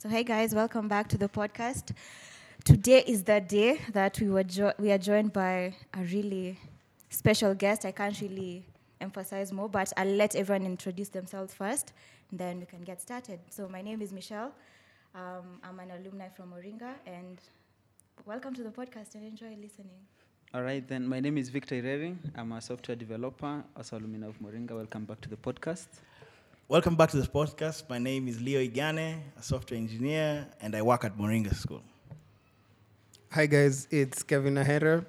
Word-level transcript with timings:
So, 0.00 0.08
hey 0.08 0.22
guys, 0.22 0.54
welcome 0.54 0.86
back 0.86 1.08
to 1.08 1.18
the 1.18 1.28
podcast. 1.28 1.92
Today 2.64 3.02
is 3.06 3.24
the 3.24 3.40
day 3.40 3.80
that 3.92 4.20
we 4.20 4.28
were 4.28 4.44
jo- 4.44 4.72
we 4.78 4.92
are 4.92 4.98
joined 4.98 5.32
by 5.32 5.74
a 5.92 6.02
really 6.04 6.56
special 7.10 7.52
guest. 7.54 7.84
I 7.84 7.90
can't 7.90 8.18
really 8.20 8.64
emphasize 9.00 9.52
more, 9.52 9.68
but 9.68 9.92
I'll 9.96 10.06
let 10.06 10.36
everyone 10.36 10.64
introduce 10.66 11.08
themselves 11.08 11.52
first, 11.52 11.92
and 12.30 12.38
then 12.38 12.60
we 12.60 12.66
can 12.66 12.82
get 12.82 13.00
started. 13.00 13.40
So, 13.50 13.68
my 13.68 13.82
name 13.82 14.00
is 14.00 14.12
Michelle. 14.12 14.52
Um, 15.16 15.58
I'm 15.64 15.80
an 15.80 15.90
alumni 15.90 16.28
from 16.28 16.52
Moringa, 16.52 16.94
and 17.04 17.40
welcome 18.24 18.54
to 18.54 18.62
the 18.62 18.70
podcast 18.70 19.16
and 19.16 19.24
enjoy 19.24 19.56
listening. 19.60 19.98
All 20.54 20.62
right, 20.62 20.86
then 20.86 21.08
my 21.08 21.18
name 21.18 21.36
is 21.38 21.48
Victor 21.48 21.74
Irering. 21.74 22.18
I'm 22.36 22.52
a 22.52 22.60
software 22.60 22.96
developer, 22.96 23.64
also 23.76 23.98
alumni 23.98 24.28
of 24.28 24.38
Moringa. 24.40 24.76
Welcome 24.76 25.06
back 25.06 25.20
to 25.22 25.28
the 25.28 25.36
podcast. 25.36 25.88
Welcome 26.70 26.96
back 26.96 27.08
to 27.12 27.16
this 27.16 27.26
podcast. 27.26 27.88
My 27.88 27.98
name 27.98 28.28
is 28.28 28.42
Leo 28.42 28.60
Igane, 28.60 29.20
a 29.38 29.42
software 29.42 29.78
engineer, 29.78 30.46
and 30.60 30.76
I 30.76 30.82
work 30.82 31.02
at 31.02 31.16
Moringa 31.16 31.54
School. 31.54 31.80
Hi 33.30 33.46
guys, 33.46 33.88
it's 33.90 34.22
Kevin 34.22 34.56
Ahera, 34.56 35.06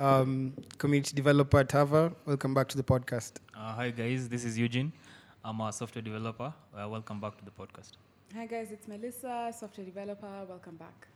um, 0.00 0.52
community 0.78 1.14
developer 1.14 1.60
at 1.60 1.70
Hava. 1.70 2.12
Welcome 2.24 2.54
back 2.54 2.66
to 2.70 2.76
the 2.76 2.82
podcast. 2.82 3.34
Uh, 3.56 3.72
hi 3.74 3.90
guys, 3.90 4.28
this 4.28 4.44
is 4.44 4.58
Eugene. 4.58 4.92
I'm 5.44 5.60
a 5.60 5.72
software 5.72 6.02
developer. 6.02 6.52
Uh, 6.76 6.88
welcome 6.88 7.20
back 7.20 7.38
to 7.38 7.44
the 7.44 7.52
podcast. 7.52 7.92
Hi 8.34 8.46
guys, 8.46 8.72
it's 8.72 8.88
Melissa, 8.88 9.54
software 9.56 9.86
developer. 9.86 10.44
Welcome 10.48 10.74
back. 10.74 11.06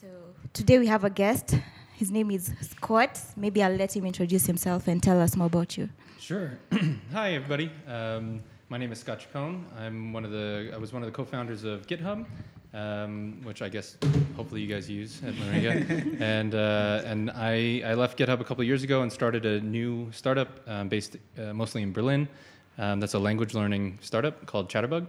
So, 0.00 0.06
today 0.52 0.78
we 0.78 0.86
have 0.86 1.02
a 1.02 1.10
guest. 1.10 1.56
His 1.96 2.12
name 2.12 2.30
is 2.30 2.52
Scott. 2.60 3.20
Maybe 3.36 3.64
I'll 3.64 3.74
let 3.74 3.96
him 3.96 4.06
introduce 4.06 4.46
himself 4.46 4.86
and 4.86 5.02
tell 5.02 5.20
us 5.20 5.34
more 5.34 5.48
about 5.48 5.76
you. 5.76 5.88
Sure. 6.20 6.56
Hi, 7.12 7.32
everybody. 7.32 7.72
Um, 7.88 8.44
my 8.70 8.76
name 8.76 8.92
is 8.92 8.98
Scott 8.98 9.20
Chacon. 9.20 9.64
I'm 9.78 10.12
one 10.12 10.24
of 10.24 10.30
the. 10.30 10.70
I 10.74 10.76
was 10.76 10.92
one 10.92 11.02
of 11.02 11.06
the 11.06 11.12
co-founders 11.12 11.64
of 11.64 11.86
GitHub, 11.86 12.26
um, 12.74 13.40
which 13.42 13.62
I 13.62 13.68
guess 13.68 13.96
hopefully 14.36 14.60
you 14.60 14.66
guys 14.66 14.90
use 14.90 15.22
at 15.24 15.34
Moringa. 15.34 16.20
and 16.20 16.54
uh, 16.54 17.02
and 17.04 17.30
I, 17.30 17.82
I 17.84 17.94
left 17.94 18.18
GitHub 18.18 18.40
a 18.40 18.44
couple 18.44 18.60
of 18.60 18.66
years 18.66 18.82
ago 18.82 19.02
and 19.02 19.12
started 19.12 19.46
a 19.46 19.60
new 19.60 20.10
startup 20.12 20.48
um, 20.68 20.88
based 20.88 21.16
uh, 21.38 21.54
mostly 21.54 21.82
in 21.82 21.92
Berlin. 21.92 22.28
Um, 22.76 23.00
that's 23.00 23.14
a 23.14 23.18
language 23.18 23.54
learning 23.54 23.98
startup 24.02 24.44
called 24.46 24.68
Chatterbug. 24.68 25.06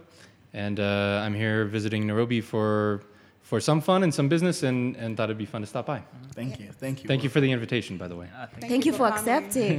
And 0.52 0.80
uh, 0.80 1.22
I'm 1.22 1.34
here 1.34 1.66
visiting 1.66 2.06
Nairobi 2.06 2.40
for 2.40 3.02
for 3.42 3.60
some 3.60 3.80
fun 3.80 4.04
and 4.04 4.14
some 4.14 4.28
business, 4.28 4.62
and, 4.62 4.96
and 4.96 5.16
thought 5.16 5.24
it'd 5.24 5.36
be 5.36 5.44
fun 5.44 5.60
to 5.60 5.66
stop 5.66 5.86
by. 5.86 6.02
Thank 6.34 6.60
you. 6.60 6.68
Thank 6.72 7.02
you. 7.02 7.08
Thank 7.08 7.24
you 7.24 7.28
for 7.28 7.40
the 7.40 7.50
invitation, 7.50 7.96
by 7.98 8.06
the 8.06 8.16
way. 8.16 8.28
Thank, 8.60 8.86
you 8.86 8.92
for, 8.92 9.08
coming. 9.10 9.18
accepting. 9.18 9.76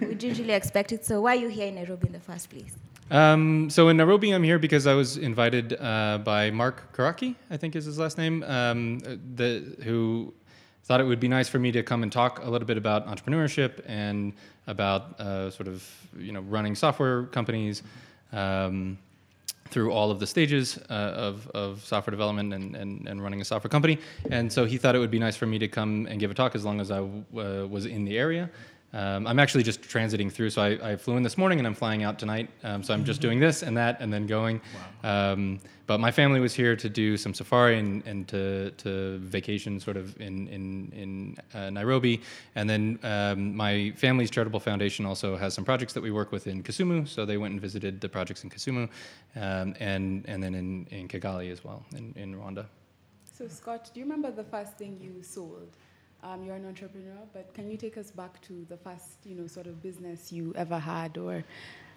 we 0.08 0.14
didn't 0.14 0.38
really 0.38 0.54
expect 0.54 0.90
it. 0.92 1.04
So, 1.04 1.20
why 1.20 1.36
are 1.36 1.40
you 1.40 1.48
here 1.48 1.66
in 1.66 1.74
Nairobi 1.74 2.06
in 2.06 2.14
the 2.14 2.20
first 2.20 2.48
place? 2.48 2.74
Um, 3.10 3.68
so 3.70 3.88
in 3.88 3.96
Nairobi, 3.96 4.30
I'm 4.30 4.44
here 4.44 4.58
because 4.58 4.86
I 4.86 4.94
was 4.94 5.16
invited 5.16 5.76
uh, 5.80 6.18
by 6.18 6.50
Mark 6.50 6.96
Karaki, 6.96 7.34
I 7.50 7.56
think 7.56 7.74
is 7.74 7.84
his 7.84 7.98
last 7.98 8.18
name, 8.18 8.44
um, 8.44 9.00
the, 9.34 9.76
who 9.82 10.32
thought 10.84 11.00
it 11.00 11.04
would 11.04 11.18
be 11.18 11.28
nice 11.28 11.48
for 11.48 11.58
me 11.58 11.72
to 11.72 11.82
come 11.82 12.04
and 12.04 12.12
talk 12.12 12.44
a 12.44 12.48
little 12.48 12.66
bit 12.66 12.76
about 12.76 13.08
entrepreneurship 13.08 13.82
and 13.86 14.32
about 14.68 15.18
uh, 15.18 15.50
sort 15.50 15.66
of 15.66 15.88
you 16.16 16.32
know 16.32 16.40
running 16.42 16.76
software 16.76 17.24
companies 17.24 17.82
um, 18.32 18.96
through 19.70 19.92
all 19.92 20.10
of 20.10 20.18
the 20.18 20.26
stages 20.26 20.78
uh, 20.90 20.92
of, 20.92 21.48
of 21.48 21.84
software 21.84 22.10
development 22.10 22.52
and, 22.52 22.74
and, 22.74 23.08
and 23.08 23.22
running 23.22 23.40
a 23.40 23.44
software 23.44 23.70
company. 23.70 23.98
And 24.30 24.52
so 24.52 24.64
he 24.64 24.78
thought 24.78 24.96
it 24.96 24.98
would 24.98 25.10
be 25.10 25.18
nice 25.18 25.36
for 25.36 25.46
me 25.46 25.58
to 25.58 25.68
come 25.68 26.06
and 26.10 26.18
give 26.18 26.30
a 26.30 26.34
talk 26.34 26.54
as 26.54 26.64
long 26.64 26.80
as 26.80 26.90
I 26.90 26.98
uh, 26.98 27.66
was 27.68 27.86
in 27.86 28.04
the 28.04 28.18
area. 28.18 28.50
Um, 28.92 29.26
I'm 29.26 29.38
actually 29.38 29.62
just 29.62 29.82
transiting 29.82 30.32
through, 30.32 30.50
so 30.50 30.62
I, 30.62 30.92
I, 30.92 30.96
flew 30.96 31.16
in 31.16 31.22
this 31.22 31.38
morning 31.38 31.58
and 31.58 31.66
I'm 31.66 31.74
flying 31.74 32.02
out 32.02 32.18
tonight. 32.18 32.50
Um, 32.64 32.82
so 32.82 32.92
I'm 32.92 33.04
just 33.04 33.20
doing 33.20 33.38
this 33.38 33.62
and 33.62 33.76
that 33.76 34.00
and 34.00 34.12
then 34.12 34.26
going. 34.26 34.60
Um, 35.04 35.60
but 35.86 36.00
my 36.00 36.10
family 36.10 36.40
was 36.40 36.54
here 36.54 36.74
to 36.74 36.88
do 36.88 37.16
some 37.16 37.32
safari 37.32 37.78
and, 37.78 38.04
and 38.04 38.26
to, 38.28 38.72
to 38.72 39.18
vacation 39.18 39.78
sort 39.78 39.96
of 39.96 40.20
in, 40.20 40.48
in, 40.48 40.92
in 40.92 41.36
uh, 41.54 41.70
Nairobi. 41.70 42.20
And 42.56 42.68
then 42.68 42.98
um, 43.04 43.54
my 43.54 43.92
family's 43.96 44.30
charitable 44.30 44.60
foundation 44.60 45.06
also 45.06 45.36
has 45.36 45.54
some 45.54 45.64
projects 45.64 45.92
that 45.92 46.02
we 46.02 46.10
work 46.10 46.32
with 46.32 46.48
in 46.48 46.60
Kisumu. 46.62 47.06
So 47.06 47.24
they 47.24 47.36
went 47.36 47.52
and 47.52 47.60
visited 47.60 48.00
the 48.00 48.08
projects 48.08 48.42
in 48.42 48.50
Kisumu 48.50 48.88
um, 49.36 49.74
and, 49.78 50.24
and 50.26 50.42
then 50.42 50.54
in, 50.54 50.86
in 50.90 51.06
Kigali 51.06 51.52
as 51.52 51.62
well, 51.62 51.84
in, 51.96 52.12
in 52.16 52.34
Rwanda. 52.34 52.66
So, 53.24 53.46
Scott, 53.46 53.90
do 53.94 54.00
you 54.00 54.04
remember 54.04 54.32
the 54.32 54.44
first 54.44 54.76
thing 54.76 54.98
you 55.00 55.22
sold? 55.22 55.76
Um, 56.22 56.44
you're 56.44 56.56
an 56.56 56.66
entrepreneur, 56.66 57.16
but 57.32 57.54
can 57.54 57.70
you 57.70 57.78
take 57.78 57.96
us 57.96 58.10
back 58.10 58.40
to 58.42 58.66
the 58.68 58.76
first, 58.76 59.18
you 59.24 59.34
know, 59.34 59.46
sort 59.46 59.66
of 59.66 59.82
business 59.82 60.30
you 60.30 60.52
ever 60.54 60.78
had, 60.78 61.16
or? 61.16 61.44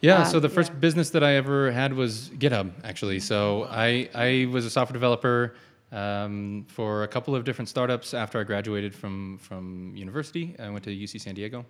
Yeah, 0.01 0.19
um, 0.19 0.25
so 0.25 0.39
the 0.39 0.49
first 0.49 0.71
yeah. 0.71 0.79
business 0.79 1.09
that 1.09 1.23
I 1.23 1.33
ever 1.33 1.71
had 1.71 1.93
was 1.93 2.29
GitHub, 2.37 2.71
actually. 2.83 3.19
So 3.19 3.67
I, 3.69 4.09
I 4.13 4.47
was 4.49 4.65
a 4.65 4.69
software 4.69 4.93
developer 4.93 5.55
um, 5.91 6.65
for 6.69 7.03
a 7.03 7.07
couple 7.07 7.35
of 7.35 7.43
different 7.43 7.67
startups 7.67 8.13
after 8.13 8.39
I 8.39 8.43
graduated 8.43 8.95
from, 8.95 9.37
from 9.39 9.93
university. 9.95 10.55
I 10.57 10.69
went 10.69 10.85
to 10.85 10.89
UC 10.89 11.19
San 11.19 11.35
Diego. 11.35 11.65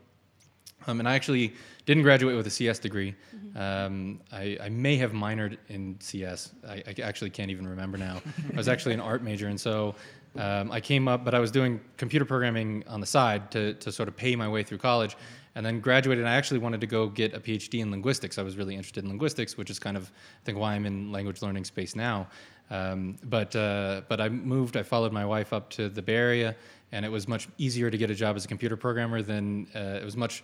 Um, 0.85 0.99
and 0.99 1.07
I 1.07 1.15
actually 1.15 1.53
didn't 1.85 2.03
graduate 2.03 2.35
with 2.35 2.45
a 2.47 2.49
CS 2.49 2.79
degree. 2.79 3.15
Um, 3.55 4.19
I, 4.31 4.57
I 4.61 4.69
may 4.69 4.97
have 4.97 5.11
minored 5.11 5.57
in 5.69 5.97
CS. 5.99 6.51
I, 6.67 6.83
I 6.87 7.01
actually 7.01 7.29
can't 7.29 7.51
even 7.51 7.67
remember 7.67 7.97
now. 7.97 8.21
I 8.53 8.57
was 8.57 8.67
actually 8.67 8.93
an 8.93 8.99
art 8.99 9.23
major, 9.23 9.47
and 9.47 9.59
so 9.59 9.95
um, 10.37 10.71
I 10.71 10.81
came 10.81 11.07
up, 11.07 11.23
but 11.23 11.33
I 11.33 11.39
was 11.39 11.51
doing 11.51 11.79
computer 11.97 12.25
programming 12.25 12.83
on 12.87 12.99
the 12.99 13.05
side 13.05 13.51
to, 13.51 13.73
to 13.75 13.91
sort 13.91 14.09
of 14.09 14.15
pay 14.15 14.35
my 14.35 14.47
way 14.47 14.63
through 14.63 14.79
college. 14.79 15.15
And 15.55 15.63
then 15.63 15.81
graduated, 15.81 16.23
and 16.23 16.29
I 16.29 16.35
actually 16.35 16.59
wanted 16.59 16.81
to 16.81 16.87
go 16.87 17.07
get 17.07 17.35
a 17.35 17.39
PhD 17.39 17.79
in 17.79 17.91
linguistics. 17.91 18.39
I 18.39 18.41
was 18.41 18.57
really 18.57 18.73
interested 18.73 19.03
in 19.03 19.09
linguistics, 19.09 19.55
which 19.55 19.69
is 19.69 19.77
kind 19.77 19.95
of, 19.95 20.11
I 20.11 20.45
think, 20.45 20.57
why 20.57 20.73
I'm 20.73 20.87
in 20.87 21.11
language 21.11 21.43
learning 21.43 21.65
space 21.65 21.95
now. 21.95 22.27
Um, 22.71 23.19
but, 23.23 23.55
uh, 23.55 24.01
but 24.07 24.19
I 24.19 24.29
moved, 24.29 24.77
I 24.77 24.81
followed 24.81 25.13
my 25.13 25.25
wife 25.25 25.53
up 25.53 25.69
to 25.71 25.89
the 25.89 26.01
Bay 26.01 26.15
Area, 26.15 26.55
and 26.91 27.05
it 27.05 27.09
was 27.09 27.27
much 27.27 27.47
easier 27.59 27.91
to 27.91 27.97
get 27.99 28.09
a 28.09 28.15
job 28.15 28.35
as 28.35 28.45
a 28.45 28.47
computer 28.47 28.75
programmer 28.75 29.21
than, 29.21 29.67
uh, 29.75 29.99
it 30.01 30.03
was 30.03 30.17
much 30.17 30.43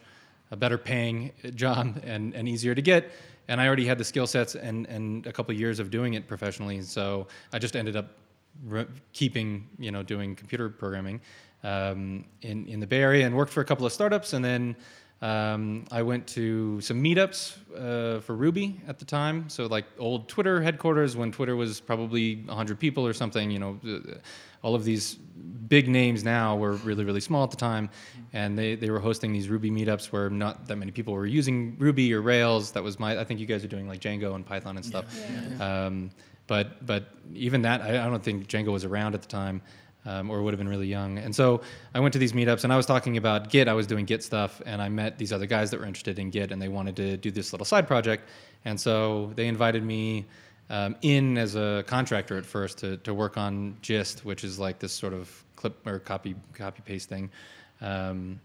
a 0.52 0.56
better 0.56 0.78
paying 0.78 1.32
job 1.56 2.00
and, 2.04 2.36
and 2.36 2.48
easier 2.48 2.76
to 2.76 2.82
get. 2.82 3.12
And 3.48 3.60
I 3.60 3.66
already 3.66 3.86
had 3.86 3.98
the 3.98 4.04
skill 4.04 4.28
sets 4.28 4.54
and, 4.54 4.86
and 4.88 5.26
a 5.26 5.32
couple 5.32 5.56
years 5.56 5.80
of 5.80 5.90
doing 5.90 6.14
it 6.14 6.28
professionally. 6.28 6.84
So 6.84 7.28
I 7.52 7.58
just 7.58 7.76
ended 7.76 7.96
up 7.96 8.12
re- 8.66 8.88
keeping, 9.14 9.68
you 9.78 9.92
know, 9.92 10.04
doing 10.04 10.36
computer 10.36 10.70
programming 10.70 11.22
um, 11.64 12.26
in, 12.42 12.68
in 12.68 12.80
the 12.80 12.88
Bay 12.88 13.02
Area 13.02 13.26
and 13.26 13.36
worked 13.36 13.52
for 13.52 13.62
a 13.62 13.66
couple 13.66 13.86
of 13.86 13.94
startups. 13.94 14.34
And 14.34 14.44
then 14.44 14.76
um, 15.22 15.86
I 15.92 16.02
went 16.02 16.28
to 16.28 16.80
some 16.82 17.04
meetups 17.04 17.58
uh, 17.76 18.22
for 18.22 18.36
Ruby 18.36 18.80
at 18.88 19.00
the 19.00 19.06
time. 19.06 19.50
So 19.50 19.66
like 19.66 19.86
old 19.98 20.30
Twitter 20.30 20.62
headquarters 20.62 21.18
when 21.18 21.32
Twitter 21.32 21.56
was 21.56 21.82
probably 21.82 22.36
100 22.44 22.80
people 22.80 23.06
or 23.06 23.14
something, 23.14 23.52
you 23.52 23.60
know, 23.60 23.80
uh, 23.86 24.16
all 24.62 24.76
of 24.76 24.84
these 24.84 25.16
big 25.16 25.88
names 25.88 26.24
now 26.24 26.56
were 26.56 26.74
really, 26.74 27.06
really 27.06 27.20
small 27.20 27.44
at 27.44 27.52
the 27.52 27.58
time. 27.58 27.90
And 28.34 28.58
they, 28.58 28.76
they 28.76 28.90
were 28.90 29.00
hosting 29.00 29.34
these 29.34 29.50
Ruby 29.50 29.72
meetups 29.72 30.08
where 30.08 30.30
not 30.30 30.68
that 30.68 30.78
many 30.78 30.92
people 30.92 31.14
were 31.14 31.26
using 31.26 31.76
Ruby 31.80 32.14
or 32.14 32.22
Rails. 32.22 32.72
That 32.72 32.84
was 32.84 33.00
my, 33.00 33.20
I 33.20 33.24
think 33.24 33.40
you 33.40 33.46
guys 33.46 33.64
are 33.64 33.70
doing 33.70 33.88
like 33.88 34.00
Django 34.00 34.36
and 34.36 34.46
Python 34.46 34.78
and 34.78 34.86
stuff. 34.86 35.06
Um, 35.62 36.12
but, 36.50 36.86
but 36.86 37.06
even 37.34 37.62
that, 37.62 37.82
I, 37.82 38.06
I 38.06 38.10
don't 38.10 38.22
think 38.22 38.48
Django 38.48 38.74
was 38.74 38.84
around 38.84 39.14
at 39.16 39.22
the 39.22 39.28
time. 39.28 39.62
Um, 40.06 40.32
or 40.32 40.42
would 40.42 40.54
have 40.54 40.58
been 40.58 40.70
really 40.70 40.88
young. 40.88 41.18
And 41.18 41.36
so 41.36 41.60
I 41.94 42.00
went 42.00 42.14
to 42.14 42.20
these 42.20 42.32
meetups 42.32 42.64
and 42.64 42.72
I 42.72 42.78
was 42.78 42.86
talking 42.86 43.18
about 43.18 43.50
Git. 43.50 43.68
I 43.68 43.74
was 43.74 43.86
doing 43.86 44.06
Git 44.06 44.24
stuff 44.24 44.62
and 44.66 44.82
I 44.82 44.88
met 44.88 45.18
these 45.18 45.34
other 45.34 45.46
guys 45.46 45.72
that 45.72 45.80
were 45.80 45.86
interested 45.86 46.18
in 46.18 46.30
Git 46.30 46.54
and 46.54 46.62
they 46.62 46.70
wanted 46.70 46.96
to 46.96 47.18
do 47.18 47.32
this 47.32 47.52
little 47.52 47.66
side 47.66 47.86
project. 47.86 48.30
And 48.64 48.80
so 48.80 49.34
they 49.36 49.46
invited 49.46 49.84
me 49.84 50.26
um, 50.70 50.96
in 51.02 51.38
as 51.38 51.56
a 51.56 51.84
contractor 51.86 52.38
at 52.38 52.46
first 52.46 52.78
to, 52.80 52.96
to 52.98 53.14
work 53.14 53.38
on 53.38 53.76
Gist, 53.82 54.24
which 54.24 54.46
is 54.46 54.58
like 54.58 54.80
this 54.80 54.94
sort 54.94 55.14
of 55.14 55.44
clip 55.58 55.86
or 55.86 56.00
copy 56.00 56.34
copy 56.54 56.82
paste 56.86 57.10
thing. 57.10 57.30
Um, 57.82 58.40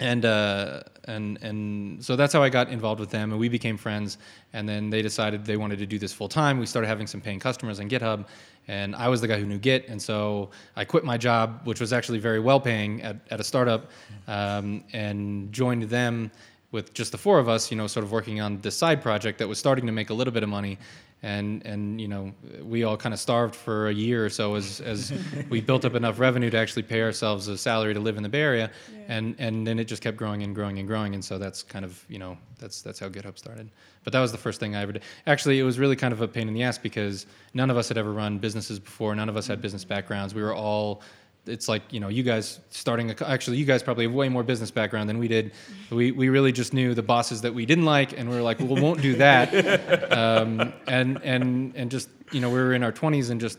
and 0.00 0.24
uh, 0.24 0.82
and 1.04 1.38
and 1.42 2.04
so 2.04 2.16
that's 2.16 2.32
how 2.32 2.42
I 2.42 2.48
got 2.48 2.68
involved 2.68 3.00
with 3.00 3.10
them, 3.10 3.30
and 3.30 3.40
we 3.40 3.48
became 3.48 3.76
friends. 3.76 4.18
And 4.52 4.68
then 4.68 4.90
they 4.90 5.02
decided 5.02 5.44
they 5.44 5.56
wanted 5.56 5.78
to 5.78 5.86
do 5.86 5.98
this 5.98 6.12
full 6.12 6.28
time. 6.28 6.58
We 6.58 6.66
started 6.66 6.88
having 6.88 7.06
some 7.06 7.20
paying 7.20 7.40
customers 7.40 7.80
on 7.80 7.88
GitHub, 7.88 8.26
and 8.68 8.94
I 8.96 9.08
was 9.08 9.20
the 9.20 9.28
guy 9.28 9.38
who 9.38 9.46
knew 9.46 9.58
Git, 9.58 9.88
and 9.88 10.00
so 10.00 10.50
I 10.76 10.84
quit 10.84 11.04
my 11.04 11.16
job, 11.16 11.60
which 11.64 11.80
was 11.80 11.92
actually 11.92 12.18
very 12.18 12.40
well 12.40 12.60
paying 12.60 13.02
at, 13.02 13.16
at 13.30 13.40
a 13.40 13.44
startup, 13.44 13.90
um, 14.28 14.84
and 14.92 15.52
joined 15.52 15.84
them 15.84 16.30
with 16.72 16.92
just 16.92 17.12
the 17.12 17.18
four 17.18 17.38
of 17.38 17.48
us, 17.48 17.70
you 17.70 17.76
know, 17.76 17.86
sort 17.86 18.04
of 18.04 18.12
working 18.12 18.40
on 18.40 18.60
this 18.60 18.76
side 18.76 19.00
project 19.00 19.38
that 19.38 19.48
was 19.48 19.58
starting 19.58 19.86
to 19.86 19.92
make 19.92 20.10
a 20.10 20.14
little 20.14 20.32
bit 20.32 20.42
of 20.42 20.48
money. 20.48 20.78
And, 21.26 21.66
and 21.66 22.00
you 22.00 22.06
know, 22.06 22.32
we 22.62 22.84
all 22.84 22.96
kind 22.96 23.12
of 23.12 23.18
starved 23.18 23.56
for 23.56 23.88
a 23.88 23.92
year 23.92 24.24
or 24.24 24.30
so 24.30 24.54
as, 24.54 24.80
as 24.80 25.12
we 25.50 25.60
built 25.60 25.84
up 25.84 25.96
enough 25.96 26.20
revenue 26.20 26.50
to 26.50 26.56
actually 26.56 26.84
pay 26.84 27.02
ourselves 27.02 27.48
a 27.48 27.58
salary 27.58 27.94
to 27.94 27.98
live 27.98 28.16
in 28.16 28.22
the 28.22 28.28
Bay 28.28 28.42
Area. 28.42 28.70
And, 29.08 29.34
and 29.40 29.66
then 29.66 29.80
it 29.80 29.86
just 29.86 30.02
kept 30.02 30.16
growing 30.16 30.44
and 30.44 30.54
growing 30.54 30.78
and 30.78 30.86
growing. 30.86 31.14
And 31.14 31.24
so 31.24 31.36
that's 31.36 31.64
kind 31.64 31.84
of, 31.84 32.00
you 32.08 32.20
know, 32.20 32.38
that's, 32.60 32.80
that's 32.80 33.00
how 33.00 33.08
GitHub 33.08 33.36
started. 33.38 33.68
But 34.04 34.12
that 34.12 34.20
was 34.20 34.30
the 34.30 34.38
first 34.38 34.60
thing 34.60 34.76
I 34.76 34.82
ever 34.82 34.92
did. 34.92 35.02
Actually, 35.26 35.58
it 35.58 35.64
was 35.64 35.80
really 35.80 35.96
kind 35.96 36.12
of 36.12 36.20
a 36.20 36.28
pain 36.28 36.46
in 36.46 36.54
the 36.54 36.62
ass 36.62 36.78
because 36.78 37.26
none 37.54 37.70
of 37.70 37.76
us 37.76 37.88
had 37.88 37.98
ever 37.98 38.12
run 38.12 38.38
businesses 38.38 38.78
before. 38.78 39.12
None 39.16 39.28
of 39.28 39.36
us 39.36 39.48
had 39.48 39.54
mm-hmm. 39.54 39.62
business 39.62 39.84
backgrounds. 39.84 40.32
We 40.32 40.42
were 40.42 40.54
all 40.54 41.02
it's 41.46 41.68
like 41.68 41.82
you 41.90 42.00
know 42.00 42.08
you 42.08 42.22
guys 42.22 42.60
starting 42.70 43.10
a, 43.10 43.26
actually 43.26 43.56
you 43.56 43.64
guys 43.64 43.82
probably 43.82 44.04
have 44.04 44.14
way 44.14 44.28
more 44.28 44.42
business 44.42 44.70
background 44.70 45.08
than 45.08 45.18
we 45.18 45.28
did 45.28 45.52
we, 45.90 46.10
we 46.10 46.28
really 46.28 46.52
just 46.52 46.72
knew 46.74 46.94
the 46.94 47.02
bosses 47.02 47.40
that 47.42 47.54
we 47.54 47.64
didn't 47.64 47.84
like 47.84 48.18
and 48.18 48.28
we 48.28 48.36
were 48.36 48.42
like 48.42 48.58
well 48.58 48.74
we 48.74 48.80
won't 48.80 49.00
do 49.00 49.14
that 49.14 50.12
um, 50.12 50.72
and 50.86 51.20
and 51.22 51.74
and 51.76 51.90
just 51.90 52.08
you 52.32 52.40
know 52.40 52.48
we 52.48 52.58
were 52.58 52.74
in 52.74 52.82
our 52.82 52.92
20s 52.92 53.30
and 53.30 53.40
just 53.40 53.58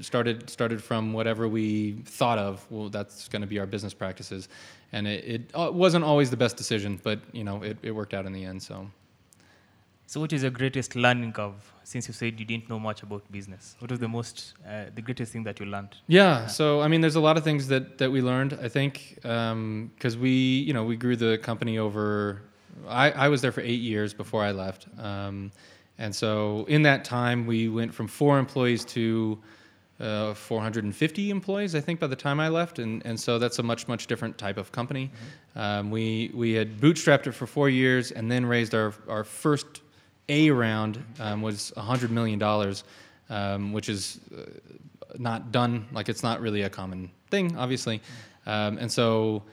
started 0.00 0.48
started 0.48 0.82
from 0.82 1.12
whatever 1.12 1.48
we 1.48 1.92
thought 2.04 2.38
of. 2.38 2.64
Well, 2.70 2.88
that's 2.88 3.28
going 3.28 3.42
to 3.42 3.48
be 3.48 3.58
our 3.58 3.66
business 3.66 3.94
practices, 3.94 4.48
and 4.92 5.06
it, 5.06 5.24
it 5.24 5.50
uh, 5.54 5.70
wasn't 5.72 6.04
always 6.04 6.30
the 6.30 6.36
best 6.36 6.56
decision, 6.56 7.00
but 7.02 7.20
you 7.32 7.44
know 7.44 7.62
it, 7.62 7.76
it 7.82 7.90
worked 7.90 8.14
out 8.14 8.26
in 8.26 8.32
the 8.32 8.44
end. 8.44 8.62
So. 8.62 8.88
So, 10.08 10.20
what 10.20 10.32
is 10.32 10.42
your 10.42 10.52
greatest 10.52 10.94
learning 10.94 11.32
curve? 11.32 11.72
Since 11.86 12.08
you 12.08 12.14
said 12.14 12.40
you 12.40 12.44
didn't 12.44 12.68
know 12.68 12.80
much 12.80 13.04
about 13.04 13.30
business, 13.30 13.76
what 13.78 13.92
was 13.92 14.00
the 14.00 14.08
most, 14.08 14.54
uh, 14.68 14.86
the 14.92 15.00
greatest 15.00 15.32
thing 15.32 15.44
that 15.44 15.60
you 15.60 15.66
learned? 15.66 15.94
Yeah. 16.08 16.48
So 16.48 16.80
I 16.80 16.88
mean, 16.88 17.00
there's 17.00 17.14
a 17.14 17.20
lot 17.20 17.36
of 17.36 17.44
things 17.44 17.68
that 17.68 17.98
that 17.98 18.10
we 18.10 18.20
learned. 18.20 18.58
I 18.60 18.68
think 18.68 19.18
because 19.22 20.16
we, 20.16 20.30
you 20.66 20.72
know, 20.72 20.82
we 20.82 20.96
grew 20.96 21.14
the 21.14 21.38
company 21.38 21.78
over. 21.78 22.42
I, 22.88 23.12
I 23.12 23.28
was 23.28 23.40
there 23.40 23.52
for 23.52 23.60
eight 23.60 23.82
years 23.92 24.12
before 24.12 24.42
I 24.42 24.50
left, 24.50 24.88
um, 24.98 25.52
and 25.96 26.12
so 26.12 26.64
in 26.66 26.82
that 26.82 27.04
time 27.04 27.46
we 27.46 27.68
went 27.68 27.94
from 27.94 28.08
four 28.08 28.40
employees 28.40 28.84
to 28.96 29.38
uh, 30.00 30.34
450 30.34 31.30
employees. 31.30 31.76
I 31.76 31.80
think 31.80 32.00
by 32.00 32.08
the 32.08 32.16
time 32.16 32.40
I 32.40 32.48
left, 32.48 32.80
and 32.80 33.00
and 33.06 33.18
so 33.18 33.38
that's 33.38 33.60
a 33.60 33.62
much 33.62 33.86
much 33.86 34.08
different 34.08 34.38
type 34.38 34.58
of 34.58 34.72
company. 34.72 35.12
Um, 35.54 35.92
we 35.92 36.32
we 36.34 36.52
had 36.52 36.78
bootstrapped 36.80 37.28
it 37.28 37.32
for 37.32 37.46
four 37.46 37.70
years, 37.70 38.10
and 38.10 38.28
then 38.28 38.44
raised 38.44 38.74
our 38.74 38.92
our 39.08 39.22
first 39.22 39.82
A 40.28 40.50
round 40.50 41.02
um, 41.20 41.42
was 41.42 41.72
100 41.76 42.10
million 42.10 42.38
dollars, 42.38 42.84
um, 43.30 43.72
which 43.72 43.88
is 43.88 44.18
uh, 44.36 44.42
not 45.18 45.52
done. 45.52 45.86
Like 45.92 46.08
it's 46.08 46.22
not 46.22 46.40
really 46.40 46.62
a 46.62 46.70
common 46.70 47.10
thing, 47.30 47.56
obviously, 47.56 48.02
um, 48.46 48.78
and 48.78 48.90
so 48.90 49.44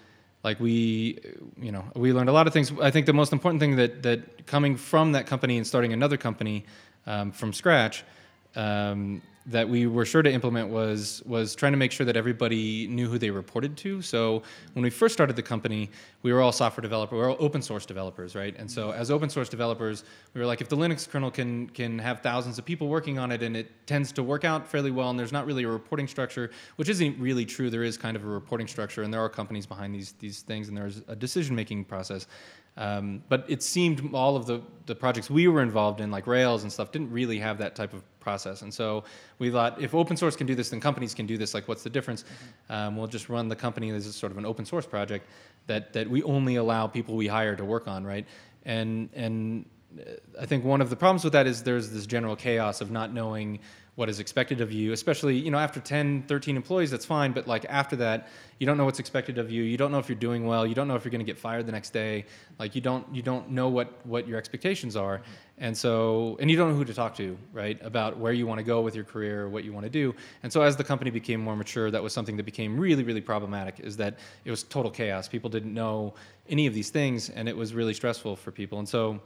like 0.44 0.60
we 0.60 1.20
you 1.60 1.72
know 1.72 1.84
we 1.96 2.12
learned 2.12 2.30
a 2.30 2.34
lot 2.34 2.48
of 2.48 2.54
things. 2.54 2.72
I 2.82 2.92
think 2.92 3.06
the 3.06 3.14
most 3.14 3.34
important 3.34 3.60
thing 3.60 3.76
that 3.76 4.04
that 4.04 4.48
coming 4.48 4.76
from 4.76 5.12
that 5.12 5.28
company 5.28 5.58
and 5.58 5.66
starting 5.66 5.94
another 5.94 6.18
company 6.18 6.66
um, 7.06 7.32
from 7.32 7.54
scratch. 7.54 8.04
Um, 8.56 9.22
that 9.46 9.68
we 9.68 9.88
were 9.88 10.06
sure 10.06 10.22
to 10.22 10.32
implement 10.32 10.70
was 10.70 11.22
was 11.26 11.56
trying 11.56 11.74
to 11.74 11.78
make 11.78 11.92
sure 11.92 12.06
that 12.06 12.16
everybody 12.16 12.88
knew 12.88 13.10
who 13.10 13.18
they 13.18 13.30
reported 13.30 13.76
to. 13.78 14.02
So 14.02 14.42
when 14.74 14.84
we 14.84 14.90
first 14.90 15.14
started 15.14 15.36
the 15.36 15.44
company, 15.44 15.90
we 16.22 16.32
were 16.32 16.42
all 16.42 16.52
software 16.52 16.82
developers, 16.82 17.12
we 17.14 17.20
were 17.20 17.30
all 17.30 17.38
open 17.40 17.62
source 17.62 17.86
developers, 17.86 18.36
right? 18.36 18.56
And 18.58 18.70
so 18.70 18.92
as 18.92 19.12
open 19.12 19.30
source 19.30 19.50
developers, 19.50 20.04
we 20.34 20.40
were 20.40 20.48
like, 20.48 20.62
if 20.62 20.70
the 20.70 20.78
Linux 20.78 21.08
kernel 21.08 21.30
can 21.30 21.68
can 21.70 22.00
have 22.00 22.22
thousands 22.22 22.58
of 22.58 22.66
people 22.66 22.88
working 22.88 23.20
on 23.20 23.32
it 23.32 23.44
and 23.44 23.58
it 23.58 23.70
tends 23.86 24.12
to 24.14 24.24
work 24.24 24.46
out 24.46 24.68
fairly 24.68 24.92
well, 24.92 25.10
and 25.10 25.20
there's 25.20 25.34
not 25.34 25.46
really 25.46 25.64
a 25.64 25.68
reporting 25.68 26.08
structure, 26.08 26.50
which 26.78 26.90
isn't 26.90 27.20
really 27.20 27.46
true. 27.46 27.70
There 27.70 27.84
is 27.84 27.98
kind 27.98 28.16
of 28.16 28.24
a 28.24 28.28
reporting 28.28 28.68
structure, 28.68 29.04
and 29.04 29.14
there 29.14 29.22
are 29.22 29.30
companies 29.30 29.66
behind 29.66 29.94
these 29.94 30.14
these 30.20 30.42
things, 30.42 30.70
and 30.70 30.78
there's 30.78 31.02
a 31.08 31.16
decision 31.16 31.56
making 31.56 31.86
process. 31.86 32.28
Um, 32.76 33.24
but 33.30 33.46
it 33.48 33.62
seemed 33.62 34.14
all 34.14 34.36
of 34.36 34.46
the, 34.46 34.62
the 34.88 34.96
projects 34.96 35.30
we 35.30 35.48
were 35.48 35.62
involved 35.62 36.00
in, 36.02 36.10
like 36.10 36.26
Rails 36.26 36.64
and 36.64 36.72
stuff, 36.72 36.92
didn't 36.92 37.12
really 37.12 37.40
have 37.40 37.58
that 37.60 37.76
type 37.76 37.94
of 37.94 38.04
process. 38.20 38.64
And 38.64 38.74
so 38.74 39.04
we 39.38 39.52
thought, 39.52 39.80
if 39.82 39.94
open 39.94 40.18
source 40.18 40.36
can 40.36 40.48
do 40.48 40.56
this, 40.56 40.70
then 40.70 40.80
companies 40.80 41.14
can 41.14 41.28
do 41.28 41.38
this. 41.38 41.54
Like, 41.54 41.68
what's 41.68 41.84
the 41.84 41.90
difference? 41.90 42.26
Um, 42.70 42.98
we'll 42.98 43.08
just 43.08 43.30
run 43.30 43.48
the 43.48 43.56
company 43.56 43.92
as 43.92 44.08
a 44.08 44.14
sort 44.14 44.32
of 44.32 44.38
an 44.38 44.46
open 44.46 44.66
source 44.66 44.88
project 44.88 45.28
that, 45.68 45.94
that 45.94 46.10
we 46.10 46.24
only 46.24 46.56
allow 46.56 46.88
people 46.88 47.16
we 47.16 47.28
hire 47.28 47.56
to 47.56 47.66
work 47.66 47.88
on, 47.88 48.04
right? 48.04 48.26
And, 48.66 49.10
and 49.14 49.66
uh, 50.00 50.12
I 50.42 50.46
think 50.46 50.64
one 50.64 50.82
of 50.82 50.90
the 50.90 50.96
problems 50.96 51.24
with 51.24 51.34
that 51.34 51.46
is 51.46 51.62
there's 51.64 51.92
this 51.92 52.08
general 52.08 52.36
chaos 52.36 52.82
of 52.82 52.90
not 52.90 53.14
knowing 53.14 53.60
what 53.96 54.10
is 54.10 54.20
expected 54.20 54.60
of 54.62 54.72
you 54.72 54.92
especially 54.92 55.38
you 55.38 55.52
know 55.52 55.60
after 55.60 55.80
10 55.80 56.24
13 56.24 56.56
employees 56.56 56.90
that's 56.90 57.06
fine 57.06 57.32
but 57.32 57.48
like 57.48 57.66
after 57.70 57.96
that 57.96 58.28
you 58.60 58.66
don't 58.66 58.78
know 58.78 58.86
what's 58.86 59.00
expected 59.00 59.38
of 59.38 59.52
you 59.52 59.64
you 59.64 59.78
don't 59.78 59.92
know 59.92 60.00
if 60.00 60.10
you're 60.10 60.16
doing 60.16 60.46
well 60.46 60.66
you 60.66 60.74
don't 60.74 60.88
know 60.88 60.96
if 60.96 61.04
you're 61.06 61.12
going 61.12 61.20
to 61.20 61.26
get 61.26 61.38
fired 61.38 61.66
the 61.66 61.72
next 61.72 61.92
day 61.92 62.26
like 62.60 62.76
you 62.76 62.82
don't 62.82 63.06
you 63.14 63.22
don't 63.22 63.50
know 63.50 63.70
what 63.70 64.06
what 64.06 64.28
your 64.28 64.38
expectations 64.38 64.96
are. 64.96 65.22
And 65.58 65.78
so 65.78 66.38
and 66.40 66.50
you 66.50 66.58
don't 66.58 66.70
know 66.70 66.76
who 66.76 66.86
to 66.86 66.94
talk 66.94 67.16
to 67.16 67.38
right 67.52 67.80
about 67.84 68.18
where 68.18 68.34
you 68.34 68.48
want 68.48 68.60
to 68.60 68.64
go 68.64 68.82
with 68.82 68.96
your 68.96 69.04
career 69.04 69.50
what 69.50 69.64
you 69.64 69.74
want 69.74 69.86
to 69.86 69.90
do. 69.90 70.16
And 70.44 70.52
so 70.52 70.62
as 70.62 70.76
the 70.76 70.84
company 70.84 71.12
became 71.12 71.40
more 71.40 71.56
mature 71.56 71.92
that 71.92 72.02
was 72.02 72.14
something 72.14 72.38
that 72.38 72.44
became 72.44 72.80
really 72.80 73.04
really 73.04 73.22
problematic 73.22 73.80
is 73.80 73.98
that 73.98 74.20
it 74.46 74.52
was 74.52 74.64
total 74.64 74.92
chaos. 74.92 75.28
People 75.28 75.50
didn't 75.50 75.74
know 75.74 76.14
any 76.50 76.68
of 76.68 76.74
these 76.74 76.90
things 76.90 77.30
and 77.30 77.48
it 77.48 77.56
was 77.56 77.74
really 77.74 77.94
stressful 77.94 78.36
for 78.36 78.52
people. 78.52 78.80
And 78.80 78.88
so 78.88 79.20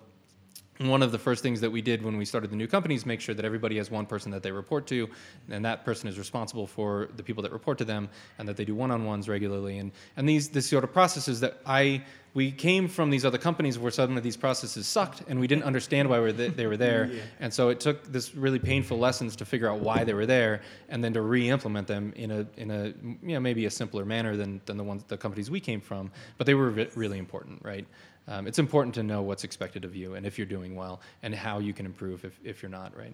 one 0.80 1.02
of 1.02 1.12
the 1.12 1.18
first 1.18 1.42
things 1.42 1.62
that 1.62 1.72
we 1.72 1.82
did 1.82 2.04
when 2.04 2.18
we 2.18 2.26
started 2.26 2.52
the 2.52 2.56
new 2.56 2.68
company 2.68 2.96
is 2.96 3.06
make 3.06 3.20
sure 3.20 3.34
that 3.34 3.46
everybody 3.46 3.78
has 3.78 3.90
one 3.90 4.06
person 4.06 4.32
that 4.32 4.44
they 4.44 4.52
report 4.52 4.86
to, 4.88 5.10
and 5.50 5.66
that 5.66 5.84
person 5.84 6.08
is 6.08 6.18
responsible 6.18 6.68
for 6.68 7.10
the 7.16 7.24
people 7.24 7.42
that 7.44 7.52
report 7.52 7.78
to 7.80 7.86
them, 7.86 8.10
and 8.38 8.48
that 8.48 8.58
they 8.58 8.66
do 8.66 8.76
one-on-ones 8.76 9.28
regularly. 9.28 9.80
And 9.80 9.92
and 10.18 10.30
these 10.30 10.50
this 10.50 10.70
sort 10.70 10.84
of 10.84 10.94
processes 10.94 11.40
that 11.40 11.60
I 11.66 12.04
we 12.38 12.52
came 12.52 12.88
from 12.88 13.10
these 13.10 13.26
other 13.26 13.40
companies 13.40 13.80
where 13.80 13.90
suddenly 13.90 14.22
these 14.22 14.38
processes 14.38 14.86
sucked, 14.86 15.24
and 15.28 15.40
we 15.40 15.48
didn't 15.48 15.64
understand 15.64 16.08
why 16.08 16.32
they, 16.32 16.50
they 16.50 16.68
were 16.68 16.78
there. 16.78 17.06
yeah. 17.12 17.22
And 17.40 17.52
so 17.52 17.70
it 17.70 17.80
took 17.80 18.12
this 18.12 18.36
really 18.36 18.60
painful 18.60 19.00
lessons 19.00 19.36
to 19.38 19.46
figure 19.46 19.68
out 19.68 19.80
why 19.80 20.04
they 20.04 20.14
were 20.14 20.28
there, 20.28 20.62
and 20.90 21.04
then 21.04 21.14
to 21.14 21.22
re-implement 21.22 21.88
them 21.88 22.14
in 22.16 22.30
a 22.30 22.46
in 22.58 22.70
a 22.70 22.94
you 23.26 23.34
know 23.34 23.40
maybe 23.40 23.66
a 23.66 23.72
simpler 23.72 24.06
manner 24.06 24.38
than 24.38 24.62
than 24.68 24.78
the 24.78 24.84
ones 24.84 25.04
the 25.08 25.18
companies 25.18 25.50
we 25.50 25.60
came 25.60 25.82
from. 25.82 26.12
But 26.38 26.46
they 26.46 26.54
were 26.54 26.70
really 26.94 27.18
important, 27.18 27.60
right? 27.64 27.88
Um, 28.28 28.48
it's 28.48 28.60
important 28.60 28.94
to 28.96 29.04
know 29.04 29.22
what's 29.22 29.44
expected 29.44 29.86
of 29.86 29.96
you 29.96 30.16
and 30.16 30.26
if 30.26 30.38
you're 30.38 30.48
doing 30.48 30.76
well 30.76 31.02
and 31.24 31.34
how 31.34 31.60
you 31.60 31.74
can 31.74 31.86
improve 31.86 32.26
if, 32.26 32.40
if 32.44 32.62
you're 32.62 32.70
not, 32.70 32.96
right? 32.98 33.14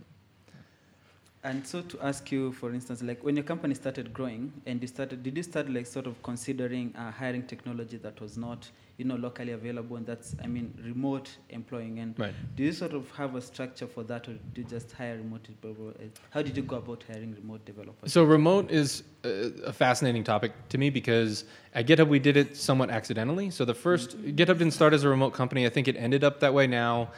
And 1.44 1.68
so 1.68 1.82
to 1.82 2.00
ask 2.02 2.32
you, 2.32 2.54
for 2.54 2.74
instance, 2.74 3.04
like 3.04 3.22
when 3.24 3.36
your 3.36 3.44
company 3.44 3.76
started 3.76 4.14
growing 4.14 4.54
and 4.66 4.82
you 4.82 4.88
started, 4.88 5.24
did 5.24 5.36
you 5.36 5.44
start 5.44 5.70
like 5.70 5.86
sort 5.86 6.08
of 6.08 6.22
considering 6.24 6.96
uh, 6.98 7.12
hiring 7.12 7.44
technology 7.44 7.98
that 7.98 8.20
was 8.22 8.38
not, 8.38 8.70
you 8.98 9.06
know, 9.06 9.16
locally 9.16 9.52
available 9.52 9.98
and 9.98 10.06
that's, 10.06 10.36
I 10.44 10.48
mean, 10.48 10.74
remote 10.84 11.30
employing? 11.50 12.00
And 12.00 12.18
right. 12.20 12.34
do 12.56 12.64
you 12.64 12.72
sort 12.72 12.94
of 12.94 13.10
have 13.12 13.36
a 13.36 13.42
structure 13.42 13.88
for 13.88 14.04
that 14.04 14.28
or 14.28 14.34
do 14.34 14.62
you 14.62 14.64
just 14.64 14.92
hire 14.92 15.18
remote 15.18 15.44
developers? 15.44 16.12
How 16.30 16.42
did 16.42 16.56
you 16.56 16.64
go 16.64 16.78
about 16.78 17.04
hiring 17.08 17.36
remote 17.36 17.66
developers? 17.66 18.14
So 18.14 18.24
remote 18.24 18.70
is 18.70 19.04
a, 19.24 19.52
a 19.66 19.74
fascinating 19.74 20.24
topic 20.24 20.52
to 20.70 20.78
me 20.78 20.90
because 20.90 21.46
at 21.74 21.88
GitHub 21.88 22.08
we 22.08 22.20
did 22.20 22.38
it 22.38 22.56
somewhat 22.56 22.90
accidentally. 22.90 23.50
So 23.50 23.66
the 23.66 23.74
1st 23.74 24.16
mm-hmm. 24.16 24.36
GitHub 24.36 24.58
didn't 24.60 24.72
start 24.72 24.94
as 24.94 25.04
a 25.04 25.10
remote 25.10 25.34
company. 25.34 25.66
I 25.66 25.70
think 25.70 25.88
it 25.88 25.96
ended 25.98 26.24
up 26.24 26.40
that 26.42 26.54
way 26.54 26.68
now 26.68 27.10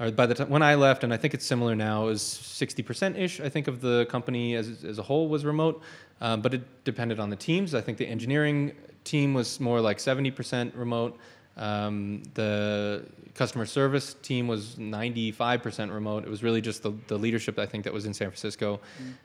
or 0.00 0.10
by 0.10 0.24
the 0.24 0.34
time 0.34 0.48
when 0.48 0.62
I 0.62 0.76
left, 0.76 1.04
and 1.04 1.12
I 1.12 1.18
think 1.18 1.34
it's 1.34 1.44
similar 1.44 1.76
now, 1.76 2.08
is 2.08 2.22
60% 2.22 3.18
ish. 3.18 3.38
I 3.38 3.50
think 3.50 3.68
of 3.68 3.82
the 3.82 4.06
company 4.06 4.56
as, 4.56 4.82
as 4.82 4.98
a 4.98 5.02
whole 5.02 5.28
was 5.28 5.44
remote, 5.44 5.82
um, 6.22 6.40
but 6.40 6.54
it 6.54 6.84
depended 6.84 7.20
on 7.20 7.28
the 7.28 7.36
teams. 7.36 7.74
I 7.74 7.82
think 7.82 7.98
the 7.98 8.06
engineering 8.06 8.72
team 9.10 9.34
was 9.34 9.58
more 9.60 9.80
like 9.80 9.98
70% 9.98 10.72
remote. 10.76 11.18
Um, 11.56 12.22
the 12.34 13.04
customer 13.34 13.66
service 13.66 14.14
team 14.22 14.46
was 14.46 14.76
95% 14.76 15.92
remote. 15.92 16.24
It 16.24 16.30
was 16.30 16.42
really 16.42 16.60
just 16.60 16.82
the, 16.82 16.92
the 17.08 17.18
leadership, 17.18 17.58
I 17.58 17.66
think, 17.66 17.84
that 17.84 17.92
was 17.92 18.06
in 18.06 18.14
San 18.14 18.28
Francisco. 18.28 18.80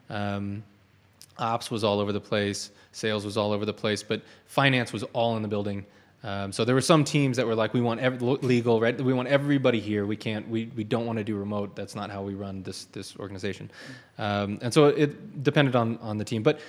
Mm. 0.09 0.15
Um, 0.15 0.63
ops 1.37 1.69
was 1.69 1.83
all 1.83 1.99
over 1.99 2.11
the 2.11 2.19
place, 2.19 2.71
sales 2.91 3.25
was 3.25 3.37
all 3.37 3.51
over 3.51 3.65
the 3.65 3.73
place, 3.73 4.01
but 4.03 4.21
finance 4.47 4.91
was 4.91 5.03
all 5.13 5.35
in 5.37 5.41
the 5.41 5.47
building. 5.47 5.85
Um, 6.23 6.51
so 6.51 6.65
there 6.65 6.73
were 6.73 6.81
some 6.81 7.03
teams 7.03 7.37
that 7.37 7.45
were 7.45 7.53
like, 7.53 7.73
we 7.73 7.81
want 7.81 7.99
every, 7.99 8.17
legal, 8.19 8.81
right? 8.81 8.99
We 8.99 9.13
want 9.13 9.27
everybody 9.27 9.79
here. 9.79 10.07
We 10.07 10.15
can't, 10.15 10.49
we, 10.49 10.71
we 10.75 10.83
don't 10.83 11.05
want 11.05 11.19
to 11.19 11.23
do 11.23 11.35
remote. 11.35 11.75
That's 11.75 11.93
not 11.93 12.09
how 12.09 12.23
we 12.23 12.33
run 12.33 12.63
this 12.63 12.85
this 12.85 13.15
organization. 13.17 13.69
Um, 14.17 14.57
and 14.63 14.73
so 14.73 14.87
it 14.87 15.43
depended 15.43 15.75
on 15.75 15.99
on 15.99 16.17
the 16.17 16.25
team, 16.25 16.41
but 16.41 16.59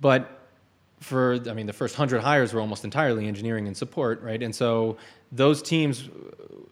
but 0.00 0.41
for 1.02 1.38
I 1.48 1.52
mean 1.52 1.66
the 1.66 1.72
first 1.72 1.94
hundred 1.96 2.20
hires 2.20 2.54
were 2.54 2.60
almost 2.60 2.84
entirely 2.84 3.26
engineering 3.26 3.66
and 3.66 3.76
support, 3.76 4.22
right? 4.22 4.42
And 4.42 4.54
so 4.54 4.96
those 5.30 5.62
teams 5.62 6.08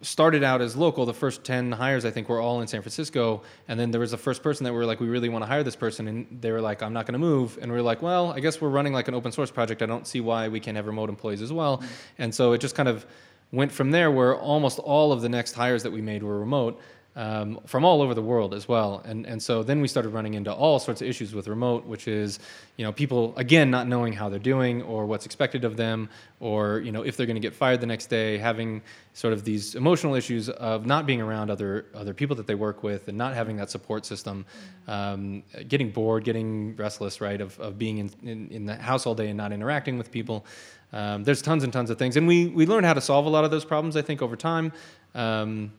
started 0.01 0.43
out 0.43 0.61
as 0.61 0.75
local. 0.75 1.05
The 1.05 1.13
first 1.13 1.43
10 1.43 1.71
hires, 1.71 2.05
I 2.05 2.11
think, 2.11 2.27
were 2.27 2.39
all 2.39 2.61
in 2.61 2.67
San 2.67 2.81
Francisco. 2.81 3.43
And 3.67 3.79
then 3.79 3.91
there 3.91 4.01
was 4.01 4.11
the 4.11 4.17
first 4.17 4.43
person 4.43 4.63
that 4.63 4.71
we 4.71 4.77
were 4.77 4.85
like, 4.85 4.99
we 4.99 5.07
really 5.07 5.29
want 5.29 5.43
to 5.43 5.47
hire 5.47 5.63
this 5.63 5.75
person. 5.75 6.07
And 6.07 6.41
they 6.41 6.51
were 6.51 6.61
like, 6.61 6.81
I'm 6.81 6.93
not 6.93 7.05
going 7.05 7.13
to 7.13 7.19
move. 7.19 7.57
And 7.61 7.71
we 7.71 7.77
are 7.77 7.83
like, 7.83 8.01
well, 8.01 8.31
I 8.31 8.39
guess 8.39 8.59
we're 8.59 8.69
running 8.69 8.93
like 8.93 9.07
an 9.07 9.13
open 9.13 9.31
source 9.31 9.51
project. 9.51 9.81
I 9.81 9.85
don't 9.85 10.07
see 10.07 10.21
why 10.21 10.47
we 10.47 10.59
can't 10.59 10.75
have 10.75 10.87
remote 10.87 11.09
employees 11.09 11.41
as 11.41 11.53
well. 11.53 11.77
Mm-hmm. 11.77 11.87
And 12.19 12.35
so 12.35 12.53
it 12.53 12.61
just 12.61 12.75
kind 12.75 12.89
of 12.89 13.05
went 13.51 13.71
from 13.71 13.91
there 13.91 14.11
where 14.11 14.35
almost 14.35 14.79
all 14.79 15.11
of 15.11 15.21
the 15.21 15.29
next 15.29 15.53
hires 15.53 15.83
that 15.83 15.91
we 15.91 16.01
made 16.01 16.23
were 16.23 16.39
remote 16.39 16.79
um, 17.15 17.59
from 17.65 17.83
all 17.83 18.01
over 18.01 18.13
the 18.13 18.21
world 18.21 18.53
as 18.53 18.67
well. 18.67 19.01
And, 19.05 19.25
and 19.25 19.41
so 19.41 19.63
then 19.63 19.81
we 19.81 19.87
started 19.87 20.09
running 20.09 20.35
into 20.35 20.53
all 20.53 20.79
sorts 20.79 21.01
of 21.01 21.07
issues 21.07 21.33
with 21.33 21.47
remote, 21.47 21.85
which 21.85 22.07
is, 22.07 22.39
you 22.77 22.85
know, 22.85 22.91
people, 22.91 23.33
again, 23.35 23.69
not 23.69 23.87
knowing 23.87 24.13
how 24.13 24.29
they're 24.29 24.39
doing 24.39 24.81
or 24.83 25.05
what's 25.05 25.25
expected 25.25 25.65
of 25.65 25.75
them 25.75 26.09
or, 26.39 26.79
you 26.79 26.91
know, 26.91 27.01
if 27.01 27.17
they're 27.17 27.25
going 27.25 27.35
to 27.35 27.41
get 27.41 27.53
fired 27.53 27.81
the 27.81 27.85
next 27.85 28.07
day, 28.07 28.37
having 28.37 28.81
sort 29.13 29.33
of 29.33 29.43
these 29.43 29.75
emotional 29.75 30.15
issues 30.15 30.49
of 30.49 30.85
not 30.85 31.05
being 31.05 31.21
around 31.21 31.51
other, 31.51 31.85
other 31.93 32.13
people 32.13 32.35
that 32.37 32.47
they 32.47 32.55
work 32.55 32.81
with 32.81 33.09
and 33.09 33.17
not 33.17 33.33
having 33.33 33.57
that 33.57 33.69
support 33.69 34.05
system, 34.05 34.45
um, 34.87 35.43
getting 35.67 35.91
bored, 35.91 36.23
getting 36.23 36.75
restless, 36.77 37.19
right, 37.19 37.41
of, 37.41 37.59
of 37.59 37.77
being 37.77 37.97
in, 37.97 38.09
in, 38.23 38.47
in 38.49 38.65
the 38.65 38.75
house 38.75 39.05
all 39.05 39.15
day 39.15 39.27
and 39.27 39.37
not 39.37 39.51
interacting 39.51 39.97
with 39.97 40.11
people. 40.11 40.45
Um, 40.93 41.23
there's 41.23 41.41
tons 41.41 41.63
and 41.63 41.73
tons 41.73 41.89
of 41.89 41.97
things. 41.97 42.15
And 42.15 42.25
we, 42.25 42.47
we 42.47 42.65
learned 42.65 42.85
how 42.85 42.93
to 42.93 43.01
solve 43.01 43.25
a 43.25 43.29
lot 43.29 43.43
of 43.43 43.51
those 43.51 43.65
problems, 43.65 43.97
I 43.97 44.01
think, 44.01 44.21
over 44.21 44.35
time. 44.35 44.71
Um, 45.13 45.73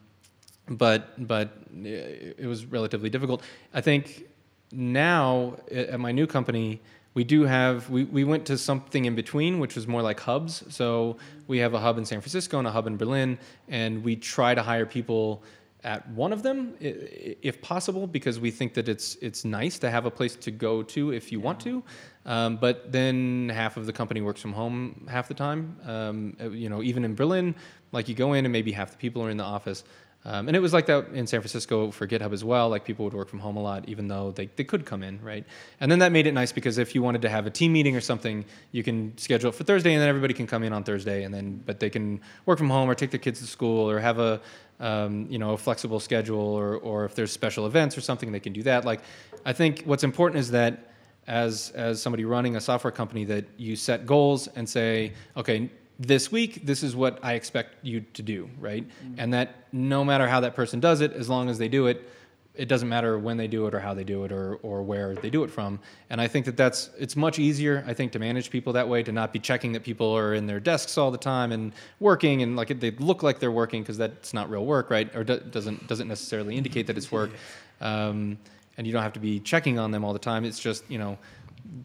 but 0.67 1.27
but 1.27 1.49
it 1.83 2.45
was 2.45 2.65
relatively 2.65 3.09
difficult. 3.09 3.43
I 3.73 3.81
think 3.81 4.25
now 4.71 5.57
at 5.71 5.99
my 5.99 6.11
new 6.11 6.27
company, 6.27 6.81
we 7.13 7.23
do 7.23 7.43
have 7.43 7.89
we, 7.89 8.05
we 8.05 8.23
went 8.23 8.45
to 8.47 8.57
something 8.57 9.05
in 9.05 9.15
between, 9.15 9.59
which 9.59 9.75
was 9.75 9.87
more 9.87 10.01
like 10.01 10.19
hubs. 10.19 10.63
So 10.69 11.17
we 11.47 11.59
have 11.59 11.73
a 11.73 11.79
hub 11.79 11.97
in 11.97 12.05
San 12.05 12.21
Francisco 12.21 12.57
and 12.57 12.67
a 12.67 12.71
hub 12.71 12.87
in 12.87 12.97
Berlin, 12.97 13.37
and 13.67 14.03
we 14.03 14.15
try 14.15 14.55
to 14.55 14.63
hire 14.63 14.85
people 14.85 15.43
at 15.83 16.07
one 16.11 16.31
of 16.31 16.43
them, 16.43 16.75
if 16.79 17.61
possible, 17.61 18.07
because 18.07 18.39
we 18.39 18.51
think 18.51 18.73
that 18.73 18.87
it's 18.87 19.15
it's 19.15 19.43
nice 19.43 19.77
to 19.79 19.91
have 19.91 20.05
a 20.05 20.11
place 20.11 20.35
to 20.37 20.51
go 20.51 20.81
to 20.81 21.11
if 21.11 21.31
you 21.31 21.39
want 21.39 21.59
to. 21.61 21.83
Um, 22.25 22.55
but 22.55 22.91
then 22.91 23.49
half 23.49 23.75
of 23.75 23.85
the 23.85 23.91
company 23.91 24.21
works 24.21 24.41
from 24.41 24.53
home 24.53 25.07
half 25.09 25.27
the 25.27 25.33
time. 25.33 25.77
Um, 25.85 26.37
uh, 26.41 26.49
you 26.49 26.69
know, 26.69 26.81
even 26.81 27.03
in 27.03 27.15
Berlin, 27.15 27.53
like 27.91 28.07
you 28.07 28.15
go 28.15 28.33
in 28.33 28.45
and 28.45 28.51
maybe 28.51 28.71
half 28.71 28.91
the 28.91 28.97
people 28.97 29.21
are 29.21 29.29
in 29.29 29.37
the 29.37 29.43
office. 29.43 29.83
Um, 30.25 30.47
and 30.47 30.55
it 30.55 30.61
was 30.61 30.71
like 30.71 30.85
that 30.85 31.09
in 31.09 31.27
San 31.27 31.41
Francisco 31.41 31.91
for 31.91 32.07
GitHub 32.07 32.31
as 32.31 32.43
well. 32.43 32.69
Like 32.69 32.85
people 32.85 33.03
would 33.03 33.13
work 33.13 33.27
from 33.27 33.39
home 33.39 33.57
a 33.57 33.61
lot, 33.61 33.87
even 33.89 34.07
though 34.07 34.31
they, 34.31 34.45
they 34.55 34.63
could 34.63 34.85
come 34.85 35.03
in, 35.03 35.21
right? 35.21 35.45
And 35.81 35.91
then 35.91 35.99
that 35.99 36.13
made 36.13 36.27
it 36.27 36.33
nice 36.33 36.53
because 36.53 36.77
if 36.77 36.95
you 36.95 37.01
wanted 37.01 37.21
to 37.23 37.29
have 37.29 37.45
a 37.45 37.49
team 37.49 37.73
meeting 37.73 37.95
or 37.95 38.01
something, 38.01 38.45
you 38.71 38.83
can 38.83 39.17
schedule 39.17 39.49
it 39.49 39.55
for 39.55 39.65
Thursday, 39.65 39.93
and 39.93 40.01
then 40.01 40.07
everybody 40.07 40.33
can 40.33 40.47
come 40.47 40.63
in 40.63 40.71
on 40.71 40.83
Thursday, 40.83 41.23
and 41.23 41.33
then 41.33 41.61
but 41.65 41.79
they 41.79 41.89
can 41.89 42.21
work 42.45 42.57
from 42.57 42.69
home 42.69 42.89
or 42.89 42.95
take 42.95 43.11
their 43.11 43.19
kids 43.19 43.41
to 43.41 43.47
school 43.47 43.89
or 43.89 43.99
have 43.99 44.19
a 44.19 44.39
um, 44.79 45.27
you 45.29 45.39
know 45.39 45.51
a 45.51 45.57
flexible 45.57 45.99
schedule, 45.99 46.39
or 46.39 46.77
or 46.77 47.03
if 47.03 47.15
there's 47.15 47.31
special 47.31 47.65
events 47.65 47.97
or 47.97 48.01
something, 48.01 48.31
they 48.31 48.39
can 48.39 48.53
do 48.53 48.63
that. 48.63 48.85
Like 48.85 49.01
I 49.45 49.51
think 49.51 49.83
what's 49.83 50.05
important 50.05 50.39
is 50.39 50.51
that 50.51 50.93
as 51.27 51.71
as 51.71 52.01
somebody 52.01 52.23
running 52.23 52.55
a 52.55 52.61
software 52.61 52.91
company 52.91 53.25
that 53.25 53.45
you 53.57 53.75
set 53.75 54.05
goals 54.05 54.47
and 54.55 54.67
say, 54.67 55.13
okay, 55.35 55.69
this 56.07 56.31
week 56.31 56.65
this 56.65 56.83
is 56.83 56.95
what 56.95 57.19
I 57.23 57.33
expect 57.33 57.83
you 57.83 58.01
to 58.13 58.21
do, 58.21 58.49
right? 58.59 58.85
And 59.17 59.33
that 59.33 59.67
no 59.71 60.03
matter 60.03 60.27
how 60.27 60.39
that 60.41 60.55
person 60.55 60.79
does 60.79 61.01
it, 61.01 61.13
as 61.13 61.29
long 61.29 61.49
as 61.49 61.57
they 61.57 61.67
do 61.67 61.87
it, 61.87 62.09
it 62.55 62.67
doesn't 62.67 62.87
matter 62.87 63.17
when 63.17 63.37
they 63.37 63.47
do 63.47 63.65
it 63.65 63.73
or 63.73 63.79
how 63.79 63.95
they 63.95 64.03
do 64.03 64.25
it 64.25 64.31
or 64.31 64.55
or 64.61 64.83
where 64.83 65.15
they 65.15 65.29
do 65.29 65.43
it 65.43 65.49
from. 65.49 65.79
And 66.09 66.21
I 66.21 66.27
think 66.27 66.45
that 66.45 66.55
that's 66.55 66.89
it's 66.99 67.15
much 67.15 67.39
easier 67.39 67.83
I 67.87 67.93
think 67.93 68.11
to 68.11 68.19
manage 68.19 68.51
people 68.51 68.73
that 68.73 68.87
way 68.87 69.01
to 69.03 69.11
not 69.11 69.33
be 69.33 69.39
checking 69.39 69.71
that 69.71 69.83
people 69.83 70.15
are 70.15 70.35
in 70.35 70.45
their 70.45 70.59
desks 70.59 70.97
all 70.97 71.09
the 71.09 71.17
time 71.17 71.51
and 71.51 71.73
working 71.99 72.43
and 72.43 72.55
like 72.55 72.79
they 72.79 72.91
look 72.91 73.23
like 73.23 73.39
they're 73.39 73.51
working 73.51 73.81
because 73.81 73.97
that's 73.97 74.33
not 74.33 74.49
real 74.51 74.65
work, 74.65 74.91
right? 74.91 75.13
Or 75.15 75.23
do, 75.23 75.39
doesn't 75.39 75.87
doesn't 75.87 76.07
necessarily 76.07 76.55
indicate 76.55 76.87
that 76.87 76.97
it's 76.97 77.11
work. 77.11 77.31
Um, 77.81 78.37
and 78.77 78.87
you 78.87 78.93
don't 78.93 79.03
have 79.03 79.13
to 79.13 79.19
be 79.19 79.39
checking 79.39 79.77
on 79.77 79.91
them 79.91 80.03
all 80.03 80.13
the 80.13 80.19
time. 80.19 80.45
It's 80.45 80.59
just, 80.59 80.89
you 80.89 80.97
know, 80.97 81.17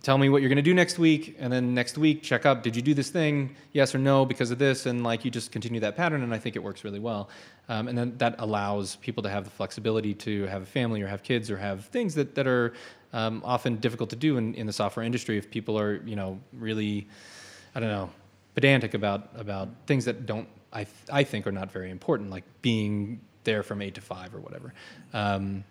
tell 0.03 0.19
me 0.19 0.29
what 0.29 0.43
you're 0.43 0.49
going 0.49 0.57
to 0.57 0.63
do 0.63 0.75
next 0.75 0.99
week 0.99 1.37
and 1.39 1.53
then 1.53 1.75
next 1.75 1.97
week 1.99 2.23
check 2.23 2.45
up 2.45 2.63
did 2.63 2.75
you 2.75 2.83
do 2.83 2.95
this 2.95 3.11
thing? 3.11 3.55
Yes 3.73 3.95
or 3.95 3.99
no 3.99 4.25
because 4.25 4.51
of 4.51 4.59
this 4.59 4.87
and 4.87 5.05
like 5.05 5.25
you 5.25 5.31
just 5.31 5.53
continue 5.53 5.81
that 5.81 5.97
pattern 5.97 6.23
and 6.23 6.35
i 6.35 6.39
think 6.39 6.57
it 6.57 6.63
works 6.63 6.85
really 6.85 6.99
well. 6.99 7.29
Um, 7.69 7.89
and 7.89 7.97
then 7.97 8.17
that 8.19 8.37
allows 8.39 8.97
people 8.97 9.23
to 9.23 9.29
have 9.29 9.45
the 9.45 9.51
flexibility 9.51 10.15
to 10.15 10.47
have 10.47 10.63
a 10.63 10.67
family 10.67 11.03
or 11.03 11.07
have 11.07 11.23
kids 11.23 11.51
or 11.51 11.59
have 11.59 11.85
things 11.87 12.15
that, 12.15 12.35
that 12.35 12.47
are 12.47 12.73
um, 13.13 13.43
often 13.45 13.77
difficult 13.77 14.11
to 14.11 14.17
do 14.17 14.37
in, 14.37 14.55
in 14.55 14.67
the 14.67 14.73
software 14.73 15.05
industry 15.05 15.39
if 15.39 15.51
people 15.51 15.79
are 15.79 16.03
you 16.05 16.17
know 16.17 16.41
really 16.53 17.07
i 17.75 17.81
don't 17.81 17.91
know 17.91 18.11
pedantic 18.55 18.95
about 18.95 19.29
about 19.37 19.69
things 19.87 20.05
that 20.05 20.27
don't 20.27 20.49
i, 20.73 20.85
th- 20.85 20.97
I 21.11 21.25
think 21.25 21.47
are 21.47 21.53
not 21.53 21.71
very 21.71 21.91
important 21.91 22.31
like 22.31 22.45
being 22.63 23.21
there 23.49 23.63
from 23.63 23.81
8 23.81 23.95
to 23.95 24.01
5 24.01 24.35
or 24.35 24.41
whatever. 24.41 24.75
Um, 25.15 25.65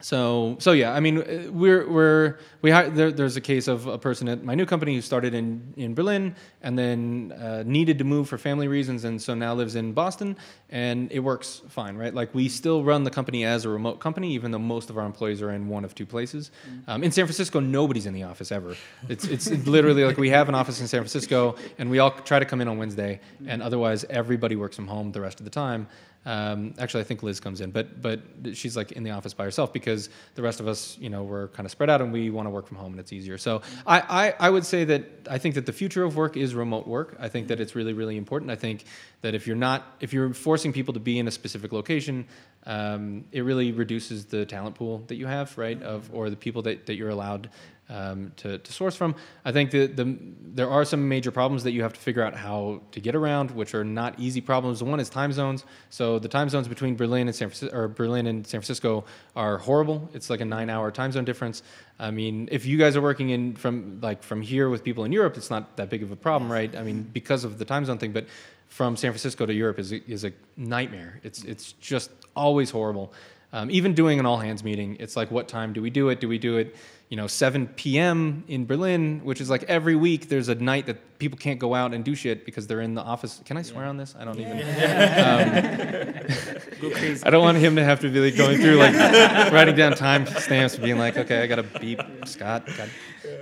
so, 0.00 0.56
so 0.60 0.72
yeah, 0.72 0.92
I 0.92 1.00
mean, 1.00 1.18
uh, 1.18 1.50
we're 1.50 1.88
we're 1.88 2.38
we 2.62 2.70
hi- 2.70 2.88
there, 2.88 3.10
there's 3.10 3.36
a 3.36 3.40
case 3.40 3.66
of 3.66 3.86
a 3.88 3.98
person 3.98 4.28
at 4.28 4.44
my 4.44 4.54
new 4.54 4.64
company 4.64 4.94
who 4.94 5.00
started 5.00 5.34
in 5.34 5.74
in 5.76 5.94
Berlin 5.94 6.36
and 6.62 6.78
then 6.78 7.32
uh, 7.32 7.64
needed 7.66 7.98
to 7.98 8.04
move 8.04 8.28
for 8.28 8.38
family 8.38 8.68
reasons, 8.68 9.04
and 9.04 9.20
so 9.20 9.34
now 9.34 9.54
lives 9.54 9.74
in 9.74 9.92
Boston, 9.92 10.36
and 10.70 11.10
it 11.10 11.18
works 11.18 11.62
fine, 11.68 11.96
right? 11.96 12.14
Like 12.14 12.32
we 12.32 12.48
still 12.48 12.84
run 12.84 13.02
the 13.02 13.10
company 13.10 13.44
as 13.44 13.64
a 13.64 13.68
remote 13.68 13.98
company, 13.98 14.32
even 14.34 14.52
though 14.52 14.58
most 14.60 14.88
of 14.88 14.98
our 14.98 15.04
employees 15.04 15.42
are 15.42 15.50
in 15.50 15.68
one 15.68 15.84
of 15.84 15.96
two 15.96 16.06
places. 16.06 16.52
Um, 16.86 17.02
in 17.02 17.10
San 17.10 17.26
Francisco, 17.26 17.58
nobody's 17.58 18.06
in 18.06 18.14
the 18.14 18.22
office 18.22 18.52
ever. 18.52 18.76
It's 19.08 19.24
it's 19.24 19.50
literally 19.66 20.04
like 20.04 20.16
we 20.16 20.30
have 20.30 20.48
an 20.48 20.54
office 20.54 20.80
in 20.80 20.86
San 20.86 21.00
Francisco, 21.00 21.56
and 21.76 21.90
we 21.90 21.98
all 21.98 22.12
try 22.12 22.38
to 22.38 22.44
come 22.44 22.60
in 22.60 22.68
on 22.68 22.78
Wednesday, 22.78 23.20
and 23.46 23.62
otherwise 23.62 24.04
everybody 24.08 24.54
works 24.54 24.76
from 24.76 24.86
home 24.86 25.10
the 25.10 25.20
rest 25.20 25.40
of 25.40 25.44
the 25.44 25.50
time. 25.50 25.88
Um, 26.26 26.74
actually, 26.78 27.00
I 27.00 27.04
think 27.04 27.22
Liz 27.22 27.40
comes 27.40 27.60
in, 27.60 27.70
but 27.70 28.02
but 28.02 28.20
she's 28.52 28.76
like 28.76 28.92
in 28.92 29.02
the 29.02 29.10
office 29.12 29.32
by 29.32 29.44
herself 29.44 29.72
because 29.72 30.10
the 30.34 30.42
rest 30.42 30.60
of 30.60 30.68
us, 30.68 30.98
you 31.00 31.08
know, 31.08 31.22
we're 31.22 31.48
kind 31.48 31.64
of 31.64 31.70
spread 31.70 31.88
out 31.88 32.00
and 32.02 32.12
we 32.12 32.28
want 32.28 32.46
to 32.46 32.50
work 32.50 32.66
from 32.66 32.76
home 32.76 32.92
and 32.92 33.00
it's 33.00 33.12
easier. 33.12 33.38
So 33.38 33.62
I, 33.86 34.00
I, 34.00 34.34
I 34.48 34.50
would 34.50 34.66
say 34.66 34.84
that 34.84 35.04
I 35.30 35.38
think 35.38 35.54
that 35.54 35.64
the 35.64 35.72
future 35.72 36.04
of 36.04 36.16
work 36.16 36.36
is 36.36 36.54
remote 36.54 36.86
work. 36.86 37.16
I 37.18 37.28
think 37.28 37.48
that 37.48 37.60
it's 37.60 37.74
really 37.74 37.92
really 37.92 38.16
important. 38.16 38.50
I 38.50 38.56
think 38.56 38.84
that 39.22 39.34
if 39.34 39.46
you're 39.46 39.56
not 39.56 39.96
if 40.00 40.12
you're 40.12 40.34
forcing 40.34 40.72
people 40.72 40.92
to 40.94 41.00
be 41.00 41.18
in 41.18 41.28
a 41.28 41.30
specific 41.30 41.72
location, 41.72 42.26
um, 42.66 43.24
it 43.32 43.42
really 43.42 43.72
reduces 43.72 44.26
the 44.26 44.44
talent 44.44 44.74
pool 44.74 45.04
that 45.06 45.16
you 45.16 45.26
have, 45.26 45.56
right? 45.56 45.80
Of 45.82 46.10
or 46.12 46.30
the 46.30 46.36
people 46.36 46.62
that, 46.62 46.86
that 46.86 46.96
you're 46.96 47.10
allowed 47.10 47.48
um, 47.88 48.32
to, 48.36 48.58
to 48.58 48.72
source 48.72 48.96
from. 48.96 49.14
I 49.44 49.52
think 49.52 49.70
that 49.70 49.96
the, 49.96 50.16
there 50.42 50.68
are 50.68 50.84
some 50.84 51.08
major 51.08 51.30
problems 51.30 51.64
that 51.64 51.72
you 51.72 51.82
have 51.82 51.92
to 51.92 52.00
figure 52.00 52.22
out 52.22 52.34
how 52.34 52.82
to 52.92 53.00
get 53.00 53.14
around, 53.14 53.50
which 53.52 53.74
are 53.74 53.84
not 53.84 54.18
easy 54.18 54.40
problems. 54.40 54.82
One 54.82 55.00
is 55.00 55.08
time 55.08 55.32
zones. 55.32 55.64
So 55.90 56.18
the 56.18 56.28
time 56.28 56.48
zones 56.48 56.68
between 56.68 56.96
Berlin 56.96 57.28
and 57.28 57.34
San 57.34 57.48
Francisco, 57.48 57.76
or 57.76 57.88
Berlin 57.88 58.26
and 58.26 58.46
San 58.46 58.60
Francisco 58.60 59.04
are 59.34 59.58
horrible. 59.58 60.10
It's 60.14 60.30
like 60.30 60.40
a 60.40 60.44
nine-hour 60.44 60.90
time 60.90 61.12
zone 61.12 61.24
difference. 61.24 61.62
I 61.98 62.10
mean, 62.10 62.48
if 62.52 62.66
you 62.66 62.78
guys 62.78 62.96
are 62.96 63.02
working 63.02 63.30
in 63.30 63.56
from 63.56 64.00
like 64.00 64.22
from 64.22 64.42
here 64.42 64.68
with 64.68 64.84
people 64.84 65.04
in 65.04 65.12
Europe, 65.12 65.36
it's 65.36 65.50
not 65.50 65.76
that 65.76 65.88
big 65.90 66.02
of 66.02 66.12
a 66.12 66.16
problem, 66.16 66.50
right? 66.52 66.74
I 66.76 66.82
mean, 66.82 67.02
because 67.02 67.44
of 67.44 67.58
the 67.58 67.64
time 67.64 67.84
zone 67.84 67.98
thing, 67.98 68.12
but 68.12 68.26
from 68.68 68.96
San 68.96 69.12
Francisco 69.12 69.46
to 69.46 69.54
Europe 69.54 69.78
is 69.78 69.92
a, 69.92 70.10
is 70.10 70.24
a 70.24 70.32
nightmare. 70.56 71.20
It's 71.22 71.42
it's 71.44 71.72
just 71.72 72.10
always 72.36 72.70
horrible. 72.70 73.12
Um, 73.50 73.70
even 73.70 73.94
doing 73.94 74.20
an 74.20 74.26
all 74.26 74.36
hands 74.36 74.62
meeting, 74.62 74.98
it's 75.00 75.16
like, 75.16 75.30
what 75.30 75.48
time 75.48 75.72
do 75.72 75.80
we 75.80 75.88
do 75.88 76.10
it? 76.10 76.20
Do 76.20 76.28
we 76.28 76.38
do 76.38 76.58
it, 76.58 76.76
you 77.08 77.16
know, 77.16 77.26
7 77.26 77.68
p.m. 77.68 78.44
in 78.48 78.66
Berlin, 78.66 79.22
which 79.24 79.40
is 79.40 79.48
like 79.48 79.62
every 79.64 79.96
week 79.96 80.28
there's 80.28 80.48
a 80.48 80.54
night 80.54 80.86
that 80.86 81.18
people 81.18 81.38
can't 81.38 81.58
go 81.58 81.74
out 81.74 81.94
and 81.94 82.04
do 82.04 82.14
shit 82.14 82.44
because 82.44 82.66
they're 82.66 82.82
in 82.82 82.94
the 82.94 83.00
office. 83.00 83.40
Can 83.46 83.56
I 83.56 83.62
swear 83.62 83.86
on 83.86 83.96
this? 83.96 84.14
I 84.18 84.24
don't 84.24 84.38
even. 84.38 84.58
Um, 86.78 86.92
I 87.24 87.30
don't 87.30 87.42
want 87.42 87.58
him 87.58 87.76
to 87.76 87.84
have 87.84 88.00
to 88.00 88.08
be 88.08 88.20
like 88.20 88.36
going 88.36 88.58
through 88.58 88.76
like 88.76 88.94
writing 89.52 89.74
down 89.74 89.94
time 89.94 90.26
stamps, 90.26 90.74
and 90.74 90.84
being 90.84 90.98
like, 90.98 91.16
okay, 91.16 91.42
I 91.42 91.46
got 91.46 91.56
to 91.56 91.80
beep 91.80 92.00
Scott. 92.24 92.68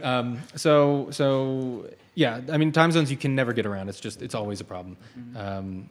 Um, 0.03 0.41
so 0.55 1.09
so 1.11 1.91
yeah, 2.17 2.41
I 2.51 2.57
mean 2.57 2.73
time 2.73 2.91
zones 2.93 3.11
you 3.11 3.17
can 3.19 3.35
never 3.35 3.53
get 3.53 3.67
around. 3.67 3.91
It's 3.91 4.01
just 4.01 4.23
it's 4.23 4.35
always 4.35 4.63
a 4.63 4.65
problem. 4.65 4.97
Um, 5.37 5.91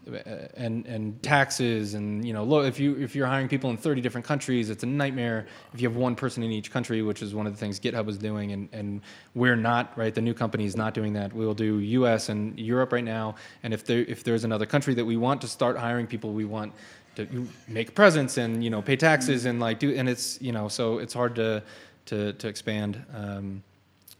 and 0.57 0.83
and 0.87 1.21
taxes 1.21 1.93
and 1.93 2.25
you 2.25 2.33
know 2.33 2.43
lo- 2.43 2.63
if 2.63 2.79
you 2.79 2.95
if 2.95 3.15
you're 3.15 3.27
hiring 3.27 3.47
people 3.47 3.69
in 3.69 3.77
30 3.77 4.01
different 4.01 4.25
countries, 4.25 4.71
it's 4.71 4.81
a 4.81 4.87
nightmare. 4.87 5.45
If 5.71 5.81
you 5.81 5.87
have 5.87 5.95
one 5.95 6.15
person 6.15 6.41
in 6.41 6.51
each 6.51 6.71
country, 6.71 7.03
which 7.03 7.21
is 7.21 7.35
one 7.35 7.45
of 7.45 7.53
the 7.53 7.59
things 7.59 7.79
GitHub 7.79 8.09
is 8.09 8.17
doing, 8.17 8.53
and 8.53 8.67
and 8.73 9.01
we're 9.35 9.55
not 9.55 9.95
right. 9.95 10.15
The 10.15 10.21
new 10.21 10.33
company 10.33 10.65
is 10.65 10.75
not 10.75 10.95
doing 10.95 11.13
that. 11.13 11.31
We 11.31 11.45
will 11.45 11.53
do 11.53 11.77
U.S. 11.77 12.29
and 12.29 12.59
Europe 12.59 12.91
right 12.91 13.03
now. 13.03 13.35
And 13.61 13.71
if 13.71 13.85
there 13.85 13.99
if 13.99 14.23
there's 14.23 14.45
another 14.45 14.65
country 14.65 14.95
that 14.95 15.05
we 15.05 15.17
want 15.17 15.41
to 15.41 15.47
start 15.47 15.77
hiring 15.77 16.07
people, 16.07 16.33
we 16.33 16.45
want 16.45 16.73
to 17.17 17.47
make 17.67 17.93
presence 17.93 18.37
and 18.37 18.63
you 18.63 18.71
know 18.71 18.81
pay 18.81 18.95
taxes 18.95 19.45
and 19.45 19.59
like 19.59 19.77
do 19.77 19.93
and 19.95 20.09
it's 20.09 20.41
you 20.41 20.51
know 20.51 20.67
so 20.67 20.97
it's 20.97 21.13
hard 21.13 21.35
to 21.35 21.61
to 22.07 22.33
to 22.33 22.47
expand. 22.47 23.05
Um, 23.13 23.61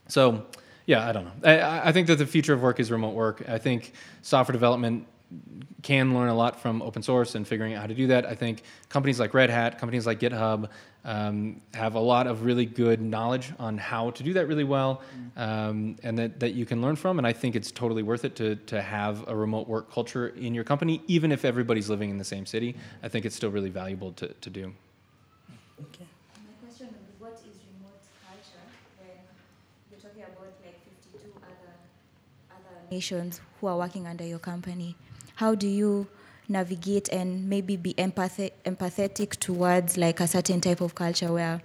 so, 0.08 0.46
yeah, 0.86 1.08
I 1.08 1.12
don't 1.12 1.26
know. 1.26 1.50
I, 1.50 1.90
I 1.90 1.92
think 1.92 2.08
that 2.08 2.18
the 2.18 2.26
future 2.26 2.54
of 2.54 2.62
work 2.62 2.80
is 2.80 2.92
remote 2.92 3.14
work. 3.14 3.44
I 3.48 3.58
think 3.58 3.94
software 4.22 4.54
development 4.54 5.08
can 5.82 6.14
learn 6.14 6.30
a 6.30 6.36
lot 6.36 6.62
from 6.62 6.82
open 6.82 7.02
source 7.02 7.36
and 7.36 7.48
figuring 7.48 7.74
out 7.74 7.82
how 7.82 7.88
to 7.88 7.94
do 7.94 8.08
that. 8.08 8.26
I 8.26 8.36
think 8.36 8.64
companies 8.90 9.20
like 9.20 9.34
Red 9.34 9.50
Hat, 9.50 9.80
companies 9.80 10.06
like 10.06 10.20
GitHub, 10.20 10.70
um, 11.04 11.62
have 11.74 11.94
a 11.96 12.00
lot 12.00 12.26
of 12.26 12.44
really 12.44 12.66
good 12.66 13.00
knowledge 13.00 13.54
on 13.60 13.78
how 13.78 14.10
to 14.12 14.24
do 14.24 14.34
that 14.34 14.48
really 14.48 14.64
well, 14.64 15.02
um, 15.38 15.96
and 16.02 16.18
that, 16.18 16.40
that 16.40 16.54
you 16.54 16.66
can 16.66 16.82
learn 16.82 16.96
from. 16.96 17.20
And 17.20 17.28
I 17.28 17.34
think 17.34 17.56
it's 17.56 17.72
totally 17.72 18.02
worth 18.02 18.26
it 18.26 18.36
to, 18.38 18.56
to 18.56 18.82
have 18.82 19.28
a 19.28 19.36
remote 19.36 19.68
work 19.68 19.92
culture 19.92 20.30
in 20.30 20.56
your 20.56 20.64
company, 20.64 21.04
even 21.08 21.32
if 21.32 21.46
everybody's 21.46 21.90
living 21.90 22.10
in 22.10 22.18
the 22.18 22.24
same 22.24 22.46
city. 22.46 22.76
I 23.04 23.08
think 23.08 23.26
it's 23.26 23.36
still 23.36 23.52
really 23.52 23.70
valuable 23.70 24.14
to, 24.14 24.28
to 24.28 24.50
do. 24.50 24.74
My 25.78 25.86
question 26.64 26.88
would 26.88 27.06
be, 27.06 27.14
what 27.20 27.34
is 27.34 27.60
remote 27.78 28.02
culture 28.26 28.66
when 28.98 29.14
you're 29.92 30.00
talking 30.00 30.24
about 30.24 30.42
like 30.42 30.58
52 31.14 31.30
other 31.38 31.76
nations 32.96 33.42
who 33.60 33.68
are 33.68 33.78
working 33.78 34.06
under 34.08 34.26
your 34.26 34.40
company? 34.52 34.96
How 35.36 35.52
do 35.56 35.68
you 35.68 36.08
navigate 36.48 37.08
and 37.20 37.28
maybe 37.50 37.76
be 37.76 37.92
empathic 37.98 38.52
empathetic 38.64 39.30
towards 39.48 39.98
like 39.98 40.20
a 40.20 40.28
certain 40.28 40.60
type 40.62 40.80
of 40.82 40.94
culture 40.94 41.32
where 41.34 41.62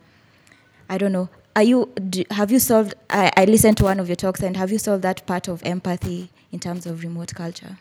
I 0.89 0.99
don't 0.99 1.13
know. 1.13 1.29
Are 1.55 1.63
you 1.63 1.79
do, 2.15 2.25
have 2.31 2.51
you 2.55 2.59
solved? 2.59 2.95
I, 3.11 3.31
I 3.37 3.45
listened 3.45 3.77
to 3.79 3.85
one 3.85 4.01
of 4.01 4.09
your 4.09 4.17
talks, 4.25 4.41
and 4.43 4.57
have 4.57 4.71
you 4.73 4.79
solved 4.79 5.03
that 5.03 5.19
part 5.27 5.49
of 5.49 5.63
empathy 5.65 6.31
in 6.53 6.59
terms 6.59 6.87
of 6.87 7.03
remote 7.05 7.33
culture? 7.35 7.77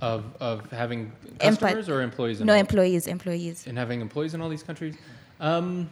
Of, 0.00 0.24
of 0.40 0.56
having 0.72 1.12
Empath- 1.38 1.60
customers 1.60 1.88
or 1.90 2.00
employees? 2.02 2.40
in 2.40 2.46
No 2.46 2.54
all- 2.54 2.60
employees, 2.66 3.06
employees. 3.06 3.66
and 3.68 3.76
having 3.76 4.00
employees 4.00 4.32
in 4.34 4.40
all 4.40 4.48
these 4.48 4.62
countries. 4.70 4.94
Um, 5.40 5.90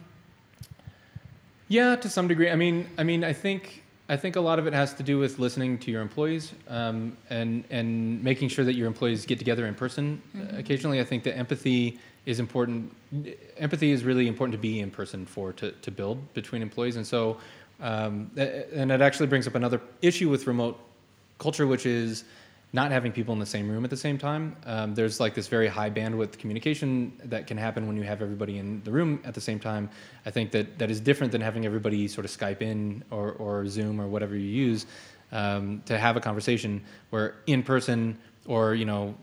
yeah, 1.67 1.95
to 2.03 2.09
some 2.09 2.27
degree. 2.27 2.49
I 2.49 2.55
mean, 2.55 2.87
I 2.97 3.03
mean, 3.03 3.23
I 3.23 3.33
think 3.33 3.83
I 4.09 4.17
think 4.17 4.35
a 4.35 4.41
lot 4.41 4.57
of 4.57 4.65
it 4.65 4.73
has 4.73 4.93
to 4.95 5.03
do 5.03 5.19
with 5.19 5.37
listening 5.37 5.77
to 5.79 5.91
your 5.91 6.01
employees 6.01 6.53
um, 6.67 7.15
and 7.29 7.63
and 7.69 8.23
making 8.23 8.49
sure 8.49 8.65
that 8.65 8.73
your 8.73 8.87
employees 8.87 9.25
get 9.25 9.37
together 9.37 9.67
in 9.67 9.75
person 9.75 10.19
uh, 10.35 10.57
occasionally. 10.57 10.99
I 10.99 11.03
think 11.03 11.23
that 11.23 11.37
empathy 11.37 11.99
is 12.25 12.39
important. 12.39 12.91
Empathy 13.57 13.91
is 13.91 14.03
really 14.03 14.27
important 14.27 14.53
to 14.53 14.57
be 14.59 14.79
in 14.79 14.89
person 14.89 15.27
for 15.27 15.53
to 15.53 15.71
to 15.71 15.91
build 15.91 16.33
between 16.33 16.63
employees, 16.63 16.95
and 16.95 17.05
so 17.05 17.37
um, 17.81 18.31
and 18.35 18.91
it 18.91 19.01
actually 19.01 19.27
brings 19.27 19.47
up 19.47 19.53
another 19.53 19.79
issue 20.01 20.27
with 20.27 20.47
remote 20.47 20.79
culture, 21.37 21.67
which 21.67 21.85
is 21.85 22.23
not 22.71 22.91
having 22.91 23.11
people 23.11 23.33
in 23.33 23.39
the 23.39 23.45
same 23.45 23.69
room 23.69 23.83
at 23.83 23.89
the 23.89 23.97
same 23.97 24.17
time. 24.17 24.55
Um, 24.65 24.93
there's 24.93 25.19
like 25.19 25.33
this 25.33 25.47
very 25.47 25.67
high 25.67 25.89
bandwidth 25.89 26.37
communication 26.37 27.13
that 27.25 27.47
can 27.47 27.57
happen 27.57 27.87
when 27.87 27.97
you 27.97 28.03
have 28.03 28.21
everybody 28.21 28.59
in 28.59 28.83
the 28.83 28.91
room 28.91 29.19
at 29.23 29.33
the 29.33 29.41
same 29.41 29.59
time. 29.59 29.89
I 30.25 30.31
think 30.31 30.51
that 30.51 30.77
that 30.77 30.91
is 30.91 30.99
different 30.99 31.31
than 31.31 31.41
having 31.41 31.65
everybody 31.65 32.07
sort 32.07 32.25
of 32.25 32.31
Skype 32.31 32.61
in 32.61 33.03
or, 33.09 33.31
or 33.33 33.67
Zoom 33.67 33.99
or 33.99 34.07
whatever 34.07 34.35
you 34.35 34.47
use 34.47 34.85
um, 35.31 35.81
to 35.85 35.97
have 35.97 36.15
a 36.15 36.19
conversation 36.19 36.83
where 37.09 37.35
in 37.47 37.63
person 37.63 38.17
or 38.45 38.75
you 38.75 38.85
know 38.85 39.15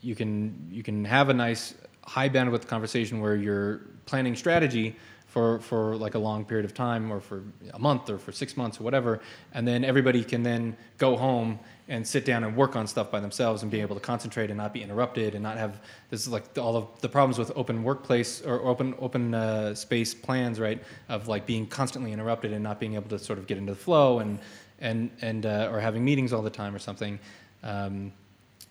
you 0.00 0.14
can 0.14 0.68
you 0.70 0.82
can 0.82 1.04
have 1.04 1.28
a 1.28 1.34
nice 1.34 1.74
high 2.04 2.28
bandwidth 2.28 2.66
conversation 2.66 3.20
where 3.20 3.36
you're 3.36 3.82
planning 4.06 4.34
strategy 4.34 4.96
for, 5.26 5.60
for 5.60 5.94
like 5.94 6.14
a 6.14 6.18
long 6.18 6.44
period 6.44 6.64
of 6.64 6.74
time 6.74 7.12
or 7.12 7.20
for 7.20 7.44
a 7.72 7.78
month 7.78 8.10
or 8.10 8.18
for 8.18 8.32
six 8.32 8.56
months 8.56 8.80
or 8.80 8.82
whatever 8.82 9.20
and 9.54 9.66
then 9.66 9.84
everybody 9.84 10.24
can 10.24 10.42
then 10.42 10.76
go 10.98 11.16
home 11.16 11.58
and 11.90 12.06
sit 12.06 12.24
down 12.24 12.44
and 12.44 12.56
work 12.56 12.76
on 12.76 12.86
stuff 12.86 13.10
by 13.10 13.18
themselves 13.18 13.62
and 13.62 13.70
be 13.70 13.80
able 13.80 13.96
to 13.96 14.00
concentrate 14.00 14.48
and 14.48 14.56
not 14.56 14.72
be 14.72 14.80
interrupted 14.80 15.34
and 15.34 15.42
not 15.42 15.58
have 15.58 15.80
this 16.08 16.20
is 16.20 16.28
like 16.28 16.44
all 16.56 16.76
of 16.76 16.86
the 17.00 17.08
problems 17.08 17.36
with 17.36 17.50
open 17.56 17.82
workplace 17.82 18.40
or 18.42 18.62
open 18.62 18.94
open 19.00 19.34
uh, 19.34 19.74
space 19.74 20.14
plans 20.14 20.60
right? 20.60 20.82
Of 21.08 21.26
like 21.26 21.44
being 21.46 21.66
constantly 21.66 22.12
interrupted 22.12 22.52
and 22.52 22.62
not 22.62 22.78
being 22.78 22.94
able 22.94 23.10
to 23.10 23.18
sort 23.18 23.40
of 23.40 23.46
get 23.48 23.58
into 23.58 23.74
the 23.74 23.78
flow 23.78 24.20
and 24.20 24.38
and 24.78 25.10
and 25.20 25.44
uh, 25.44 25.68
or 25.72 25.80
having 25.80 26.04
meetings 26.04 26.32
all 26.32 26.42
the 26.42 26.48
time 26.48 26.74
or 26.74 26.78
something. 26.78 27.18
Um, 27.64 28.12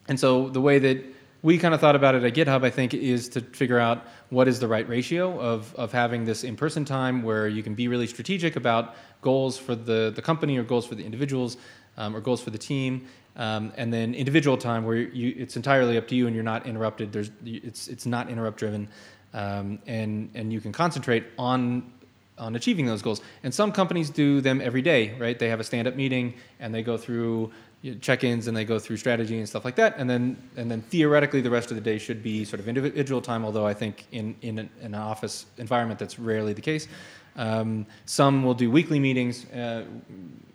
and 0.08 0.18
so 0.18 0.48
the 0.48 0.60
way 0.60 0.78
that 0.78 1.04
we 1.42 1.58
kind 1.58 1.72
of 1.72 1.80
thought 1.80 1.96
about 1.96 2.14
it 2.14 2.22
at 2.22 2.34
GitHub, 2.34 2.64
I 2.64 2.70
think, 2.70 2.92
is 2.92 3.28
to 3.30 3.40
figure 3.40 3.78
out 3.78 4.06
what 4.28 4.46
is 4.46 4.60
the 4.60 4.68
right 4.68 4.86
ratio 4.86 5.40
of, 5.40 5.74
of 5.74 5.90
having 5.90 6.24
this 6.24 6.44
in 6.44 6.54
person 6.54 6.84
time 6.84 7.22
where 7.22 7.48
you 7.48 7.62
can 7.62 7.74
be 7.74 7.88
really 7.88 8.06
strategic 8.06 8.56
about 8.56 8.94
goals 9.22 9.56
for 9.56 9.74
the, 9.74 10.12
the 10.14 10.20
company 10.20 10.58
or 10.58 10.62
goals 10.62 10.86
for 10.86 10.96
the 10.96 11.04
individuals 11.04 11.56
um, 12.00 12.16
or 12.16 12.20
goals 12.20 12.40
for 12.42 12.50
the 12.50 12.58
team. 12.58 13.06
Um, 13.36 13.72
and 13.76 13.92
then 13.92 14.14
individual 14.14 14.56
time 14.56 14.84
where 14.84 14.96
you, 14.96 15.34
it's 15.36 15.56
entirely 15.56 15.96
up 15.96 16.08
to 16.08 16.14
you 16.14 16.26
and 16.26 16.34
you're 16.34 16.50
not 16.54 16.66
interrupted. 16.66 17.12
There's, 17.12 17.30
it's, 17.44 17.88
it's 17.88 18.06
not 18.06 18.28
interrupt 18.28 18.58
driven. 18.58 18.88
Um, 19.32 19.78
and, 19.86 20.30
and 20.34 20.52
you 20.52 20.60
can 20.60 20.72
concentrate 20.72 21.24
on 21.38 21.92
on 22.38 22.56
achieving 22.56 22.86
those 22.86 23.02
goals. 23.02 23.20
And 23.42 23.52
some 23.52 23.70
companies 23.70 24.08
do 24.08 24.40
them 24.40 24.62
every 24.62 24.80
day, 24.80 25.14
right? 25.18 25.38
They 25.38 25.50
have 25.50 25.60
a 25.60 25.64
stand-up 25.64 25.94
meeting 25.94 26.32
and 26.58 26.74
they 26.74 26.82
go 26.82 26.96
through 26.96 27.52
check-ins 28.00 28.46
and 28.46 28.56
they 28.56 28.64
go 28.64 28.78
through 28.78 28.96
strategy 28.96 29.36
and 29.38 29.46
stuff 29.46 29.62
like 29.62 29.76
that. 29.76 29.98
And 29.98 30.08
then 30.08 30.38
and 30.56 30.70
then 30.70 30.80
theoretically 30.80 31.42
the 31.42 31.50
rest 31.50 31.70
of 31.70 31.74
the 31.74 31.82
day 31.82 31.98
should 31.98 32.22
be 32.22 32.46
sort 32.46 32.60
of 32.60 32.66
individual 32.66 33.20
time. 33.20 33.44
Although 33.44 33.66
I 33.66 33.74
think 33.74 34.06
in 34.10 34.34
in 34.40 34.58
an, 34.58 34.70
an 34.80 34.94
office 34.94 35.44
environment 35.58 36.00
that's 36.00 36.18
rarely 36.18 36.54
the 36.54 36.62
case. 36.62 36.88
Um, 37.36 37.86
some 38.06 38.42
will 38.42 38.54
do 38.54 38.70
weekly 38.70 38.98
meetings. 38.98 39.44
Uh, 39.50 39.84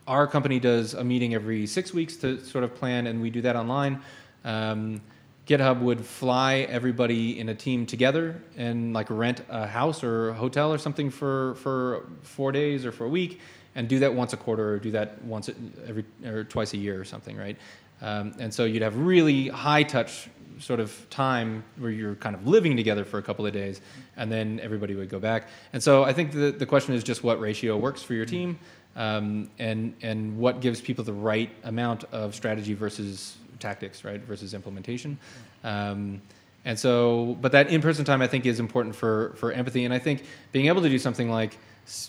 our 0.08 0.28
company 0.28 0.60
does 0.60 0.94
a 0.94 1.04
meeting 1.04 1.34
every 1.34 1.66
six 1.66 1.94
weeks 1.94 2.16
to 2.18 2.44
sort 2.46 2.64
of 2.64 2.76
plan, 2.76 3.08
and 3.08 3.22
we 3.22 3.30
do 3.30 3.42
that 3.42 3.56
online. 3.56 4.02
Um, 4.44 5.02
GitHub 5.48 5.80
would 5.82 6.04
fly 6.04 6.68
everybody 6.70 7.40
in 7.40 7.50
a 7.50 7.56
team 7.56 7.86
together 7.86 8.42
and 8.58 8.94
like 8.94 9.10
rent 9.10 9.42
a 9.50 9.68
house 9.68 10.04
or 10.04 10.30
a 10.30 10.34
hotel 10.34 10.74
or 10.74 10.78
something 10.78 11.10
for 11.10 11.56
for 11.56 12.08
four 12.22 12.52
days 12.52 12.86
or 12.86 12.92
for 12.92 13.06
a 13.06 13.10
week, 13.10 13.40
and 13.76 13.88
do 13.88 14.00
that 14.00 14.14
once 14.14 14.34
a 14.34 14.38
quarter 14.38 14.74
or 14.74 14.80
do 14.80 14.92
that 14.92 15.24
once 15.24 15.50
every 15.88 16.06
or 16.26 16.44
twice 16.44 16.74
a 16.74 16.78
year 16.78 17.00
or 17.00 17.06
something, 17.06 17.38
right? 17.38 17.58
Um, 18.02 18.34
and 18.40 18.54
so 18.54 18.66
you'd 18.66 18.82
have 18.82 18.98
really 18.98 19.48
high 19.48 19.84
touch 19.84 20.30
sort 20.60 20.80
of 20.80 21.10
time 21.10 21.64
where 21.78 21.92
you're 21.92 22.16
kind 22.16 22.36
of 22.36 22.48
living 22.48 22.78
together 22.78 23.04
for 23.04 23.18
a 23.18 23.22
couple 23.22 23.46
of 23.46 23.54
days, 23.54 23.82
and 24.18 24.32
then 24.32 24.60
everybody 24.62 24.96
would 24.96 25.10
go 25.10 25.20
back. 25.20 25.48
And 25.74 25.82
so 25.82 26.04
I 26.04 26.14
think 26.14 26.32
the 26.32 26.52
the 26.52 26.66
question 26.66 26.96
is 26.96 27.04
just 27.04 27.24
what 27.24 27.40
ratio 27.40 27.78
works 27.78 28.02
for 28.02 28.14
your 28.14 28.26
team. 28.26 28.58
Um, 28.96 29.50
and 29.60 29.94
and 30.02 30.38
what 30.38 30.62
gives 30.62 30.80
people 30.80 31.04
the 31.04 31.14
right 31.14 31.50
amount 31.64 32.06
of 32.14 32.34
strategy 32.34 32.74
versus 32.74 33.36
tactics, 33.60 34.04
right, 34.04 34.22
versus 34.22 34.54
implementation. 34.54 35.18
Um, 35.64 36.22
and 36.64 36.80
so, 36.80 37.38
but 37.42 37.52
that 37.52 37.70
in-person 37.70 38.06
time 38.06 38.22
I 38.22 38.28
think 38.28 38.46
is 38.46 38.60
important 38.60 38.96
for 38.96 39.34
for 39.36 39.52
empathy, 39.52 39.86
and 39.86 39.94
I 39.94 40.00
think 40.00 40.24
being 40.52 40.68
able 40.68 40.82
to 40.82 40.90
do 40.90 40.98
something 40.98 41.30
like 41.30 41.58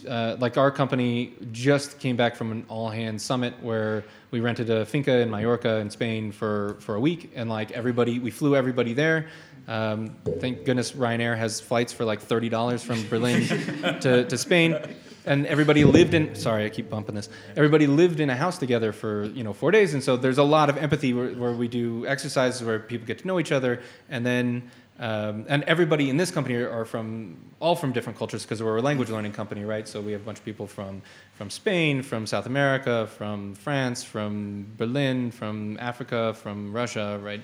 uh, 0.09 0.37
like 0.39 0.57
our 0.57 0.71
company 0.71 1.35
just 1.53 1.99
came 1.99 2.17
back 2.17 2.35
from 2.35 2.51
an 2.51 2.65
all 2.69 2.89
hands 2.89 3.23
summit 3.23 3.55
where 3.61 4.05
we 4.31 4.41
rented 4.41 4.71
a 4.71 4.87
finca 4.87 5.19
in 5.19 5.31
Mallorca 5.31 5.77
in 5.77 5.91
Spain 5.91 6.33
for 6.33 6.77
for 6.81 6.95
a 6.95 7.01
week, 7.01 7.33
and 7.35 7.51
like 7.51 7.73
everybody, 7.73 8.19
we 8.19 8.31
flew 8.31 8.57
everybody 8.57 8.95
there. 8.95 9.27
Um, 9.69 10.15
thank 10.39 10.65
goodness 10.65 10.93
Ryanair 10.93 11.37
has 11.37 11.61
flights 11.61 11.93
for 11.93 12.05
like 12.05 12.21
thirty 12.21 12.49
dollars 12.49 12.83
from 12.83 13.07
Berlin 13.09 13.47
to, 14.01 14.25
to 14.25 14.39
Spain 14.39 14.79
and 15.27 15.47
everybody 15.47 15.85
lived 15.85 16.15
in 16.15 16.35
sorry 16.35 16.65
i 16.65 16.69
keep 16.69 16.89
bumping 16.89 17.15
this. 17.15 17.29
Everybody 17.57 17.87
lived 17.87 18.21
in 18.21 18.31
a 18.31 18.37
house 18.37 18.59
together 18.59 18.93
for 18.93 19.25
you 19.25 19.45
know 19.45 19.53
four 19.53 19.71
days. 19.71 19.95
And 19.95 20.03
so 20.03 20.17
there's 20.17 20.39
a 20.39 20.45
lot 20.45 20.71
of 20.71 20.79
empathy 20.79 21.13
where, 21.13 21.31
where 21.31 21.53
we 21.53 21.69
do 21.69 22.07
exercises 22.07 22.63
where 22.63 22.79
people 22.79 23.07
get 23.07 23.19
to 23.19 23.27
know 23.27 23.39
each 23.39 23.53
other. 23.53 23.83
And 24.09 24.25
then 24.25 24.71
um, 24.99 25.45
and 25.49 25.63
everybody 25.65 26.09
in 26.09 26.17
this 26.17 26.31
company 26.31 26.55
are 26.55 26.87
from 26.87 27.37
all 27.61 27.77
from 27.77 27.93
different 27.93 28.19
cultures 28.19 28.45
because 28.45 28.63
we're 28.63 28.79
a 28.79 28.83
language 28.83 29.11
learning 29.11 29.33
company 29.33 29.65
right? 29.65 29.87
So 29.87 30.01
we 30.01 30.13
have 30.13 30.23
a 30.23 30.25
bunch 30.25 30.39
of 30.39 30.45
people 30.45 30.67
from 30.67 31.03
from 31.35 31.51
spain 31.51 32.03
from 32.03 32.27
south 32.27 32.47
america 32.47 33.07
from 33.07 33.55
france 33.55 34.03
from 34.03 34.67
berlin 34.79 35.31
from 35.31 35.77
africa 35.81 36.33
from 36.35 36.73
russia 36.73 37.21
right? 37.23 37.43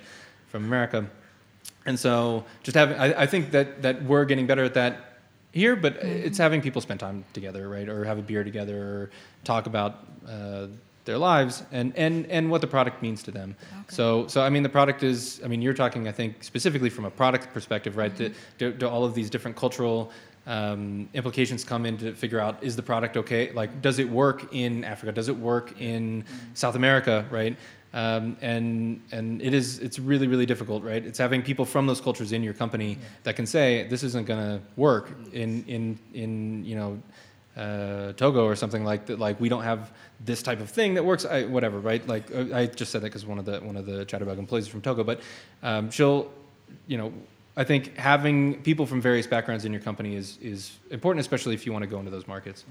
From 0.48 0.64
america. 0.64 1.10
And 1.84 1.98
so 1.98 2.44
just 2.62 2.76
having 2.76 2.96
I, 2.98 3.22
I 3.22 3.26
think 3.26 3.50
that 3.50 3.82
that 3.82 4.02
we're 4.04 4.24
getting 4.24 4.46
better 4.46 4.64
at 4.64 4.74
that 4.74 5.11
here, 5.52 5.76
but 5.76 5.94
mm-hmm. 5.94 6.08
it's 6.08 6.38
having 6.38 6.60
people 6.60 6.80
spend 6.80 7.00
time 7.00 7.24
together, 7.32 7.68
right, 7.68 7.88
or 7.88 8.04
have 8.04 8.18
a 8.18 8.22
beer 8.22 8.42
together, 8.42 8.76
or 8.76 9.10
talk 9.44 9.66
about 9.66 10.06
uh, 10.26 10.66
their 11.04 11.18
lives 11.18 11.64
and, 11.72 11.92
and 11.96 12.26
and 12.26 12.50
what 12.50 12.60
the 12.60 12.66
product 12.66 13.02
means 13.02 13.22
to 13.24 13.30
them. 13.30 13.56
Okay. 13.60 13.82
So 13.88 14.26
so 14.28 14.42
I 14.42 14.48
mean 14.50 14.62
the 14.62 14.68
product 14.68 15.02
is 15.02 15.40
I 15.44 15.48
mean 15.48 15.60
you're 15.62 15.74
talking 15.74 16.08
I 16.08 16.12
think 16.12 16.42
specifically 16.44 16.90
from 16.90 17.04
a 17.04 17.10
product 17.10 17.52
perspective, 17.52 17.96
right? 17.96 18.14
Mm-hmm. 18.14 18.34
Do, 18.58 18.72
do, 18.72 18.88
all 18.88 19.04
of 19.04 19.14
these 19.14 19.28
different 19.28 19.56
cultural 19.56 20.10
um, 20.46 21.08
implications 21.14 21.64
come 21.64 21.86
in 21.86 21.98
to 21.98 22.14
figure 22.14 22.40
out 22.40 22.62
is 22.62 22.76
the 22.76 22.82
product 22.82 23.16
okay? 23.16 23.52
Like 23.52 23.82
does 23.82 23.98
it 23.98 24.08
work 24.08 24.52
in 24.52 24.84
Africa? 24.84 25.12
Does 25.12 25.28
it 25.28 25.36
work 25.36 25.80
in 25.80 26.22
mm-hmm. 26.22 26.36
South 26.54 26.76
America? 26.76 27.26
Right? 27.30 27.56
Um, 27.94 28.38
and 28.40 29.02
and 29.12 29.42
it 29.42 29.52
is 29.52 29.78
it's 29.80 29.98
really 29.98 30.26
really 30.26 30.46
difficult, 30.46 30.82
right? 30.82 31.04
It's 31.04 31.18
having 31.18 31.42
people 31.42 31.64
from 31.64 31.86
those 31.86 32.00
cultures 32.00 32.32
in 32.32 32.42
your 32.42 32.54
company 32.54 32.92
yeah. 32.92 33.06
that 33.24 33.36
can 33.36 33.46
say 33.46 33.86
this 33.88 34.02
isn't 34.02 34.26
going 34.26 34.40
to 34.40 34.60
work 34.76 35.10
in 35.32 35.64
in 35.66 35.98
in 36.14 36.64
you 36.64 36.76
know 36.76 37.02
uh, 37.56 38.12
Togo 38.14 38.44
or 38.44 38.56
something 38.56 38.84
like 38.84 39.06
that. 39.06 39.18
Like 39.18 39.38
we 39.40 39.48
don't 39.48 39.62
have 39.62 39.92
this 40.24 40.42
type 40.42 40.60
of 40.60 40.70
thing 40.70 40.94
that 40.94 41.04
works. 41.04 41.24
I, 41.24 41.44
whatever, 41.44 41.80
right? 41.80 42.06
Like 42.06 42.34
I 42.34 42.66
just 42.66 42.92
said 42.92 43.02
that 43.02 43.08
because 43.08 43.26
one 43.26 43.38
of 43.38 43.44
the 43.44 43.58
one 43.60 43.76
of 43.76 43.86
the 43.86 44.06
Chatterbug 44.06 44.38
employees 44.38 44.64
is 44.64 44.70
from 44.70 44.80
Togo, 44.80 45.04
but 45.04 45.20
um, 45.62 45.90
she'll, 45.90 46.30
you 46.86 46.96
know, 46.96 47.12
I 47.56 47.64
think 47.64 47.96
having 47.98 48.62
people 48.62 48.86
from 48.86 49.02
various 49.02 49.26
backgrounds 49.26 49.64
in 49.64 49.72
your 49.72 49.82
company 49.82 50.16
is 50.16 50.38
is 50.40 50.78
important, 50.90 51.20
especially 51.20 51.54
if 51.54 51.66
you 51.66 51.72
want 51.72 51.82
to 51.82 51.88
go 51.88 51.98
into 51.98 52.10
those 52.10 52.26
markets. 52.26 52.64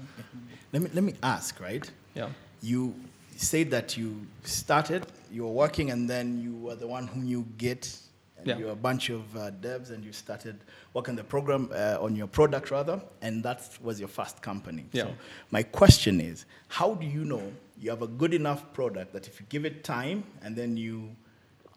Let 0.72 0.82
me 0.82 0.90
let 0.94 1.04
me 1.04 1.14
ask, 1.22 1.60
right? 1.60 1.88
Yeah. 2.14 2.30
You 2.60 2.94
said 3.42 3.70
that 3.70 3.96
you 3.96 4.26
started, 4.44 5.06
you 5.30 5.44
were 5.44 5.52
working, 5.52 5.90
and 5.90 6.08
then 6.08 6.40
you 6.40 6.54
were 6.54 6.74
the 6.74 6.86
one 6.86 7.06
who 7.06 7.20
knew 7.20 7.46
Git, 7.58 7.98
and 8.38 8.46
yeah. 8.46 8.58
you 8.58 8.64
were 8.66 8.72
a 8.72 8.76
bunch 8.76 9.10
of 9.10 9.36
uh, 9.36 9.50
devs, 9.60 9.90
and 9.90 10.04
you 10.04 10.12
started 10.12 10.56
working 10.94 11.16
the 11.16 11.24
program 11.24 11.70
uh, 11.72 11.98
on 12.00 12.16
your 12.16 12.26
product 12.26 12.70
rather, 12.70 13.00
and 13.20 13.42
that 13.44 13.68
was 13.82 13.98
your 13.98 14.08
first 14.08 14.42
company. 14.42 14.84
Yeah. 14.92 15.04
So 15.04 15.10
my 15.50 15.62
question 15.62 16.20
is, 16.20 16.46
how 16.68 16.94
do 16.94 17.06
you 17.06 17.24
know 17.24 17.52
you 17.78 17.90
have 17.90 18.02
a 18.02 18.06
good 18.06 18.34
enough 18.34 18.72
product 18.72 19.12
that 19.12 19.26
if 19.26 19.40
you 19.40 19.46
give 19.48 19.64
it 19.64 19.84
time 19.84 20.24
and 20.42 20.54
then 20.56 20.76
you 20.76 21.14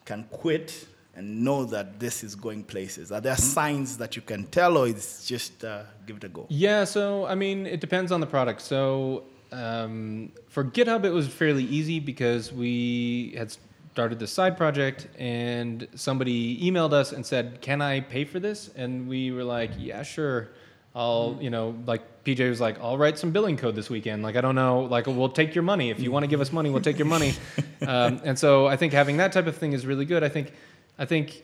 can 0.06 0.24
quit 0.32 0.88
and 1.16 1.44
know 1.44 1.66
that 1.66 2.00
this 2.00 2.24
is 2.24 2.36
going 2.36 2.64
places? 2.64 3.12
Are 3.12 3.22
there 3.22 3.38
signs 3.38 3.98
that 3.98 4.16
you 4.16 4.22
can 4.22 4.46
tell, 4.48 4.78
or 4.78 4.88
it's 4.88 5.26
just 5.26 5.64
uh, 5.64 5.84
give 6.06 6.18
it 6.18 6.24
a 6.26 6.30
go? 6.30 6.46
Yeah, 6.50 6.84
so 6.84 7.26
I 7.26 7.36
mean, 7.36 7.66
it 7.66 7.80
depends 7.80 8.12
on 8.12 8.20
the 8.20 8.28
product. 8.28 8.62
So 8.62 9.24
um, 9.56 10.32
for 10.50 10.64
GitHub, 10.64 11.06
it 11.06 11.12
was 11.12 11.28
fairly 11.28 11.64
easy 11.64 12.00
because 12.00 12.52
we 12.52 13.34
had 13.38 13.56
started 13.94 14.20
this 14.20 14.32
side 14.32 14.58
project 14.58 15.08
and 15.18 15.88
somebody 15.96 16.60
emailed 16.70 16.92
us 16.92 17.14
and 17.14 17.26
said, 17.26 17.62
"Can 17.62 17.82
I 17.82 18.02
pay 18.02 18.26
for 18.26 18.40
this?" 18.40 18.70
And 18.76 19.08
we 19.08 19.32
were 19.32 19.44
like, 19.44 19.72
"Yeah, 19.78 20.04
sure." 20.04 20.50
I'll, 20.96 21.38
you 21.42 21.50
know, 21.50 21.76
like 21.86 22.24
PJ 22.24 22.50
was 22.50 22.62
like, 22.62 22.80
I'll 22.80 22.98
write 22.98 23.20
some 23.20 23.32
billing 23.32 23.58
code 23.58 23.76
this 23.76 23.90
weekend. 23.90 24.24
Like, 24.24 24.38
I 24.38 24.42
don't 24.42 24.56
know, 24.56 24.84
like, 24.84 25.08
we'll 25.08 25.28
take 25.28 25.54
your 25.54 25.64
money. 25.64 25.90
If 25.90 26.00
you 26.00 26.10
want 26.10 26.24
to 26.24 26.28
give 26.28 26.40
us 26.40 26.54
money, 26.54 26.70
we'll 26.70 26.82
take 26.82 26.98
your 26.98 27.08
money. 27.08 27.34
Um, 27.86 28.22
and 28.24 28.40
so 28.40 28.66
I 28.66 28.78
think 28.78 28.94
having 28.94 29.18
that 29.18 29.32
type 29.32 29.46
of 29.46 29.58
thing 29.58 29.74
is 29.74 29.86
really 29.86 30.06
good. 30.06 30.24
I 30.24 30.30
think, 30.30 30.54
I 30.98 31.06
think, 31.06 31.44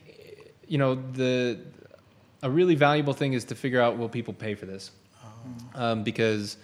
you 0.66 0.76
know, 0.76 0.94
the, 0.94 1.60
a 2.42 2.50
really 2.50 2.74
valuable 2.74 3.12
thing 3.12 3.34
is 3.34 3.44
to 3.44 3.54
figure 3.54 3.80
out 3.80 3.96
will 3.96 4.08
people 4.08 4.32
pay 4.34 4.56
for 4.56 4.66
this? 4.66 4.90
Oh. 5.22 5.28
Um, 5.74 6.02
because 6.02 6.56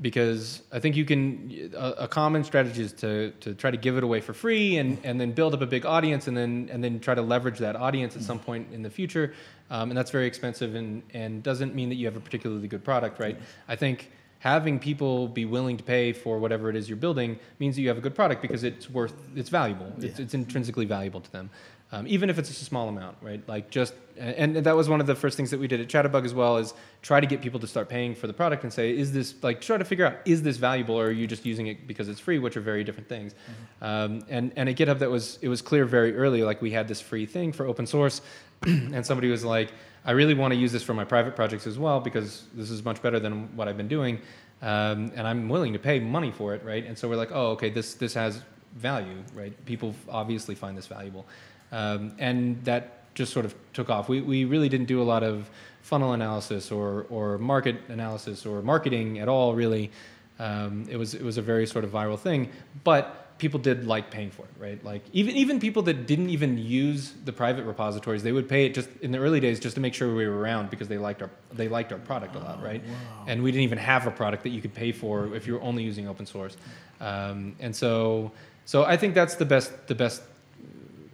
because 0.00 0.62
I 0.70 0.78
think 0.78 0.96
you 0.96 1.04
can 1.04 1.72
a, 1.74 2.04
a, 2.04 2.08
common 2.08 2.44
strategy 2.44 2.82
is 2.82 2.92
to 2.94 3.32
to 3.40 3.54
try 3.54 3.70
to 3.70 3.76
give 3.76 3.96
it 3.96 4.04
away 4.04 4.20
for 4.20 4.32
free 4.32 4.78
and 4.78 4.98
and 5.02 5.20
then 5.20 5.32
build 5.32 5.54
up 5.54 5.60
a 5.60 5.66
big 5.66 5.84
audience 5.84 6.28
and 6.28 6.36
then 6.36 6.68
and 6.72 6.82
then 6.82 7.00
try 7.00 7.14
to 7.14 7.22
leverage 7.22 7.58
that 7.58 7.74
audience 7.76 8.16
at 8.16 8.22
some 8.22 8.38
point 8.38 8.68
in 8.72 8.82
the 8.82 8.90
future, 8.90 9.34
um, 9.70 9.90
and 9.90 9.98
that's 9.98 10.10
very 10.10 10.26
expensive 10.26 10.74
and 10.74 11.02
and 11.14 11.42
doesn't 11.42 11.74
mean 11.74 11.88
that 11.88 11.96
you 11.96 12.06
have 12.06 12.16
a 12.16 12.20
particularly 12.20 12.68
good 12.68 12.84
product, 12.84 13.18
right? 13.18 13.38
I 13.66 13.76
think 13.76 14.10
having 14.40 14.78
people 14.78 15.26
be 15.26 15.44
willing 15.44 15.76
to 15.76 15.82
pay 15.82 16.12
for 16.12 16.38
whatever 16.38 16.70
it 16.70 16.76
is 16.76 16.88
you're 16.88 16.96
building 16.96 17.36
means 17.58 17.74
that 17.74 17.82
you 17.82 17.88
have 17.88 17.98
a 17.98 18.00
good 18.00 18.14
product 18.14 18.40
because 18.40 18.62
it's 18.62 18.88
worth 18.88 19.14
it's 19.34 19.48
valuable. 19.48 19.92
It's, 19.98 20.20
it's 20.20 20.34
intrinsically 20.34 20.84
valuable 20.84 21.20
to 21.20 21.32
them 21.32 21.50
um, 21.90 22.06
even 22.06 22.28
if 22.28 22.38
it's 22.38 22.50
a 22.50 22.54
small 22.54 22.88
amount 22.88 23.16
right? 23.22 23.42
Like 23.48 23.70
just 23.70 23.94
and, 24.18 24.56
and 24.56 24.66
that 24.66 24.76
was 24.76 24.88
one 24.88 25.00
of 25.00 25.06
the 25.06 25.14
first 25.14 25.36
things 25.36 25.50
that 25.50 25.60
we 25.60 25.68
did 25.68 25.80
at 25.80 25.88
chatterbug 25.88 26.24
as 26.24 26.34
well 26.34 26.56
is 26.56 26.74
try 27.02 27.20
to 27.20 27.26
get 27.26 27.40
people 27.40 27.60
to 27.60 27.66
start 27.66 27.88
paying 27.88 28.14
for 28.14 28.26
the 28.26 28.32
product 28.32 28.64
and 28.64 28.72
say 28.72 28.96
is 28.96 29.12
this 29.12 29.34
like 29.42 29.60
try 29.60 29.78
to 29.78 29.84
figure 29.84 30.06
out 30.06 30.16
is 30.24 30.42
this 30.42 30.56
valuable 30.56 30.96
or 30.96 31.06
are 31.06 31.10
you 31.10 31.26
just 31.26 31.46
using 31.46 31.68
it 31.68 31.86
because 31.86 32.08
it's 32.08 32.20
free? 32.20 32.38
Which 32.38 32.56
are 32.56 32.60
very 32.60 32.84
different 32.84 33.08
things. 33.08 33.34
Um, 33.80 34.22
and 34.28 34.52
and 34.56 34.68
at 34.68 34.76
github 34.76 34.98
that 34.98 35.10
was 35.10 35.38
it 35.40 35.48
was 35.48 35.62
clear 35.62 35.84
very 35.84 36.16
early 36.16 36.42
like 36.42 36.60
we 36.60 36.70
had 36.70 36.88
this 36.88 37.00
free 37.00 37.26
thing 37.26 37.52
for 37.52 37.66
open 37.66 37.86
source 37.86 38.20
and 38.62 39.04
somebody 39.06 39.30
was 39.30 39.44
like 39.44 39.72
i 40.04 40.10
really 40.10 40.34
want 40.34 40.52
to 40.52 40.58
use 40.58 40.72
this 40.72 40.82
for 40.82 40.94
my 40.94 41.04
private 41.04 41.36
projects 41.36 41.66
as 41.66 41.78
well 41.78 42.00
because 42.00 42.44
this 42.54 42.70
is 42.70 42.84
much 42.84 43.00
better 43.02 43.20
than 43.20 43.54
what 43.56 43.68
i've 43.68 43.76
been 43.76 43.88
doing 43.88 44.18
um, 44.62 45.12
and 45.14 45.26
i'm 45.26 45.48
willing 45.48 45.72
to 45.72 45.78
pay 45.78 46.00
money 46.00 46.30
for 46.30 46.54
it 46.54 46.64
right? 46.64 46.84
And 46.84 46.98
so 46.98 47.08
we're 47.08 47.16
like 47.16 47.30
oh 47.32 47.50
okay 47.52 47.70
this 47.70 47.94
this 47.94 48.14
has 48.14 48.42
value 48.74 49.22
right? 49.34 49.52
People 49.64 49.94
obviously 50.08 50.54
find 50.54 50.76
this 50.76 50.86
valuable 50.86 51.26
um, 51.72 52.12
and 52.18 52.64
that 52.64 53.14
just 53.14 53.32
sort 53.32 53.44
of 53.44 53.54
took 53.72 53.90
off. 53.90 54.08
We, 54.08 54.20
we 54.20 54.44
really 54.44 54.68
didn't 54.68 54.86
do 54.86 55.02
a 55.02 55.08
lot 55.14 55.22
of 55.22 55.50
funnel 55.82 56.12
analysis 56.12 56.70
or, 56.70 57.06
or 57.10 57.38
market 57.38 57.76
analysis 57.88 58.46
or 58.46 58.62
marketing 58.62 59.18
at 59.18 59.28
all 59.28 59.54
really. 59.54 59.90
Um, 60.38 60.86
it 60.88 60.96
was 60.96 61.14
it 61.14 61.22
was 61.22 61.36
a 61.36 61.42
very 61.42 61.66
sort 61.66 61.84
of 61.84 61.90
viral 61.90 62.16
thing 62.16 62.50
but 62.84 63.36
people 63.38 63.58
did 63.58 63.88
like 63.88 64.08
paying 64.08 64.30
for 64.30 64.42
it 64.42 64.50
right? 64.56 64.84
Like 64.84 65.02
even 65.12 65.34
even 65.34 65.58
people 65.58 65.82
that 65.82 66.06
didn't 66.06 66.30
even 66.30 66.58
use 66.58 67.14
the 67.24 67.32
private 67.32 67.64
repositories 67.64 68.22
they 68.22 68.30
would 68.30 68.48
pay 68.48 68.66
it 68.66 68.72
just 68.72 68.88
in 69.00 69.10
the 69.10 69.18
early 69.18 69.40
days 69.40 69.58
just 69.58 69.74
to 69.74 69.80
make 69.80 69.94
sure 69.94 70.14
we 70.14 70.28
were 70.28 70.38
around 70.38 70.70
because 70.70 70.86
they 70.86 70.98
liked 70.98 71.22
our 71.22 71.30
they 71.52 71.68
liked 71.68 71.92
our 71.92 71.98
product 71.98 72.36
a 72.36 72.38
lot 72.38 72.62
right? 72.62 72.82
and 73.26 73.42
we 73.42 73.50
didn't 73.50 73.64
even 73.64 73.78
have 73.78 74.06
a 74.06 74.12
product 74.12 74.44
that 74.44 74.50
you 74.50 74.60
could 74.60 74.74
pay 74.74 74.92
for 74.92 75.34
if 75.34 75.44
you 75.46 75.54
were 75.54 75.62
only 75.62 75.82
using 75.82 76.06
open 76.06 76.24
source. 76.24 76.56
Um, 77.00 77.56
and 77.58 77.74
so 77.74 78.30
so 78.64 78.84
i 78.84 78.96
think 78.96 79.14
that's 79.14 79.34
the 79.36 79.44
best 79.44 79.72
the 79.88 79.94
best 79.94 80.22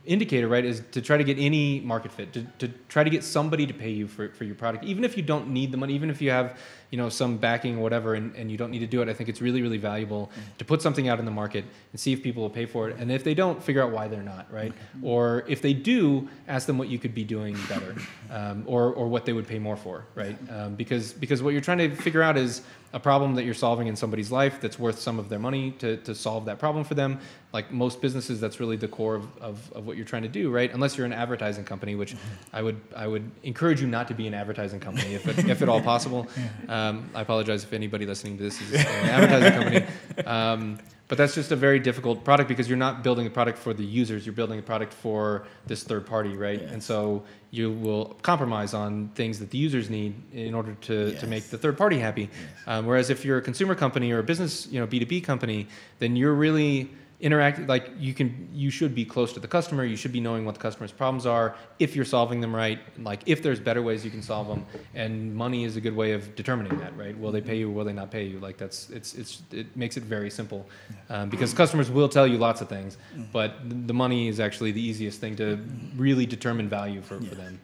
indicator, 0.06 0.48
right, 0.48 0.64
is 0.64 0.82
to 0.92 1.00
try 1.00 1.16
to 1.16 1.24
get 1.24 1.38
any 1.38 1.80
market 1.80 2.12
fit, 2.12 2.32
to, 2.32 2.42
to 2.58 2.68
try 2.88 3.02
to 3.02 3.10
get 3.10 3.24
somebody 3.24 3.66
to 3.66 3.72
pay 3.72 3.90
you 3.90 4.06
for, 4.06 4.28
for 4.30 4.44
your 4.44 4.54
product, 4.54 4.84
even 4.84 5.04
if 5.04 5.16
you 5.16 5.22
don't 5.22 5.48
need 5.48 5.72
the 5.72 5.76
money, 5.76 5.94
even 5.94 6.10
if 6.10 6.20
you 6.20 6.30
have, 6.30 6.58
you 6.90 6.98
know, 6.98 7.08
some 7.08 7.36
backing 7.38 7.78
or 7.78 7.82
whatever, 7.82 8.14
and, 8.14 8.34
and 8.36 8.50
you 8.50 8.56
don't 8.56 8.70
need 8.70 8.80
to 8.80 8.86
do 8.86 9.02
it. 9.02 9.08
I 9.08 9.14
think 9.14 9.28
it's 9.28 9.40
really, 9.40 9.62
really 9.62 9.78
valuable 9.78 10.30
to 10.58 10.64
put 10.64 10.82
something 10.82 11.08
out 11.08 11.18
in 11.18 11.24
the 11.24 11.30
market 11.30 11.64
and 11.92 12.00
see 12.00 12.12
if 12.12 12.22
people 12.22 12.42
will 12.42 12.50
pay 12.50 12.66
for 12.66 12.88
it. 12.88 12.96
And 12.98 13.10
if 13.10 13.24
they 13.24 13.34
don't, 13.34 13.62
figure 13.62 13.82
out 13.82 13.92
why 13.92 14.08
they're 14.08 14.22
not, 14.22 14.52
right? 14.52 14.72
Or 15.02 15.44
if 15.48 15.62
they 15.62 15.72
do, 15.72 16.28
ask 16.48 16.66
them 16.66 16.78
what 16.78 16.88
you 16.88 16.98
could 16.98 17.14
be 17.14 17.24
doing 17.24 17.56
better, 17.68 17.96
um, 18.30 18.64
or, 18.66 18.92
or 18.92 19.08
what 19.08 19.24
they 19.24 19.32
would 19.32 19.48
pay 19.48 19.58
more 19.58 19.76
for, 19.76 20.04
right? 20.14 20.36
Um, 20.50 20.74
because, 20.74 21.12
because 21.12 21.42
what 21.42 21.50
you're 21.50 21.62
trying 21.62 21.78
to 21.78 21.94
figure 21.94 22.22
out 22.22 22.36
is 22.36 22.62
a 22.94 23.00
problem 23.00 23.34
that 23.34 23.44
you're 23.44 23.54
solving 23.54 23.88
in 23.88 23.96
somebody's 23.96 24.30
life 24.30 24.60
that's 24.60 24.78
worth 24.78 25.00
some 25.00 25.18
of 25.18 25.28
their 25.28 25.40
money 25.40 25.72
to, 25.72 25.96
to 25.98 26.14
solve 26.14 26.44
that 26.44 26.60
problem 26.60 26.84
for 26.84 26.94
them. 26.94 27.18
Like 27.52 27.72
most 27.72 28.00
businesses, 28.00 28.40
that's 28.40 28.60
really 28.60 28.76
the 28.76 28.86
core 28.86 29.16
of, 29.16 29.36
of, 29.38 29.72
of 29.72 29.86
what 29.86 29.96
you're 29.96 30.06
trying 30.06 30.22
to 30.22 30.28
do, 30.28 30.48
right? 30.48 30.72
Unless 30.72 30.96
you're 30.96 31.04
an 31.04 31.12
advertising 31.12 31.64
company, 31.64 31.96
which 31.96 32.14
I 32.52 32.62
would 32.62 32.80
I 32.96 33.08
would 33.08 33.28
encourage 33.42 33.80
you 33.80 33.88
not 33.88 34.06
to 34.08 34.14
be 34.14 34.28
an 34.28 34.34
advertising 34.34 34.78
company 34.78 35.14
if, 35.14 35.26
it, 35.26 35.50
if 35.50 35.60
at 35.60 35.68
all 35.68 35.82
possible. 35.82 36.26
Um, 36.68 37.10
I 37.14 37.20
apologize 37.20 37.62
if 37.64 37.72
anybody 37.72 38.06
listening 38.06 38.36
to 38.38 38.42
this 38.42 38.60
is 38.60 38.72
an 38.72 38.86
advertising 38.86 39.52
company. 39.52 39.86
Um, 40.26 40.78
but 41.08 41.18
that's 41.18 41.34
just 41.34 41.52
a 41.52 41.56
very 41.56 41.78
difficult 41.78 42.24
product 42.24 42.48
because 42.48 42.68
you're 42.68 42.78
not 42.78 43.02
building 43.02 43.26
a 43.26 43.30
product 43.30 43.58
for 43.58 43.74
the 43.74 43.84
users, 43.84 44.24
you're 44.24 44.34
building 44.34 44.58
a 44.58 44.62
product 44.62 44.92
for 44.92 45.46
this 45.66 45.82
third 45.82 46.06
party, 46.06 46.34
right? 46.36 46.62
And 46.62 46.82
so 46.82 47.22
you 47.50 47.70
will 47.70 48.16
compromise 48.22 48.72
on 48.72 49.08
things 49.14 49.38
that 49.38 49.50
the 49.50 49.58
users 49.58 49.90
need 49.90 50.14
in 50.32 50.54
order 50.54 50.74
to, 50.82 51.14
to 51.18 51.26
make 51.26 51.44
the 51.44 51.58
third 51.58 51.76
party 51.76 51.98
happy. 51.98 52.30
Um, 52.66 52.86
whereas 52.86 53.10
if 53.10 53.24
you're 53.24 53.38
a 53.38 53.42
consumer 53.42 53.74
company 53.74 54.12
or 54.12 54.20
a 54.20 54.22
business, 54.22 54.66
you 54.68 54.80
know, 54.80 54.86
B2B 54.86 55.24
company, 55.24 55.68
then 55.98 56.16
you're 56.16 56.34
really 56.34 56.90
interact 57.24 57.58
like 57.66 57.90
you 57.98 58.12
can 58.12 58.28
you 58.52 58.70
should 58.70 58.94
be 58.94 59.04
close 59.04 59.32
to 59.32 59.40
the 59.40 59.48
customer 59.48 59.82
you 59.82 59.96
should 59.96 60.12
be 60.12 60.20
knowing 60.20 60.44
what 60.44 60.54
the 60.54 60.60
customer's 60.60 60.92
problems 60.92 61.24
are 61.24 61.56
if 61.78 61.96
you're 61.96 62.04
solving 62.04 62.38
them 62.42 62.54
right 62.54 62.80
like 62.98 63.22
if 63.24 63.42
there's 63.42 63.58
better 63.58 63.82
ways 63.82 64.04
you 64.04 64.10
can 64.10 64.20
solve 64.20 64.46
them 64.46 64.66
and 64.94 65.34
money 65.34 65.64
is 65.64 65.74
a 65.76 65.80
good 65.80 65.96
way 65.96 66.12
of 66.12 66.36
determining 66.36 66.76
that 66.78 66.94
right? 66.98 67.18
Will 67.18 67.32
they 67.32 67.40
pay 67.40 67.56
you 67.56 67.70
or 67.70 67.72
will 67.72 67.84
they 67.86 67.94
not 67.94 68.10
pay 68.10 68.24
you? 68.24 68.38
Like 68.40 68.58
that's 68.58 68.90
it's 68.90 69.14
it's 69.14 69.42
it 69.52 69.74
makes 69.74 69.96
it 69.96 70.02
very 70.02 70.30
simple 70.30 70.66
um, 71.08 71.30
because 71.30 71.54
customers 71.54 71.90
will 71.90 72.10
tell 72.10 72.26
you 72.26 72.36
lots 72.36 72.60
of 72.60 72.68
things 72.68 72.98
but 73.32 73.54
the 73.88 73.94
money 73.94 74.28
is 74.28 74.38
actually 74.38 74.72
the 74.72 74.82
easiest 74.90 75.18
thing 75.18 75.34
to 75.36 75.58
really 75.96 76.26
determine 76.26 76.68
value 76.68 77.00
for, 77.00 77.18
for 77.20 77.34
them 77.34 77.58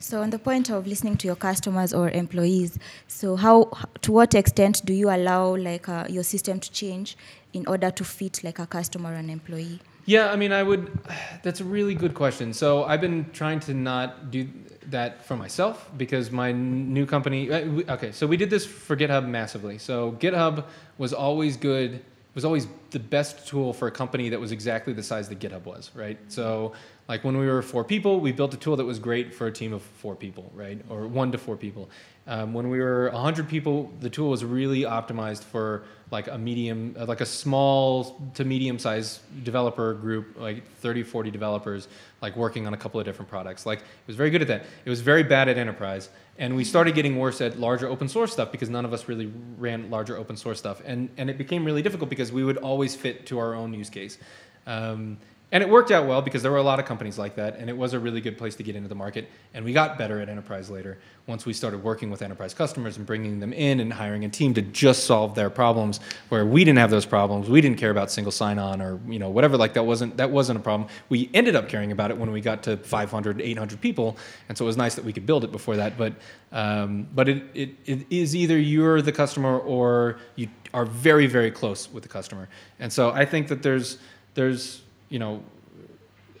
So, 0.00 0.22
on 0.22 0.30
the 0.30 0.38
point 0.38 0.70
of 0.70 0.86
listening 0.86 1.16
to 1.18 1.26
your 1.26 1.36
customers 1.36 1.92
or 1.92 2.08
employees, 2.10 2.78
so 3.08 3.36
how, 3.36 3.70
to 4.02 4.12
what 4.12 4.34
extent 4.34 4.82
do 4.84 4.92
you 4.92 5.10
allow 5.10 5.56
like 5.56 5.88
uh, 5.88 6.04
your 6.08 6.22
system 6.22 6.60
to 6.60 6.70
change 6.70 7.16
in 7.52 7.66
order 7.66 7.90
to 7.90 8.04
fit 8.04 8.44
like 8.44 8.58
a 8.58 8.66
customer 8.66 9.10
or 9.12 9.16
an 9.16 9.28
employee? 9.28 9.80
Yeah, 10.04 10.30
I 10.30 10.36
mean, 10.36 10.52
I 10.52 10.62
would. 10.62 10.90
That's 11.42 11.60
a 11.60 11.64
really 11.64 11.94
good 11.94 12.14
question. 12.14 12.52
So 12.52 12.84
I've 12.84 13.00
been 13.00 13.26
trying 13.32 13.60
to 13.60 13.74
not 13.74 14.30
do 14.30 14.48
that 14.86 15.24
for 15.24 15.36
myself 15.36 15.90
because 15.96 16.30
my 16.30 16.52
new 16.52 17.04
company. 17.04 17.50
uh, 17.50 17.94
Okay, 17.94 18.12
so 18.12 18.26
we 18.26 18.36
did 18.36 18.50
this 18.50 18.64
for 18.64 18.96
GitHub 18.96 19.28
massively. 19.28 19.78
So 19.78 20.12
GitHub 20.12 20.64
was 20.96 21.12
always 21.12 21.56
good. 21.56 22.04
Was 22.34 22.44
always 22.44 22.68
the 22.90 23.00
best 23.00 23.48
tool 23.48 23.72
for 23.72 23.88
a 23.88 23.90
company 23.90 24.28
that 24.28 24.38
was 24.38 24.52
exactly 24.52 24.92
the 24.92 25.02
size 25.02 25.28
that 25.28 25.40
GitHub 25.40 25.64
was, 25.64 25.90
right? 25.94 26.18
So, 26.28 26.72
like 27.08 27.24
when 27.24 27.38
we 27.38 27.46
were 27.46 27.62
four 27.62 27.84
people, 27.84 28.20
we 28.20 28.32
built 28.32 28.52
a 28.52 28.58
tool 28.58 28.76
that 28.76 28.84
was 28.84 28.98
great 28.98 29.34
for 29.34 29.46
a 29.46 29.52
team 29.52 29.72
of 29.72 29.80
four 29.82 30.14
people, 30.14 30.50
right, 30.54 30.78
or 30.90 31.06
one 31.06 31.32
to 31.32 31.38
four 31.38 31.56
people. 31.56 31.88
Um, 32.26 32.52
when 32.52 32.68
we 32.68 32.80
were 32.80 33.08
100 33.12 33.48
people, 33.48 33.90
the 34.00 34.10
tool 34.10 34.28
was 34.28 34.44
really 34.44 34.82
optimized 34.82 35.42
for 35.42 35.84
like 36.10 36.28
a 36.28 36.36
medium, 36.36 36.94
uh, 36.98 37.06
like 37.06 37.22
a 37.22 37.26
small 37.26 38.20
to 38.34 38.44
medium 38.44 38.78
sized 38.78 39.20
developer 39.42 39.94
group, 39.94 40.38
like 40.38 40.70
30, 40.80 41.02
40 41.02 41.30
developers, 41.30 41.88
like 42.20 42.36
working 42.36 42.66
on 42.66 42.74
a 42.74 42.76
couple 42.76 43.00
of 43.00 43.06
different 43.06 43.30
products. 43.30 43.64
Like 43.64 43.78
it 43.78 44.06
was 44.06 44.16
very 44.16 44.28
good 44.28 44.42
at 44.42 44.48
that. 44.48 44.66
It 44.84 44.90
was 44.90 45.00
very 45.00 45.22
bad 45.22 45.48
at 45.48 45.56
enterprise. 45.56 46.10
And 46.36 46.54
we 46.54 46.64
started 46.64 46.94
getting 46.94 47.18
worse 47.18 47.40
at 47.40 47.58
larger 47.58 47.88
open 47.88 48.08
source 48.08 48.32
stuff 48.32 48.52
because 48.52 48.68
none 48.68 48.84
of 48.84 48.92
us 48.92 49.08
really 49.08 49.32
ran 49.56 49.90
larger 49.90 50.18
open 50.18 50.36
source 50.36 50.58
stuff. 50.58 50.82
And, 50.84 51.08
and 51.16 51.30
it 51.30 51.38
became 51.38 51.64
really 51.64 51.82
difficult 51.82 52.10
because 52.10 52.30
we 52.30 52.44
would 52.44 52.58
always 52.58 52.94
fit 52.94 53.24
to 53.26 53.38
our 53.38 53.54
own 53.54 53.72
use 53.72 53.88
case. 53.88 54.18
Um, 54.66 55.16
and 55.50 55.62
it 55.62 55.68
worked 55.68 55.90
out 55.90 56.06
well 56.06 56.20
because 56.20 56.42
there 56.42 56.52
were 56.52 56.58
a 56.58 56.62
lot 56.62 56.78
of 56.78 56.84
companies 56.84 57.18
like 57.18 57.34
that, 57.36 57.56
and 57.56 57.70
it 57.70 57.76
was 57.76 57.94
a 57.94 57.98
really 57.98 58.20
good 58.20 58.36
place 58.36 58.54
to 58.56 58.62
get 58.62 58.76
into 58.76 58.88
the 58.88 58.94
market. 58.94 59.30
And 59.54 59.64
we 59.64 59.72
got 59.72 59.96
better 59.96 60.20
at 60.20 60.28
enterprise 60.28 60.68
later 60.68 60.98
once 61.26 61.46
we 61.46 61.54
started 61.54 61.82
working 61.82 62.10
with 62.10 62.20
enterprise 62.20 62.52
customers 62.52 62.98
and 62.98 63.06
bringing 63.06 63.40
them 63.40 63.54
in 63.54 63.80
and 63.80 63.90
hiring 63.90 64.26
a 64.26 64.28
team 64.28 64.52
to 64.54 64.62
just 64.62 65.04
solve 65.04 65.34
their 65.34 65.48
problems. 65.48 66.00
Where 66.28 66.44
we 66.44 66.64
didn't 66.64 66.78
have 66.78 66.90
those 66.90 67.06
problems, 67.06 67.48
we 67.48 67.62
didn't 67.62 67.78
care 67.78 67.90
about 67.90 68.10
single 68.10 68.30
sign-on 68.30 68.82
or 68.82 69.00
you 69.08 69.18
know 69.18 69.30
whatever. 69.30 69.56
Like 69.56 69.72
that 69.72 69.84
wasn't 69.84 70.18
that 70.18 70.30
wasn't 70.30 70.58
a 70.58 70.62
problem. 70.62 70.90
We 71.08 71.30
ended 71.32 71.56
up 71.56 71.66
caring 71.66 71.92
about 71.92 72.10
it 72.10 72.18
when 72.18 72.30
we 72.30 72.42
got 72.42 72.62
to 72.64 72.76
500, 72.76 73.40
800 73.40 73.80
people, 73.80 74.18
and 74.50 74.58
so 74.58 74.66
it 74.66 74.66
was 74.66 74.76
nice 74.76 74.96
that 74.96 75.04
we 75.04 75.14
could 75.14 75.24
build 75.24 75.44
it 75.44 75.52
before 75.52 75.76
that. 75.76 75.96
But 75.96 76.12
um, 76.52 77.08
but 77.14 77.26
it, 77.28 77.44
it, 77.54 77.70
it 77.86 78.06
is 78.10 78.36
either 78.36 78.58
you're 78.58 79.00
the 79.00 79.12
customer 79.12 79.58
or 79.58 80.18
you 80.36 80.48
are 80.74 80.84
very 80.84 81.26
very 81.26 81.50
close 81.50 81.90
with 81.90 82.02
the 82.02 82.08
customer. 82.10 82.50
And 82.78 82.92
so 82.92 83.12
I 83.12 83.24
think 83.24 83.48
that 83.48 83.62
there's 83.62 83.96
there's 84.34 84.82
you 85.08 85.18
know, 85.18 85.42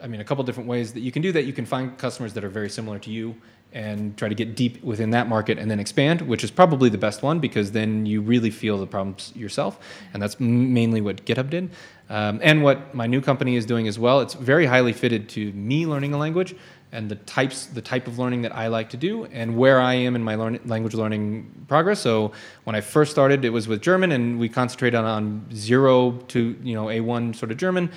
I 0.00 0.06
mean, 0.06 0.20
a 0.20 0.24
couple 0.24 0.44
different 0.44 0.68
ways 0.68 0.92
that 0.92 1.00
you 1.00 1.10
can 1.10 1.22
do 1.22 1.32
that. 1.32 1.44
You 1.44 1.52
can 1.52 1.66
find 1.66 1.96
customers 1.98 2.32
that 2.34 2.44
are 2.44 2.48
very 2.48 2.70
similar 2.70 2.98
to 3.00 3.10
you 3.10 3.34
and 3.72 4.16
try 4.16 4.28
to 4.28 4.34
get 4.34 4.56
deep 4.56 4.82
within 4.82 5.10
that 5.10 5.28
market 5.28 5.58
and 5.58 5.70
then 5.70 5.78
expand, 5.78 6.22
which 6.22 6.42
is 6.42 6.50
probably 6.50 6.88
the 6.88 6.98
best 6.98 7.22
one 7.22 7.38
because 7.38 7.72
then 7.72 8.06
you 8.06 8.22
really 8.22 8.50
feel 8.50 8.78
the 8.78 8.86
problems 8.86 9.32
yourself. 9.36 9.78
And 10.14 10.22
that's 10.22 10.40
mainly 10.40 11.00
what 11.00 11.24
GitHub 11.26 11.50
did. 11.50 11.70
Um, 12.08 12.40
and 12.42 12.62
what 12.62 12.94
my 12.94 13.06
new 13.06 13.20
company 13.20 13.56
is 13.56 13.66
doing 13.66 13.86
as 13.86 13.98
well. 13.98 14.20
It's 14.20 14.32
very 14.32 14.64
highly 14.64 14.94
fitted 14.94 15.28
to 15.30 15.52
me 15.52 15.86
learning 15.86 16.14
a 16.14 16.18
language 16.18 16.54
and 16.90 17.10
the 17.10 17.16
types, 17.16 17.66
the 17.66 17.82
type 17.82 18.06
of 18.06 18.18
learning 18.18 18.42
that 18.42 18.54
I 18.56 18.68
like 18.68 18.88
to 18.90 18.96
do, 18.96 19.26
and 19.26 19.58
where 19.58 19.78
I 19.78 19.94
am 19.94 20.16
in 20.16 20.22
my 20.22 20.36
learn, 20.36 20.58
language 20.64 20.94
learning 20.94 21.66
progress. 21.68 22.00
So 22.00 22.32
when 22.64 22.74
I 22.74 22.80
first 22.80 23.10
started, 23.10 23.44
it 23.44 23.50
was 23.50 23.68
with 23.68 23.82
German, 23.82 24.12
and 24.12 24.38
we 24.38 24.48
concentrated 24.48 24.98
on, 24.98 25.04
on 25.04 25.46
zero 25.54 26.12
to 26.28 26.56
you 26.62 26.74
know 26.74 26.86
A1 26.86 27.36
sort 27.36 27.52
of 27.52 27.58
German. 27.58 27.90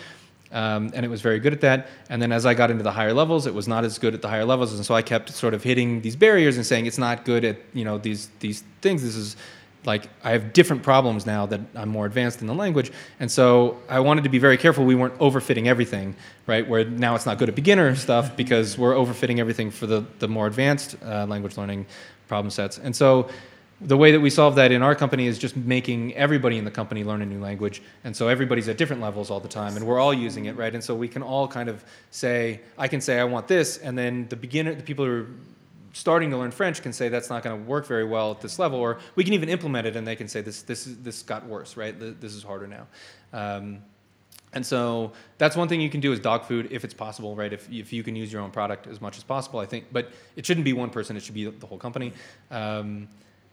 Um, 0.51 0.91
and 0.93 1.05
it 1.05 1.09
was 1.09 1.21
very 1.21 1.39
good 1.39 1.53
at 1.53 1.61
that. 1.61 1.87
And 2.09 2.21
then 2.21 2.31
as 2.31 2.45
I 2.45 2.53
got 2.53 2.71
into 2.71 2.83
the 2.83 2.91
higher 2.91 3.13
levels, 3.13 3.47
it 3.47 3.53
was 3.53 3.67
not 3.67 3.85
as 3.85 3.97
good 3.97 4.13
at 4.13 4.21
the 4.21 4.27
higher 4.27 4.45
levels, 4.45 4.73
and 4.73 4.85
so 4.85 4.93
I 4.93 5.01
kept 5.01 5.31
sort 5.31 5.53
of 5.53 5.63
hitting 5.63 6.01
these 6.01 6.15
barriers 6.15 6.57
and 6.57 6.65
saying 6.65 6.85
it's 6.85 6.97
not 6.97 7.25
good 7.25 7.45
at 7.45 7.57
you 7.73 7.85
know 7.85 7.97
these 7.97 8.29
these 8.39 8.63
things. 8.81 9.01
This 9.03 9.15
is 9.15 9.37
like 9.85 10.09
I 10.23 10.31
have 10.31 10.53
different 10.53 10.83
problems 10.83 11.25
now 11.25 11.45
that 11.47 11.61
I'm 11.75 11.89
more 11.89 12.05
advanced 12.05 12.41
in 12.41 12.47
the 12.47 12.53
language, 12.53 12.91
and 13.19 13.31
so 13.31 13.79
I 13.89 13.99
wanted 14.01 14.23
to 14.25 14.29
be 14.29 14.39
very 14.39 14.57
careful 14.57 14.85
we 14.85 14.95
weren't 14.95 15.17
overfitting 15.19 15.67
everything, 15.67 16.15
right? 16.47 16.67
Where 16.67 16.83
now 16.83 17.15
it's 17.15 17.25
not 17.25 17.37
good 17.37 17.49
at 17.49 17.55
beginner 17.55 17.95
stuff 17.95 18.35
because 18.35 18.77
we're 18.77 18.93
overfitting 18.93 19.39
everything 19.39 19.71
for 19.71 19.87
the 19.87 20.05
the 20.19 20.27
more 20.27 20.47
advanced 20.47 20.97
uh, 21.03 21.25
language 21.27 21.57
learning 21.57 21.85
problem 22.27 22.51
sets, 22.51 22.77
and 22.77 22.95
so 22.95 23.29
the 23.83 23.97
way 23.97 24.11
that 24.11 24.19
we 24.19 24.29
solve 24.29 24.55
that 24.55 24.71
in 24.71 24.83
our 24.83 24.93
company 24.93 25.25
is 25.25 25.39
just 25.39 25.57
making 25.57 26.13
everybody 26.15 26.57
in 26.57 26.65
the 26.65 26.71
company 26.71 27.03
learn 27.03 27.21
a 27.21 27.25
new 27.25 27.39
language 27.39 27.81
and 28.03 28.15
so 28.15 28.27
everybody's 28.27 28.69
at 28.69 28.77
different 28.77 29.01
levels 29.01 29.31
all 29.31 29.39
the 29.39 29.47
time 29.47 29.75
and 29.75 29.85
we're 29.85 29.99
all 29.99 30.13
using 30.13 30.45
it 30.45 30.55
right 30.55 30.73
and 30.73 30.83
so 30.83 30.93
we 30.93 31.07
can 31.07 31.23
all 31.23 31.47
kind 31.47 31.67
of 31.67 31.83
say 32.11 32.61
i 32.77 32.87
can 32.87 33.01
say 33.01 33.19
i 33.19 33.23
want 33.23 33.47
this 33.47 33.77
and 33.79 33.97
then 33.97 34.27
the 34.29 34.35
beginner 34.35 34.75
the 34.75 34.83
people 34.83 35.03
who 35.03 35.11
are 35.11 35.27
starting 35.93 36.29
to 36.31 36.37
learn 36.37 36.51
French 36.51 36.81
can 36.81 36.93
say 36.93 37.09
that's 37.09 37.29
not 37.29 37.43
going 37.43 37.57
to 37.57 37.69
work 37.69 37.85
very 37.85 38.05
well 38.05 38.31
at 38.31 38.41
this 38.41 38.59
level, 38.59 38.79
or 38.79 38.99
we 39.15 39.23
can 39.23 39.33
even 39.33 39.49
implement 39.49 39.85
it 39.85 39.95
and 39.95 40.07
they 40.07 40.15
can 40.15 40.27
say 40.27 40.41
this 40.41 40.61
this 40.61 40.85
this 41.01 41.23
got 41.23 41.45
worse, 41.45 41.77
right? 41.77 41.95
This 41.99 42.33
is 42.33 42.43
harder 42.43 42.67
now. 42.67 42.87
Um, 43.33 43.79
and 44.53 44.65
so 44.65 45.13
that's 45.37 45.55
one 45.55 45.67
thing 45.69 45.79
you 45.79 45.89
can 45.89 46.01
do 46.01 46.11
is 46.11 46.19
dog 46.19 46.43
food 46.43 46.67
if 46.71 46.83
it's 46.83 46.93
possible, 46.93 47.35
right? 47.35 47.53
If, 47.53 47.71
if 47.71 47.93
you 47.93 48.03
can 48.03 48.17
use 48.17 48.33
your 48.33 48.41
own 48.41 48.51
product 48.51 48.85
as 48.87 48.99
much 48.99 49.17
as 49.17 49.23
possible, 49.23 49.59
I 49.59 49.65
think. 49.65 49.85
But 49.93 50.11
it 50.35 50.45
shouldn't 50.45 50.65
be 50.65 50.73
one 50.73 50.89
person; 50.89 51.15
it 51.15 51.23
should 51.23 51.35
be 51.35 51.49
the 51.49 51.65
whole 51.65 51.77
company. 51.77 52.13
Um, 52.49 53.07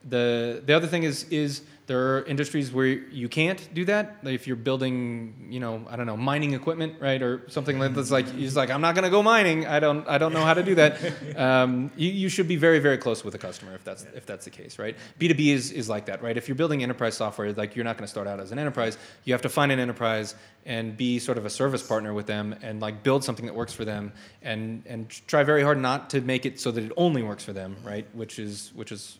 the 0.05 0.63
the 0.65 0.75
other 0.75 0.87
thing 0.87 1.03
is 1.03 1.25
is 1.31 1.63
there 1.89 2.17
are 2.17 2.23
industries 2.25 2.71
where 2.71 2.87
you 2.87 3.31
can't 3.31 3.67
do 3.73 3.87
that. 3.87 4.19
Like 4.23 4.35
if 4.35 4.47
you're 4.47 4.57
building, 4.57 5.49
you 5.51 5.59
know, 5.59 5.87
I 5.89 5.97
don't 5.97 6.07
know, 6.07 6.19
mining 6.19 6.53
equipment, 6.53 6.97
right, 7.01 7.21
or 7.21 7.49
something 7.49 7.79
like 7.79 7.95
that's 7.95 8.11
like 8.11 8.31
he's 8.31 8.55
like, 8.55 8.69
I'm 8.69 8.83
not 8.83 8.95
going 8.95 9.05
to 9.05 9.11
go 9.11 9.23
mining. 9.23 9.67
I 9.67 9.81
don't 9.81 10.07
I 10.07 10.19
don't 10.19 10.35
know 10.35 10.45
how 10.45 10.55
to 10.55 10.63
do 10.63 10.75
that. 10.77 10.99
Um, 11.39 11.91
you, 11.97 12.11
you 12.11 12.29
should 12.29 12.49
be 12.49 12.57
very 12.57 12.79
very 12.79 12.99
close 12.99 13.23
with 13.23 13.33
the 13.33 13.39
customer 13.39 13.75
if 13.75 13.85
that's 13.85 14.05
if 14.15 14.27
that's 14.27 14.45
the 14.45 14.51
case, 14.51 14.79
right? 14.79 14.97
B2B 15.21 15.49
is 15.49 15.71
is 15.71 15.89
like 15.89 16.07
that, 16.07 16.23
right? 16.23 16.37
If 16.37 16.49
you're 16.49 16.57
building 16.57 16.83
enterprise 16.83 17.17
software, 17.17 17.53
like 17.53 17.77
you're 17.77 17.85
not 17.85 17.97
going 17.97 18.05
to 18.05 18.11
start 18.11 18.27
out 18.27 18.41
as 18.41 18.51
an 18.51 18.59
enterprise. 18.59 18.99
You 19.25 19.33
have 19.35 19.43
to 19.43 19.49
find 19.49 19.71
an 19.73 19.79
enterprise 19.79 20.35
and 20.67 20.97
be 20.97 21.19
sort 21.19 21.39
of 21.39 21.47
a 21.47 21.51
service 21.51 21.83
partner 21.83 22.13
with 22.13 22.27
them 22.27 22.57
and 22.61 22.81
like 22.81 23.03
build 23.03 23.25
something 23.25 23.47
that 23.47 23.55
works 23.55 23.73
for 23.73 23.85
them 23.85 24.13
and 24.43 24.83
and 24.87 25.09
try 25.27 25.45
very 25.45 25.63
hard 25.63 25.79
not 25.79 26.11
to 26.11 26.21
make 26.21 26.45
it 26.45 26.61
so 26.61 26.71
that 26.73 26.83
it 26.83 26.93
only 26.97 27.23
works 27.23 27.45
for 27.45 27.53
them, 27.53 27.77
right? 27.85 28.07
Which 28.15 28.39
is 28.39 28.73
which 28.75 28.91
is 28.91 29.19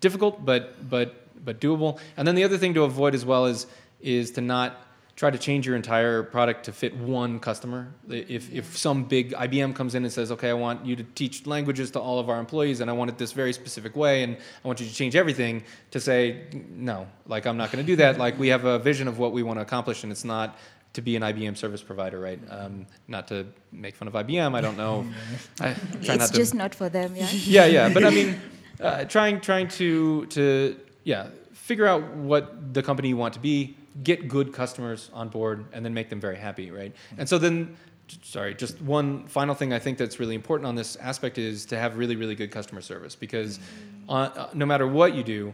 difficult 0.00 0.44
but 0.44 0.88
but 0.88 1.14
but 1.44 1.60
doable 1.60 1.98
and 2.16 2.26
then 2.26 2.34
the 2.34 2.44
other 2.44 2.58
thing 2.58 2.74
to 2.74 2.82
avoid 2.82 3.14
as 3.14 3.24
well 3.24 3.46
is 3.46 3.66
is 4.00 4.30
to 4.32 4.40
not 4.40 4.84
try 5.16 5.30
to 5.30 5.38
change 5.38 5.66
your 5.66 5.74
entire 5.74 6.22
product 6.22 6.64
to 6.66 6.72
fit 6.72 6.96
one 6.96 7.40
customer 7.40 7.92
if 8.08 8.52
if 8.52 8.76
some 8.76 9.02
big 9.02 9.32
IBM 9.32 9.74
comes 9.74 9.96
in 9.96 10.04
and 10.04 10.12
says 10.12 10.30
okay 10.30 10.50
I 10.50 10.54
want 10.54 10.86
you 10.86 10.94
to 10.94 11.02
teach 11.02 11.46
languages 11.46 11.90
to 11.92 12.00
all 12.00 12.20
of 12.20 12.28
our 12.28 12.38
employees 12.38 12.80
and 12.80 12.88
I 12.88 12.92
want 12.92 13.10
it 13.10 13.18
this 13.18 13.32
very 13.32 13.52
specific 13.52 13.96
way 13.96 14.22
and 14.22 14.36
I 14.36 14.68
want 14.68 14.80
you 14.80 14.86
to 14.86 14.94
change 14.94 15.16
everything 15.16 15.64
to 15.90 16.00
say 16.00 16.44
no 16.70 17.08
like 17.26 17.46
I'm 17.46 17.56
not 17.56 17.72
going 17.72 17.84
to 17.84 17.92
do 17.92 17.96
that 17.96 18.18
like 18.18 18.38
we 18.38 18.48
have 18.48 18.64
a 18.64 18.78
vision 18.78 19.08
of 19.08 19.18
what 19.18 19.32
we 19.32 19.42
want 19.42 19.58
to 19.58 19.62
accomplish 19.62 20.04
and 20.04 20.12
it's 20.12 20.24
not 20.24 20.56
to 20.94 21.02
be 21.02 21.16
an 21.16 21.22
IBM 21.22 21.56
service 21.56 21.82
provider, 21.82 22.18
right? 22.18 22.40
Um, 22.50 22.86
not 23.06 23.28
to 23.28 23.46
make 23.72 23.94
fun 23.94 24.08
of 24.08 24.14
IBM, 24.14 24.54
I 24.54 24.60
don't 24.60 24.76
know. 24.76 25.06
I 25.60 25.74
try 25.74 25.76
it's 25.98 26.08
not 26.08 26.28
to 26.30 26.34
just 26.34 26.54
not 26.54 26.74
for 26.74 26.88
them, 26.88 27.14
yeah. 27.14 27.28
yeah, 27.30 27.66
yeah. 27.66 27.88
But 27.92 28.04
I 28.04 28.10
mean, 28.10 28.40
uh, 28.80 29.04
trying 29.04 29.40
trying 29.40 29.68
to 29.68 30.26
to 30.26 30.78
yeah 31.04 31.28
figure 31.52 31.86
out 31.86 32.14
what 32.14 32.72
the 32.74 32.82
company 32.82 33.08
you 33.08 33.16
want 33.16 33.34
to 33.34 33.40
be, 33.40 33.76
get 34.02 34.28
good 34.28 34.52
customers 34.52 35.10
on 35.12 35.28
board, 35.28 35.66
and 35.72 35.84
then 35.84 35.92
make 35.92 36.08
them 36.08 36.20
very 36.20 36.36
happy, 36.36 36.70
right? 36.70 36.94
And 37.16 37.28
so 37.28 37.38
then. 37.38 37.76
Sorry, 38.22 38.54
just 38.54 38.80
one 38.80 39.26
final 39.28 39.54
thing 39.54 39.74
I 39.74 39.78
think 39.78 39.98
that's 39.98 40.18
really 40.18 40.34
important 40.34 40.66
on 40.66 40.74
this 40.74 40.96
aspect 40.96 41.36
is 41.36 41.66
to 41.66 41.76
have 41.76 41.98
really, 41.98 42.16
really 42.16 42.34
good 42.34 42.50
customer 42.50 42.80
service 42.80 43.14
because 43.14 43.60
uh, 44.08 44.12
uh, 44.12 44.48
no 44.54 44.64
matter 44.64 44.86
what 44.86 45.14
you 45.14 45.22
do, 45.22 45.52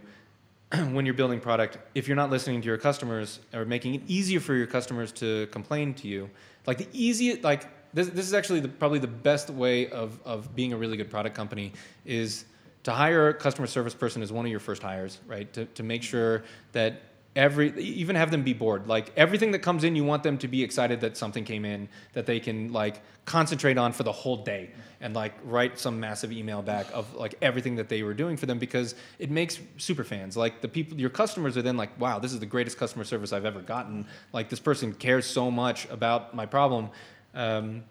when 0.93 1.05
you're 1.05 1.15
building 1.15 1.41
product, 1.41 1.79
if 1.95 2.09
you're 2.09 2.17
not 2.17 2.31
listening 2.31 2.61
to 2.61 2.67
your 2.67 2.79
customers 2.79 3.41
or 3.53 3.65
making 3.65 3.97
it 3.97 4.03
easier 4.07 4.41
for 4.41 4.55
your 4.55 4.67
customers 4.67 5.13
to 5.13 5.47
complain 5.49 5.95
to 5.95 6.09
you, 6.09 6.31
like 6.67 6.79
the 6.79 6.89
easiest, 6.93 7.43
like 7.43 7.67
this, 7.93 8.09
this 8.09 8.27
is 8.27 8.35
actually 8.35 8.61
the, 8.61 8.69
probably 8.69 8.99
the 8.99 9.07
best 9.07 9.51
way 9.51 9.89
of, 9.89 10.19
of 10.25 10.55
being 10.55 10.73
a 10.73 10.77
really 10.77 10.97
good 10.97 11.11
product 11.11 11.37
company 11.37 11.73
is 12.05 12.45
to 12.85 12.93
hire 12.93 13.29
a 13.29 13.35
customer 13.35 13.67
service 13.67 13.95
person 13.95 14.23
is 14.23 14.33
one 14.33 14.45
of 14.45 14.51
your 14.51 14.61
first 14.61 14.83
hires, 14.83 15.19
right? 15.27 15.53
To, 15.55 15.65
to 15.65 15.83
make 15.83 16.03
sure 16.03 16.45
that 16.73 17.01
every, 17.35 17.79
even 17.81 18.15
have 18.15 18.31
them 18.31 18.43
be 18.43 18.53
bored. 18.53 18.87
Like 18.87 19.13
everything 19.17 19.51
that 19.53 19.61
comes 19.61 19.85
in, 19.85 19.97
you 19.97 20.05
want 20.05 20.23
them 20.23 20.39
to 20.39 20.49
be 20.49 20.63
excited 20.63 21.01
that 21.01 21.17
something 21.17 21.45
came 21.45 21.65
in 21.65 21.89
that 22.13 22.27
they 22.27 22.39
can 22.41 22.73
like 22.73 23.01
concentrate 23.25 23.79
on 23.79 23.93
for 23.93 24.03
the 24.03 24.13
whole 24.13 24.37
day 24.37 24.71
and 25.01 25.15
like 25.15 25.33
write 25.45 25.79
some 25.79 25.99
massive 25.99 26.31
email 26.31 26.61
back 26.63 26.87
of 26.93 27.13
like 27.15 27.35
everything 27.41 27.77
that 27.77 27.89
they 27.89 28.03
were 28.03 28.15
doing 28.15 28.37
for 28.37 28.47
them 28.47 28.59
because 28.59 28.95
it 29.19 29.31
makes 29.31 29.59
super 29.79 30.05
fans 30.05 30.37
like 30.37 30.61
the 30.61 30.69
people 30.69 30.99
your 31.01 31.11
customers 31.11 31.57
are 31.57 31.63
then 31.63 31.77
like 31.77 31.99
wow 31.99 32.19
this 32.19 32.33
is 32.35 32.41
the 32.41 32.47
greatest 32.47 32.77
customer 32.77 33.03
service 33.03 33.33
i've 33.33 33.47
ever 33.47 33.61
gotten 33.61 34.07
like 34.35 34.51
this 34.51 34.61
person 34.61 34.93
cares 34.93 35.25
so 35.25 35.51
much 35.51 35.89
about 35.89 36.35
my 36.35 36.45
problem 36.45 36.91
um, 37.35 37.83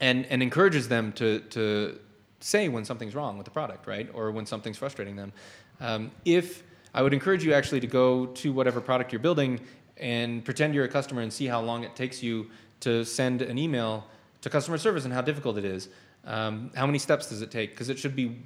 and 0.00 0.24
and 0.26 0.42
encourages 0.42 0.88
them 0.88 1.12
to 1.12 1.40
to 1.40 1.98
say 2.44 2.68
when 2.68 2.84
something's 2.84 3.14
wrong 3.14 3.36
with 3.36 3.44
the 3.44 3.50
product 3.50 3.86
right 3.86 4.08
or 4.14 4.30
when 4.30 4.46
something's 4.46 4.78
frustrating 4.78 5.16
them 5.16 5.32
um, 5.80 6.10
if 6.24 6.62
i 6.92 7.02
would 7.02 7.12
encourage 7.12 7.44
you 7.44 7.52
actually 7.54 7.80
to 7.80 7.86
go 7.86 8.26
to 8.26 8.52
whatever 8.52 8.80
product 8.80 9.12
you're 9.12 9.26
building 9.28 9.60
and 9.96 10.44
pretend 10.44 10.74
you're 10.74 10.84
a 10.84 10.88
customer 10.88 11.22
and 11.22 11.32
see 11.32 11.46
how 11.46 11.60
long 11.60 11.84
it 11.84 11.94
takes 11.94 12.22
you 12.22 12.50
to 12.80 13.04
send 13.04 13.42
an 13.42 13.58
email 13.58 14.04
to 14.40 14.50
customer 14.50 14.78
service 14.78 15.04
and 15.04 15.14
how 15.14 15.22
difficult 15.22 15.56
it 15.56 15.64
is. 15.64 15.88
Um, 16.26 16.70
how 16.74 16.86
many 16.86 16.98
steps 16.98 17.28
does 17.28 17.42
it 17.42 17.50
take? 17.50 17.70
Because 17.70 17.88
it 17.88 17.98
should 17.98 18.16
be 18.16 18.42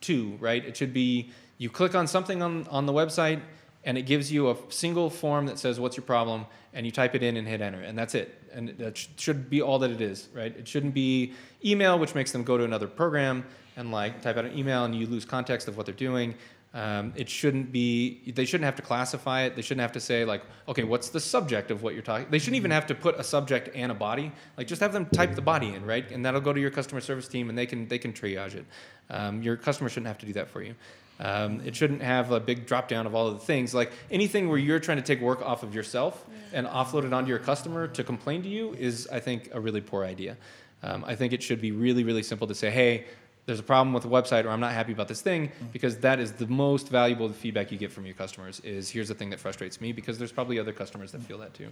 two, 0.00 0.36
right? 0.40 0.64
It 0.64 0.76
should 0.76 0.92
be 0.92 1.30
you 1.58 1.70
click 1.70 1.94
on 1.94 2.06
something 2.06 2.42
on, 2.42 2.66
on 2.68 2.86
the 2.86 2.92
website 2.92 3.40
and 3.84 3.96
it 3.96 4.02
gives 4.02 4.30
you 4.30 4.50
a 4.50 4.56
single 4.68 5.08
form 5.08 5.46
that 5.46 5.58
says 5.58 5.80
what's 5.80 5.96
your 5.96 6.04
problem? 6.04 6.46
And 6.72 6.86
you 6.86 6.92
type 6.92 7.14
it 7.14 7.22
in 7.22 7.36
and 7.36 7.48
hit 7.48 7.60
enter 7.60 7.80
and 7.80 7.98
that's 7.98 8.14
it. 8.14 8.36
And 8.52 8.70
that 8.78 8.96
should 9.16 9.48
be 9.48 9.62
all 9.62 9.78
that 9.78 9.90
it 9.90 10.00
is 10.00 10.28
right? 10.34 10.54
It 10.56 10.68
shouldn't 10.68 10.94
be 10.94 11.34
email 11.64 11.98
which 11.98 12.14
makes 12.14 12.32
them 12.32 12.44
go 12.44 12.58
to 12.58 12.64
another 12.64 12.86
program 12.86 13.44
and 13.76 13.90
like 13.90 14.20
type 14.22 14.36
out 14.36 14.44
an 14.44 14.56
email 14.56 14.84
and 14.84 14.94
you 14.94 15.06
lose 15.06 15.24
context 15.24 15.68
of 15.68 15.76
what 15.76 15.86
they're 15.86 15.94
doing. 15.94 16.34
Um, 16.72 17.12
it 17.16 17.28
shouldn't 17.28 17.72
be 17.72 18.30
they 18.32 18.44
shouldn't 18.44 18.66
have 18.66 18.76
to 18.76 18.82
classify 18.82 19.42
it. 19.42 19.56
They 19.56 19.62
shouldn't 19.62 19.80
have 19.80 19.92
to 19.92 20.00
say 20.00 20.24
like 20.24 20.42
okay 20.68 20.84
what's 20.84 21.08
the 21.08 21.18
subject 21.18 21.72
of 21.72 21.82
what 21.82 21.94
you're 21.94 22.02
talking 22.02 22.26
they 22.30 22.38
shouldn't 22.38 22.56
even 22.56 22.70
have 22.70 22.86
to 22.86 22.94
put 22.94 23.18
a 23.18 23.24
subject 23.24 23.70
and 23.74 23.90
a 23.90 23.94
body. 23.94 24.30
Like 24.56 24.68
just 24.68 24.80
have 24.80 24.92
them 24.92 25.06
type 25.06 25.34
the 25.34 25.42
body 25.42 25.74
in 25.74 25.84
right? 25.84 26.08
And 26.12 26.24
that'll 26.24 26.40
go 26.40 26.52
to 26.52 26.60
your 26.60 26.70
customer 26.70 27.00
service 27.00 27.26
team 27.26 27.48
and 27.48 27.58
they 27.58 27.66
can 27.66 27.88
they 27.88 27.98
can 27.98 28.12
triage 28.12 28.54
it. 28.54 28.66
Um, 29.08 29.42
your 29.42 29.56
customer 29.56 29.88
shouldn't 29.88 30.06
have 30.06 30.18
to 30.18 30.26
do 30.26 30.34
that 30.34 30.48
for 30.48 30.62
you 30.62 30.76
um, 31.20 31.60
it 31.64 31.76
shouldn't 31.76 32.02
have 32.02 32.32
a 32.32 32.40
big 32.40 32.66
drop 32.66 32.88
down 32.88 33.06
of 33.06 33.14
all 33.14 33.28
of 33.28 33.34
the 33.34 33.44
things 33.44 33.74
like 33.74 33.92
anything 34.10 34.48
where 34.48 34.58
you're 34.58 34.80
trying 34.80 34.96
to 34.96 35.02
take 35.02 35.20
work 35.20 35.42
off 35.42 35.62
of 35.62 35.74
yourself 35.74 36.24
and 36.52 36.66
offload 36.66 37.04
it 37.04 37.12
onto 37.12 37.28
your 37.28 37.38
customer 37.38 37.86
to 37.86 38.02
complain 38.02 38.42
to 38.42 38.48
you 38.48 38.74
is 38.74 39.06
i 39.12 39.20
think 39.20 39.48
a 39.52 39.60
really 39.60 39.80
poor 39.80 40.04
idea 40.04 40.36
um, 40.82 41.04
i 41.06 41.14
think 41.14 41.32
it 41.32 41.42
should 41.42 41.60
be 41.60 41.70
really 41.70 42.02
really 42.02 42.22
simple 42.22 42.46
to 42.46 42.54
say 42.54 42.70
hey 42.70 43.04
there's 43.46 43.58
a 43.58 43.64
problem 43.64 43.92
with 43.92 44.04
the 44.04 44.08
website 44.08 44.44
or 44.44 44.50
I'm 44.50 44.60
not 44.60 44.72
happy 44.72 44.92
about 44.92 45.08
this 45.08 45.22
thing 45.22 45.50
because 45.72 45.96
that 45.98 46.20
is 46.20 46.32
the 46.32 46.46
most 46.46 46.88
valuable 46.88 47.28
feedback 47.30 47.72
you 47.72 47.78
get 47.78 47.90
from 47.90 48.06
your 48.06 48.14
customers 48.14 48.60
is 48.60 48.88
here's 48.88 49.08
the 49.08 49.14
thing 49.14 49.30
that 49.30 49.40
frustrates 49.40 49.80
me 49.80 49.92
because 49.92 50.18
there's 50.18 50.30
probably 50.30 50.58
other 50.60 50.72
customers 50.72 51.10
that 51.12 51.22
feel 51.22 51.38
that 51.38 51.52
too. 51.54 51.68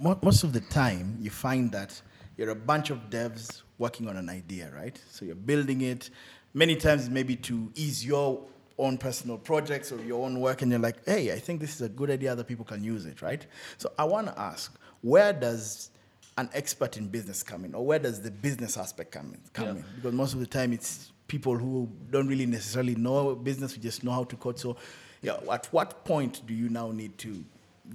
Most 0.00 0.44
of 0.44 0.52
the 0.52 0.60
time, 0.60 1.16
you 1.20 1.30
find 1.30 1.72
that 1.72 2.00
you're 2.36 2.50
a 2.50 2.54
bunch 2.54 2.90
of 2.90 3.10
devs 3.10 3.62
working 3.78 4.08
on 4.08 4.16
an 4.16 4.28
idea, 4.28 4.70
right? 4.74 5.00
So 5.10 5.24
you're 5.24 5.34
building 5.34 5.80
it. 5.80 6.10
Many 6.54 6.76
times, 6.76 7.10
maybe 7.10 7.36
to 7.36 7.72
ease 7.74 8.04
your 8.04 8.42
own 8.80 8.98
personal 8.98 9.38
projects 9.38 9.92
or 9.92 10.02
your 10.02 10.24
own 10.24 10.40
work, 10.40 10.62
and 10.62 10.70
you're 10.70 10.80
like, 10.80 11.04
hey, 11.06 11.32
I 11.32 11.38
think 11.38 11.60
this 11.60 11.74
is 11.74 11.82
a 11.82 11.88
good 11.88 12.10
idea, 12.10 12.32
other 12.32 12.44
people 12.44 12.64
can 12.64 12.82
use 12.82 13.06
it, 13.06 13.22
right? 13.22 13.44
So 13.78 13.92
I 13.98 14.04
want 14.04 14.26
to 14.28 14.38
ask, 14.38 14.74
where 15.02 15.32
does 15.32 15.90
an 16.38 16.48
expert 16.54 16.96
in 16.96 17.08
business 17.08 17.42
come 17.42 17.64
in, 17.64 17.74
or 17.74 17.84
where 17.84 17.98
does 17.98 18.20
the 18.20 18.30
business 18.30 18.76
aspect 18.76 19.12
come 19.12 19.32
in? 19.34 19.40
Come 19.52 19.64
Yeah. 19.66 19.70
in? 19.72 19.84
Because 19.96 20.12
most 20.14 20.32
of 20.34 20.40
the 20.40 20.46
time, 20.46 20.72
it's 20.72 21.12
people 21.28 21.56
who 21.56 21.88
don't 22.10 22.28
really 22.28 22.46
necessarily 22.46 22.94
know 22.94 23.34
business, 23.34 23.76
we 23.76 23.82
just 23.82 24.02
know 24.04 24.12
how 24.12 24.24
to 24.24 24.36
code. 24.36 24.58
So, 24.58 24.76
yeah, 25.22 25.36
at 25.52 25.66
what 25.66 26.04
point 26.04 26.42
do 26.46 26.54
you 26.54 26.68
now 26.68 26.90
need 26.92 27.16
to 27.18 27.44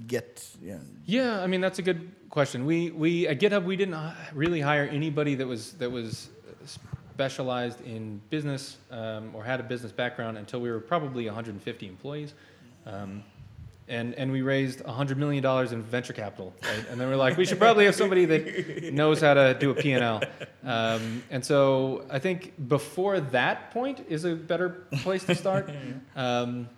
get? 0.06 0.46
Yeah, 0.62 0.78
Yeah, 1.06 1.42
I 1.42 1.46
mean 1.46 1.60
that's 1.60 1.78
a 1.78 1.82
good 1.82 2.10
question. 2.30 2.64
We 2.66 2.90
we 2.90 3.26
at 3.28 3.40
GitHub 3.40 3.64
we 3.64 3.76
didn't 3.76 3.98
really 4.34 4.60
hire 4.60 4.84
anybody 4.84 5.34
that 5.36 5.46
was 5.46 5.72
that 5.74 5.90
was 5.90 6.28
specialized 7.16 7.80
in 7.80 8.20
business 8.28 8.76
um, 8.90 9.34
or 9.34 9.42
had 9.42 9.58
a 9.58 9.62
business 9.62 9.90
background 9.90 10.36
until 10.36 10.60
we 10.60 10.70
were 10.70 10.80
probably 10.80 11.24
150 11.24 11.88
employees. 11.88 12.34
Um, 12.84 13.24
and, 13.88 14.12
and 14.16 14.30
we 14.30 14.42
raised 14.42 14.80
$100 14.80 15.16
million 15.16 15.42
in 15.72 15.82
venture 15.82 16.12
capital, 16.12 16.52
right? 16.62 16.84
And 16.90 17.00
then 17.00 17.08
we're 17.08 17.16
like, 17.16 17.38
we 17.38 17.46
should 17.46 17.58
probably 17.58 17.86
have 17.86 17.94
somebody 17.94 18.26
that 18.26 18.92
knows 18.92 19.22
how 19.22 19.32
to 19.32 19.56
do 19.58 19.70
a 19.70 19.74
P&L. 19.74 20.20
Um, 20.62 21.22
and 21.30 21.42
so 21.42 22.04
I 22.10 22.18
think 22.18 22.52
before 22.68 23.18
that 23.20 23.70
point 23.70 24.04
is 24.10 24.26
a 24.26 24.34
better 24.34 24.68
place 25.00 25.24
to 25.24 25.34
start. 25.34 25.70
Um, 26.16 26.68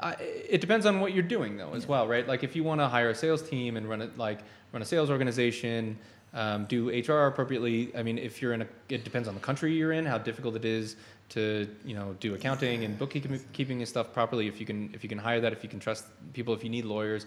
I, 0.00 0.14
it 0.20 0.60
depends 0.60 0.86
on 0.86 1.00
what 1.00 1.12
you're 1.14 1.22
doing 1.22 1.56
though 1.56 1.74
as 1.74 1.86
well, 1.86 2.06
right? 2.08 2.26
Like 2.26 2.42
if 2.42 2.56
you 2.56 2.64
want 2.64 2.80
to 2.80 2.88
hire 2.88 3.10
a 3.10 3.14
sales 3.14 3.42
team 3.42 3.76
and 3.76 3.88
run 3.88 4.02
it 4.02 4.18
like 4.18 4.40
run 4.72 4.82
a 4.82 4.84
sales 4.84 5.10
organization, 5.10 5.96
um, 6.34 6.64
do 6.66 6.90
HR 6.90 7.26
appropriately. 7.26 7.92
I 7.96 8.02
mean, 8.02 8.18
if 8.18 8.42
you're 8.42 8.52
in 8.52 8.62
a, 8.62 8.66
it 8.88 9.04
depends 9.04 9.28
on 9.28 9.34
the 9.34 9.40
country 9.40 9.72
you're 9.72 9.92
in, 9.92 10.04
how 10.04 10.18
difficult 10.18 10.56
it 10.56 10.64
is 10.64 10.96
to 11.30 11.66
you 11.84 11.94
know 11.94 12.14
do 12.20 12.34
accounting 12.34 12.84
and 12.84 12.98
bookkeeping 12.98 13.78
and 13.78 13.88
stuff 13.88 14.12
properly. 14.12 14.48
If 14.48 14.60
you 14.60 14.66
can 14.66 14.90
if 14.92 15.02
you 15.02 15.08
can 15.08 15.18
hire 15.18 15.40
that, 15.40 15.52
if 15.52 15.62
you 15.62 15.68
can 15.68 15.80
trust 15.80 16.04
people, 16.32 16.52
if 16.52 16.64
you 16.64 16.70
need 16.70 16.84
lawyers, 16.84 17.24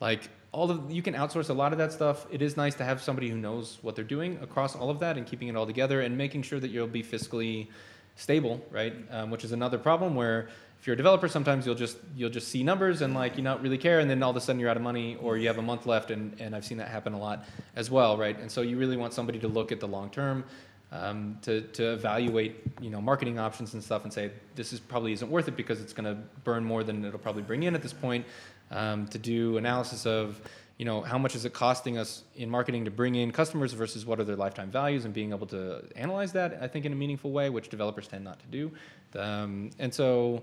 like 0.00 0.28
all 0.52 0.70
of 0.70 0.90
you 0.90 1.02
can 1.02 1.14
outsource 1.14 1.50
a 1.50 1.54
lot 1.54 1.72
of 1.72 1.78
that 1.78 1.92
stuff. 1.92 2.26
It 2.30 2.42
is 2.42 2.56
nice 2.56 2.74
to 2.76 2.84
have 2.84 3.00
somebody 3.00 3.28
who 3.28 3.36
knows 3.36 3.78
what 3.82 3.94
they're 3.94 4.04
doing 4.04 4.38
across 4.42 4.74
all 4.74 4.90
of 4.90 4.98
that 5.00 5.16
and 5.16 5.26
keeping 5.26 5.48
it 5.48 5.56
all 5.56 5.66
together 5.66 6.00
and 6.00 6.16
making 6.16 6.42
sure 6.42 6.58
that 6.58 6.70
you'll 6.70 6.86
be 6.86 7.02
fiscally 7.02 7.68
stable, 8.16 8.64
right? 8.70 8.94
Um, 9.10 9.30
which 9.30 9.44
is 9.44 9.52
another 9.52 9.78
problem 9.78 10.14
where 10.14 10.48
if 10.80 10.86
you're 10.86 10.94
a 10.94 10.96
developer, 10.96 11.28
sometimes 11.28 11.66
you'll 11.66 11.74
just 11.74 11.98
you'll 12.16 12.30
just 12.30 12.48
see 12.48 12.62
numbers 12.62 13.02
and 13.02 13.14
like 13.14 13.36
you 13.36 13.42
not 13.42 13.60
really 13.62 13.78
care, 13.78 13.98
and 14.00 14.08
then 14.08 14.22
all 14.22 14.30
of 14.30 14.36
a 14.36 14.40
sudden 14.40 14.60
you're 14.60 14.70
out 14.70 14.76
of 14.76 14.82
money 14.82 15.16
or 15.20 15.36
you 15.36 15.48
have 15.48 15.58
a 15.58 15.62
month 15.62 15.86
left, 15.86 16.10
and, 16.10 16.40
and 16.40 16.54
I've 16.54 16.64
seen 16.64 16.78
that 16.78 16.88
happen 16.88 17.12
a 17.14 17.18
lot 17.18 17.44
as 17.76 17.90
well, 17.90 18.16
right? 18.16 18.38
And 18.38 18.50
so 18.50 18.62
you 18.62 18.78
really 18.78 18.96
want 18.96 19.12
somebody 19.12 19.38
to 19.40 19.48
look 19.48 19.72
at 19.72 19.80
the 19.80 19.88
long 19.88 20.10
term. 20.10 20.44
um, 20.90 21.38
to, 21.42 21.60
to 21.60 21.92
evaluate 21.92 22.56
you 22.80 22.90
know 22.90 23.00
marketing 23.00 23.38
options 23.38 23.74
and 23.74 23.82
stuff 23.82 24.04
and 24.04 24.12
say 24.12 24.30
this 24.54 24.72
is 24.72 24.80
probably 24.80 25.12
isn't 25.12 25.30
worth 25.30 25.48
it 25.48 25.56
because 25.56 25.80
it's 25.80 25.92
going 25.92 26.04
to 26.04 26.20
burn 26.44 26.64
more 26.64 26.82
than 26.82 27.04
it'll 27.04 27.18
probably 27.18 27.42
bring 27.42 27.62
in 27.64 27.74
at 27.74 27.82
this 27.82 27.92
point. 27.92 28.24
Um, 28.70 29.06
to 29.08 29.18
do 29.18 29.56
analysis 29.56 30.04
of 30.04 30.40
you 30.76 30.84
know 30.84 31.00
how 31.00 31.18
much 31.18 31.34
is 31.34 31.44
it 31.44 31.52
costing 31.54 31.96
us 31.98 32.22
in 32.36 32.50
marketing 32.50 32.84
to 32.84 32.90
bring 32.90 33.14
in 33.14 33.32
customers 33.32 33.72
versus 33.72 34.04
what 34.04 34.20
are 34.20 34.24
their 34.24 34.36
lifetime 34.36 34.70
values 34.70 35.04
and 35.04 35.14
being 35.14 35.32
able 35.32 35.46
to 35.48 35.82
analyze 35.96 36.32
that 36.32 36.58
I 36.60 36.68
think 36.68 36.84
in 36.84 36.92
a 36.92 36.96
meaningful 36.96 37.32
way, 37.32 37.50
which 37.50 37.68
developers 37.68 38.08
tend 38.08 38.24
not 38.24 38.40
to 38.40 38.46
do. 38.46 38.72
Um, 39.18 39.70
and 39.78 39.92
so. 39.92 40.42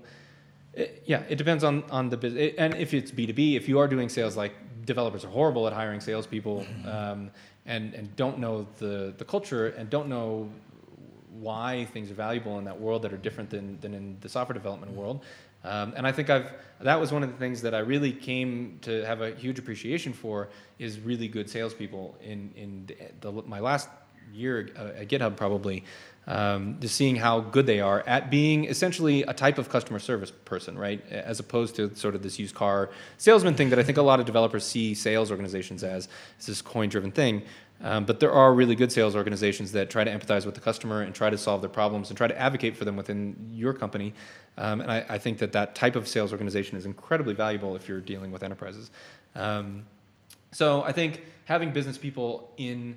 It, 0.76 1.02
yeah, 1.06 1.22
it 1.28 1.36
depends 1.36 1.64
on 1.64 1.82
on 1.90 2.10
the 2.10 2.16
business, 2.16 2.52
and 2.58 2.74
if 2.74 2.92
it's 2.92 3.10
B 3.10 3.26
two 3.26 3.32
B, 3.32 3.56
if 3.56 3.68
you 3.68 3.78
are 3.80 3.88
doing 3.88 4.08
sales, 4.08 4.36
like 4.36 4.52
developers 4.84 5.24
are 5.24 5.32
horrible 5.38 5.66
at 5.66 5.72
hiring 5.72 6.00
salespeople, 6.00 6.66
um, 6.86 7.30
and 7.64 7.94
and 7.94 8.14
don't 8.16 8.38
know 8.38 8.66
the 8.78 9.14
the 9.16 9.24
culture 9.24 9.68
and 9.68 9.90
don't 9.90 10.08
know 10.08 10.50
why 11.40 11.86
things 11.92 12.10
are 12.10 12.14
valuable 12.14 12.58
in 12.58 12.64
that 12.64 12.78
world 12.78 13.02
that 13.02 13.12
are 13.12 13.16
different 13.18 13.50
than 13.50 13.78
than 13.80 13.94
in 13.94 14.16
the 14.20 14.28
software 14.28 14.54
development 14.54 14.92
world. 14.92 15.24
Um, 15.64 15.94
and 15.96 16.06
I 16.06 16.12
think 16.12 16.30
I've 16.30 16.52
that 16.80 17.00
was 17.00 17.10
one 17.10 17.22
of 17.22 17.30
the 17.32 17.38
things 17.38 17.62
that 17.62 17.74
I 17.74 17.78
really 17.78 18.12
came 18.12 18.78
to 18.82 19.04
have 19.04 19.22
a 19.22 19.30
huge 19.34 19.58
appreciation 19.58 20.12
for 20.12 20.48
is 20.78 21.00
really 21.00 21.28
good 21.28 21.48
salespeople 21.48 22.16
in 22.22 22.52
in 22.54 22.86
the, 22.86 23.32
the, 23.32 23.42
my 23.42 23.60
last 23.60 23.88
year 24.32 24.68
uh, 24.76 25.00
at 25.00 25.08
GitHub 25.08 25.36
probably 25.36 25.84
um, 26.26 26.78
just 26.80 26.96
seeing 26.96 27.16
how 27.16 27.40
good 27.40 27.66
they 27.66 27.80
are 27.80 28.02
at 28.06 28.30
being 28.30 28.64
essentially 28.64 29.22
a 29.22 29.32
type 29.32 29.58
of 29.58 29.68
customer 29.68 29.98
service 29.98 30.30
person, 30.30 30.76
right? 30.76 31.04
As 31.10 31.38
opposed 31.38 31.76
to 31.76 31.94
sort 31.94 32.14
of 32.14 32.22
this 32.22 32.38
used 32.38 32.54
car 32.54 32.90
salesman 33.16 33.54
thing 33.54 33.70
that 33.70 33.78
I 33.78 33.84
think 33.84 33.98
a 33.98 34.02
lot 34.02 34.18
of 34.18 34.26
developers 34.26 34.64
see 34.64 34.94
sales 34.94 35.30
organizations 35.30 35.84
as. 35.84 36.08
It's 36.36 36.46
this 36.46 36.62
coin 36.62 36.88
driven 36.88 37.12
thing. 37.12 37.42
Um, 37.82 38.06
but 38.06 38.20
there 38.20 38.32
are 38.32 38.54
really 38.54 38.74
good 38.74 38.90
sales 38.90 39.14
organizations 39.14 39.72
that 39.72 39.90
try 39.90 40.02
to 40.02 40.10
empathize 40.10 40.46
with 40.46 40.54
the 40.54 40.60
customer 40.60 41.02
and 41.02 41.14
try 41.14 41.28
to 41.28 41.36
solve 41.36 41.60
their 41.60 41.70
problems 41.70 42.08
and 42.08 42.16
try 42.16 42.26
to 42.26 42.38
advocate 42.38 42.76
for 42.76 42.86
them 42.86 42.96
within 42.96 43.50
your 43.52 43.74
company. 43.74 44.14
Um, 44.56 44.80
and 44.80 44.90
I, 44.90 45.04
I, 45.08 45.18
think 45.18 45.38
that 45.38 45.52
that 45.52 45.74
type 45.74 45.94
of 45.94 46.08
sales 46.08 46.32
organization 46.32 46.78
is 46.78 46.86
incredibly 46.86 47.34
valuable 47.34 47.76
if 47.76 47.86
you're 47.86 48.00
dealing 48.00 48.32
with 48.32 48.42
enterprises. 48.42 48.90
Um, 49.34 49.84
so 50.52 50.82
I 50.82 50.92
think 50.92 51.22
having 51.44 51.72
business 51.72 51.98
people 51.98 52.50
in 52.56 52.96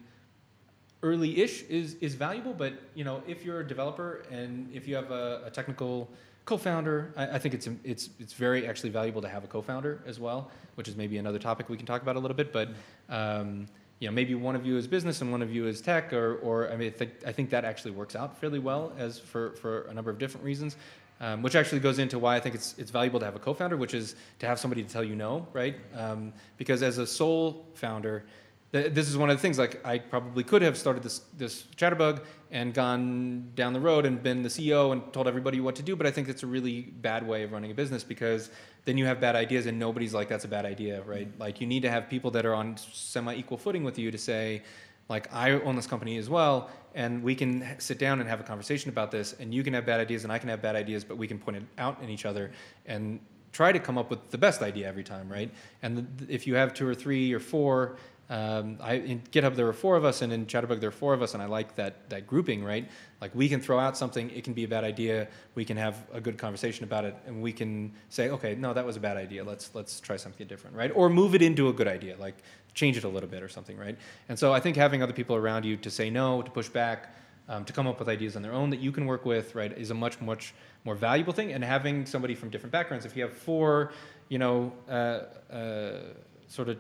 early-ish 1.04 1.64
is 1.64 1.96
is 1.96 2.16
valuable, 2.16 2.54
but 2.54 2.74
you 2.96 3.04
know, 3.04 3.22
if 3.28 3.46
you're 3.46 3.62
a 3.62 3.68
developer 3.68 4.24
and 4.32 4.70
if 4.74 4.88
you 4.88 4.96
have 4.96 5.12
a, 5.12 5.44
a 5.46 5.50
technical 5.50 6.10
co-founder, 6.46 7.14
I, 7.16 7.36
I, 7.36 7.40
think 7.40 7.54
it's 7.54 7.70
it's 7.84 8.10
it's 8.20 8.34
very 8.34 8.68
actually 8.68 8.90
valuable 8.90 9.22
to 9.22 9.30
have 9.30 9.44
a 9.44 9.48
co-founder 9.48 10.02
as 10.06 10.20
well, 10.20 10.52
which 10.76 10.88
is 10.88 10.96
maybe 10.96 11.18
another 11.18 11.40
topic 11.40 11.70
we 11.70 11.78
can 11.78 11.86
talk 11.86 12.02
about 12.02 12.16
a 12.16 12.20
little 12.20 12.36
bit. 12.36 12.52
But 12.52 12.70
um, 13.10 13.68
you 14.00 14.08
know, 14.08 14.14
maybe 14.14 14.36
one 14.36 14.56
of 14.56 14.66
you 14.66 14.78
is 14.78 14.88
business 14.88 15.22
and 15.22 15.32
one 15.32 15.42
of 15.42 15.54
you 15.54 15.68
is 15.68 15.82
tech, 15.82 16.12
or 16.12 16.36
or 16.38 16.72
I 16.72 16.76
mean, 16.76 16.88
I 16.88 16.92
think, 16.92 17.12
I 17.26 17.32
think 17.32 17.50
that 17.52 17.66
actually 17.66 17.92
works 17.92 18.16
out 18.16 18.38
fairly 18.38 18.60
well 18.60 18.92
as 18.98 19.20
for 19.20 19.52
for 19.52 19.82
a 19.84 19.94
number 19.94 20.12
of 20.12 20.18
different 20.18 20.46
reasons. 20.46 20.76
Um, 21.22 21.42
which 21.42 21.54
actually 21.54 21.82
goes 21.82 22.00
into 22.00 22.18
why 22.18 22.38
I 22.38 22.40
think 22.40 22.56
it's 22.56 22.76
it's 22.78 22.92
valuable 22.92 23.20
to 23.20 23.26
have 23.26 23.36
a 23.36 23.40
co-founder, 23.40 23.76
which 23.76 23.94
is 23.94 24.16
to 24.40 24.48
have 24.48 24.58
somebody 24.58 24.84
to 24.84 24.90
tell 24.90 25.04
you 25.04 25.18
no, 25.18 25.46
right? 25.52 25.76
Um, 25.94 26.32
because 26.56 26.82
as 26.82 26.98
a 26.98 27.06
sole 27.06 27.66
founder, 27.74 28.24
this 28.71 29.10
is 29.10 29.17
one 29.17 29.29
of 29.29 29.38
the 29.38 29.41
things 29.41 29.58
like 29.58 29.84
I 29.86 29.97
probably 29.97 30.43
could 30.43 30.62
have 30.62 30.77
started 30.77 31.01
this 31.01 31.21
this 31.36 31.63
Chatterbug 31.75 32.23
and 32.51 32.73
gone 32.73 33.51
down 33.55 33.73
the 33.73 33.79
road 33.79 34.05
and 34.05 34.21
been 34.21 34.43
the 34.43 34.49
CEO 34.49 34.91
and 34.91 35.12
told 35.12 35.27
everybody 35.27 35.60
what 35.60 35.75
to 35.75 35.84
do, 35.84 35.95
but 35.95 36.05
I 36.05 36.12
think 36.12 36.29
it's 36.29 36.43
a 36.43 36.47
really 36.47 36.82
bad 36.82 37.27
way 37.27 37.43
of 37.43 37.51
running 37.51 37.71
a 37.71 37.73
business 37.73 38.03
because 38.03 38.49
then 38.86 38.97
you 38.97 39.05
have 39.05 39.19
bad 39.19 39.36
ideas 39.36 39.65
and 39.65 39.77
nobody's 39.77 40.13
like 40.13 40.29
that's 40.29 40.45
a 40.45 40.47
bad 40.47 40.65
idea, 40.65 41.01
right? 41.03 41.27
Mm-hmm. 41.27 41.41
Like 41.41 41.62
you 41.62 41.67
need 41.67 41.82
to 41.82 41.89
have 41.89 42.10
people 42.10 42.29
that 42.32 42.45
are 42.45 42.53
on 42.53 42.77
semi 42.77 43.36
equal 43.36 43.58
footing 43.58 43.84
with 43.84 43.97
you 43.97 44.12
to 44.12 44.17
say 44.17 44.62
like 45.10 45.34
I 45.34 45.51
own 45.51 45.75
this 45.75 45.88
company 45.88 46.17
as 46.17 46.29
well 46.29 46.69
and 46.93 47.23
we 47.23 47.34
can 47.34 47.65
sit 47.79 47.97
down 47.97 48.19
and 48.19 48.29
have 48.29 48.39
a 48.39 48.43
conversation 48.43 48.89
about 48.89 49.10
this 49.10 49.34
and 49.34 49.53
you 49.53 49.63
can 49.63 49.73
have 49.73 49.86
bad 49.86 49.99
ideas 49.99 50.23
and 50.23 50.32
I 50.32 50.38
can 50.38 50.49
have 50.49 50.62
bad 50.62 50.75
ideas 50.75 51.03
but 51.03 51.17
we 51.17 51.27
can 51.27 51.39
point 51.39 51.58
it 51.58 51.63
out 51.79 52.01
in 52.03 52.10
each 52.10 52.25
other 52.25 52.51
and 52.86 53.19
try 53.51 53.71
to 53.71 53.79
come 53.79 53.97
up 53.97 54.10
with 54.10 54.29
the 54.29 54.38
best 54.38 54.62
idea 54.62 54.88
every 54.88 55.03
time, 55.03 55.27
right? 55.27 55.49
Mm-hmm. 55.49 55.86
And 55.86 56.17
the, 56.17 56.34
if 56.34 56.45
you 56.45 56.55
have 56.55 56.73
two 56.73 56.88
or 56.88 56.95
three 56.95 57.34
or 57.34 57.39
four 57.39 57.97
um, 58.30 58.78
I, 58.80 58.94
in 58.94 59.22
GitHub 59.32 59.56
there 59.56 59.68
are 59.68 59.74
four 59.74 59.96
of 59.96 60.06
us, 60.06 60.22
and 60.22 60.32
in 60.32 60.46
Chatterbug 60.46 60.80
there 60.80 60.89
are 60.89 60.92
four 60.92 61.13
of 61.15 61.22
us, 61.24 61.34
and 61.34 61.42
I 61.42 61.48
like 61.48 61.76
that 61.76 62.10
that 62.10 62.28
grouping, 62.28 62.63
right? 62.63 62.88
Like 63.22 63.34
we 63.34 63.50
can 63.50 63.60
throw 63.60 63.80
out 63.80 63.98
something, 63.98 64.30
it 64.30 64.44
can 64.44 64.54
be 64.54 64.65
a 64.65 64.68
bad 64.68 64.84
idea, 64.84 65.28
we 65.56 65.65
can 65.65 65.78
have 65.78 66.06
a 66.13 66.22
good 66.22 66.38
conversation 66.38 66.84
about 66.84 67.06
it, 67.06 67.15
and 67.26 67.42
we 67.42 67.52
can 67.52 67.92
say, 68.10 68.30
okay, 68.30 68.54
no, 68.54 68.72
that 68.74 68.86
was 68.86 68.98
a 68.98 69.00
bad 69.00 69.18
idea. 69.18 69.44
Let's 69.44 69.74
let's 69.74 70.00
try 70.00 70.15
something 70.15 70.46
different, 70.46 70.76
right? 70.76 70.92
Or 70.94 71.10
move 71.10 71.34
it 71.34 71.42
into 71.42 71.70
a 71.70 71.74
good 71.74 71.88
idea, 71.88 72.18
like 72.18 72.36
change 72.76 72.98
it 72.98 73.04
a 73.04 73.10
little 73.10 73.30
bit 73.30 73.42
or 73.42 73.50
something, 73.50 73.78
right? 73.78 73.98
And 74.30 74.38
so 74.38 74.54
I 74.54 74.60
think 74.60 74.76
having 74.76 75.02
other 75.02 75.13
people 75.13 75.36
around 75.36 75.65
you 75.65 75.76
to 75.78 75.89
say 75.89 76.12
no, 76.12 76.44
to 76.44 76.52
push 76.52 76.70
back, 76.70 77.15
um, 77.48 77.65
to 77.65 77.74
come 77.74 77.88
up 77.88 77.98
with 77.98 78.08
ideas 78.08 78.36
on 78.36 78.44
their 78.44 78.54
own 78.54 78.70
that 78.70 78.80
you 78.80 78.92
can 78.92 79.08
work 79.08 79.26
with, 79.26 79.56
right, 79.56 79.76
is 79.76 79.89
a 79.89 79.96
much 79.96 80.22
much 80.22 80.54
more 80.86 80.94
valuable 80.94 81.34
thing. 81.34 81.52
And 81.54 81.63
having 81.63 82.06
somebody 82.06 82.36
from 82.36 82.52
different 82.52 82.72
backgrounds, 82.72 83.06
if 83.08 83.18
you 83.18 83.24
have 83.24 83.34
four, 83.34 83.92
you 84.30 84.38
know, 84.38 84.72
uh, 84.88 85.24
uh, 85.52 86.02
sort 86.48 86.70
of 86.70 86.78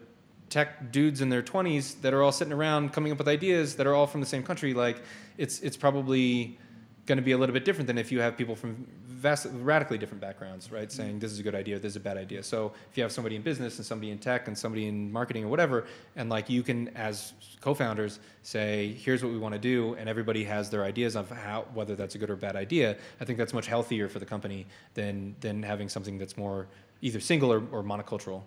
tech 0.49 0.91
dudes 0.91 1.21
in 1.21 1.29
their 1.29 1.43
20s 1.43 2.01
that 2.01 2.13
are 2.13 2.23
all 2.23 2.31
sitting 2.31 2.53
around 2.53 2.91
coming 2.91 3.11
up 3.11 3.17
with 3.17 3.27
ideas 3.27 3.75
that 3.75 3.87
are 3.87 3.93
all 3.93 4.07
from 4.07 4.19
the 4.19 4.27
same 4.27 4.43
country 4.43 4.73
like 4.73 5.01
it's 5.37 5.59
it's 5.61 5.77
probably 5.77 6.57
going 7.05 7.17
to 7.17 7.23
be 7.23 7.31
a 7.31 7.37
little 7.37 7.53
bit 7.53 7.65
different 7.65 7.87
than 7.87 7.97
if 7.97 8.11
you 8.11 8.19
have 8.19 8.37
people 8.37 8.55
from 8.55 8.85
vast, 9.03 9.47
radically 9.51 9.97
different 9.97 10.21
backgrounds 10.21 10.71
right? 10.71 10.89
Mm-hmm. 10.89 10.97
Saying 10.97 11.19
this 11.19 11.31
is 11.31 11.39
a 11.39 11.43
good 11.43 11.55
idea 11.55 11.79
this 11.79 11.91
is 11.91 11.95
a 11.95 11.99
bad 11.99 12.17
idea. 12.17 12.43
So 12.43 12.71
if 12.91 12.97
you 12.97 13.03
have 13.03 13.11
somebody 13.11 13.35
in 13.35 13.41
business 13.41 13.77
and 13.77 13.85
somebody 13.85 14.11
in 14.11 14.19
tech 14.19 14.47
and 14.47 14.57
somebody 14.57 14.87
in 14.87 15.11
marketing 15.11 15.45
or 15.45 15.47
whatever 15.47 15.85
and 16.15 16.29
like 16.29 16.49
you 16.49 16.63
can 16.63 16.89
as 16.89 17.33
co-founders 17.61 18.19
say 18.43 18.93
here's 18.93 19.23
what 19.23 19.31
we 19.31 19.37
want 19.37 19.53
to 19.53 19.59
do 19.59 19.95
and 19.95 20.07
everybody 20.07 20.43
has 20.43 20.69
their 20.69 20.83
ideas 20.83 21.15
of 21.15 21.29
how 21.29 21.65
whether 21.73 21.95
that's 21.95 22.15
a 22.15 22.17
good 22.17 22.29
or 22.29 22.35
bad 22.35 22.55
idea 22.55 22.95
i 23.19 23.25
think 23.25 23.37
that's 23.37 23.53
much 23.53 23.67
healthier 23.67 24.07
for 24.07 24.19
the 24.19 24.25
company 24.25 24.65
than 24.93 25.35
than 25.41 25.61
having 25.61 25.89
something 25.89 26.17
that's 26.17 26.37
more 26.37 26.67
either 27.01 27.19
single 27.19 27.51
or, 27.51 27.61
or 27.71 27.83
monocultural 27.83 28.43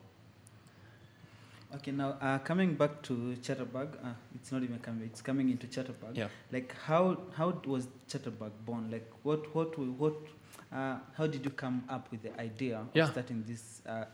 Okay, 1.74 1.90
now 1.90 2.16
uh, 2.20 2.38
coming 2.38 2.74
back 2.74 3.00
to 3.02 3.34
Chatterbug, 3.40 3.94
uh, 4.04 4.12
it's 4.34 4.52
not 4.52 4.62
even 4.62 4.78
coming; 4.78 5.04
it's 5.04 5.22
coming 5.22 5.48
into 5.48 5.66
Chatterbug. 5.66 6.14
Yeah. 6.14 6.28
Like 6.52 6.74
how 6.84 7.18
how 7.34 7.60
was 7.66 7.88
Chatterbug 8.08 8.50
born? 8.66 8.90
Like 8.90 9.10
what 9.22 9.54
what 9.54 9.78
what 9.78 10.14
uh, 10.72 10.96
how 11.16 11.26
did 11.26 11.44
you 11.44 11.50
come 11.50 11.84
up 11.88 12.10
with 12.10 12.22
the 12.22 12.38
idea 12.38 12.84
yeah. 12.92 13.04
of 13.04 13.10
starting 13.12 13.42
this 13.46 13.80
uh, 13.86 14.04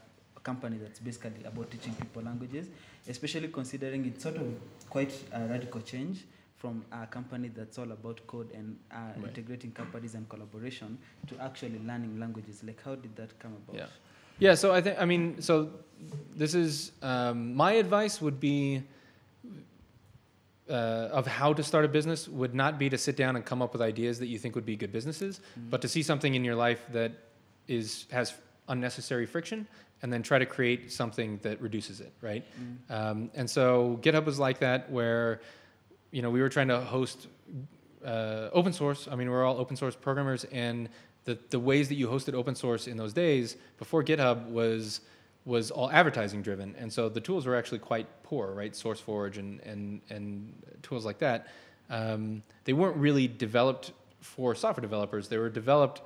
company 0.44 0.78
that's 0.78 1.00
basically 1.00 1.44
about 1.44 1.70
teaching 1.70 1.94
people 1.94 2.22
languages, 2.22 2.68
especially 3.08 3.48
considering 3.48 4.06
it's 4.06 4.22
sort 4.22 4.36
of 4.36 4.46
quite 4.88 5.12
a 5.32 5.46
radical 5.46 5.80
change 5.80 6.24
from 6.56 6.84
a 6.92 7.06
company 7.06 7.48
that's 7.48 7.78
all 7.78 7.90
about 7.92 8.24
code 8.26 8.50
and 8.52 8.76
uh, 8.90 8.96
right. 9.16 9.28
integrating 9.28 9.72
companies 9.72 10.14
and 10.14 10.28
collaboration 10.28 10.98
to 11.26 11.40
actually 11.40 11.80
learning 11.86 12.18
languages. 12.18 12.62
Like 12.62 12.82
how 12.84 12.94
did 12.94 13.16
that 13.16 13.38
come 13.38 13.54
about? 13.62 13.76
Yeah. 13.76 13.86
Yeah, 14.38 14.54
so 14.54 14.72
I 14.72 14.80
think 14.80 14.96
I 14.98 15.04
mean 15.04 15.40
so 15.42 15.70
this 16.36 16.54
is 16.54 16.92
um, 17.02 17.54
my 17.54 17.72
advice 17.72 18.22
would 18.22 18.38
be 18.38 18.82
uh, 20.68 21.08
of 21.12 21.26
how 21.26 21.52
to 21.52 21.62
start 21.62 21.84
a 21.84 21.88
business 21.88 22.28
would 22.28 22.54
not 22.54 22.78
be 22.78 22.90
to 22.90 22.98
sit 22.98 23.16
down 23.16 23.36
and 23.36 23.44
come 23.44 23.62
up 23.62 23.72
with 23.72 23.82
ideas 23.82 24.18
that 24.18 24.26
you 24.26 24.38
think 24.38 24.54
would 24.54 24.66
be 24.66 24.76
good 24.76 24.92
businesses, 24.92 25.40
mm-hmm. 25.58 25.70
but 25.70 25.80
to 25.82 25.88
see 25.88 26.02
something 26.02 26.34
in 26.34 26.44
your 26.44 26.54
life 26.54 26.84
that 26.92 27.12
is 27.66 28.06
has 28.10 28.34
unnecessary 28.68 29.26
friction 29.26 29.66
and 30.02 30.12
then 30.12 30.22
try 30.22 30.38
to 30.38 30.46
create 30.46 30.92
something 30.92 31.38
that 31.42 31.60
reduces 31.60 32.00
it, 32.00 32.12
right? 32.20 32.44
Mm-hmm. 32.44 32.92
Um, 32.92 33.30
and 33.34 33.48
so 33.50 33.98
GitHub 34.02 34.24
was 34.24 34.38
like 34.38 34.58
that, 34.60 34.90
where 34.90 35.40
you 36.10 36.22
know 36.22 36.30
we 36.30 36.40
were 36.40 36.48
trying 36.48 36.68
to 36.68 36.80
host 36.80 37.26
uh, 38.04 38.50
open 38.52 38.72
source. 38.72 39.08
I 39.10 39.16
mean, 39.16 39.30
we're 39.30 39.44
all 39.44 39.58
open 39.58 39.76
source 39.76 39.96
programmers, 39.96 40.44
and 40.44 40.88
the, 41.28 41.38
the 41.50 41.60
ways 41.60 41.90
that 41.90 41.96
you 41.96 42.08
hosted 42.08 42.32
open 42.32 42.54
source 42.54 42.86
in 42.86 42.96
those 42.96 43.12
days 43.12 43.56
before 43.76 44.02
GitHub 44.02 44.48
was 44.48 45.02
was 45.44 45.70
all 45.70 45.90
advertising 45.90 46.40
driven, 46.42 46.74
and 46.78 46.90
so 46.90 47.08
the 47.08 47.20
tools 47.20 47.46
were 47.46 47.54
actually 47.54 47.78
quite 47.78 48.06
poor, 48.22 48.52
right? 48.54 48.72
SourceForge 48.72 49.36
and 49.36 49.60
and 49.60 50.00
and 50.08 50.54
tools 50.82 51.04
like 51.04 51.18
that. 51.18 51.48
Um, 51.90 52.42
they 52.64 52.72
weren't 52.72 52.96
really 52.96 53.28
developed 53.28 53.92
for 54.20 54.54
software 54.54 54.80
developers. 54.80 55.28
They 55.28 55.36
were 55.36 55.50
developed 55.50 56.00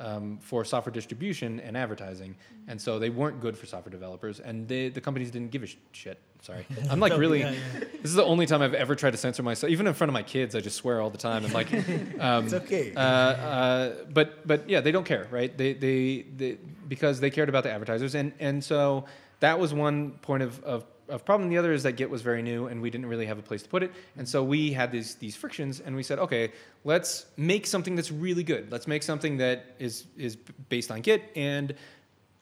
um, 0.00 0.38
for 0.40 0.64
software 0.64 0.92
distribution 0.92 1.60
and 1.60 1.76
advertising, 1.76 2.30
mm-hmm. 2.30 2.70
and 2.70 2.80
so 2.80 2.98
they 2.98 3.10
weren't 3.10 3.40
good 3.40 3.56
for 3.56 3.66
software 3.66 3.90
developers. 3.90 4.40
And 4.40 4.68
they, 4.68 4.88
the 4.88 5.00
companies 5.00 5.30
didn't 5.30 5.50
give 5.50 5.62
a 5.62 5.66
sh- 5.66 5.76
shit. 5.92 6.18
Sorry, 6.42 6.64
I'm 6.90 7.00
like 7.00 7.16
really. 7.16 7.40
yeah, 7.40 7.50
yeah. 7.50 7.80
This 7.80 8.10
is 8.10 8.14
the 8.14 8.24
only 8.24 8.46
time 8.46 8.62
I've 8.62 8.74
ever 8.74 8.94
tried 8.94 9.10
to 9.10 9.16
censor 9.16 9.42
myself. 9.42 9.70
Even 9.70 9.86
in 9.86 9.94
front 9.94 10.08
of 10.08 10.14
my 10.14 10.22
kids, 10.22 10.54
I 10.54 10.60
just 10.60 10.76
swear 10.76 11.00
all 11.00 11.10
the 11.10 11.18
time. 11.18 11.44
And 11.44 11.52
like, 11.52 11.72
um, 12.20 12.44
it's 12.44 12.54
okay. 12.54 12.94
Uh, 12.94 13.00
uh, 13.00 13.94
but 14.12 14.46
but 14.46 14.68
yeah, 14.68 14.80
they 14.80 14.92
don't 14.92 15.06
care, 15.06 15.26
right? 15.30 15.56
They, 15.56 15.72
they 15.72 16.26
they 16.36 16.58
because 16.86 17.20
they 17.20 17.30
cared 17.30 17.48
about 17.48 17.64
the 17.64 17.72
advertisers, 17.72 18.14
and 18.14 18.32
and 18.38 18.62
so 18.62 19.04
that 19.40 19.58
was 19.58 19.74
one 19.74 20.12
point 20.12 20.42
of 20.42 20.62
of 20.64 20.84
of 21.08 21.24
problem. 21.24 21.48
The 21.48 21.58
other 21.58 21.72
is 21.72 21.82
that 21.82 21.92
Git 21.92 22.10
was 22.10 22.22
very 22.22 22.42
new, 22.42 22.66
and 22.66 22.80
we 22.80 22.90
didn't 22.90 23.06
really 23.06 23.26
have 23.26 23.38
a 23.38 23.42
place 23.42 23.62
to 23.62 23.68
put 23.68 23.82
it. 23.82 23.92
And 24.16 24.28
so 24.28 24.42
we 24.42 24.72
had 24.72 24.90
these 24.92 25.14
these 25.16 25.36
frictions, 25.36 25.80
and 25.80 25.94
we 25.96 26.02
said, 26.02 26.18
okay, 26.18 26.52
let's 26.84 27.26
make 27.36 27.66
something 27.66 27.96
that's 27.96 28.10
really 28.10 28.42
good. 28.44 28.70
Let's 28.70 28.86
make 28.86 29.02
something 29.02 29.36
that 29.38 29.74
is 29.78 30.04
is 30.16 30.36
based 30.68 30.90
on 30.90 31.00
Git, 31.00 31.30
and 31.36 31.74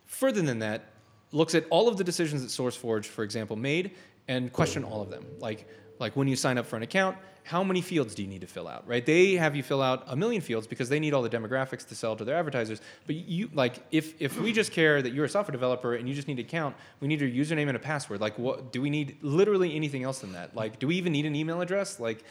further 0.06 0.42
than 0.42 0.58
that, 0.60 0.84
looks 1.32 1.54
at 1.54 1.64
all 1.70 1.88
of 1.88 1.96
the 1.96 2.04
decisions 2.04 2.42
that 2.42 2.48
SourceForge, 2.48 3.04
for 3.04 3.24
example, 3.24 3.56
made 3.56 3.92
and 4.28 4.52
question 4.52 4.84
all 4.84 5.02
of 5.02 5.10
them. 5.10 5.24
Like, 5.38 5.68
like 5.98 6.16
when 6.16 6.28
you 6.28 6.36
sign 6.36 6.58
up 6.58 6.66
for 6.66 6.76
an 6.76 6.82
account, 6.82 7.16
how 7.44 7.62
many 7.62 7.80
fields 7.80 8.14
do 8.14 8.22
you 8.22 8.28
need 8.28 8.40
to 8.40 8.46
fill 8.46 8.66
out, 8.66 8.86
right? 8.88 9.06
They 9.06 9.34
have 9.34 9.54
you 9.54 9.62
fill 9.62 9.80
out 9.80 10.02
a 10.08 10.16
million 10.16 10.42
fields 10.42 10.66
because 10.66 10.88
they 10.88 10.98
need 10.98 11.14
all 11.14 11.22
the 11.22 11.30
demographics 11.30 11.86
to 11.88 11.94
sell 11.94 12.16
to 12.16 12.24
their 12.24 12.36
advertisers. 12.36 12.80
But 13.06 13.16
you 13.16 13.50
like 13.54 13.76
if 13.92 14.20
if 14.20 14.38
we 14.40 14.52
just 14.52 14.72
care 14.72 15.00
that 15.00 15.12
you're 15.12 15.26
a 15.26 15.28
software 15.28 15.52
developer 15.52 15.94
and 15.94 16.08
you 16.08 16.14
just 16.14 16.26
need 16.26 16.40
an 16.40 16.44
account, 16.44 16.74
we 17.00 17.06
need 17.06 17.20
your 17.20 17.30
username 17.30 17.68
and 17.68 17.76
a 17.76 17.80
password. 17.80 18.20
Like 18.20 18.36
what 18.38 18.72
do 18.72 18.82
we 18.82 18.90
need 18.90 19.18
literally 19.22 19.76
anything 19.76 20.02
else 20.02 20.18
than 20.18 20.32
that? 20.32 20.56
Like 20.56 20.80
do 20.80 20.88
we 20.88 20.96
even 20.96 21.12
need 21.12 21.24
an 21.24 21.36
email 21.36 21.60
address? 21.60 22.00
Like 22.00 22.24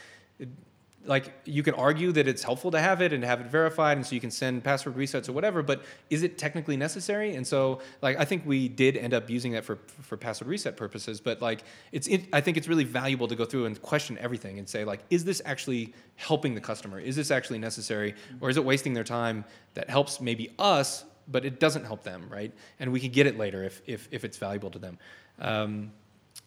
like 1.07 1.33
you 1.45 1.63
can 1.63 1.73
argue 1.75 2.11
that 2.11 2.27
it's 2.27 2.43
helpful 2.43 2.71
to 2.71 2.79
have 2.79 3.01
it 3.01 3.13
and 3.13 3.23
have 3.23 3.41
it 3.41 3.47
verified 3.47 3.97
and 3.97 4.05
so 4.05 4.15
you 4.15 4.21
can 4.21 4.31
send 4.31 4.63
password 4.63 4.95
resets 4.95 5.29
or 5.29 5.33
whatever 5.33 5.61
but 5.61 5.83
is 6.09 6.23
it 6.23 6.37
technically 6.37 6.77
necessary? 6.77 7.35
And 7.35 7.45
so 7.45 7.79
like 8.01 8.17
i 8.19 8.25
think 8.25 8.45
we 8.45 8.67
did 8.67 8.97
end 8.97 9.13
up 9.13 9.29
using 9.29 9.51
that 9.53 9.63
for 9.63 9.77
for 10.01 10.17
password 10.17 10.49
reset 10.49 10.77
purposes 10.77 11.19
but 11.21 11.41
like 11.41 11.63
it's 11.91 12.07
it, 12.07 12.25
i 12.33 12.41
think 12.41 12.57
it's 12.57 12.67
really 12.67 12.83
valuable 12.83 13.27
to 13.27 13.35
go 13.35 13.45
through 13.45 13.65
and 13.65 13.81
question 13.81 14.17
everything 14.19 14.59
and 14.59 14.67
say 14.67 14.83
like 14.83 15.01
is 15.09 15.23
this 15.23 15.41
actually 15.45 15.93
helping 16.15 16.55
the 16.55 16.61
customer? 16.61 16.99
Is 16.99 17.15
this 17.15 17.31
actually 17.31 17.59
necessary? 17.59 18.15
Or 18.41 18.49
is 18.49 18.57
it 18.57 18.63
wasting 18.63 18.93
their 18.93 19.03
time 19.03 19.45
that 19.73 19.89
helps 19.89 20.21
maybe 20.21 20.53
us 20.59 21.05
but 21.27 21.43
it 21.43 21.59
doesn't 21.59 21.85
help 21.85 22.03
them 22.03 22.27
right? 22.29 22.53
And 22.79 22.91
we 22.91 22.99
can 22.99 23.11
get 23.11 23.27
it 23.27 23.37
later 23.37 23.63
if 23.63 23.81
if, 23.85 24.07
if 24.11 24.23
it's 24.23 24.37
valuable 24.37 24.69
to 24.71 24.79
them. 24.79 24.97
Um, 25.39 25.91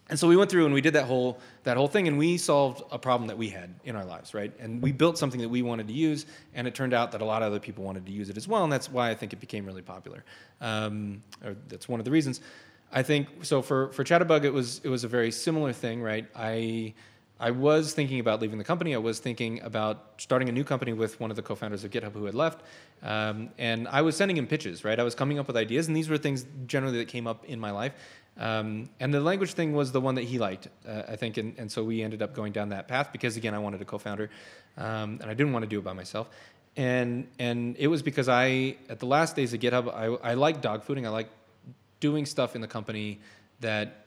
and 0.09 0.17
so 0.17 0.27
we 0.27 0.35
went 0.35 0.49
through 0.49 0.65
and 0.65 0.73
we 0.73 0.81
did 0.81 0.93
that 0.93 1.05
whole 1.05 1.39
that 1.63 1.77
whole 1.77 1.87
thing, 1.87 2.07
and 2.07 2.17
we 2.17 2.37
solved 2.37 2.81
a 2.91 2.97
problem 2.97 3.27
that 3.27 3.37
we 3.37 3.49
had 3.49 3.73
in 3.83 3.95
our 3.95 4.05
lives, 4.05 4.33
right? 4.33 4.51
And 4.59 4.81
we 4.81 4.91
built 4.91 5.17
something 5.17 5.39
that 5.41 5.49
we 5.49 5.61
wanted 5.61 5.87
to 5.87 5.93
use, 5.93 6.25
and 6.53 6.67
it 6.67 6.73
turned 6.73 6.93
out 6.93 7.11
that 7.11 7.21
a 7.21 7.25
lot 7.25 7.43
of 7.43 7.47
other 7.47 7.59
people 7.59 7.83
wanted 7.83 8.05
to 8.05 8.11
use 8.11 8.29
it 8.29 8.37
as 8.37 8.47
well, 8.47 8.63
and 8.63 8.73
that's 8.73 8.89
why 8.89 9.09
I 9.09 9.15
think 9.15 9.33
it 9.33 9.39
became 9.39 9.65
really 9.65 9.83
popular. 9.83 10.23
Um, 10.61 11.23
or 11.43 11.55
that's 11.67 11.87
one 11.87 11.99
of 11.99 12.05
the 12.05 12.11
reasons. 12.11 12.41
I 12.91 13.03
think 13.03 13.27
so. 13.43 13.61
For 13.61 13.91
for 13.91 14.03
Chatterbug, 14.03 14.43
it 14.43 14.53
was 14.53 14.81
it 14.83 14.89
was 14.89 15.03
a 15.03 15.07
very 15.07 15.31
similar 15.31 15.73
thing, 15.73 16.01
right? 16.01 16.27
I 16.35 16.93
I 17.39 17.51
was 17.51 17.93
thinking 17.93 18.19
about 18.19 18.41
leaving 18.41 18.57
the 18.57 18.63
company. 18.63 18.95
I 18.95 18.97
was 18.97 19.19
thinking 19.19 19.61
about 19.61 20.13
starting 20.17 20.49
a 20.49 20.51
new 20.51 20.63
company 20.63 20.93
with 20.93 21.19
one 21.19 21.29
of 21.29 21.37
the 21.37 21.43
co-founders 21.43 21.83
of 21.83 21.91
GitHub 21.91 22.13
who 22.13 22.25
had 22.25 22.35
left, 22.35 22.63
um, 23.03 23.49
and 23.57 23.87
I 23.87 24.01
was 24.01 24.17
sending 24.17 24.37
him 24.37 24.47
pitches. 24.47 24.83
Right, 24.83 24.99
I 24.99 25.03
was 25.03 25.13
coming 25.13 25.37
up 25.37 25.47
with 25.47 25.55
ideas, 25.55 25.87
and 25.87 25.95
these 25.95 26.09
were 26.09 26.17
things 26.17 26.47
generally 26.65 26.97
that 26.97 27.07
came 27.07 27.27
up 27.27 27.45
in 27.45 27.59
my 27.59 27.71
life. 27.71 27.93
Um, 28.39 28.89
and 29.01 29.13
the 29.13 29.19
language 29.19 29.53
thing 29.53 29.73
was 29.73 29.91
the 29.91 29.99
one 29.99 30.15
that 30.15 30.23
he 30.23 30.39
liked, 30.39 30.69
uh, 30.87 31.03
I 31.09 31.17
think, 31.17 31.35
and, 31.35 31.53
and 31.59 31.69
so 31.69 31.83
we 31.83 32.01
ended 32.01 32.21
up 32.21 32.33
going 32.33 32.53
down 32.53 32.69
that 32.69 32.87
path 32.87 33.11
because 33.11 33.35
again, 33.35 33.53
I 33.53 33.59
wanted 33.59 33.81
a 33.81 33.85
co-founder, 33.85 34.29
um, 34.77 35.19
and 35.21 35.25
I 35.25 35.33
didn't 35.33 35.51
want 35.51 35.63
to 35.63 35.69
do 35.69 35.77
it 35.77 35.83
by 35.83 35.91
myself. 35.91 36.29
And 36.77 37.27
and 37.37 37.75
it 37.77 37.87
was 37.87 38.01
because 38.01 38.29
I 38.29 38.77
at 38.87 38.99
the 38.99 39.05
last 39.05 39.35
days 39.35 39.53
of 39.53 39.59
GitHub, 39.59 39.93
I 39.93 40.31
I 40.31 40.33
like 40.35 40.61
dogfooding. 40.61 41.05
I 41.05 41.09
like 41.09 41.29
doing 41.99 42.25
stuff 42.25 42.55
in 42.55 42.61
the 42.61 42.67
company 42.67 43.19
that 43.59 44.05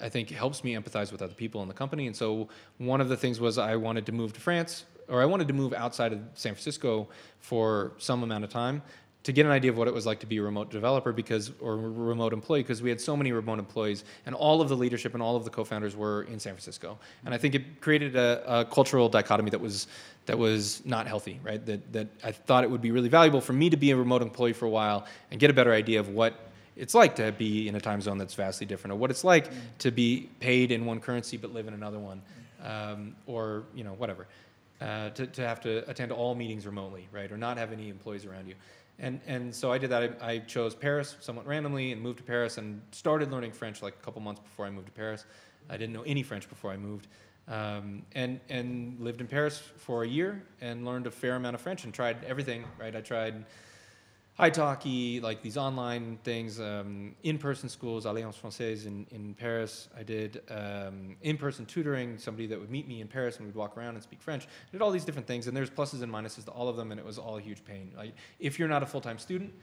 I 0.00 0.08
think 0.08 0.30
helps 0.30 0.64
me 0.64 0.74
empathize 0.74 1.12
with 1.12 1.22
other 1.22 1.34
people 1.34 1.62
in 1.62 1.68
the 1.68 1.74
company. 1.74 2.08
And 2.08 2.16
so 2.16 2.48
one 2.78 3.00
of 3.00 3.08
the 3.08 3.16
things 3.16 3.38
was 3.38 3.58
I 3.58 3.76
wanted 3.76 4.06
to 4.06 4.12
move 4.12 4.32
to 4.32 4.40
France, 4.40 4.84
or 5.08 5.22
I 5.22 5.26
wanted 5.26 5.46
to 5.46 5.54
move 5.54 5.72
outside 5.72 6.12
of 6.12 6.18
San 6.34 6.54
Francisco 6.54 7.08
for 7.38 7.92
some 7.98 8.24
amount 8.24 8.42
of 8.42 8.50
time 8.50 8.82
to 9.26 9.32
get 9.32 9.44
an 9.44 9.50
idea 9.50 9.72
of 9.72 9.76
what 9.76 9.88
it 9.88 9.92
was 9.92 10.06
like 10.06 10.20
to 10.20 10.26
be 10.26 10.36
a 10.36 10.42
remote 10.42 10.70
developer 10.70 11.12
because 11.12 11.50
or 11.58 11.76
remote 11.76 12.32
employee 12.32 12.62
because 12.62 12.80
we 12.80 12.88
had 12.88 13.00
so 13.00 13.16
many 13.16 13.32
remote 13.32 13.58
employees 13.58 14.04
and 14.24 14.36
all 14.36 14.60
of 14.60 14.68
the 14.68 14.76
leadership 14.76 15.14
and 15.14 15.22
all 15.22 15.34
of 15.34 15.42
the 15.42 15.50
co-founders 15.50 15.96
were 15.96 16.22
in 16.22 16.38
San 16.38 16.52
Francisco. 16.52 16.96
And 17.24 17.34
I 17.34 17.38
think 17.38 17.56
it 17.56 17.80
created 17.80 18.14
a, 18.14 18.60
a 18.60 18.64
cultural 18.64 19.08
dichotomy 19.08 19.50
that 19.50 19.60
was 19.60 19.88
that 20.26 20.38
was 20.38 20.80
not 20.84 21.08
healthy 21.08 21.40
right? 21.42 21.66
That 21.66 21.92
that 21.92 22.06
I 22.22 22.30
thought 22.30 22.62
it 22.62 22.70
would 22.70 22.80
be 22.80 22.92
really 22.92 23.08
valuable 23.08 23.40
for 23.40 23.52
me 23.52 23.68
to 23.68 23.76
be 23.76 23.90
a 23.90 23.96
remote 23.96 24.22
employee 24.22 24.52
for 24.52 24.66
a 24.66 24.70
while 24.70 25.06
and 25.32 25.40
get 25.40 25.50
a 25.50 25.54
better 25.54 25.72
idea 25.72 25.98
of 25.98 26.08
what 26.10 26.38
it's 26.76 26.94
like 26.94 27.16
to 27.16 27.32
be 27.32 27.66
in 27.66 27.74
a 27.74 27.80
time 27.80 28.00
zone 28.00 28.18
that's 28.18 28.34
vastly 28.34 28.64
different, 28.64 28.92
or 28.92 28.96
what 28.96 29.10
it's 29.10 29.24
like 29.24 29.50
to 29.78 29.90
be 29.90 30.28
paid 30.38 30.70
in 30.70 30.84
one 30.84 31.00
currency 31.00 31.36
but 31.36 31.52
live 31.52 31.66
in 31.66 31.74
another 31.74 31.98
one, 31.98 32.22
um, 32.62 33.16
or 33.26 33.64
you 33.74 33.82
know 33.82 33.94
whatever, 33.94 34.28
uh, 34.80 35.10
to, 35.10 35.26
to 35.26 35.42
have 35.42 35.60
to 35.62 35.88
attend 35.90 36.12
all 36.12 36.36
meetings 36.36 36.64
remotely, 36.64 37.08
right, 37.10 37.32
or 37.32 37.36
not 37.36 37.56
have 37.56 37.72
any 37.72 37.88
employees 37.88 38.24
around 38.24 38.46
you, 38.46 38.54
and 38.98 39.20
and 39.26 39.54
so 39.54 39.72
I 39.72 39.78
did 39.78 39.90
that. 39.90 40.16
I, 40.20 40.32
I 40.32 40.38
chose 40.38 40.74
Paris 40.74 41.16
somewhat 41.20 41.46
randomly 41.46 41.92
and 41.92 42.00
moved 42.00 42.18
to 42.18 42.24
Paris 42.24 42.58
and 42.58 42.80
started 42.92 43.30
learning 43.30 43.52
French 43.52 43.82
like 43.82 43.94
a 43.94 44.04
couple 44.04 44.20
months 44.22 44.40
before 44.40 44.66
I 44.66 44.70
moved 44.70 44.86
to 44.86 44.92
Paris. 44.92 45.24
I 45.68 45.76
didn't 45.76 45.92
know 45.92 46.02
any 46.02 46.22
French 46.22 46.48
before 46.48 46.70
I 46.70 46.76
moved. 46.76 47.08
Um, 47.48 48.02
and 48.14 48.40
and 48.48 48.98
lived 49.00 49.20
in 49.20 49.28
Paris 49.28 49.58
for 49.76 50.02
a 50.02 50.08
year 50.08 50.42
and 50.60 50.84
learned 50.84 51.06
a 51.06 51.10
fair 51.10 51.36
amount 51.36 51.54
of 51.54 51.60
French 51.60 51.84
and 51.84 51.94
tried 51.94 52.24
everything. 52.24 52.64
Right, 52.78 52.94
I 52.94 53.00
tried 53.00 53.44
Italki, 54.38 55.22
like 55.22 55.40
these 55.40 55.56
online 55.56 56.18
things, 56.22 56.60
um, 56.60 57.14
in-person 57.22 57.70
schools, 57.70 58.04
Alliance 58.04 58.36
Française 58.36 58.86
in, 58.86 59.06
in 59.10 59.32
Paris. 59.32 59.88
I 59.98 60.02
did 60.02 60.42
um, 60.50 61.16
in-person 61.22 61.64
tutoring, 61.64 62.18
somebody 62.18 62.46
that 62.48 62.60
would 62.60 62.70
meet 62.70 62.86
me 62.86 63.00
in 63.00 63.08
Paris 63.08 63.38
and 63.38 63.46
we'd 63.46 63.54
walk 63.54 63.78
around 63.78 63.94
and 63.94 64.02
speak 64.02 64.20
French. 64.20 64.44
I 64.44 64.72
did 64.72 64.82
all 64.82 64.90
these 64.90 65.06
different 65.06 65.26
things, 65.26 65.46
and 65.46 65.56
there's 65.56 65.70
pluses 65.70 66.02
and 66.02 66.12
minuses 66.12 66.44
to 66.44 66.50
all 66.50 66.68
of 66.68 66.76
them, 66.76 66.90
and 66.90 67.00
it 67.00 67.06
was 67.06 67.16
all 67.18 67.38
a 67.38 67.40
huge 67.40 67.64
pain. 67.64 67.92
Like, 67.96 68.14
if 68.38 68.58
you're 68.58 68.68
not 68.68 68.82
a 68.82 68.86
full-time 68.86 69.18
student, 69.18 69.54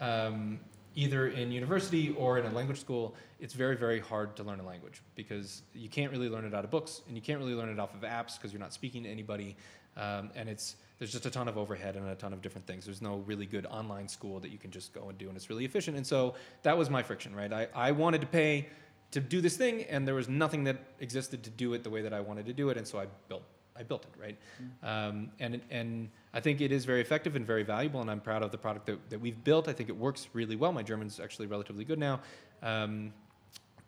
um, 0.00 0.60
either 0.94 1.28
in 1.28 1.52
university 1.52 2.14
or 2.16 2.38
in 2.38 2.46
a 2.46 2.50
language 2.50 2.80
school, 2.80 3.14
it's 3.38 3.52
very, 3.52 3.76
very 3.76 4.00
hard 4.00 4.34
to 4.36 4.44
learn 4.44 4.60
a 4.60 4.66
language 4.66 5.02
because 5.14 5.62
you 5.74 5.90
can't 5.90 6.10
really 6.10 6.30
learn 6.30 6.46
it 6.46 6.54
out 6.54 6.64
of 6.64 6.70
books, 6.70 7.02
and 7.06 7.16
you 7.16 7.22
can't 7.22 7.38
really 7.38 7.54
learn 7.54 7.68
it 7.68 7.78
off 7.78 7.94
of 7.94 8.00
apps 8.00 8.38
because 8.38 8.50
you're 8.50 8.60
not 8.60 8.72
speaking 8.72 9.02
to 9.02 9.10
anybody, 9.10 9.56
um, 9.98 10.30
and 10.34 10.48
it's 10.48 10.76
there's 11.02 11.10
just 11.10 11.26
a 11.26 11.30
ton 11.30 11.48
of 11.48 11.58
overhead 11.58 11.96
and 11.96 12.08
a 12.08 12.14
ton 12.14 12.32
of 12.32 12.40
different 12.42 12.64
things. 12.64 12.84
There's 12.84 13.02
no 13.02 13.16
really 13.26 13.44
good 13.44 13.66
online 13.66 14.06
school 14.06 14.38
that 14.38 14.52
you 14.52 14.56
can 14.56 14.70
just 14.70 14.92
go 14.92 15.08
and 15.08 15.18
do, 15.18 15.26
and 15.26 15.36
it's 15.36 15.50
really 15.50 15.64
efficient. 15.64 15.96
And 15.96 16.06
so 16.06 16.34
that 16.62 16.78
was 16.78 16.90
my 16.90 17.02
friction, 17.02 17.34
right? 17.34 17.52
I, 17.52 17.66
I 17.74 17.90
wanted 17.90 18.20
to 18.20 18.28
pay 18.28 18.68
to 19.10 19.18
do 19.18 19.40
this 19.40 19.56
thing, 19.56 19.82
and 19.90 20.06
there 20.06 20.14
was 20.14 20.28
nothing 20.28 20.62
that 20.62 20.76
existed 21.00 21.42
to 21.42 21.50
do 21.50 21.74
it 21.74 21.82
the 21.82 21.90
way 21.90 22.02
that 22.02 22.12
I 22.12 22.20
wanted 22.20 22.46
to 22.46 22.52
do 22.52 22.68
it, 22.68 22.76
and 22.76 22.86
so 22.86 23.00
I 23.00 23.06
built 23.28 23.42
I 23.76 23.82
built 23.82 24.04
it, 24.04 24.12
right? 24.16 24.38
Um, 24.84 25.32
and 25.40 25.60
and 25.70 26.08
I 26.32 26.38
think 26.38 26.60
it 26.60 26.70
is 26.70 26.84
very 26.84 27.00
effective 27.00 27.34
and 27.34 27.44
very 27.44 27.64
valuable, 27.64 28.00
and 28.00 28.08
I'm 28.08 28.20
proud 28.20 28.44
of 28.44 28.52
the 28.52 28.58
product 28.58 28.86
that, 28.86 29.10
that 29.10 29.20
we've 29.20 29.42
built. 29.42 29.66
I 29.66 29.72
think 29.72 29.88
it 29.88 29.96
works 29.96 30.28
really 30.34 30.54
well. 30.54 30.70
My 30.70 30.84
German's 30.84 31.18
actually 31.18 31.48
relatively 31.48 31.84
good 31.84 31.98
now, 31.98 32.20
um, 32.62 33.12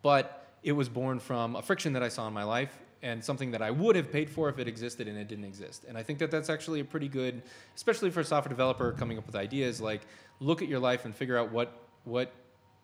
but 0.03 0.49
it 0.65 0.73
was 0.73 0.89
born 0.89 1.21
from 1.21 1.55
a 1.55 1.63
friction 1.63 1.93
that 1.93 2.03
I 2.03 2.09
saw 2.09 2.27
in 2.27 2.35
my 2.35 2.43
life 2.43 2.77
and 3.05 3.23
something 3.23 3.51
that 3.51 3.61
I 3.61 3.71
would 3.71 3.97
have 3.97 4.11
paid 4.11 4.31
for 4.31 4.49
if 4.49 4.59
it 4.59 4.67
existed 4.67 5.07
and 5.07 5.19
it 5.19 5.29
didn't 5.29 5.45
exist. 5.45 5.85
And 5.87 5.97
I 5.97 6.03
think 6.03 6.19
that 6.21 6.31
that's 6.31 6.49
actually 6.49 6.81
a 6.81 6.85
pretty 6.85 7.07
good, 7.07 7.43
especially 7.77 8.11
for 8.11 8.21
a 8.21 8.25
software 8.25 8.49
developer 8.49 8.93
coming 8.93 9.19
up 9.19 9.27
with 9.27 9.37
ideas. 9.37 9.79
Like, 9.79 10.01
look 10.41 10.63
at 10.63 10.69
your 10.69 10.81
life 10.81 11.05
and 11.05 11.15
figure 11.15 11.37
out 11.37 11.53
what 11.53 11.81
what 12.05 12.33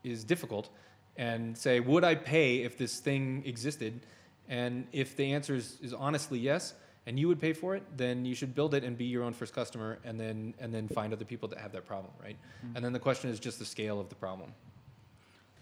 is 0.04 0.22
difficult, 0.24 0.68
and 1.16 1.56
say, 1.56 1.80
would 1.80 2.04
I 2.04 2.14
pay 2.14 2.62
if 2.62 2.78
this 2.78 3.00
thing 3.00 3.42
existed? 3.44 4.00
And 4.48 4.86
if 4.92 5.16
the 5.16 5.32
answer 5.32 5.54
is, 5.54 5.78
is 5.82 5.92
honestly 5.92 6.38
yes, 6.38 6.74
and 7.06 7.18
you 7.18 7.28
would 7.28 7.40
pay 7.40 7.52
for 7.52 7.76
it, 7.76 7.82
then 7.96 8.24
you 8.24 8.34
should 8.34 8.54
build 8.54 8.74
it 8.74 8.82
and 8.82 8.96
be 8.96 9.04
your 9.04 9.22
own 9.22 9.32
first 9.32 9.54
customer, 9.54 9.98
and 10.04 10.20
then 10.20 10.54
and 10.60 10.72
then 10.72 10.86
find 10.86 11.14
other 11.14 11.24
people 11.24 11.48
that 11.48 11.58
have 11.58 11.72
that 11.72 11.86
problem, 11.86 12.12
right? 12.22 12.36
Mm-hmm. 12.36 12.76
And 12.76 12.84
then 12.84 12.92
the 12.92 12.98
question 13.08 13.30
is 13.30 13.40
just 13.40 13.58
the 13.58 13.64
scale 13.64 13.98
of 13.98 14.10
the 14.10 14.14
problem. 14.16 14.52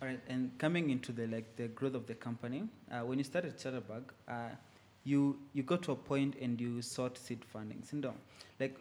All 0.00 0.06
right, 0.08 0.20
and 0.28 0.56
coming 0.58 0.90
into 0.90 1.10
the 1.12 1.26
like 1.26 1.56
the 1.56 1.68
growth 1.68 1.94
of 1.94 2.06
the 2.06 2.14
company, 2.14 2.64
uh, 2.90 3.00
when 3.00 3.18
you 3.18 3.24
started 3.24 3.58
Chatterbug, 3.58 4.02
uh, 4.28 4.50
you 5.04 5.38
you 5.54 5.62
got 5.64 5.82
to 5.82 5.92
a 5.92 5.96
point 5.96 6.36
and 6.40 6.60
you 6.60 6.82
sought 6.82 7.18
seed 7.18 7.44
funding. 7.44 7.82
Sindom, 7.82 8.14
like 8.60 8.76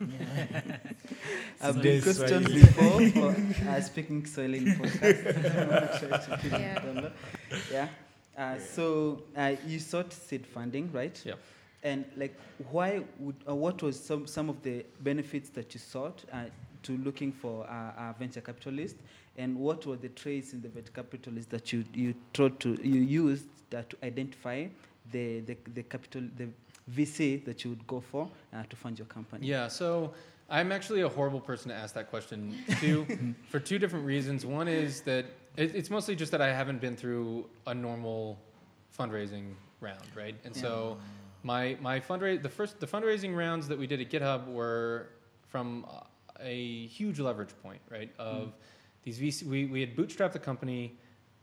I've 1.60 1.80
been 1.80 2.00
This 2.00 2.18
questioned 2.18 2.46
before 2.46 3.08
for 3.10 3.68
uh, 3.68 3.80
speaking 3.80 4.26
Swahili 4.26 4.58
in 4.58 4.64
podcast. 4.74 5.58
I'm 5.62 5.68
not 5.70 6.00
sure 6.00 6.08
if 6.12 6.42
people 6.42 6.58
Yeah. 6.58 7.08
Yeah. 7.70 7.88
Uh, 8.36 8.58
so 8.58 9.22
uh, 9.36 9.52
you 9.66 9.78
sought 9.78 10.12
seed 10.12 10.46
funding, 10.46 10.90
right? 10.92 11.20
Yeah. 11.24 11.34
And 11.84 12.04
like, 12.16 12.34
why 12.70 13.02
would 13.18 13.36
uh, 13.48 13.54
what 13.54 13.82
was 13.82 13.98
some 13.98 14.26
some 14.26 14.48
of 14.48 14.62
the 14.62 14.84
benefits 15.00 15.50
that 15.50 15.74
you 15.74 15.80
sought 15.80 16.24
uh, 16.32 16.44
to 16.82 16.96
looking 16.98 17.32
for 17.32 17.64
a, 17.64 17.94
a 17.98 18.14
venture 18.18 18.40
capitalist, 18.40 18.96
and 19.36 19.56
what 19.56 19.86
were 19.86 19.96
the 19.96 20.08
traits 20.10 20.52
in 20.52 20.60
the 20.60 20.68
venture 20.68 20.92
capitalist 20.92 21.50
that 21.50 21.72
you 21.72 21.84
you 21.94 22.14
tried 22.32 22.58
to 22.60 22.78
you 22.82 23.00
used 23.00 23.46
uh, 23.74 23.82
to 23.88 23.96
identify 24.02 24.66
the, 25.10 25.40
the 25.40 25.56
the 25.74 25.82
capital 25.82 26.22
the 26.36 26.48
VC 26.90 27.44
that 27.44 27.64
you 27.64 27.70
would 27.70 27.86
go 27.86 28.00
for 28.00 28.28
uh, 28.52 28.62
to 28.68 28.76
fund 28.76 28.98
your 28.98 29.06
company? 29.06 29.46
Yeah, 29.46 29.68
so 29.68 30.12
I'm 30.50 30.72
actually 30.72 31.00
a 31.00 31.08
horrible 31.08 31.40
person 31.40 31.70
to 31.70 31.74
ask 31.74 31.94
that 31.94 32.10
question 32.10 32.54
to, 32.80 33.06
for 33.48 33.58
two 33.58 33.78
different 33.78 34.04
reasons. 34.04 34.44
One 34.44 34.68
is 34.68 35.00
that 35.02 35.24
it, 35.56 35.74
it's 35.74 35.90
mostly 35.90 36.14
just 36.14 36.30
that 36.32 36.42
I 36.42 36.52
haven't 36.52 36.80
been 36.80 36.96
through 36.96 37.46
a 37.66 37.74
normal 37.74 38.38
fundraising 38.96 39.54
round, 39.80 40.04
right? 40.14 40.34
And 40.44 40.54
so 40.54 40.98
my 41.42 41.76
my 41.80 42.00
fundraise 42.00 42.42
the 42.42 42.48
first 42.48 42.80
the 42.80 42.86
fundraising 42.86 43.34
rounds 43.36 43.66
that 43.68 43.78
we 43.78 43.86
did 43.86 44.00
at 44.00 44.10
GitHub 44.10 44.46
were 44.46 45.08
from 45.48 45.86
a 46.42 46.86
huge 46.86 47.20
leverage 47.20 47.50
point, 47.62 47.80
right? 47.90 48.10
Of 48.18 48.52
these 49.04 49.18
VC, 49.18 49.44
we 49.46 49.66
we 49.66 49.80
had 49.80 49.96
bootstrapped 49.96 50.32
the 50.32 50.38
company. 50.38 50.96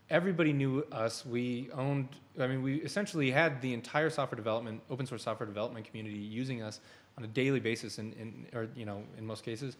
Everybody 0.09 0.53
knew 0.53 0.83
us. 0.91 1.25
We 1.25 1.69
owned. 1.73 2.09
I 2.39 2.47
mean, 2.47 2.63
we 2.63 2.77
essentially 2.77 3.31
had 3.31 3.61
the 3.61 3.73
entire 3.73 4.09
software 4.09 4.37
development, 4.37 4.81
open 4.89 5.05
source 5.05 5.23
software 5.23 5.47
development 5.47 5.85
community 5.85 6.17
using 6.17 6.61
us 6.61 6.79
on 7.17 7.23
a 7.23 7.27
daily 7.27 7.59
basis, 7.59 7.99
in, 7.99 8.13
in 8.13 8.45
or 8.53 8.67
you 8.75 8.85
know, 8.85 9.03
in 9.17 9.25
most 9.25 9.43
cases. 9.43 9.77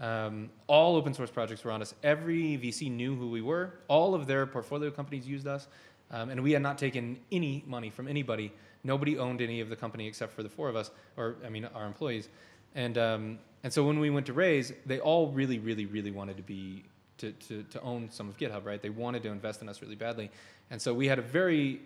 Um, 0.00 0.50
all 0.66 0.96
open 0.96 1.14
source 1.14 1.30
projects 1.30 1.64
were 1.64 1.70
on 1.70 1.82
us. 1.82 1.94
Every 2.02 2.58
VC 2.58 2.90
knew 2.90 3.14
who 3.14 3.30
we 3.30 3.42
were. 3.42 3.74
All 3.88 4.14
of 4.14 4.26
their 4.26 4.46
portfolio 4.46 4.90
companies 4.90 5.26
used 5.26 5.46
us. 5.46 5.68
um, 6.12 6.30
and 6.30 6.42
we 6.42 6.52
had 6.52 6.62
not 6.62 6.78
taken 6.78 7.18
any 7.32 7.64
money 7.66 7.90
from 7.90 8.06
anybody. 8.06 8.52
Nobody 8.84 9.18
owned 9.18 9.40
any 9.40 9.60
of 9.60 9.68
the 9.68 9.76
company 9.76 10.06
except 10.06 10.32
for 10.32 10.42
the 10.42 10.48
four 10.48 10.68
of 10.68 10.76
us, 10.76 10.90
or 11.16 11.36
I 11.44 11.48
mean 11.48 11.64
our 11.74 11.86
employees, 11.86 12.28
and 12.74 12.98
um, 12.98 13.38
and 13.62 13.72
so 13.72 13.84
when 13.84 14.00
we 14.00 14.10
went 14.10 14.26
to 14.26 14.32
raise, 14.32 14.72
they 14.86 14.98
all 14.98 15.28
really, 15.28 15.58
really, 15.58 15.86
really 15.86 16.10
wanted 16.10 16.36
to 16.36 16.42
be 16.42 16.84
to, 17.18 17.32
to, 17.32 17.62
to 17.64 17.80
own 17.82 18.10
some 18.10 18.28
of 18.28 18.36
GitHub, 18.36 18.64
right? 18.64 18.82
They 18.82 18.90
wanted 18.90 19.22
to 19.22 19.28
invest 19.28 19.62
in 19.62 19.68
us 19.68 19.80
really 19.80 19.94
badly, 19.94 20.30
and 20.70 20.80
so 20.80 20.92
we 20.92 21.06
had 21.06 21.18
a 21.18 21.22
very 21.22 21.80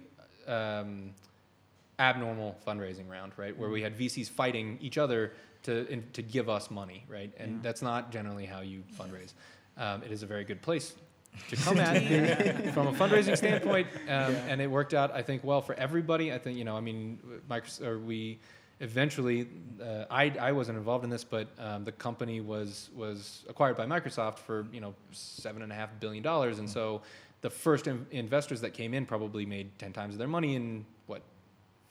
um, 0.47 1.11
abnormal 1.99 2.57
fundraising 2.67 3.09
round, 3.09 3.33
right? 3.37 3.57
Where 3.57 3.71
we 3.71 3.83
had 3.83 3.99
VCs 3.99 4.31
fighting 4.31 4.79
each 4.81 4.99
other 4.99 5.33
to 5.65 5.87
in, 5.89 6.05
to 6.13 6.23
give 6.23 6.49
us 6.49 6.71
money, 6.71 7.05
right? 7.09 7.33
And 7.39 7.63
that's 7.63 7.83
not 7.83 8.11
generally 8.11 8.47
how 8.47 8.61
you 8.61 8.83
fundraise. 8.99 9.33
Um, 9.77 10.03
it 10.03 10.11
is 10.11 10.23
a 10.23 10.27
very 10.27 10.45
good 10.45 10.63
place 10.63 10.95
to 11.51 11.57
come 11.57 11.79
at 11.81 12.03
from 12.73 12.87
a 12.87 12.93
fundraising 12.93 13.37
standpoint, 13.37 13.89
um, 14.09 14.35
and 14.49 14.61
it 14.61 14.71
worked 14.71 14.95
out, 14.95 15.13
I 15.13 15.23
think, 15.23 15.45
well 15.45 15.61
for 15.61 15.75
everybody. 15.75 16.33
I 16.33 16.39
think 16.39 16.57
you 16.57 16.65
know, 16.65 16.77
I 16.77 16.81
mean, 16.81 17.19
Microsoft, 17.49 17.87
or 17.87 17.99
we 17.99 18.39
eventually, 18.81 19.49
uh, 19.83 20.05
I 20.11 20.33
I 20.41 20.53
wasn't 20.53 20.79
involved 20.79 21.05
in 21.05 21.11
this, 21.11 21.25
but 21.25 21.49
um, 21.59 21.85
the 21.85 21.93
company 21.93 22.41
was 22.41 22.91
was 22.95 23.45
acquired 23.49 23.77
by 23.77 23.87
Microsoft 23.87 24.39
for 24.39 24.67
you 24.73 24.81
know 24.81 24.95
seven 25.13 25.63
and 25.63 25.73
a 25.73 25.75
half 25.75 25.91
billion 26.01 26.23
dollars, 26.23 26.59
and 26.59 26.69
so 26.69 27.03
the 27.41 27.51
first 27.51 27.87
in- 27.87 28.07
investors 28.11 28.61
that 28.61 28.75
came 28.75 28.95
in 28.95 29.07
probably 29.07 29.47
made 29.47 29.79
ten 29.79 29.93
times 29.93 30.17
their 30.17 30.29
money 30.29 30.57
in 30.57 30.85
what 31.07 31.23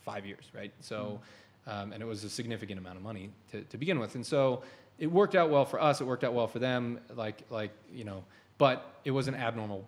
five 0.01 0.25
years, 0.25 0.45
right? 0.53 0.71
So, 0.81 1.19
um, 1.67 1.93
and 1.93 2.01
it 2.01 2.05
was 2.05 2.23
a 2.23 2.29
significant 2.29 2.79
amount 2.79 2.97
of 2.97 3.03
money 3.03 3.31
to, 3.51 3.61
to 3.61 3.77
begin 3.77 3.99
with, 3.99 4.15
and 4.15 4.25
so 4.25 4.63
it 4.99 5.07
worked 5.07 5.35
out 5.35 5.49
well 5.49 5.65
for 5.65 5.81
us. 5.81 6.01
It 6.01 6.05
worked 6.05 6.23
out 6.23 6.33
well 6.33 6.47
for 6.47 6.59
them. 6.59 6.99
Like 7.15 7.43
like 7.49 7.71
you 7.91 8.03
know, 8.03 8.23
but 8.57 8.99
it 9.03 9.11
was 9.11 9.27
an 9.27 9.35
abnormal 9.35 9.87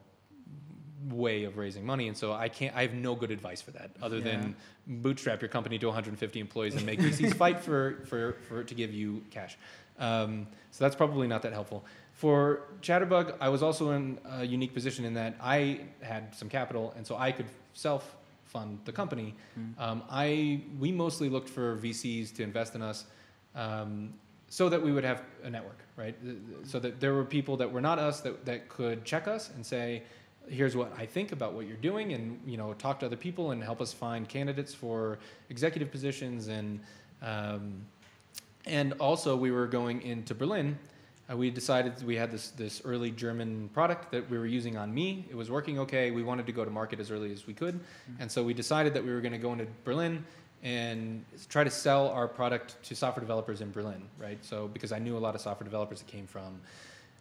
way 1.09 1.43
of 1.43 1.57
raising 1.57 1.85
money, 1.85 2.07
and 2.07 2.17
so 2.17 2.33
I 2.33 2.49
can't. 2.49 2.75
I 2.75 2.81
have 2.81 2.93
no 2.93 3.15
good 3.15 3.31
advice 3.31 3.61
for 3.61 3.71
that, 3.71 3.91
other 4.01 4.19
than 4.19 4.55
bootstrap 4.87 5.41
your 5.41 5.49
company 5.49 5.77
to 5.79 5.85
150 5.87 6.39
employees 6.39 6.75
and 6.75 6.85
make 6.85 6.99
VCs 6.99 7.35
fight 7.43 7.59
for 7.59 8.03
for 8.05 8.33
for 8.47 8.63
to 8.63 8.73
give 8.75 8.93
you 8.93 9.23
cash. 9.31 9.57
Um, 9.99 10.47
so 10.71 10.83
that's 10.83 10.95
probably 10.95 11.27
not 11.27 11.41
that 11.43 11.53
helpful. 11.53 11.85
For 12.13 12.61
Chatterbug, 12.81 13.35
I 13.39 13.49
was 13.49 13.61
also 13.61 13.91
in 13.91 14.19
a 14.25 14.43
unique 14.43 14.73
position 14.73 15.05
in 15.05 15.13
that 15.15 15.35
I 15.41 15.81
had 16.01 16.33
some 16.35 16.49
capital, 16.49 16.93
and 16.97 17.05
so 17.05 17.15
I 17.15 17.31
could 17.31 17.47
self 17.73 18.15
fund 18.45 18.79
the 18.85 18.91
company. 18.91 19.35
Um, 19.77 20.03
I 20.09 20.61
we 20.79 20.91
mostly 20.91 21.29
looked 21.29 21.49
for 21.49 21.77
VCs 21.77 22.33
to 22.35 22.43
invest 22.43 22.73
in 22.75 22.81
us. 22.81 23.05
Um, 23.55 24.13
so 24.49 24.69
that 24.69 24.81
we 24.81 24.93
would 24.93 25.03
have 25.03 25.23
a 25.43 25.49
network, 25.49 25.79
right? 25.97 26.15
Th- 26.23 26.37
So 26.63 26.79
that 26.79 27.01
there 27.01 27.13
were 27.13 27.25
people 27.25 27.57
that 27.57 27.69
were 27.69 27.81
not 27.81 27.99
us 27.99 28.21
that, 28.21 28.45
that 28.45 28.69
could 28.69 29.03
check 29.03 29.27
us 29.27 29.49
and 29.53 29.65
say, 29.65 30.03
here's 30.49 30.75
what 30.75 30.93
I 30.97 31.05
think 31.05 31.31
about 31.31 31.53
what 31.53 31.67
you're 31.67 31.77
doing, 31.77 32.13
and 32.13 32.39
you 32.45 32.57
know, 32.57 32.73
talk 32.73 32.99
to 32.99 33.05
other 33.05 33.15
people 33.15 33.51
and 33.51 33.63
help 33.63 33.81
us 33.81 33.93
find 33.93 34.27
candidates 34.27 34.73
for 34.73 35.19
executive 35.49 35.91
positions 35.91 36.47
and 36.47 36.79
um, 37.21 37.81
and 38.65 38.93
also 38.93 39.35
we 39.35 39.51
were 39.51 39.67
going 39.67 40.01
into 40.01 40.35
Berlin. 40.35 40.77
Uh, 41.29 41.35
we 41.35 41.49
decided 41.49 42.01
we 42.03 42.15
had 42.15 42.31
this 42.31 42.49
this 42.49 42.81
early 42.85 43.11
German 43.11 43.69
product 43.73 44.11
that 44.11 44.29
we 44.29 44.37
were 44.37 44.45
using 44.45 44.77
on 44.77 44.93
me. 44.93 45.25
It 45.29 45.35
was 45.35 45.49
working 45.49 45.79
okay. 45.79 46.11
We 46.11 46.23
wanted 46.23 46.45
to 46.45 46.51
go 46.51 46.63
to 46.63 46.71
market 46.71 46.99
as 46.99 47.11
early 47.11 47.31
as 47.31 47.47
we 47.47 47.53
could, 47.53 47.79
and 48.19 48.31
so 48.31 48.43
we 48.43 48.53
decided 48.53 48.93
that 48.93 49.03
we 49.03 49.11
were 49.11 49.21
going 49.21 49.33
to 49.33 49.37
go 49.37 49.53
into 49.53 49.67
Berlin 49.83 50.23
and 50.63 51.23
try 51.49 51.63
to 51.63 51.69
sell 51.69 52.09
our 52.09 52.27
product 52.27 52.81
to 52.83 52.95
software 52.95 53.21
developers 53.21 53.61
in 53.61 53.71
Berlin, 53.71 54.01
right? 54.17 54.43
So 54.43 54.67
because 54.67 54.91
I 54.91 54.99
knew 54.99 55.15
a 55.17 55.19
lot 55.19 55.35
of 55.35 55.41
software 55.41 55.65
developers 55.65 55.99
that 55.99 56.07
came 56.07 56.25
from 56.25 56.59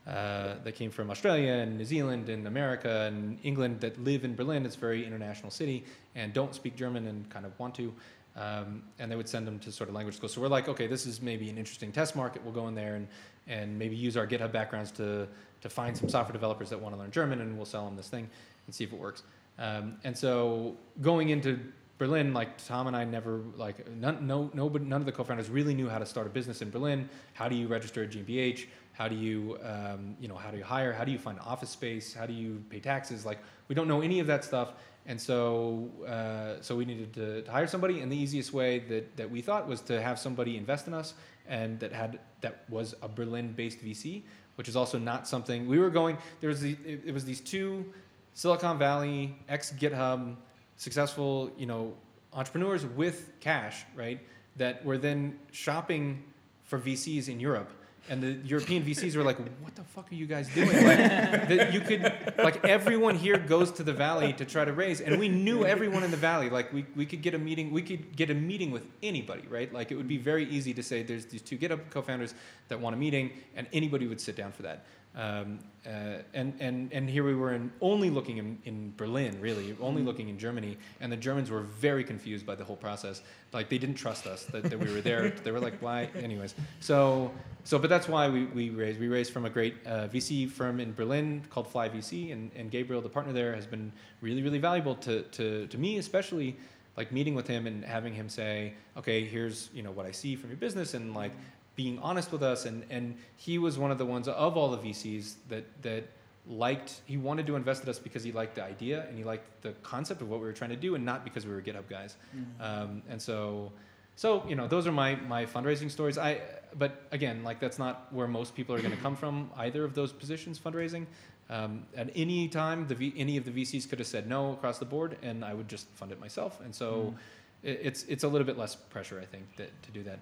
uh, 0.07 0.54
that 0.62 0.74
came 0.76 0.90
from 0.90 1.11
Australia 1.11 1.52
and 1.52 1.76
New 1.76 1.84
Zealand 1.84 2.28
and 2.28 2.46
America 2.46 3.11
and 3.12 3.38
England 3.42 3.80
that 3.80 4.02
live 4.02 4.24
in 4.24 4.36
Berlin. 4.36 4.64
It's 4.64 4.76
a 4.76 4.78
very 4.78 5.04
international 5.04 5.50
city 5.50 5.84
and 6.14 6.32
don't 6.32 6.54
speak 6.54 6.76
German 6.76 7.09
and 7.09 7.28
kind 7.28 7.44
of 7.44 7.59
want 7.59 7.74
to. 7.76 7.92
Um, 8.36 8.82
and 8.98 9.11
they 9.11 9.16
would 9.16 9.28
send 9.28 9.46
them 9.46 9.59
to 9.61 9.72
sort 9.72 9.88
of 9.88 9.94
language 9.94 10.16
school. 10.16 10.28
So 10.28 10.40
we're 10.40 10.48
like, 10.48 10.68
okay, 10.68 10.86
this 10.86 11.07
is 11.07 11.22
maybe 11.22 11.48
an 11.48 11.57
interesting 11.59 11.90
test 11.90 12.14
market. 12.14 12.44
We'll 12.44 12.52
go 12.52 12.68
in 12.68 12.74
there 12.74 12.94
and, 12.94 13.09
and 13.48 13.78
maybe 13.78 13.96
use 13.96 14.16
our 14.16 14.26
GitHub 14.26 14.52
backgrounds 14.52 14.90
to, 14.92 15.26
to 15.62 15.68
find 15.68 15.96
some 15.96 16.09
software 16.09 16.34
developers 16.34 16.68
that 16.70 16.80
want 16.80 16.94
to 16.94 17.00
learn 17.00 17.11
German 17.11 17.40
and 17.40 17.57
we'll 17.57 17.66
sell 17.66 17.84
them 17.86 17.96
this 17.96 18.09
thing 18.09 18.28
and 18.66 18.74
see 18.74 18.84
if 18.84 18.92
it 18.92 18.98
works. 18.98 19.22
Um, 19.59 19.96
and 20.04 20.16
so 20.16 20.76
going 21.00 21.30
into 21.30 21.59
Berlin, 21.98 22.34
like 22.34 22.62
Tom 22.64 22.88
and 22.88 22.96
I 22.96 23.04
never 23.04 23.40
like 23.57 23.88
none, 23.96 24.26
no 24.26 24.50
nobody 24.52 24.84
none 24.84 25.00
of 25.00 25.07
the 25.07 25.12
co-founders 25.12 25.48
really 25.48 25.74
knew 25.74 25.88
how 25.88 25.98
to 25.98 26.04
start 26.04 26.26
a 26.26 26.30
business 26.30 26.61
in 26.61 26.70
Berlin. 26.70 27.09
How 27.32 27.48
do 27.48 27.57
you 27.57 27.68
register 27.68 28.02
a 28.02 28.07
GmbH? 28.07 28.66
How 28.97 29.09
do 29.09 29.14
you 29.14 29.59
um, 29.62 30.16
you 30.18 30.26
know 30.26 30.36
how 30.36 30.51
do 30.51 30.57
you 30.57 30.64
hire? 30.64 30.92
How 30.92 31.05
do 31.05 31.12
you 31.12 31.18
find 31.18 31.38
office 31.40 31.68
space? 31.68 32.14
How 32.14 32.24
do 32.24 32.32
you 32.32 32.62
pay 32.70 32.80
taxes? 32.80 33.26
Like 33.26 33.38
we 33.68 33.74
don't 33.74 33.88
know 33.88 34.01
any 34.01 34.20
of 34.20 34.26
that 34.28 34.42
stuff, 34.42 34.72
and 35.05 35.20
so 35.20 35.90
uh, 36.09 36.62
so 36.62 36.74
we 36.76 36.86
needed 36.86 37.12
to, 37.14 37.42
to 37.42 37.51
hire 37.51 37.66
somebody. 37.66 38.01
And 38.01 38.11
the 38.11 38.16
easiest 38.16 38.55
way 38.55 38.78
that 38.78 39.16
that 39.18 39.30
we 39.30 39.42
thought 39.42 39.68
was 39.68 39.82
to 39.82 40.01
have 40.01 40.18
somebody 40.18 40.57
invest 40.57 40.86
in 40.86 40.94
us, 40.94 41.12
and 41.47 41.78
that 41.80 41.92
had 41.92 42.20
that 42.40 42.64
was 42.70 42.94
a 43.03 43.09
Berlin-based 43.09 43.84
VC, 43.84 44.22
which 44.55 44.68
is 44.68 44.76
also 44.76 44.99
not 44.99 45.28
something 45.28 45.66
we 45.66 45.78
were 45.78 45.90
going. 45.90 46.16
There 46.40 46.49
was 46.49 46.62
the, 46.62 46.76
it, 46.84 47.03
it 47.07 47.12
was 47.12 47.26
these 47.26 47.40
two 47.40 47.84
Silicon 48.32 48.78
Valley 48.78 49.36
ex 49.49 49.72
GitHub 49.72 50.36
successful, 50.78 51.51
you 51.59 51.66
know, 51.66 51.92
entrepreneurs 52.32 52.86
with 52.86 53.32
cash, 53.40 53.84
right? 53.94 54.20
That 54.57 54.82
were 54.86 54.97
then 54.97 55.38
shopping 55.53 56.22
for 56.64 56.78
VCs 56.78 57.28
in 57.28 57.40
Europe. 57.40 57.70
And 58.09 58.22
the 58.22 58.32
European 58.48 58.84
VCs 58.84 59.16
were 59.16 59.24
like, 59.24 59.38
"What 59.38 59.74
the 59.74 59.82
fuck 59.82 60.11
are 60.12 60.14
you 60.14 60.26
guys 60.26 60.48
doing?" 60.54 60.68
Like, 60.68 61.48
that 61.48 61.72
you 61.74 61.80
could, 61.80 62.02
like, 62.38 62.64
everyone 62.64 63.16
here 63.16 63.36
goes 63.36 63.72
to 63.72 63.82
the 63.82 63.92
valley 63.92 64.32
to 64.34 64.44
try 64.44 64.64
to 64.64 64.72
raise, 64.72 65.00
and 65.00 65.18
we 65.18 65.28
knew 65.28 65.64
everyone 65.64 66.04
in 66.04 66.11
the 66.11 66.16
valley. 66.16 66.48
Like, 66.48 66.72
we, 66.72 66.86
we 66.94 67.04
could 67.04 67.22
get 67.22 67.34
a 67.34 67.38
meeting, 67.38 67.70
we 67.70 67.82
could 67.82 68.14
get 68.14 68.30
a 68.30 68.34
meeting 68.34 68.70
with 68.70 68.86
anybody, 69.02 69.42
right? 69.48 69.72
Like, 69.72 69.90
it 69.90 69.96
would 69.96 70.09
be 70.09 70.18
very 70.18 70.48
easy 70.48 70.72
to 70.74 70.82
say, 70.82 71.02
"There's 71.02 71.26
these 71.26 71.42
two 71.42 71.59
GitHub 71.59 71.90
co-founders 71.90 72.34
that 72.68 72.80
want 72.80 72.94
a 72.94 72.98
meeting," 72.98 73.32
and 73.57 73.66
anybody 73.72 74.07
would 74.07 74.20
sit 74.20 74.36
down 74.36 74.52
for 74.52 74.62
that. 74.62 74.84
Um, 75.16 75.60
uh, 75.86 76.18
and, 76.34 76.52
and, 76.60 76.92
and 76.92 77.08
here 77.08 77.24
we 77.24 77.34
were 77.34 77.52
in, 77.52 77.72
only 77.80 78.10
looking 78.10 78.38
in, 78.38 78.58
in 78.64 78.92
Berlin, 78.96 79.40
really, 79.40 79.74
only 79.80 80.02
looking 80.02 80.28
in 80.28 80.38
Germany. 80.38 80.76
And 81.00 81.10
the 81.10 81.16
Germans 81.16 81.50
were 81.50 81.62
very 81.62 82.04
confused 82.04 82.44
by 82.44 82.54
the 82.54 82.64
whole 82.64 82.76
process. 82.76 83.22
Like, 83.52 83.68
they 83.68 83.78
didn't 83.78 83.94
trust 83.94 84.26
us 84.26 84.44
that, 84.46 84.64
that 84.64 84.78
we 84.78 84.92
were 84.92 85.00
there. 85.00 85.30
they 85.44 85.52
were 85.52 85.60
like, 85.60 85.80
why? 85.80 86.10
Anyways. 86.16 86.54
So, 86.80 87.30
so 87.64 87.78
but 87.78 87.88
that's 87.88 88.08
why 88.08 88.28
we, 88.28 88.44
we 88.46 88.70
raised. 88.70 89.00
We 89.00 89.08
raised 89.08 89.32
from 89.32 89.46
a 89.46 89.50
great 89.50 89.74
uh, 89.86 90.08
VC 90.08 90.50
firm 90.50 90.80
in 90.80 90.92
Berlin 90.92 91.42
called 91.50 91.68
Fly 91.68 91.88
VC. 91.88 92.32
And, 92.32 92.50
and 92.56 92.70
Gabriel, 92.70 93.00
the 93.00 93.08
partner 93.08 93.32
there, 93.32 93.54
has 93.54 93.66
been 93.66 93.92
really, 94.20 94.42
really 94.42 94.58
valuable 94.58 94.96
to, 94.96 95.22
to, 95.22 95.66
to 95.68 95.78
me, 95.78 95.98
especially 95.98 96.56
like 96.96 97.12
meeting 97.12 97.34
with 97.34 97.46
him 97.46 97.66
and 97.66 97.84
having 97.84 98.12
him 98.12 98.28
say, 98.28 98.74
okay, 98.96 99.24
here's, 99.24 99.70
you 99.72 99.82
know, 99.82 99.92
what 99.92 100.04
I 100.06 100.10
see 100.10 100.34
from 100.34 100.50
your 100.50 100.56
business. 100.56 100.94
And 100.94 101.14
like, 101.14 101.32
being 101.76 101.98
honest 102.00 102.32
with 102.32 102.42
us 102.42 102.64
and 102.64 102.84
and 102.90 103.16
he 103.36 103.58
was 103.58 103.78
one 103.78 103.90
of 103.90 103.98
the 103.98 104.06
ones 104.06 104.26
of 104.26 104.56
all 104.56 104.70
the 104.70 104.78
VCs 104.78 105.34
that 105.48 105.64
that 105.82 106.04
liked 106.48 107.00
he 107.06 107.16
wanted 107.16 107.46
to 107.46 107.56
invest 107.56 107.82
in 107.82 107.88
us 107.88 107.98
because 107.98 108.22
he 108.22 108.32
liked 108.32 108.54
the 108.54 108.62
idea 108.62 109.04
and 109.08 109.18
he 109.18 109.24
liked 109.24 109.62
the 109.62 109.72
concept 109.82 110.22
of 110.22 110.28
what 110.28 110.40
we 110.40 110.46
were 110.46 110.52
trying 110.52 110.70
to 110.70 110.76
do 110.76 110.94
and 110.94 111.04
not 111.04 111.24
because 111.24 111.44
we 111.44 111.52
were 111.52 111.60
GitHub 111.60 111.88
guys. 111.88 112.16
Um, 112.60 113.02
and 113.10 113.20
so 113.20 113.72
so 114.14 114.44
you 114.48 114.54
know 114.54 114.66
those 114.66 114.86
are 114.86 114.92
my 114.92 115.16
my 115.16 115.44
fundraising 115.44 115.90
stories. 115.90 116.18
I 116.18 116.40
but 116.78 117.02
again 117.12 117.42
like 117.44 117.60
that's 117.60 117.78
not 117.78 118.12
where 118.12 118.28
most 118.28 118.54
people 118.54 118.74
are 118.74 118.80
going 118.80 118.96
to 118.96 119.02
come 119.02 119.16
from 119.16 119.50
either 119.56 119.84
of 119.84 119.94
those 119.94 120.12
positions 120.12 120.58
fundraising. 120.58 121.06
Um, 121.48 121.86
at 121.96 122.10
any 122.16 122.48
time 122.48 122.88
the 122.88 122.94
v, 122.94 123.12
any 123.16 123.36
of 123.36 123.44
the 123.44 123.52
VCs 123.52 123.88
could 123.88 124.00
have 124.00 124.08
said 124.08 124.28
no 124.28 124.52
across 124.52 124.78
the 124.78 124.84
board 124.84 125.16
and 125.22 125.44
I 125.44 125.54
would 125.54 125.68
just 125.68 125.88
fund 125.90 126.10
it 126.10 126.20
myself. 126.20 126.60
And 126.64 126.74
so 126.74 127.14
it, 127.62 127.80
it's 127.82 128.04
it's 128.04 128.24
a 128.24 128.28
little 128.28 128.46
bit 128.46 128.56
less 128.56 128.76
pressure 128.76 129.20
I 129.20 129.26
think 129.26 129.56
that 129.56 129.70
to 129.82 129.90
do 129.90 130.02
that 130.04 130.20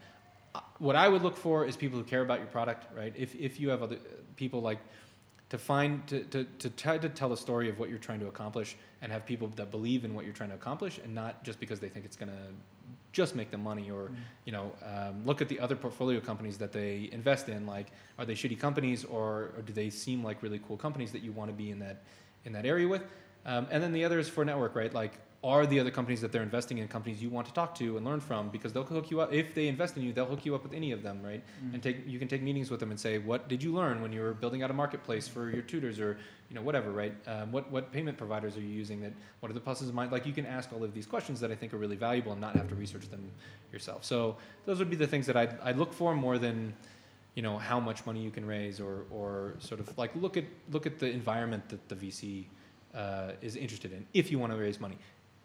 what 0.78 0.96
I 0.96 1.08
would 1.08 1.22
look 1.22 1.36
for 1.36 1.64
is 1.64 1.76
people 1.76 1.98
who 1.98 2.04
care 2.04 2.22
about 2.22 2.38
your 2.38 2.48
product, 2.48 2.86
right? 2.96 3.12
If, 3.16 3.34
if 3.34 3.58
you 3.60 3.70
have 3.70 3.82
other 3.82 3.98
people 4.36 4.60
like 4.60 4.78
to 5.50 5.58
find 5.58 6.06
to, 6.08 6.24
to, 6.24 6.44
to 6.58 6.70
try 6.70 6.98
to 6.98 7.08
tell 7.08 7.32
a 7.32 7.36
story 7.36 7.68
of 7.68 7.78
what 7.78 7.88
you're 7.88 7.98
trying 7.98 8.20
to 8.20 8.26
accomplish 8.26 8.76
and 9.02 9.12
have 9.12 9.26
people 9.26 9.48
that 9.56 9.70
believe 9.70 10.04
in 10.04 10.14
what 10.14 10.24
you're 10.24 10.34
trying 10.34 10.48
to 10.48 10.54
accomplish 10.54 10.98
and 11.04 11.14
not 11.14 11.44
just 11.44 11.60
because 11.60 11.80
they 11.80 11.88
think 11.88 12.04
it's 12.04 12.16
going 12.16 12.30
to 12.30 12.38
just 13.12 13.36
make 13.36 13.50
them 13.52 13.62
money 13.62 13.90
or 13.90 14.10
you 14.44 14.52
know 14.52 14.72
um, 14.84 15.24
look 15.24 15.40
at 15.40 15.48
the 15.48 15.60
other 15.60 15.76
portfolio 15.76 16.18
companies 16.18 16.58
that 16.58 16.72
they 16.72 17.08
invest 17.12 17.48
in. 17.48 17.66
Like 17.66 17.88
are 18.18 18.24
they 18.24 18.34
shitty 18.34 18.58
companies 18.58 19.04
or, 19.04 19.52
or 19.56 19.62
do 19.64 19.72
they 19.72 19.90
seem 19.90 20.24
like 20.24 20.42
really 20.42 20.60
cool 20.66 20.76
companies 20.76 21.12
that 21.12 21.22
you 21.22 21.30
want 21.30 21.50
to 21.50 21.56
be 21.56 21.70
in 21.70 21.78
that 21.78 22.02
in 22.44 22.52
that 22.52 22.66
area 22.66 22.88
with? 22.88 23.04
Um, 23.46 23.68
and 23.70 23.82
then 23.82 23.92
the 23.92 24.04
other 24.04 24.18
is 24.18 24.28
for 24.28 24.44
network 24.44 24.74
right? 24.74 24.92
Like 24.92 25.12
are 25.44 25.66
the 25.66 25.78
other 25.78 25.90
companies 25.90 26.22
that 26.22 26.32
they're 26.32 26.42
investing 26.42 26.78
in 26.78 26.88
companies 26.88 27.22
you 27.22 27.28
want 27.28 27.46
to 27.46 27.52
talk 27.52 27.74
to 27.74 27.98
and 27.98 28.06
learn 28.06 28.18
from 28.18 28.48
because 28.48 28.72
they'll 28.72 28.82
hook 28.82 29.10
you 29.10 29.20
up 29.20 29.30
if 29.32 29.54
they 29.54 29.68
invest 29.68 29.94
in 29.96 30.02
you 30.02 30.12
they'll 30.12 30.24
hook 30.24 30.44
you 30.46 30.54
up 30.54 30.62
with 30.62 30.72
any 30.72 30.90
of 30.90 31.02
them 31.02 31.20
right? 31.22 31.42
And 31.74 31.82
take 31.82 32.08
you 32.08 32.18
can 32.18 32.28
take 32.28 32.42
meetings 32.42 32.70
with 32.70 32.80
them 32.80 32.90
and 32.90 32.98
say 32.98 33.18
what 33.18 33.46
did 33.46 33.62
you 33.62 33.72
learn 33.72 34.00
when 34.00 34.10
you 34.10 34.22
were 34.22 34.32
building 34.32 34.62
out 34.62 34.70
a 34.70 34.72
marketplace 34.72 35.28
for 35.28 35.50
your 35.50 35.62
tutors 35.62 36.00
or 36.00 36.16
you 36.48 36.56
know 36.56 36.62
whatever 36.62 36.90
right? 36.90 37.14
Um, 37.26 37.52
what 37.52 37.70
what 37.70 37.92
payment 37.92 38.16
providers 38.16 38.56
are 38.56 38.62
you 38.62 38.68
using 38.68 39.02
that 39.02 39.12
what 39.40 39.50
are 39.50 39.54
the 39.54 39.60
pluses 39.60 39.82
and 39.82 39.92
minuses 39.92 40.12
like 40.12 40.26
you 40.26 40.32
can 40.32 40.46
ask 40.46 40.72
all 40.72 40.82
of 40.82 40.94
these 40.94 41.06
questions 41.06 41.40
that 41.40 41.52
I 41.52 41.54
think 41.54 41.74
are 41.74 41.78
really 41.78 41.96
valuable 41.96 42.32
and 42.32 42.40
not 42.40 42.56
have 42.56 42.68
to 42.68 42.74
research 42.74 43.08
them 43.10 43.30
yourself. 43.70 44.04
So 44.04 44.36
those 44.64 44.78
would 44.78 44.88
be 44.88 44.96
the 44.96 45.06
things 45.06 45.26
that 45.26 45.36
I'd, 45.36 45.58
I'd 45.62 45.76
look 45.76 45.92
for 45.92 46.14
more 46.14 46.38
than 46.38 46.72
you 47.34 47.42
know 47.42 47.58
how 47.58 47.78
much 47.80 48.06
money 48.06 48.20
you 48.22 48.30
can 48.30 48.46
raise 48.46 48.80
or 48.80 49.04
or 49.10 49.56
sort 49.58 49.80
of 49.80 49.96
like 49.98 50.14
look 50.16 50.36
at 50.38 50.44
look 50.70 50.86
at 50.86 50.98
the 50.98 51.10
environment 51.10 51.68
that 51.68 51.88
the 51.88 51.96
VC 51.96 52.46
uh, 52.94 53.32
is 53.42 53.56
interested 53.56 53.92
in 53.92 54.06
if 54.14 54.30
you 54.30 54.38
want 54.38 54.52
to 54.52 54.58
raise 54.58 54.80
money. 54.80 54.96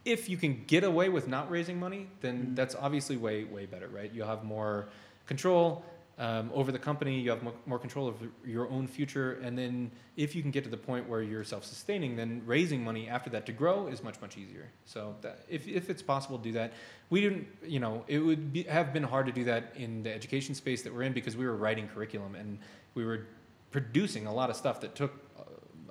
If 0.06 0.30
you 0.30 0.38
can 0.38 0.64
get 0.66 0.84
away 0.84 1.10
with 1.10 1.28
not 1.28 1.50
raising 1.52 1.80
money, 1.80 2.08
then 2.22 2.48
Mhm. 2.48 2.56
that's 2.56 2.76
obviously 2.76 3.18
way 3.18 3.44
way 3.44 3.66
better, 3.66 3.88
right? 3.88 4.12
You'll 4.14 4.28
have 4.28 4.44
more 4.44 4.90
control 5.26 5.84
um, 6.18 6.52
over 6.54 6.70
the 6.74 6.80
company. 6.80 7.18
You 7.22 7.30
have 7.30 7.42
more, 7.44 7.54
more 7.66 7.80
control 7.80 8.06
of 8.10 8.16
your 8.46 8.70
own 8.70 8.88
future, 8.88 9.40
and 9.42 9.58
then 9.58 9.90
if 10.18 10.36
you 10.36 10.42
can 10.42 10.52
get 10.52 10.66
to 10.66 10.70
the 10.70 10.76
point 10.76 11.08
where 11.08 11.22
you're 11.22 11.46
self-sustaining, 11.46 12.18
then 12.18 12.42
raising 12.46 12.84
money 12.84 13.08
after 13.08 13.30
that 13.30 13.46
to 13.46 13.54
grow 13.54 13.88
is 13.88 14.04
much 14.04 14.20
much 14.20 14.38
easier. 14.38 14.70
So 14.84 15.16
that, 15.22 15.46
if 15.48 15.66
if 15.68 15.90
it's 15.90 16.02
possible 16.02 16.38
to 16.38 16.44
do 16.44 16.52
that, 16.54 16.74
we 17.10 17.22
didn't. 17.22 17.48
You 17.66 17.80
know, 17.80 18.04
it 18.08 18.20
would 18.20 18.52
be, 18.52 18.64
have 18.64 18.92
been 18.92 19.04
hard 19.04 19.28
to 19.28 19.32
do 19.32 19.46
that 19.46 19.74
in 19.78 20.04
the 20.04 20.14
education 20.14 20.56
space 20.56 20.82
that 20.82 20.94
we're 20.94 21.04
in 21.04 21.14
because 21.14 21.38
we 21.38 21.46
were 21.46 21.56
writing 21.56 21.88
curriculum 21.88 22.36
and 22.36 22.60
we 22.96 23.06
were 23.06 23.28
producing 23.72 24.26
a 24.28 24.34
lot 24.34 24.50
of 24.50 24.58
stuff 24.58 24.82
that 24.82 24.96
took 24.96 25.14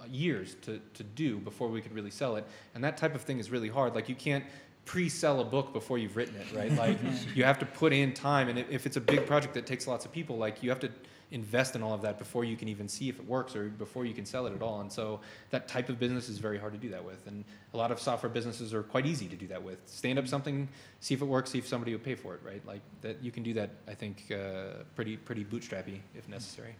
years 0.08 0.56
to, 0.62 0.80
to 0.94 1.02
do 1.02 1.38
before 1.38 1.68
we 1.68 1.80
could 1.80 1.94
really 1.94 2.10
sell 2.10 2.36
it. 2.36 2.46
And 2.74 2.82
that 2.84 2.96
type 2.96 3.14
of 3.14 3.22
thing 3.22 3.38
is 3.38 3.50
really 3.50 3.68
hard. 3.68 3.94
Like 3.94 4.08
you 4.08 4.14
can't 4.14 4.44
pre-sell 4.84 5.40
a 5.40 5.44
book 5.44 5.72
before 5.72 5.98
you've 5.98 6.16
written 6.16 6.34
it, 6.36 6.46
right? 6.56 6.72
Like 6.72 6.98
you 7.34 7.44
have 7.44 7.58
to 7.58 7.66
put 7.66 7.92
in 7.92 8.14
time. 8.14 8.48
And 8.48 8.58
if- 8.58 8.86
it's 8.86 8.96
a 8.96 9.00
big 9.00 9.26
project 9.26 9.54
that 9.54 9.66
takes 9.66 9.86
lots 9.86 10.04
of 10.04 10.12
people, 10.12 10.36
like 10.38 10.62
you 10.62 10.70
have 10.70 10.80
to 10.80 10.90
invest 11.30 11.76
in 11.76 11.82
all 11.82 11.92
of 11.92 12.00
that 12.02 12.18
before 12.18 12.44
you 12.44 12.56
can 12.56 12.68
even 12.68 12.88
see 12.88 13.08
if 13.08 13.18
it 13.18 13.26
works 13.26 13.54
or 13.54 13.68
before 13.68 14.06
you 14.06 14.14
can 14.14 14.24
sell 14.24 14.46
it 14.46 14.54
at 14.54 14.62
all. 14.62 14.80
And 14.80 14.90
so 14.90 15.20
that 15.50 15.68
type 15.68 15.88
of 15.90 15.98
business 15.98 16.28
is 16.28 16.38
very 16.38 16.58
hard 16.58 16.72
to 16.72 16.78
do 16.78 16.88
that 16.88 17.04
with. 17.04 17.26
And 17.26 17.44
a 17.74 17.76
lot 17.76 17.90
of 17.90 18.00
software 18.00 18.30
businesses 18.30 18.72
are 18.72 18.82
quite 18.82 19.04
easy 19.04 19.28
to 19.28 19.36
do 19.36 19.46
that 19.48 19.62
with. 19.62 19.78
Stand 19.86 20.18
up 20.18 20.26
something, 20.26 20.68
see 21.00 21.14
if 21.14 21.20
it 21.20 21.26
works, 21.26 21.50
see 21.50 21.58
if 21.58 21.66
somebody 21.66 21.92
will 21.92 22.00
pay 22.00 22.14
for 22.14 22.34
it, 22.34 22.40
right? 22.42 22.64
Like 22.66 22.80
that 23.02 23.22
you 23.22 23.30
can 23.30 23.42
do 23.42 23.52
that, 23.54 23.70
I 23.86 23.94
think, 23.94 24.32
uh, 24.32 24.84
pretty, 24.94 25.16
pretty 25.16 25.44
bootstrappy 25.44 26.00
if 26.14 26.28
necessary. 26.28 26.74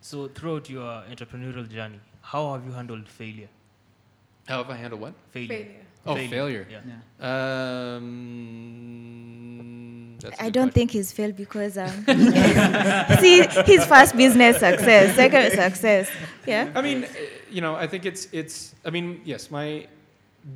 So 0.00 0.28
throughout 0.28 0.70
your 0.70 1.02
entrepreneurial 1.10 1.68
journey, 1.68 2.00
how 2.22 2.52
have 2.52 2.64
you 2.64 2.72
handled 2.72 3.08
failure? 3.08 3.48
How 4.46 4.58
have 4.58 4.70
I 4.70 4.76
handled 4.76 5.00
what? 5.00 5.14
Failure. 5.30 5.48
Failure. 5.48 5.84
Oh, 6.06 6.14
failure. 6.14 6.66
Yeah. 6.70 6.80
Yeah. 6.86 7.96
Um, 9.18 10.16
that's 10.20 10.38
a 10.38 10.42
I 10.44 10.50
don't 10.50 10.64
question. 10.66 10.72
think 10.72 10.90
he's 10.92 11.12
failed 11.12 11.36
because 11.36 11.76
um, 11.78 11.88
see 13.20 13.42
his 13.66 13.84
first 13.84 14.16
business 14.16 14.58
success, 14.58 15.14
second 15.16 15.52
success. 15.52 16.10
Yeah. 16.46 16.72
I 16.74 16.82
mean, 16.82 17.04
uh, 17.04 17.08
you 17.50 17.60
know, 17.60 17.74
I 17.76 17.86
think 17.86 18.06
it's 18.06 18.26
it's. 18.32 18.74
I 18.84 18.90
mean, 18.90 19.20
yes, 19.24 19.50
my 19.50 19.86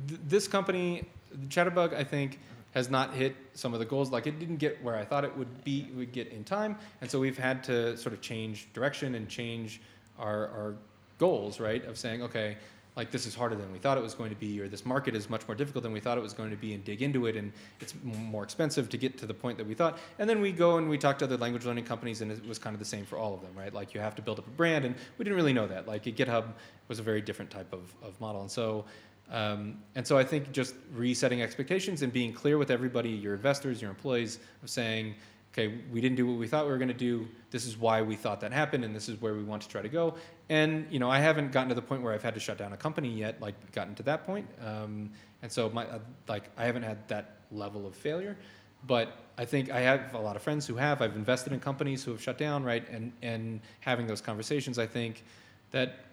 th- 0.07 0.19
this 0.27 0.47
company, 0.47 1.03
Chatterbug, 1.49 1.93
I 1.95 2.03
think 2.03 2.39
has 2.73 2.89
not 2.89 3.13
hit 3.13 3.35
some 3.53 3.73
of 3.73 3.79
the 3.79 3.85
goals. 3.85 4.11
Like 4.11 4.27
it 4.27 4.39
didn't 4.39 4.57
get 4.57 4.83
where 4.83 4.95
I 4.95 5.05
thought 5.05 5.23
it 5.23 5.35
would 5.37 5.63
be 5.63 5.89
would 5.95 6.11
get 6.11 6.27
in 6.27 6.43
time, 6.43 6.77
and 7.01 7.09
so 7.09 7.19
we've 7.19 7.37
had 7.37 7.63
to 7.65 7.97
sort 7.97 8.13
of 8.13 8.21
change 8.21 8.67
direction 8.73 9.15
and 9.15 9.29
change 9.29 9.81
our 10.19 10.47
our 10.47 10.75
goals, 11.17 11.59
right? 11.59 11.85
Of 11.85 11.97
saying, 11.97 12.21
okay, 12.23 12.57
like 12.95 13.09
this 13.09 13.25
is 13.25 13.33
harder 13.33 13.55
than 13.55 13.71
we 13.71 13.79
thought 13.79 13.97
it 13.97 14.03
was 14.03 14.13
going 14.13 14.29
to 14.29 14.35
be, 14.35 14.59
or 14.61 14.67
this 14.67 14.85
market 14.85 15.15
is 15.15 15.29
much 15.29 15.47
more 15.47 15.55
difficult 15.55 15.83
than 15.83 15.91
we 15.91 15.99
thought 15.99 16.17
it 16.17 16.21
was 16.21 16.33
going 16.33 16.51
to 16.51 16.55
be, 16.55 16.73
and 16.73 16.83
dig 16.83 17.01
into 17.01 17.25
it, 17.25 17.35
and 17.35 17.51
it's 17.79 17.93
more 18.03 18.43
expensive 18.43 18.89
to 18.89 18.97
get 18.97 19.17
to 19.17 19.25
the 19.25 19.33
point 19.33 19.57
that 19.57 19.67
we 19.67 19.73
thought. 19.73 19.97
And 20.19 20.29
then 20.29 20.41
we 20.41 20.51
go 20.51 20.77
and 20.77 20.89
we 20.89 20.97
talk 20.97 21.17
to 21.19 21.25
other 21.25 21.37
language 21.37 21.65
learning 21.65 21.85
companies, 21.85 22.21
and 22.21 22.31
it 22.31 22.45
was 22.45 22.59
kind 22.59 22.73
of 22.75 22.79
the 22.79 22.85
same 22.85 23.05
for 23.05 23.17
all 23.17 23.33
of 23.33 23.41
them, 23.41 23.51
right? 23.55 23.73
Like 23.73 23.93
you 23.93 24.01
have 24.01 24.15
to 24.15 24.21
build 24.21 24.39
up 24.39 24.47
a 24.47 24.51
brand, 24.51 24.85
and 24.85 24.95
we 25.17 25.23
didn't 25.23 25.37
really 25.37 25.53
know 25.53 25.67
that. 25.67 25.87
Like 25.87 26.03
GitHub 26.03 26.45
was 26.87 26.99
a 26.99 27.03
very 27.03 27.21
different 27.21 27.49
type 27.49 27.71
of, 27.73 27.93
of 28.03 28.19
model, 28.19 28.41
and 28.41 28.51
so. 28.51 28.85
Um, 29.33 29.79
and 29.95 30.05
so 30.05 30.17
I 30.17 30.23
think 30.23 30.51
just 30.51 30.75
resetting 30.93 31.41
expectations 31.41 32.03
and 32.03 32.13
being 32.13 32.31
clear 32.31 32.59
with 32.59 32.69
everybody, 32.69 33.09
your 33.09 33.33
investors, 33.33 33.81
your 33.81 33.89
employees, 33.89 34.37
of 34.61 34.69
saying, 34.69 35.15
okay, 35.51 35.79
we 35.91 36.01
didn't 36.01 36.17
do 36.17 36.27
what 36.27 36.37
we 36.37 36.47
thought 36.47 36.65
we 36.65 36.71
were 36.71 36.77
going 36.77 36.87
to 36.87 36.93
do. 36.93 37.27
This 37.49 37.65
is 37.65 37.75
why 37.75 38.01
we 38.03 38.15
thought 38.15 38.39
that 38.41 38.53
happened, 38.53 38.85
and 38.85 38.95
this 38.95 39.09
is 39.09 39.19
where 39.19 39.33
we 39.33 39.43
want 39.43 39.63
to 39.63 39.67
try 39.67 39.81
to 39.81 39.89
go. 39.89 40.13
And 40.49 40.85
you 40.91 40.99
know, 40.99 41.09
I 41.09 41.19
haven't 41.19 41.51
gotten 41.51 41.69
to 41.69 41.75
the 41.75 41.81
point 41.81 42.03
where 42.03 42.13
I've 42.13 42.21
had 42.21 42.35
to 42.35 42.39
shut 42.39 42.59
down 42.59 42.73
a 42.73 42.77
company 42.77 43.09
yet, 43.09 43.41
like 43.41 43.71
gotten 43.71 43.95
to 43.95 44.03
that 44.03 44.23
point. 44.25 44.47
Um, 44.63 45.09
and 45.41 45.51
so 45.51 45.69
my 45.69 45.85
uh, 45.85 45.99
like 46.27 46.43
I 46.55 46.65
haven't 46.65 46.83
had 46.83 47.07
that 47.07 47.37
level 47.51 47.87
of 47.87 47.95
failure, 47.95 48.37
but 48.85 49.17
I 49.37 49.45
think 49.45 49.71
I 49.71 49.79
have 49.81 50.13
a 50.13 50.19
lot 50.19 50.35
of 50.35 50.43
friends 50.43 50.67
who 50.67 50.75
have. 50.75 51.01
I've 51.01 51.15
invested 51.15 51.53
in 51.53 51.59
companies 51.59 52.03
who 52.03 52.11
have 52.11 52.21
shut 52.21 52.37
down, 52.37 52.63
right? 52.63 52.87
And 52.89 53.11
and 53.23 53.61
having 53.79 54.05
those 54.05 54.21
conversations, 54.21 54.77
I 54.77 54.85
think 54.85 55.23
that 55.71 56.05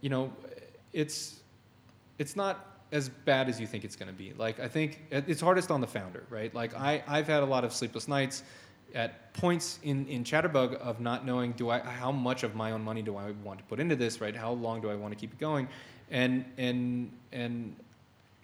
you 0.00 0.10
know, 0.10 0.32
it's 0.92 1.37
it's 2.18 2.36
not 2.36 2.66
as 2.90 3.08
bad 3.08 3.48
as 3.48 3.60
you 3.60 3.66
think 3.66 3.84
it's 3.84 3.96
going 3.96 4.08
to 4.08 4.14
be. 4.14 4.32
Like 4.36 4.60
I 4.60 4.68
think 4.68 5.02
it's 5.10 5.40
hardest 5.40 5.70
on 5.70 5.80
the 5.80 5.86
founder, 5.86 6.24
right? 6.30 6.54
Like 6.54 6.74
I 6.74 7.02
I've 7.06 7.26
had 7.26 7.42
a 7.42 7.46
lot 7.46 7.64
of 7.64 7.72
sleepless 7.72 8.08
nights 8.08 8.42
at 8.94 9.32
points 9.34 9.78
in 9.82 10.06
in 10.06 10.24
Chatterbug 10.24 10.74
of 10.76 11.00
not 11.00 11.26
knowing 11.26 11.52
do 11.52 11.70
I 11.70 11.80
how 11.80 12.12
much 12.12 12.42
of 12.42 12.54
my 12.54 12.72
own 12.72 12.82
money 12.82 13.02
do 13.02 13.16
I 13.16 13.32
want 13.44 13.58
to 13.58 13.64
put 13.66 13.80
into 13.80 13.96
this, 13.96 14.20
right? 14.20 14.34
How 14.34 14.52
long 14.52 14.80
do 14.80 14.90
I 14.90 14.94
want 14.94 15.12
to 15.12 15.20
keep 15.20 15.32
it 15.32 15.38
going? 15.38 15.68
And 16.10 16.44
and 16.56 17.10
and 17.32 17.76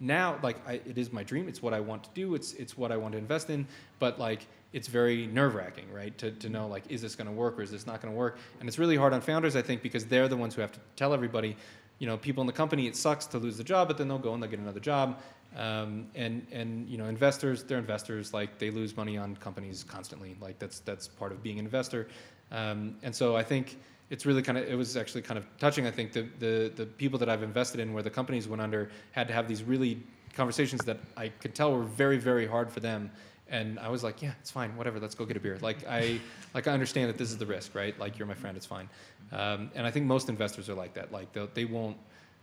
now 0.00 0.38
like 0.42 0.56
I, 0.68 0.74
it 0.74 0.98
is 0.98 1.12
my 1.12 1.22
dream 1.22 1.48
it's 1.48 1.62
what 1.62 1.72
i 1.72 1.80
want 1.80 2.04
to 2.04 2.10
do 2.14 2.34
it's 2.34 2.52
it's 2.54 2.76
what 2.76 2.90
i 2.90 2.96
want 2.96 3.12
to 3.12 3.18
invest 3.18 3.48
in 3.48 3.66
but 3.98 4.18
like 4.18 4.46
it's 4.72 4.88
very 4.88 5.26
nerve 5.28 5.54
wracking 5.54 5.90
right 5.92 6.16
to, 6.18 6.32
to 6.32 6.48
know 6.48 6.66
like 6.66 6.82
is 6.88 7.00
this 7.00 7.14
going 7.14 7.28
to 7.28 7.32
work 7.32 7.58
or 7.58 7.62
is 7.62 7.70
this 7.70 7.86
not 7.86 8.02
going 8.02 8.12
to 8.12 8.18
work 8.18 8.38
and 8.60 8.68
it's 8.68 8.78
really 8.78 8.96
hard 8.96 9.12
on 9.12 9.20
founders 9.20 9.54
i 9.54 9.62
think 9.62 9.82
because 9.82 10.04
they're 10.04 10.28
the 10.28 10.36
ones 10.36 10.54
who 10.54 10.60
have 10.60 10.72
to 10.72 10.80
tell 10.96 11.14
everybody 11.14 11.56
you 11.98 12.06
know 12.06 12.16
people 12.16 12.40
in 12.40 12.46
the 12.46 12.52
company 12.52 12.86
it 12.86 12.96
sucks 12.96 13.26
to 13.26 13.38
lose 13.38 13.56
the 13.56 13.64
job 13.64 13.88
but 13.88 13.98
then 13.98 14.08
they'll 14.08 14.18
go 14.18 14.34
and 14.34 14.42
they'll 14.42 14.50
get 14.50 14.60
another 14.60 14.80
job. 14.80 15.20
Um, 15.56 16.08
and 16.16 16.44
and 16.50 16.88
you 16.88 16.98
know 16.98 17.04
investors 17.04 17.62
they're 17.62 17.78
investors 17.78 18.34
like 18.34 18.58
they 18.58 18.70
lose 18.70 18.96
money 18.96 19.16
on 19.16 19.36
companies 19.36 19.84
constantly. 19.84 20.36
Like 20.40 20.58
that's 20.58 20.80
that's 20.80 21.06
part 21.06 21.30
of 21.30 21.42
being 21.42 21.58
an 21.58 21.64
investor. 21.64 22.08
Um, 22.50 22.96
and 23.02 23.14
so 23.14 23.36
i 23.36 23.42
think 23.42 23.78
it's 24.10 24.26
really 24.26 24.42
kind 24.42 24.58
of 24.58 24.64
it 24.68 24.76
was 24.76 24.96
actually 24.96 25.22
kind 25.22 25.38
of 25.38 25.46
touching 25.58 25.86
i 25.86 25.90
think 25.90 26.12
the, 26.12 26.28
the 26.38 26.72
the 26.76 26.86
people 26.86 27.18
that 27.18 27.28
i've 27.28 27.42
invested 27.42 27.80
in 27.80 27.92
where 27.92 28.02
the 28.02 28.10
companies 28.10 28.46
went 28.46 28.62
under 28.62 28.90
had 29.12 29.26
to 29.28 29.34
have 29.34 29.48
these 29.48 29.62
really 29.62 30.00
conversations 30.34 30.84
that 30.84 30.98
i 31.16 31.28
could 31.28 31.54
tell 31.54 31.72
were 31.72 31.84
very 31.84 32.18
very 32.18 32.46
hard 32.46 32.70
for 32.70 32.80
them 32.80 33.10
and 33.48 33.78
i 33.78 33.88
was 33.88 34.02
like 34.02 34.22
yeah 34.22 34.32
it's 34.40 34.50
fine 34.50 34.74
whatever 34.76 34.98
let's 34.98 35.14
go 35.14 35.24
get 35.24 35.36
a 35.36 35.40
beer. 35.40 35.58
Like 35.60 35.86
i 35.86 36.18
like 36.54 36.66
i 36.66 36.72
understand 36.72 37.08
that 37.10 37.18
this 37.18 37.30
is 37.30 37.38
the 37.38 37.46
risk 37.46 37.74
right? 37.74 37.98
Like 37.98 38.18
you're 38.18 38.26
my 38.26 38.34
friend 38.34 38.56
it's 38.56 38.66
fine. 38.66 38.88
Um, 39.32 39.70
and 39.74 39.86
i 39.86 39.90
think 39.90 40.06
most 40.06 40.28
investors 40.28 40.68
are 40.70 40.74
like 40.74 40.94
that. 40.94 41.12
Like 41.12 41.32
they'll- 41.32 41.50
they 41.54 41.64
won't 41.64 41.96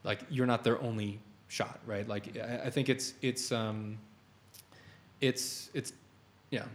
like 0.04 0.20
you're 0.30 0.45
not 0.47 0.64
their 0.64 0.82
only 0.82 1.20
shot 1.47 1.80
right? 1.86 2.08
Like 2.08 2.38
i, 2.38 2.68
I 2.68 2.70
think 2.70 2.89
it's 2.89 3.14
it's 3.22 3.52
um 3.52 3.97
it's 5.22 5.70
it's 5.74 5.93
yeah 6.49 6.66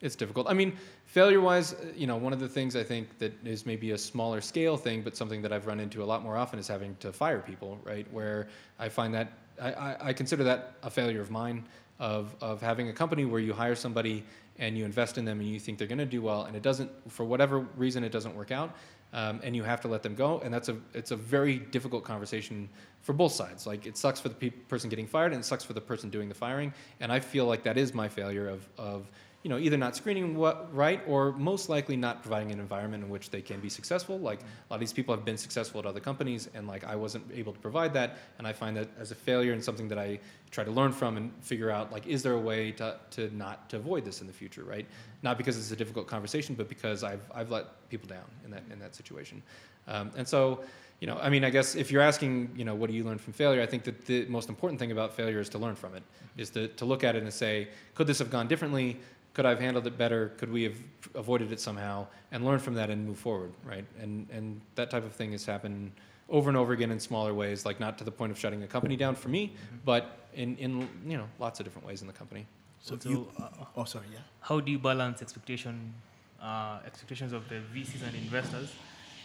it's 0.00 0.16
difficult. 0.16 0.48
I 0.48 0.54
mean 0.54 0.76
failure 1.06 1.40
wise 1.40 1.74
you 1.94 2.06
know 2.06 2.16
one 2.16 2.32
of 2.32 2.40
the 2.40 2.48
things 2.48 2.74
i 2.74 2.82
think 2.82 3.18
that 3.18 3.32
is 3.46 3.66
maybe 3.66 3.90
a 3.90 3.98
smaller 3.98 4.40
scale 4.40 4.78
thing 4.78 5.02
but 5.02 5.14
something 5.14 5.42
that 5.42 5.52
i've 5.52 5.66
run 5.66 5.78
into 5.78 6.02
a 6.02 6.06
lot 6.12 6.22
more 6.22 6.38
often 6.38 6.58
is 6.58 6.66
having 6.66 6.96
to 7.00 7.12
fire 7.12 7.40
people 7.40 7.78
right? 7.84 8.06
Where 8.12 8.48
i 8.78 8.88
find 8.88 9.12
that 9.12 9.28
i, 9.60 9.72
I, 9.72 9.96
I 10.08 10.12
consider 10.14 10.42
that 10.44 10.72
a 10.82 10.88
failure 10.88 11.20
of 11.20 11.30
mine 11.30 11.64
of, 12.02 12.34
of 12.40 12.60
having 12.60 12.88
a 12.88 12.92
company 12.92 13.24
where 13.24 13.40
you 13.40 13.52
hire 13.52 13.76
somebody 13.76 14.24
and 14.58 14.76
you 14.76 14.84
invest 14.84 15.18
in 15.18 15.24
them 15.24 15.38
and 15.38 15.48
you 15.48 15.60
think 15.60 15.78
they're 15.78 15.86
going 15.86 15.98
to 15.98 16.04
do 16.04 16.20
well 16.20 16.42
and 16.44 16.56
it 16.56 16.62
doesn't 16.62 16.90
for 17.10 17.24
whatever 17.24 17.60
reason 17.76 18.02
it 18.02 18.10
doesn't 18.10 18.34
work 18.34 18.50
out 18.50 18.74
um, 19.12 19.40
and 19.44 19.54
you 19.54 19.62
have 19.62 19.80
to 19.82 19.88
let 19.88 20.02
them 20.02 20.14
go. 20.14 20.40
And 20.44 20.52
that's 20.52 20.68
a 20.68 20.76
it's 20.94 21.12
a 21.12 21.16
very 21.16 21.58
difficult 21.58 22.02
conversation 22.02 22.68
for 23.02 23.12
both 23.12 23.32
sides. 23.32 23.66
Like 23.66 23.86
it 23.86 23.96
sucks 23.96 24.20
for 24.20 24.28
the 24.28 24.34
pe- 24.34 24.50
person 24.50 24.90
getting 24.90 25.06
fired 25.06 25.32
and 25.32 25.40
it 25.40 25.44
sucks 25.44 25.64
for 25.64 25.74
the 25.74 25.80
person 25.80 26.10
doing 26.10 26.28
the 26.28 26.34
firing. 26.34 26.74
And 27.00 27.12
i 27.12 27.20
feel 27.20 27.46
like 27.46 27.62
that 27.62 27.78
is 27.78 27.94
my 27.94 28.08
failure 28.08 28.48
of, 28.48 28.68
of 28.78 29.10
you 29.42 29.48
know 29.48 29.58
either 29.58 29.76
not 29.76 29.96
screening 29.96 30.36
what 30.36 30.74
right 30.74 31.00
or 31.06 31.32
most 31.32 31.68
likely 31.68 31.96
not 31.96 32.22
providing 32.22 32.52
an 32.52 32.60
environment 32.60 33.02
in 33.02 33.10
which 33.10 33.30
they 33.30 33.42
can 33.42 33.60
be 33.60 33.68
successful. 33.68 34.18
Like 34.18 34.40
a 34.40 34.44
lot 34.70 34.76
of 34.76 34.80
these 34.80 34.92
people 34.92 35.14
have 35.14 35.24
been 35.24 35.36
successful 35.36 35.80
at 35.80 35.86
other 35.86 36.00
companies 36.00 36.48
and 36.54 36.66
like 36.66 36.84
i 36.84 36.94
wasn't 36.94 37.24
able 37.34 37.52
to 37.52 37.58
provide 37.58 37.92
that. 37.94 38.18
And 38.38 38.46
i 38.46 38.52
find 38.52 38.76
that 38.76 38.88
as 38.98 39.10
a 39.10 39.14
failure 39.14 39.52
and 39.52 39.62
something 39.62 39.88
that 39.88 39.98
i 39.98 40.18
try 40.50 40.64
to 40.64 40.70
learn 40.70 40.92
from 40.92 41.16
and 41.16 41.32
figure 41.40 41.70
out 41.70 41.92
like 41.92 42.06
is 42.06 42.22
there 42.22 42.34
a 42.34 42.40
way 42.40 42.72
to, 42.72 42.96
to 43.10 43.34
not 43.36 43.68
to 43.70 43.76
avoid 43.76 44.04
this 44.04 44.20
in 44.20 44.26
the 44.26 44.32
future 44.32 44.64
right? 44.64 44.86
Not 45.22 45.38
because 45.38 45.56
it's 45.56 45.70
a 45.70 45.76
difficult 45.76 46.06
conversation 46.06 46.54
but 46.54 46.68
because 46.68 47.02
i've, 47.02 47.24
I've 47.34 47.50
let 47.50 47.88
people 47.88 48.08
down 48.08 48.24
in 48.44 48.50
that 48.52 48.62
in 48.70 48.78
that 48.78 48.94
situation. 48.94 49.42
Um, 49.88 50.12
and 50.16 50.28
so 50.28 50.62
you 51.00 51.08
know 51.08 51.18
i 51.20 51.28
mean 51.28 51.44
i 51.44 51.50
guess 51.50 51.74
if 51.74 51.90
you're 51.90 52.00
asking 52.00 52.48
you 52.54 52.64
know 52.64 52.76
what 52.76 52.88
do 52.88 52.94
you 52.94 53.02
learn 53.02 53.18
from 53.18 53.32
failure 53.32 53.60
i 53.60 53.66
think 53.66 53.82
that 53.82 54.06
the 54.06 54.24
most 54.26 54.48
important 54.48 54.78
thing 54.78 54.92
about 54.92 55.12
failure 55.12 55.40
is 55.40 55.48
to 55.48 55.58
learn 55.58 55.74
from 55.74 55.96
it 55.96 56.02
is 56.36 56.48
to, 56.50 56.68
to 56.68 56.84
look 56.84 57.02
at 57.02 57.16
it 57.16 57.24
and 57.24 57.32
say 57.32 57.66
could 57.96 58.06
this 58.06 58.20
have 58.20 58.30
gone 58.30 58.46
differently 58.46 58.96
could 59.34 59.46
I 59.46 59.50
have 59.50 59.60
handled 59.60 59.86
it 59.86 59.96
better? 59.96 60.32
Could 60.38 60.52
we 60.52 60.62
have 60.64 60.76
avoided 61.14 61.52
it 61.52 61.60
somehow? 61.60 62.06
And 62.32 62.44
learn 62.44 62.58
from 62.58 62.74
that 62.74 62.90
and 62.90 63.06
move 63.06 63.18
forward, 63.18 63.52
right? 63.64 63.84
And 64.00 64.26
and 64.30 64.60
that 64.74 64.90
type 64.90 65.04
of 65.04 65.12
thing 65.12 65.32
has 65.32 65.44
happened 65.44 65.92
over 66.28 66.48
and 66.48 66.56
over 66.56 66.72
again 66.72 66.90
in 66.90 67.00
smaller 67.00 67.34
ways, 67.34 67.64
like 67.66 67.78
not 67.80 67.98
to 67.98 68.04
the 68.04 68.10
point 68.10 68.32
of 68.32 68.38
shutting 68.38 68.60
the 68.60 68.66
company 68.66 68.96
down 68.96 69.14
for 69.14 69.28
me, 69.28 69.52
but 69.84 70.18
in 70.34 70.56
in 70.56 70.88
you 71.06 71.16
know 71.16 71.28
lots 71.38 71.60
of 71.60 71.66
different 71.66 71.86
ways 71.86 72.00
in 72.00 72.06
the 72.06 72.12
company. 72.12 72.46
So 72.80 72.98
So, 72.98 73.08
you, 73.08 73.28
uh, 73.38 73.48
oh, 73.76 73.84
sorry, 73.84 74.06
yeah. 74.12 74.18
How 74.40 74.58
do 74.58 74.72
you 74.72 74.78
balance 74.78 75.22
expectation, 75.22 75.94
uh, 76.42 76.80
expectations 76.84 77.32
of 77.32 77.48
the 77.48 77.60
VCs 77.72 78.02
and 78.06 78.16
investors, 78.16 78.72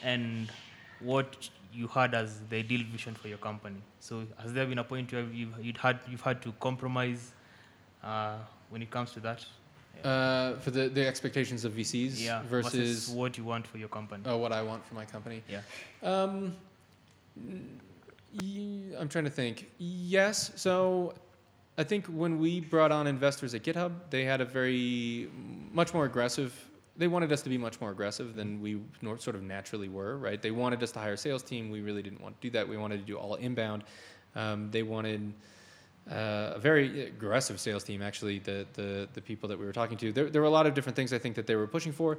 and 0.04 0.52
what 1.00 1.50
you 1.74 1.88
had 1.88 2.14
as 2.14 2.40
the 2.50 2.58
ideal 2.58 2.84
vision 2.92 3.16
for 3.16 3.28
your 3.28 3.40
company? 3.40 3.82
So, 4.00 4.28
has 4.38 4.54
there 4.54 4.66
been 4.68 4.78
a 4.78 4.84
point 4.84 5.12
where 5.12 5.24
you've 5.24 5.56
you'd 5.60 5.78
had 5.78 6.00
you've 6.10 6.22
had 6.22 6.42
to 6.44 6.52
compromise 6.60 7.34
uh, 8.04 8.38
when 8.70 8.82
it 8.82 8.92
comes 8.92 9.12
to 9.14 9.20
that? 9.22 9.44
Uh, 10.04 10.56
for 10.56 10.72
the, 10.72 10.90
the 10.90 11.06
expectations 11.06 11.66
of 11.66 11.74
VCs 11.74 12.24
yeah. 12.24 12.42
versus 12.44 13.10
what 13.10 13.38
you 13.38 13.44
want 13.44 13.68
for 13.68 13.78
your 13.78 13.90
company. 13.90 14.24
oh, 14.26 14.38
what 14.38 14.52
I 14.52 14.62
want 14.62 14.86
for 14.86 14.96
my 14.96 15.06
company. 15.06 15.44
Yeah. 15.50 15.62
Um, 16.04 16.56
I'm 18.40 19.10
trying 19.10 19.26
to 19.26 19.30
think. 19.30 19.70
Yes. 19.78 20.52
So 20.56 21.14
I 21.78 21.84
think 21.84 22.08
when 22.08 22.40
we 22.40 22.60
brought 22.60 22.92
on 22.92 23.08
investors 23.08 23.54
at 23.54 23.64
GitHub, 23.64 23.92
they 24.10 24.26
had 24.26 24.42
a 24.42 24.46
very 24.46 25.30
much 25.72 25.94
more 25.94 26.06
aggressive. 26.06 26.66
They 26.98 27.08
wanted 27.08 27.32
us 27.32 27.42
to 27.44 27.50
be 27.50 27.58
much 27.58 27.80
more 27.80 27.92
aggressive 27.92 28.36
than 28.36 28.62
we 28.62 28.80
sort 29.20 29.36
of 29.36 29.44
naturally 29.44 29.88
were, 29.88 30.18
right? 30.18 30.42
They 30.42 30.52
wanted 30.52 30.82
us 30.82 30.92
to 30.94 31.00
hire 31.00 31.14
a 31.14 31.18
sales 31.18 31.44
team. 31.44 31.70
We 31.70 31.82
really 31.82 32.02
didn't 32.02 32.22
want 32.22 32.40
to 32.42 32.48
do 32.48 32.52
that. 32.52 32.68
We 32.68 32.78
wanted 32.78 33.00
to 33.00 33.06
do 33.06 33.18
all 33.18 33.36
inbound. 33.36 33.84
Um, 34.36 34.72
they 34.72 34.84
wanted 34.84 35.34
uh, 36.12 36.54
a 36.56 36.60
very 36.60 37.08
aggressive 37.08 37.60
sales 37.60 37.84
team. 37.84 38.02
Actually, 38.02 38.40
the 38.40 38.66
the 38.74 39.08
the 39.14 39.22
people 39.22 39.50
that 39.50 39.60
we 39.60 39.66
were 39.66 39.74
talking 39.74 39.98
to, 39.98 40.12
there 40.12 40.30
there 40.30 40.42
were 40.42 40.48
a 40.48 40.52
lot 40.52 40.66
of 40.66 40.74
different 40.74 40.96
things 40.96 41.14
I 41.14 41.18
think 41.20 41.36
that 41.36 41.48
they 41.48 41.56
were 41.56 41.68
pushing 41.68 41.92
for. 41.92 42.18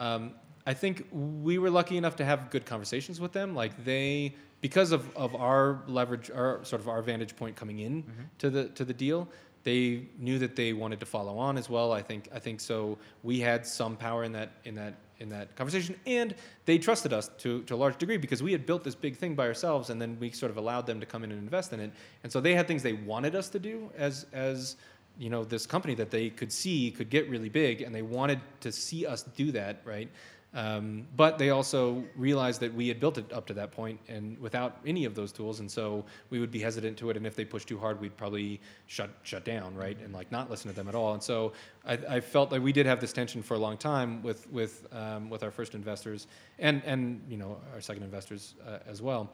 Um, 0.00 0.34
I 0.66 0.74
think 0.74 1.06
we 1.12 1.58
were 1.58 1.70
lucky 1.70 1.96
enough 1.96 2.16
to 2.16 2.24
have 2.24 2.50
good 2.50 2.64
conversations 2.64 3.20
with 3.20 3.32
them. 3.32 3.54
Like 3.54 3.84
they, 3.84 4.34
because 4.60 4.92
of, 4.92 5.14
of 5.16 5.34
our 5.34 5.82
leverage, 5.88 6.30
our 6.30 6.64
sort 6.64 6.80
of 6.80 6.88
our 6.88 7.02
vantage 7.02 7.34
point 7.34 7.56
coming 7.56 7.80
in 7.80 8.04
to 8.38 8.50
the 8.50 8.68
to 8.70 8.84
the 8.84 8.94
deal, 8.94 9.28
they 9.64 10.06
knew 10.18 10.38
that 10.38 10.54
they 10.56 10.72
wanted 10.72 11.00
to 11.00 11.06
follow 11.06 11.38
on 11.38 11.58
as 11.58 11.68
well. 11.68 11.92
I 11.92 12.02
think 12.02 12.28
I 12.34 12.38
think 12.38 12.60
so. 12.60 12.98
We 13.22 13.40
had 13.40 13.66
some 13.66 13.96
power 13.96 14.24
in 14.24 14.32
that 14.32 14.52
in 14.64 14.74
that 14.76 14.94
in 15.22 15.28
that 15.30 15.56
conversation, 15.56 15.94
and 16.06 16.34
they 16.66 16.76
trusted 16.76 17.12
us 17.12 17.30
to 17.38 17.62
to 17.62 17.74
a 17.74 17.76
large 17.76 17.96
degree 17.96 18.18
because 18.18 18.42
we 18.42 18.52
had 18.52 18.66
built 18.66 18.84
this 18.84 18.94
big 18.94 19.16
thing 19.16 19.34
by 19.34 19.46
ourselves, 19.46 19.88
and 19.88 20.02
then 20.02 20.18
we 20.20 20.30
sort 20.30 20.50
of 20.50 20.58
allowed 20.58 20.86
them 20.86 21.00
to 21.00 21.06
come 21.06 21.24
in 21.24 21.32
and 21.32 21.40
invest 21.40 21.72
in 21.72 21.80
it. 21.80 21.92
And 22.22 22.30
so 22.30 22.40
they 22.40 22.54
had 22.54 22.66
things 22.66 22.82
they 22.82 22.92
wanted 22.92 23.34
us 23.34 23.48
to 23.50 23.58
do 23.58 23.90
as 23.96 24.26
as 24.32 24.76
you 25.18 25.30
know 25.30 25.44
this 25.44 25.66
company 25.66 25.94
that 25.94 26.10
they 26.10 26.28
could 26.28 26.52
see 26.52 26.90
could 26.90 27.08
get 27.08 27.30
really 27.30 27.48
big, 27.48 27.80
and 27.82 27.94
they 27.94 28.02
wanted 28.02 28.40
to 28.60 28.72
see 28.72 29.06
us 29.06 29.22
do 29.22 29.52
that, 29.52 29.80
right? 29.84 30.10
Um, 30.54 31.06
but 31.16 31.38
they 31.38 31.48
also 31.48 32.04
realized 32.14 32.60
that 32.60 32.74
we 32.74 32.86
had 32.86 33.00
built 33.00 33.16
it 33.16 33.32
up 33.32 33.46
to 33.46 33.54
that 33.54 33.72
point 33.72 33.98
and 34.08 34.38
without 34.38 34.78
any 34.84 35.06
of 35.06 35.14
those 35.14 35.32
tools, 35.32 35.60
and 35.60 35.70
so 35.70 36.04
we 36.28 36.40
would 36.40 36.50
be 36.50 36.58
hesitant 36.58 36.98
to 36.98 37.08
it. 37.08 37.16
And 37.16 37.26
if 37.26 37.34
they 37.34 37.44
pushed 37.44 37.68
too 37.68 37.78
hard, 37.78 37.98
we'd 38.00 38.16
probably 38.18 38.60
shut 38.86 39.10
shut 39.22 39.46
down, 39.46 39.74
right, 39.74 39.98
and 40.04 40.12
like 40.12 40.30
not 40.30 40.50
listen 40.50 40.70
to 40.70 40.76
them 40.76 40.88
at 40.88 40.94
all. 40.94 41.14
And 41.14 41.22
so 41.22 41.54
I, 41.86 41.94
I 42.08 42.20
felt 42.20 42.52
like 42.52 42.62
we 42.62 42.72
did 42.72 42.84
have 42.84 43.00
this 43.00 43.14
tension 43.14 43.42
for 43.42 43.54
a 43.54 43.58
long 43.58 43.78
time 43.78 44.22
with 44.22 44.50
with 44.52 44.86
um, 44.92 45.30
with 45.30 45.42
our 45.42 45.50
first 45.50 45.74
investors 45.74 46.26
and 46.58 46.82
and 46.84 47.22
you 47.30 47.38
know 47.38 47.58
our 47.72 47.80
second 47.80 48.02
investors 48.02 48.54
uh, 48.66 48.78
as 48.86 49.00
well, 49.00 49.32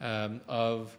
um, 0.00 0.40
of 0.46 0.96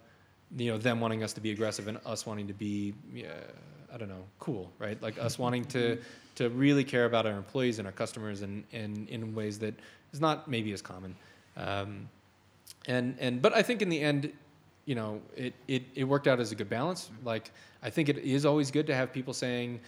you 0.57 0.69
know 0.69 0.78
them 0.78 0.99
wanting 0.99 1.24
us 1.24 1.32
to 1.32 1.39
be 1.39 1.51
aggressive 1.51 1.88
and 1.88 1.97
us 2.05 2.26
wanting 2.26 2.47
to 2.47 2.53
be 2.53 2.93
uh, 3.19 3.93
I 3.93 3.97
don't 3.97 4.09
know 4.09 4.26
cool, 4.39 4.69
right? 4.80 5.01
Like 5.01 5.17
us 5.17 5.39
wanting 5.39 5.63
to 5.65 5.97
to 6.36 6.50
really 6.50 6.84
care 6.84 7.06
about 7.06 7.26
our 7.26 7.38
employees 7.38 7.80
and 7.80 7.88
our 7.88 7.92
customers 7.92 8.42
and, 8.42 8.64
and 8.72 9.10
in 9.10 9.36
ways 9.36 9.60
that 9.60 9.74
is 10.14 10.22
not 10.22 10.48
maybe 10.48 10.72
as 10.74 10.82
common. 10.82 11.16
Um, 11.58 12.10
and 12.88 13.16
and 13.20 13.42
but 13.42 13.54
I 13.54 13.62
think 13.62 13.82
in 13.82 13.90
the 13.90 14.00
end, 14.00 14.32
you 14.86 14.96
know, 14.96 15.22
it, 15.36 15.54
it 15.68 15.84
it 15.96 16.04
worked 16.04 16.28
out 16.28 16.40
as 16.40 16.52
a 16.52 16.56
good 16.56 16.70
balance. 16.70 17.10
Like 17.24 17.52
I 17.84 17.90
think 17.90 18.10
it 18.10 18.18
is 18.18 18.46
always 18.46 18.72
good 18.72 18.88
to 18.88 18.96
have 18.96 19.14
people 19.14 19.34
saying, 19.34 19.80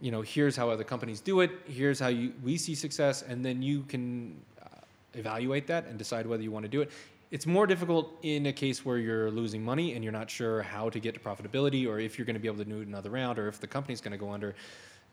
you 0.00 0.10
know, 0.10 0.22
here's 0.22 0.56
how 0.56 0.70
other 0.70 0.84
companies 0.84 1.20
do 1.20 1.40
it. 1.40 1.50
Here's 1.66 2.00
how 2.00 2.08
you 2.08 2.32
we 2.42 2.56
see 2.56 2.74
success, 2.74 3.22
and 3.22 3.44
then 3.44 3.62
you 3.62 3.82
can 3.82 4.36
uh, 4.62 4.68
evaluate 5.14 5.66
that 5.68 5.86
and 5.86 5.98
decide 5.98 6.26
whether 6.26 6.42
you 6.42 6.50
want 6.50 6.64
to 6.64 6.68
do 6.68 6.80
it. 6.80 6.90
It's 7.30 7.46
more 7.46 7.66
difficult 7.66 8.12
in 8.22 8.46
a 8.46 8.52
case 8.52 8.84
where 8.84 8.98
you're 8.98 9.30
losing 9.30 9.64
money 9.64 9.94
and 9.94 10.04
you're 10.04 10.12
not 10.12 10.30
sure 10.30 10.60
how 10.60 10.90
to 10.90 11.00
get 11.00 11.14
to 11.14 11.20
profitability, 11.20 11.88
or 11.88 11.98
if 11.98 12.18
you're 12.18 12.26
going 12.26 12.34
to 12.34 12.40
be 12.40 12.48
able 12.48 12.58
to 12.58 12.64
do 12.64 12.80
another 12.82 13.10
round, 13.10 13.38
or 13.38 13.48
if 13.48 13.58
the 13.60 13.66
company's 13.66 14.00
going 14.00 14.12
to 14.12 14.18
go 14.18 14.30
under. 14.30 14.54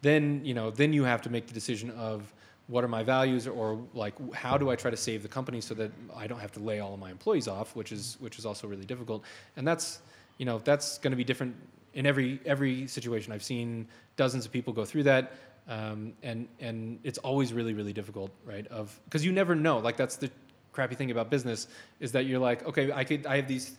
Then 0.02 0.42
you 0.44 0.54
know, 0.54 0.72
then 0.72 0.94
you 0.94 1.04
have 1.04 1.22
to 1.24 1.30
make 1.30 1.48
the 1.48 1.54
decision 1.54 1.92
of 1.92 2.34
what 2.68 2.84
are 2.84 2.88
my 2.88 3.02
values 3.02 3.48
or 3.48 3.82
like 3.94 4.14
how 4.34 4.58
do 4.58 4.70
I 4.70 4.76
try 4.76 4.92
to 4.92 4.98
save 4.98 5.24
the 5.24 5.28
company 5.28 5.60
so 5.60 5.74
that 5.74 5.92
I 6.16 6.28
don't 6.28 6.40
have 6.40 6.52
to 6.54 6.60
lay 6.60 6.80
all 6.80 6.94
of 6.94 7.00
my 7.00 7.10
employees 7.10 7.48
off, 7.48 7.76
which 7.76 7.92
is 7.92 8.18
which 8.20 8.38
is 8.38 8.46
also 8.46 8.68
really 8.68 8.86
difficult. 8.86 9.24
And 9.58 9.68
that's 9.68 10.00
you 10.38 10.46
know 10.46 10.60
that's 10.60 10.98
going 11.00 11.12
to 11.12 11.18
be 11.18 11.24
different 11.24 11.56
in 11.94 12.06
every 12.06 12.40
every 12.46 12.88
situation. 12.88 13.34
I've 13.34 13.44
seen 13.44 13.88
dozens 14.16 14.46
of 14.46 14.52
people 14.52 14.72
go 14.72 14.86
through 14.86 15.04
that, 15.04 15.34
um, 15.68 16.14
and 16.24 16.48
and 16.60 17.00
it's 17.04 17.18
always 17.20 17.54
really 17.54 17.74
really 17.74 17.94
difficult, 17.94 18.32
right? 18.46 18.68
Of 18.68 19.00
because 19.06 19.26
you 19.26 19.32
never 19.32 19.56
know. 19.56 19.80
Like 19.80 19.98
that's 19.98 20.18
the 20.18 20.30
crappy 20.72 20.96
thing 20.96 21.12
about 21.12 21.30
business 21.30 21.68
is 22.00 22.12
that 22.12 22.26
you're 22.26 22.40
like, 22.40 22.66
okay, 22.66 22.92
I 22.92 23.04
could 23.04 23.26
I 23.26 23.38
have 23.38 23.48
these 23.48 23.76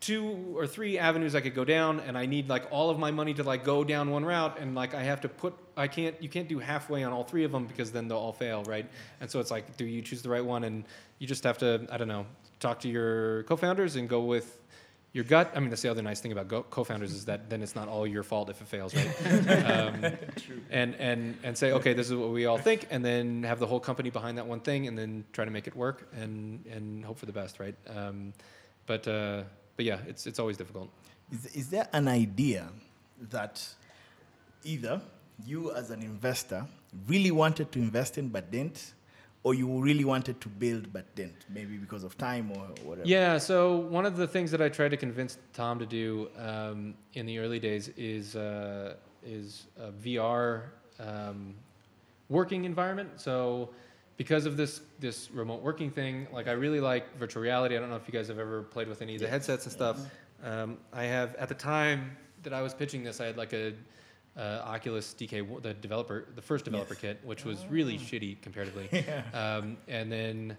two 0.00 0.52
or 0.56 0.66
three 0.66 0.98
avenues 0.98 1.36
I 1.36 1.40
could 1.40 1.54
go 1.54 1.64
down, 1.64 2.00
and 2.00 2.18
I 2.18 2.26
need 2.26 2.48
like 2.48 2.66
all 2.70 2.90
of 2.90 2.98
my 2.98 3.12
money 3.12 3.34
to 3.34 3.44
like 3.44 3.64
go 3.64 3.84
down 3.84 4.10
one 4.10 4.24
route, 4.24 4.58
and 4.58 4.74
like 4.74 4.94
I 4.94 5.02
have 5.04 5.20
to 5.22 5.28
put, 5.28 5.54
I 5.76 5.88
can't, 5.88 6.20
you 6.22 6.28
can't 6.28 6.48
do 6.48 6.58
halfway 6.58 7.02
on 7.02 7.12
all 7.12 7.24
three 7.24 7.44
of 7.44 7.52
them 7.52 7.66
because 7.66 7.92
then 7.92 8.08
they'll 8.08 8.18
all 8.18 8.32
fail, 8.32 8.62
right? 8.64 8.86
And 9.20 9.30
so 9.30 9.40
it's 9.40 9.50
like, 9.50 9.76
do 9.76 9.84
you 9.84 10.02
choose 10.02 10.22
the 10.22 10.30
right 10.30 10.44
one? 10.44 10.64
And 10.64 10.84
you 11.18 11.26
just 11.26 11.44
have 11.44 11.58
to, 11.58 11.86
I 11.90 11.96
don't 11.96 12.08
know, 12.08 12.26
talk 12.60 12.80
to 12.80 12.88
your 12.88 13.42
co-founders 13.44 13.96
and 13.96 14.08
go 14.08 14.22
with 14.22 14.58
your 15.12 15.24
gut. 15.24 15.52
I 15.54 15.60
mean, 15.60 15.68
that's 15.68 15.82
the 15.82 15.90
other 15.90 16.02
nice 16.02 16.20
thing 16.20 16.32
about 16.32 16.48
go- 16.48 16.62
co-founders 16.62 17.12
is 17.12 17.26
that 17.26 17.50
then 17.50 17.62
it's 17.62 17.74
not 17.74 17.88
all 17.88 18.06
your 18.06 18.22
fault 18.22 18.48
if 18.48 18.60
it 18.60 18.66
fails, 18.66 18.94
right? 18.94 19.66
um, 19.66 20.06
and 20.70 20.94
and 20.94 21.36
and 21.42 21.58
say, 21.58 21.72
okay, 21.72 21.92
this 21.92 22.08
is 22.10 22.16
what 22.16 22.30
we 22.30 22.46
all 22.46 22.58
think, 22.58 22.86
and 22.90 23.04
then 23.04 23.42
have 23.42 23.58
the 23.58 23.66
whole 23.66 23.80
company 23.80 24.10
behind 24.10 24.38
that 24.38 24.46
one 24.46 24.60
thing, 24.60 24.88
and 24.88 24.96
then 24.96 25.24
try 25.32 25.44
to 25.44 25.50
make 25.50 25.66
it 25.66 25.76
work 25.76 26.08
and 26.14 26.64
and 26.66 27.04
hope 27.04 27.18
for 27.18 27.26
the 27.26 27.32
best, 27.32 27.60
right? 27.60 27.74
Um, 27.94 28.32
but 28.86 29.06
uh, 29.06 29.42
but 29.76 29.84
yeah, 29.84 29.98
it's 30.08 30.26
it's 30.26 30.38
always 30.38 30.56
difficult. 30.56 30.88
Is, 31.30 31.46
is 31.46 31.68
there 31.68 31.88
an 31.92 32.08
idea 32.08 32.68
that 33.30 33.66
either 34.64 35.00
you 35.46 35.72
as 35.72 35.90
an 35.90 36.02
investor 36.02 36.66
really 37.06 37.30
wanted 37.30 37.72
to 37.72 37.78
invest 37.78 38.18
in 38.18 38.28
but 38.28 38.50
didn't, 38.50 38.94
or 39.44 39.54
you 39.54 39.66
really 39.80 40.04
wanted 40.04 40.40
to 40.40 40.48
build 40.48 40.92
but 40.92 41.14
didn't, 41.14 41.46
maybe 41.48 41.76
because 41.76 42.04
of 42.04 42.16
time 42.16 42.50
or 42.52 42.68
whatever? 42.84 43.08
Yeah. 43.08 43.38
So 43.38 43.76
one 43.76 44.06
of 44.06 44.16
the 44.16 44.26
things 44.26 44.50
that 44.50 44.62
I 44.62 44.68
tried 44.68 44.90
to 44.90 44.96
convince 44.96 45.38
Tom 45.52 45.78
to 45.78 45.86
do 45.86 46.28
um, 46.38 46.94
in 47.14 47.26
the 47.26 47.38
early 47.38 47.58
days 47.58 47.88
is 47.96 48.36
uh, 48.36 48.94
is 49.24 49.66
a 49.78 49.90
VR 49.90 50.62
um, 51.00 51.54
working 52.28 52.64
environment. 52.64 53.10
So 53.16 53.70
because 54.16 54.46
of 54.46 54.56
this 54.56 54.82
this 55.00 55.30
remote 55.32 55.62
working 55.62 55.90
thing, 55.90 56.28
like 56.32 56.46
I 56.46 56.52
really 56.52 56.80
like 56.80 57.16
virtual 57.18 57.42
reality. 57.42 57.76
I 57.76 57.80
don't 57.80 57.90
know 57.90 57.96
if 57.96 58.06
you 58.06 58.12
guys 58.12 58.28
have 58.28 58.38
ever 58.38 58.62
played 58.62 58.88
with 58.88 59.02
any 59.02 59.16
of 59.16 59.20
the 59.20 59.28
headsets 59.28 59.64
and 59.64 59.72
stuff. 59.72 59.98
Um, 60.44 60.78
I 60.92 61.04
have 61.04 61.34
at 61.36 61.48
the 61.48 61.54
time 61.54 62.16
that 62.42 62.52
I 62.52 62.62
was 62.62 62.74
pitching 62.74 63.02
this, 63.02 63.20
I 63.20 63.26
had 63.26 63.36
like 63.36 63.52
a 63.52 63.72
uh, 64.36 64.62
Oculus 64.64 65.14
DK, 65.18 65.62
the 65.62 65.74
developer, 65.74 66.26
the 66.34 66.42
first 66.42 66.64
developer 66.64 66.94
kit, 66.94 67.20
which 67.24 67.44
was 67.44 67.64
really 67.66 67.98
shitty 67.98 68.40
comparatively. 68.40 69.04
Um, 69.34 69.76
and 69.88 70.10
then, 70.10 70.56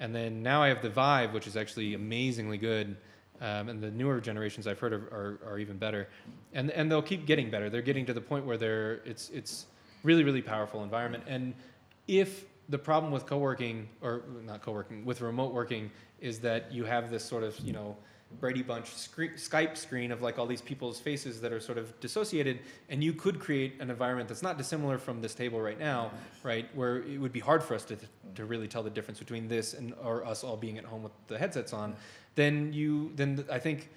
and 0.00 0.14
then 0.14 0.42
now 0.42 0.62
I 0.62 0.68
have 0.68 0.82
the 0.82 0.90
Vive, 0.90 1.32
which 1.32 1.46
is 1.46 1.56
actually 1.56 1.94
amazingly 1.94 2.58
good. 2.58 2.96
Um, 3.40 3.68
and 3.68 3.82
the 3.82 3.90
newer 3.90 4.20
generations 4.20 4.66
I've 4.66 4.78
heard 4.78 4.92
are, 4.92 5.08
are, 5.10 5.40
are 5.46 5.58
even 5.58 5.76
better, 5.76 6.08
and 6.52 6.70
and 6.70 6.90
they'll 6.90 7.02
keep 7.02 7.26
getting 7.26 7.50
better. 7.50 7.68
They're 7.68 7.82
getting 7.82 8.06
to 8.06 8.14
the 8.14 8.20
point 8.20 8.46
where 8.46 8.56
they're 8.56 9.02
it's 9.04 9.28
it's 9.30 9.66
really 10.04 10.22
really 10.22 10.40
powerful 10.40 10.84
environment. 10.84 11.24
And 11.26 11.52
if 12.06 12.44
the 12.68 12.78
problem 12.78 13.12
with 13.12 13.26
co-working 13.26 13.88
or 14.00 14.22
not 14.46 14.62
co-working 14.62 15.04
with 15.04 15.20
remote 15.20 15.52
working 15.52 15.90
is 16.20 16.38
that 16.40 16.72
you 16.72 16.84
have 16.84 17.10
this 17.10 17.24
sort 17.24 17.42
of 17.42 17.58
you 17.58 17.72
know 17.72 17.96
Brady 18.40 18.62
Bunch 18.62 18.94
screen, 18.94 19.32
Skype 19.32 19.76
screen 19.76 20.12
of 20.12 20.22
like 20.22 20.38
all 20.38 20.46
these 20.46 20.60
people's 20.60 21.00
faces 21.00 21.40
that 21.40 21.52
are 21.52 21.60
sort 21.60 21.78
of 21.78 21.98
dissociated, 22.00 22.60
and 22.88 23.02
you 23.02 23.12
could 23.12 23.38
create 23.38 23.80
an 23.80 23.90
environment 23.90 24.28
that's 24.28 24.42
not 24.42 24.58
dissimilar 24.58 24.98
from 24.98 25.20
this 25.20 25.34
table 25.34 25.60
right 25.60 25.78
now, 25.78 26.10
right? 26.42 26.68
Where 26.74 26.98
it 26.98 27.18
would 27.18 27.32
be 27.32 27.40
hard 27.40 27.62
for 27.62 27.74
us 27.74 27.84
to, 27.86 27.96
to 28.34 28.44
really 28.44 28.68
tell 28.68 28.82
the 28.82 28.90
difference 28.90 29.18
between 29.18 29.48
this 29.48 29.74
and 29.74 29.94
or 30.02 30.24
us 30.24 30.44
all 30.44 30.56
being 30.56 30.78
at 30.78 30.84
home 30.84 31.02
with 31.02 31.12
the 31.26 31.38
headsets 31.38 31.72
on. 31.72 31.96
Then 32.34 32.72
you 32.72 33.12
then 33.14 33.44
I 33.50 33.58
think 33.58 33.90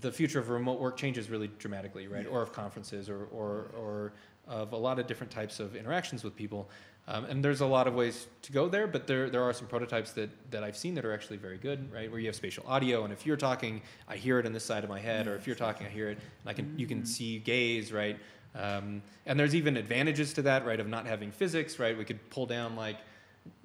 the 0.00 0.12
future 0.12 0.38
of 0.38 0.48
remote 0.48 0.80
work 0.80 0.96
changes 0.96 1.28
really 1.30 1.50
dramatically, 1.58 2.06
right? 2.08 2.26
Or 2.26 2.42
of 2.42 2.52
conferences 2.52 3.08
or 3.08 3.24
or 3.32 3.70
or 3.76 4.12
of 4.46 4.72
a 4.72 4.76
lot 4.76 4.98
of 4.98 5.06
different 5.06 5.30
types 5.30 5.60
of 5.60 5.76
interactions 5.76 6.24
with 6.24 6.34
people. 6.34 6.68
Um, 7.08 7.24
and 7.24 7.44
there's 7.44 7.60
a 7.60 7.66
lot 7.66 7.88
of 7.88 7.94
ways 7.94 8.28
to 8.42 8.52
go 8.52 8.68
there, 8.68 8.86
but 8.86 9.06
there, 9.06 9.28
there 9.30 9.42
are 9.42 9.52
some 9.52 9.66
prototypes 9.66 10.12
that, 10.12 10.30
that 10.52 10.62
I've 10.62 10.76
seen 10.76 10.94
that 10.94 11.04
are 11.04 11.12
actually 11.12 11.38
very 11.38 11.58
good, 11.58 11.92
right? 11.92 12.10
Where 12.10 12.20
you 12.20 12.26
have 12.26 12.36
spatial 12.36 12.64
audio, 12.68 13.02
and 13.04 13.12
if 13.12 13.26
you're 13.26 13.36
talking, 13.36 13.82
I 14.06 14.16
hear 14.16 14.38
it 14.38 14.46
on 14.46 14.52
this 14.52 14.64
side 14.64 14.84
of 14.84 14.90
my 14.90 15.00
head, 15.00 15.26
or 15.26 15.34
if 15.34 15.46
you're 15.46 15.56
talking, 15.56 15.86
I 15.86 15.90
hear 15.90 16.08
it, 16.08 16.18
and 16.18 16.50
I 16.50 16.52
can, 16.52 16.78
you 16.78 16.86
can 16.86 17.04
see 17.04 17.38
gaze, 17.38 17.92
right? 17.92 18.16
Um, 18.54 19.02
and 19.26 19.38
there's 19.38 19.54
even 19.54 19.76
advantages 19.76 20.32
to 20.34 20.42
that, 20.42 20.64
right? 20.66 20.78
Of 20.78 20.88
not 20.88 21.06
having 21.06 21.30
physics, 21.30 21.78
right? 21.78 21.96
We 21.96 22.04
could 22.04 22.30
pull 22.30 22.46
down 22.46 22.76
like 22.76 22.96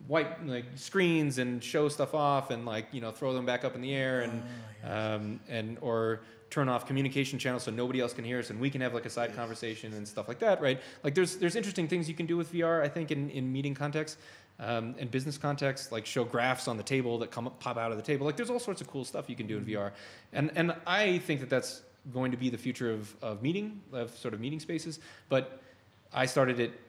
white 0.08 0.46
like 0.48 0.66
screens 0.76 1.38
and 1.38 1.64
show 1.64 1.90
stuff 1.90 2.14
off, 2.14 2.52
and 2.52 2.66
like 2.66 2.88
you 2.92 3.02
know 3.02 3.12
throw 3.12 3.34
them 3.34 3.46
back 3.46 3.64
up 3.64 3.76
in 3.76 3.82
the 3.82 3.94
air, 3.94 4.22
and 4.22 4.44
um, 4.84 5.40
and 5.50 5.78
or 5.82 6.22
turn 6.50 6.70
off 6.70 6.86
communication 6.86 7.40
channels 7.40 7.64
so 7.64 7.72
nobody 7.72 8.00
else 8.00 8.14
can 8.14 8.24
hear 8.24 8.40
us 8.40 8.50
and 8.50 8.60
we 8.60 8.70
can 8.70 8.82
have 8.82 8.94
like 8.94 9.06
a 9.06 9.10
side 9.10 9.36
conversation 9.36 9.94
and 9.94 10.08
stuff 10.08 10.28
like 10.28 10.40
that 10.40 10.62
right? 10.62 10.82
Like 11.04 11.16
there's 11.16 11.38
there's 11.38 11.56
interesting 11.56 11.88
things 11.88 12.08
you 12.08 12.16
can 12.16 12.26
do 12.26 12.38
with 12.38 12.52
vr 12.54 12.82
i 12.82 12.88
think 12.88 13.12
in, 13.12 13.30
in 13.30 13.52
meeting 13.52 13.74
context 13.74 14.18
um, 14.60 14.96
in 14.98 15.10
business 15.10 15.38
context 15.38 15.92
like 15.92 16.06
show 16.06 16.24
graphs 16.24 16.68
on 16.68 16.78
the 16.78 16.84
table 16.84 17.18
that 17.20 17.32
come 17.32 17.48
up, 17.48 17.60
pop 17.60 17.78
out 17.78 17.92
of 17.92 17.98
the 17.98 18.04
table. 18.04 18.26
Like 18.26 18.38
there's 18.38 18.50
all 18.50 18.60
sorts 18.60 18.80
of 18.80 18.88
cool 18.88 19.04
stuff 19.04 19.30
you 19.30 19.36
can 19.36 19.48
do 19.48 19.58
in 19.58 19.66
vr 19.66 19.92
and 20.34 20.52
and 20.56 20.74
i 20.88 21.18
think 21.20 21.40
that 21.42 21.50
that's 21.50 21.82
going 22.14 22.32
to 22.32 22.38
be 22.38 22.50
the 22.50 22.58
future 22.58 22.92
of, 22.92 23.16
of 23.22 23.42
meeting 23.42 23.82
of 23.92 24.16
sort 24.16 24.34
of 24.34 24.40
meeting 24.40 24.60
spaces 24.60 25.00
but 25.28 25.62
i 26.14 26.26
started 26.26 26.60
it 26.60 26.80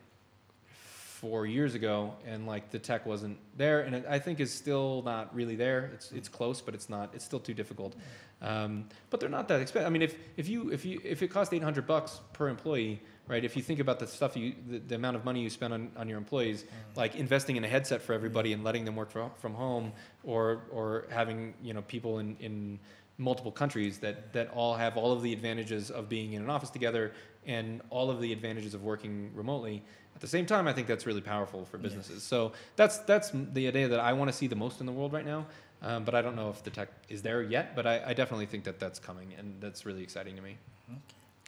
four 1.21 1.47
years 1.47 1.75
ago, 1.75 2.14
and 2.27 2.47
like 2.47 2.71
the 2.71 2.79
tech 2.79 3.07
wasn't 3.07 3.39
there, 3.57 3.81
and 3.81 3.95
it, 3.95 4.07
I 4.09 4.19
think 4.19 4.39
is 4.39 4.53
still 4.53 5.03
not 5.05 5.35
really 5.35 5.57
there. 5.57 5.91
It's 5.95 6.12
it's 6.12 6.29
close, 6.29 6.61
but 6.61 6.75
it's 6.75 6.89
not. 6.91 7.11
It's 7.14 7.25
still 7.25 7.41
too 7.41 7.55
difficult. 7.55 7.97
Um, 8.43 8.89
but 9.09 9.21
they're 9.21 9.31
not 9.31 9.49
that 9.49 9.61
expensive. 9.62 9.87
I 9.87 9.91
mean, 9.91 10.03
if 10.03 10.14
if 10.37 10.49
you 10.49 10.71
if 10.71 10.85
you 10.85 11.01
if 11.03 11.23
it 11.23 11.29
costs 11.29 11.55
eight 11.55 11.62
hundred 11.62 11.87
bucks 11.87 12.21
per 12.35 12.49
employee, 12.49 13.01
right? 13.27 13.43
If 13.43 13.57
you 13.57 13.62
think 13.62 13.81
about 13.81 13.99
the 13.99 14.07
stuff 14.07 14.37
you 14.37 14.55
the, 14.69 14.79
the 14.79 14.95
amount 14.95 15.17
of 15.17 15.25
money 15.25 15.41
you 15.41 15.49
spend 15.49 15.73
on, 15.73 15.91
on 15.97 16.07
your 16.07 16.19
employees, 16.19 16.64
like 16.97 17.17
investing 17.17 17.57
in 17.57 17.64
a 17.64 17.69
headset 17.69 18.03
for 18.03 18.12
everybody 18.12 18.53
and 18.53 18.62
letting 18.62 18.85
them 18.85 18.95
work 18.95 19.11
from, 19.11 19.31
from 19.39 19.55
home, 19.55 19.93
or 20.23 20.64
or 20.71 21.07
having 21.11 21.55
you 21.62 21.73
know 21.73 21.83
people 21.83 22.19
in 22.19 22.37
in 22.41 22.79
multiple 23.19 23.53
countries 23.53 23.99
that 23.99 24.33
that 24.33 24.51
all 24.51 24.75
have 24.75 24.97
all 24.97 25.12
of 25.12 25.23
the 25.23 25.33
advantages 25.33 25.91
of 25.91 26.09
being 26.09 26.35
in 26.35 26.43
an 26.43 26.51
office 26.51 26.71
together 26.71 27.12
and 27.47 27.81
all 27.91 28.11
of 28.11 28.21
the 28.21 28.33
advantages 28.33 28.75
of 28.75 28.83
working 28.83 29.31
remotely. 29.35 29.83
At 30.14 30.21
the 30.21 30.29
same 30.29 30.47
time 30.47 30.67
i 30.69 30.73
think 30.73 30.87
that's 30.87 31.07
really 31.07 31.21
powerful 31.21 31.64
for 31.64 31.79
businesses. 31.79 32.23
So 32.23 32.53
that's 32.77 32.99
that's 32.99 33.31
the 33.53 33.69
idea 33.69 33.89
that 33.89 34.01
i 34.01 34.12
want 34.12 34.31
to 34.31 34.37
see 34.37 34.47
the 34.47 34.57
most 34.57 34.81
in 34.81 34.87
the 34.87 34.93
world 34.93 35.12
right 35.12 35.27
now 35.27 35.47
um, 35.83 36.05
but 36.05 36.14
i 36.14 36.23
don't 36.23 36.37
know 36.37 36.49
if 36.51 36.62
the 36.62 36.71
tech 36.71 36.89
is 37.09 37.21
there 37.23 37.43
yet 37.43 37.77
but 37.77 37.87
I, 37.87 38.03
I 38.07 38.12
definitely 38.14 38.47
think 38.47 38.64
that 38.64 38.79
that's 38.81 38.99
coming 38.99 39.29
and 39.39 39.55
that's 39.61 39.85
really 39.87 40.03
exciting 40.03 40.35
to 40.37 40.43
me. 40.43 40.57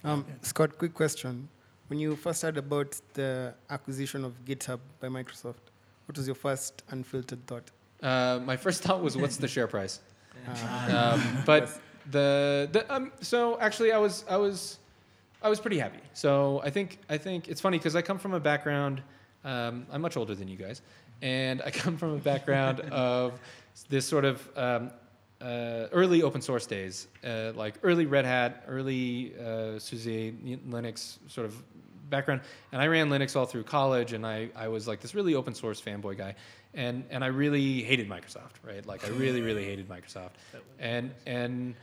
Um, 0.05 0.25
Scott, 0.43 0.79
quick 0.79 0.95
question. 0.95 1.49
When 1.89 1.99
you 1.99 2.15
first 2.15 2.43
heard 2.43 2.57
about 2.59 2.91
the 3.15 3.55
acquisition 3.71 4.25
of 4.25 4.33
GitHub 4.45 4.79
by 5.01 5.09
Microsoft, 5.09 5.65
what 6.07 6.17
was 6.17 6.27
your 6.27 6.37
first 6.37 6.83
unfiltered 6.91 7.45
thought? 7.47 7.71
uh, 8.03 8.39
my 8.45 8.57
first 8.57 8.83
thought 8.85 9.03
was 9.03 9.17
what's 9.17 9.39
the 9.39 9.49
share 9.49 9.67
price 9.67 9.99
um, 10.91 11.23
but 11.45 11.81
the 12.11 12.69
the 12.73 12.95
um, 12.95 13.13
so 13.21 13.59
actually 13.61 13.93
I 13.93 13.99
was 13.99 14.25
I 14.29 14.37
was 14.37 14.79
I 15.43 15.49
was 15.49 15.61
pretty 15.61 15.79
happy. 15.79 16.01
So 16.15 16.61
I 16.65 16.71
think 16.71 16.99
I 17.09 17.19
think 17.19 17.49
it's 17.49 17.61
funny 17.61 17.79
because 17.79 17.97
I 17.97 18.03
come 18.03 18.19
from 18.19 18.35
a 18.35 18.41
background. 18.41 19.03
Um, 19.45 19.87
I'm 19.93 20.01
much 20.01 20.17
older 20.17 20.35
than 20.35 20.49
you 20.49 20.57
guys, 20.57 20.83
and 21.23 21.63
I 21.63 21.71
come 21.71 21.97
from 21.97 22.15
a 22.15 22.19
background 22.19 22.81
of 22.91 23.39
this 23.89 24.07
sort 24.07 24.25
of 24.25 24.49
um, 24.57 24.91
uh, 25.41 25.87
early 25.93 26.23
open 26.23 26.41
source 26.41 26.67
days, 26.67 27.09
uh, 27.25 27.53
like 27.55 27.75
early 27.83 28.07
Red 28.07 28.25
Hat, 28.25 28.65
early 28.67 29.35
uh, 29.39 29.79
SUSE, 29.79 30.33
Linux 30.69 31.19
sort 31.29 31.47
of 31.47 31.63
background. 32.11 32.41
And 32.73 32.83
I 32.83 32.87
ran 32.87 33.09
Linux 33.09 33.37
all 33.37 33.47
through 33.47 33.65
college, 33.65 34.13
and 34.13 34.27
I, 34.27 34.51
I 34.57 34.69
was 34.69 34.89
like 34.89 35.01
this 35.01 35.15
really 35.15 35.35
open 35.35 35.55
source 35.55 35.81
fanboy 35.81 36.19
guy. 36.19 36.35
And, 36.75 37.05
and 37.11 37.25
I 37.25 37.29
really 37.29 37.83
hated 37.83 38.09
Microsoft, 38.09 38.55
right? 38.63 38.85
Like 38.87 39.05
I 39.05 39.09
really, 39.09 39.41
really 39.41 39.65
hated 39.65 39.89
Microsoft. 39.89 40.31
And, 40.81 41.13
and, 41.27 41.75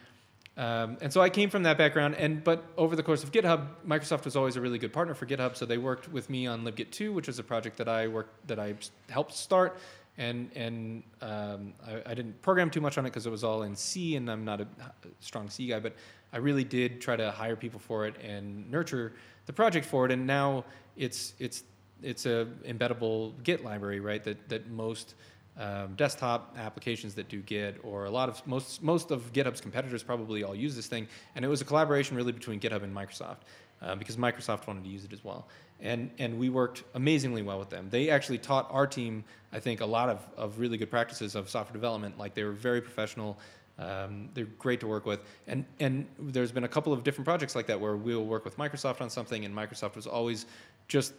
um, 0.56 0.98
and 1.02 1.12
so 1.12 1.20
I 1.20 1.30
came 1.30 1.50
from 1.50 1.64
that 1.64 1.78
background. 1.78 2.16
And, 2.16 2.42
but 2.42 2.64
over 2.78 2.96
the 2.96 3.04
course 3.04 3.26
of 3.26 3.32
GitHub, 3.34 3.68
Microsoft 3.86 4.24
was 4.24 4.38
always 4.38 4.56
a 4.56 4.62
really 4.62 4.78
good 4.78 4.94
partner 4.94 5.14
for 5.14 5.26
GitHub. 5.26 5.58
So 5.58 5.66
they 5.66 5.78
worked 5.78 6.10
with 6.10 6.30
me 6.30 6.48
on 6.48 6.64
libgit2, 6.64 7.14
which 7.14 7.28
was 7.28 7.40
a 7.40 7.44
project 7.44 7.76
that 7.78 7.90
I 7.90 8.08
worked, 8.08 8.48
that 8.48 8.58
I 8.58 8.76
helped 9.10 9.34
start 9.34 9.78
and 10.18 10.50
and 10.56 11.04
um, 11.22 11.74
I, 11.86 12.12
I, 12.12 12.14
didn't 12.14 12.42
program 12.42 12.70
too 12.70 12.82
much 12.82 12.98
on 12.98 13.06
it 13.06 13.10
because 13.10 13.26
it 13.26 13.32
was 13.32 13.44
all 13.44 13.64
in 13.64 13.76
C, 13.76 14.16
and 14.16 14.30
I'm 14.32 14.46
not 14.46 14.62
a 14.62 14.68
strong 15.20 15.50
C 15.50 15.68
guy. 15.68 15.80
But 15.80 15.96
I 16.32 16.38
really 16.38 16.64
did 16.64 17.02
try 17.02 17.16
to 17.16 17.32
hire 17.32 17.56
people 17.56 17.80
for 17.80 18.06
it 18.06 18.16
and 18.24 18.70
nurture 18.72 19.14
the 19.46 19.54
project 19.54 19.86
for 19.86 20.06
it. 20.06 20.12
And 20.12 20.26
now 20.26 20.64
it's 20.96 21.34
it's 21.40 21.64
it's 22.02 22.26
a 22.26 22.48
embeddable 22.66 23.34
Git 23.44 23.64
library, 23.64 24.00
right? 24.00 24.24
That 24.24 24.50
that 24.50 24.70
most 24.70 25.16
um, 25.58 25.94
desktop 25.96 26.56
applications 26.58 27.16
that 27.16 27.30
do 27.30 27.42
Git, 27.42 27.80
or 27.84 28.06
a 28.06 28.10
lot 28.10 28.30
of 28.30 28.46
most 28.48 28.84
most 28.84 29.12
of 29.12 29.32
GitHub's 29.34 29.62
competitors 29.62 30.04
probably 30.04 30.44
all 30.44 30.56
use 30.56 30.76
this 30.76 30.88
thing. 30.88 31.08
And 31.36 31.46
it 31.46 31.48
was 31.48 31.62
a 31.62 31.66
collaboration 31.66 32.16
really 32.18 32.32
between 32.32 32.60
GitHub 32.60 32.84
and 32.84 32.96
Microsoft 32.96 33.44
uh, 33.82 33.96
because 33.96 34.18
Microsoft 34.18 34.68
wanted 34.68 34.84
to 34.84 34.90
use 34.90 35.06
it 35.06 35.14
as 35.14 35.24
well 35.24 35.48
and 35.82 36.10
and 36.20 36.38
we 36.40 36.50
worked 36.50 36.84
amazingly 36.94 37.42
well 37.42 37.60
with 37.60 37.70
them. 37.70 37.88
They 37.90 38.10
actually 38.10 38.38
taught 38.38 38.68
our 38.72 38.88
team, 38.88 39.24
I 39.52 39.60
think, 39.60 39.82
a 39.82 39.86
lot 39.86 40.10
of, 40.10 40.26
of 40.38 40.60
really 40.60 40.78
good 40.78 40.90
practices 40.90 41.36
of 41.36 41.50
software 41.50 41.74
development. 41.74 42.18
Like 42.18 42.34
they 42.34 42.44
were 42.44 42.52
very 42.52 42.82
professional. 42.82 43.38
Um, 43.78 44.30
they're 44.34 44.46
great 44.46 44.80
to 44.82 44.88
work 44.88 45.06
with, 45.06 45.20
and 45.48 45.66
and 45.80 46.08
there's 46.18 46.52
been 46.52 46.64
a 46.64 46.68
couple 46.70 46.94
of 46.94 47.04
different 47.04 47.26
projects 47.26 47.56
like 47.56 47.68
that 47.68 47.80
where 47.80 47.98
we'll 47.98 48.26
work 48.26 48.46
with 48.46 48.58
Microsoft 48.58 49.02
on 49.02 49.10
something, 49.10 49.44
and 49.44 49.54
Microsoft 49.54 49.96
was 49.96 50.08
always 50.08 50.46
just 50.88 51.14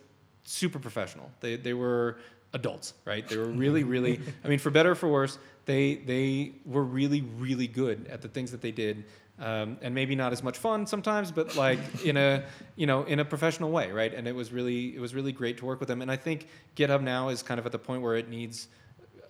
super 0.46 0.78
professional. 0.78 1.30
They 1.40 1.56
they 1.56 1.74
were 1.74 2.18
adults, 2.52 2.94
right? 3.04 3.26
They 3.28 3.36
were 3.36 3.46
really 3.46 3.84
really. 3.94 4.20
I 4.44 4.48
mean, 4.48 4.58
for 4.58 4.70
better 4.70 4.92
or 4.92 4.94
for 4.94 5.08
worse, 5.08 5.38
they 5.66 5.96
they 5.96 6.52
were 6.64 6.84
really 6.84 7.20
really 7.20 7.66
good 7.66 8.06
at 8.08 8.22
the 8.22 8.28
things 8.28 8.50
that 8.52 8.62
they 8.62 8.72
did 8.72 9.04
um, 9.38 9.76
and 9.82 9.94
maybe 9.94 10.14
not 10.14 10.32
as 10.32 10.42
much 10.42 10.56
fun 10.56 10.86
sometimes, 10.86 11.30
but 11.30 11.56
like 11.56 11.78
in 12.04 12.16
a 12.16 12.44
you 12.74 12.86
know 12.86 13.04
in 13.04 13.20
a 13.20 13.24
professional 13.24 13.70
way, 13.70 13.90
right? 13.92 14.12
And 14.12 14.26
it 14.26 14.34
was 14.34 14.52
really 14.52 14.96
it 14.96 15.00
was 15.00 15.14
really 15.14 15.32
great 15.32 15.58
to 15.58 15.66
work 15.66 15.80
with 15.80 15.88
them. 15.88 16.02
And 16.02 16.10
I 16.10 16.16
think 16.16 16.46
GitHub 16.74 17.02
now 17.02 17.28
is 17.28 17.42
kind 17.42 17.60
of 17.60 17.66
at 17.66 17.72
the 17.72 17.78
point 17.78 18.02
where 18.02 18.16
it 18.16 18.28
needs 18.28 18.68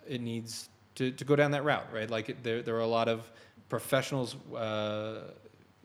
it 0.09 0.21
needs 0.21 0.69
to, 0.95 1.11
to 1.11 1.25
go 1.25 1.35
down 1.35 1.51
that 1.51 1.65
route, 1.65 1.93
right? 1.93 2.09
Like 2.09 2.29
it, 2.29 2.43
there 2.45 2.63
there 2.63 2.77
are 2.77 2.81
a 2.81 2.87
lot 2.87 3.09
of 3.09 3.31
professionals 3.69 4.37
uh, 4.55 5.33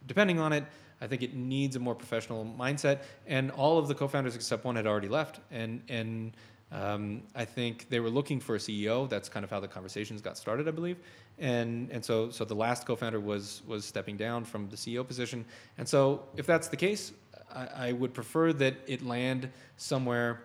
depending 0.05 0.39
on 0.39 0.53
it. 0.53 0.65
I 1.01 1.07
think 1.07 1.23
it 1.23 1.33
needs 1.33 1.75
a 1.75 1.79
more 1.79 1.95
professional 1.95 2.45
mindset, 2.45 2.99
and 3.27 3.51
all 3.51 3.79
of 3.79 3.87
the 3.87 3.95
co-founders 3.95 4.35
except 4.35 4.63
one 4.63 4.75
had 4.75 4.85
already 4.85 5.09
left, 5.09 5.39
and 5.51 5.81
and 5.89 6.33
um, 6.71 7.23
I 7.35 7.43
think 7.43 7.89
they 7.89 7.99
were 7.99 8.09
looking 8.09 8.39
for 8.39 8.55
a 8.55 8.59
CEO. 8.59 9.09
That's 9.09 9.27
kind 9.27 9.43
of 9.43 9.49
how 9.49 9.59
the 9.59 9.67
conversations 9.67 10.21
got 10.21 10.37
started, 10.37 10.67
I 10.67 10.71
believe. 10.71 10.97
And 11.39 11.89
and 11.91 12.03
so 12.03 12.29
so 12.29 12.45
the 12.45 12.55
last 12.55 12.85
co-founder 12.85 13.19
was 13.19 13.61
was 13.67 13.83
stepping 13.83 14.15
down 14.15 14.45
from 14.45 14.69
the 14.69 14.77
CEO 14.77 15.05
position. 15.05 15.43
And 15.77 15.87
so 15.87 16.23
if 16.37 16.45
that's 16.45 16.67
the 16.69 16.77
case, 16.77 17.11
I, 17.53 17.67
I 17.87 17.91
would 17.91 18.13
prefer 18.13 18.53
that 18.53 18.75
it 18.87 19.01
land 19.01 19.49
somewhere. 19.77 20.41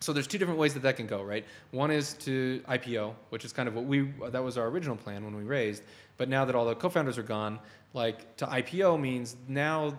So 0.00 0.12
there's 0.12 0.28
two 0.28 0.38
different 0.38 0.60
ways 0.60 0.74
that 0.74 0.82
that 0.84 0.96
can 0.96 1.08
go, 1.08 1.22
right? 1.22 1.44
One 1.72 1.90
is 1.90 2.14
to 2.14 2.62
IPO, 2.68 3.14
which 3.30 3.44
is 3.44 3.52
kind 3.52 3.68
of 3.68 3.74
what 3.74 3.84
we 3.84 4.12
that 4.30 4.44
was 4.44 4.56
our 4.56 4.68
original 4.68 4.96
plan 4.96 5.24
when 5.24 5.34
we 5.34 5.42
raised. 5.42 5.82
But 6.18 6.28
now 6.28 6.44
that 6.44 6.54
all 6.54 6.66
the 6.66 6.74
co-founders 6.74 7.18
are 7.18 7.24
gone, 7.24 7.58
like 7.94 8.36
to 8.36 8.46
IPO 8.46 9.00
means 9.00 9.36
now 9.46 9.98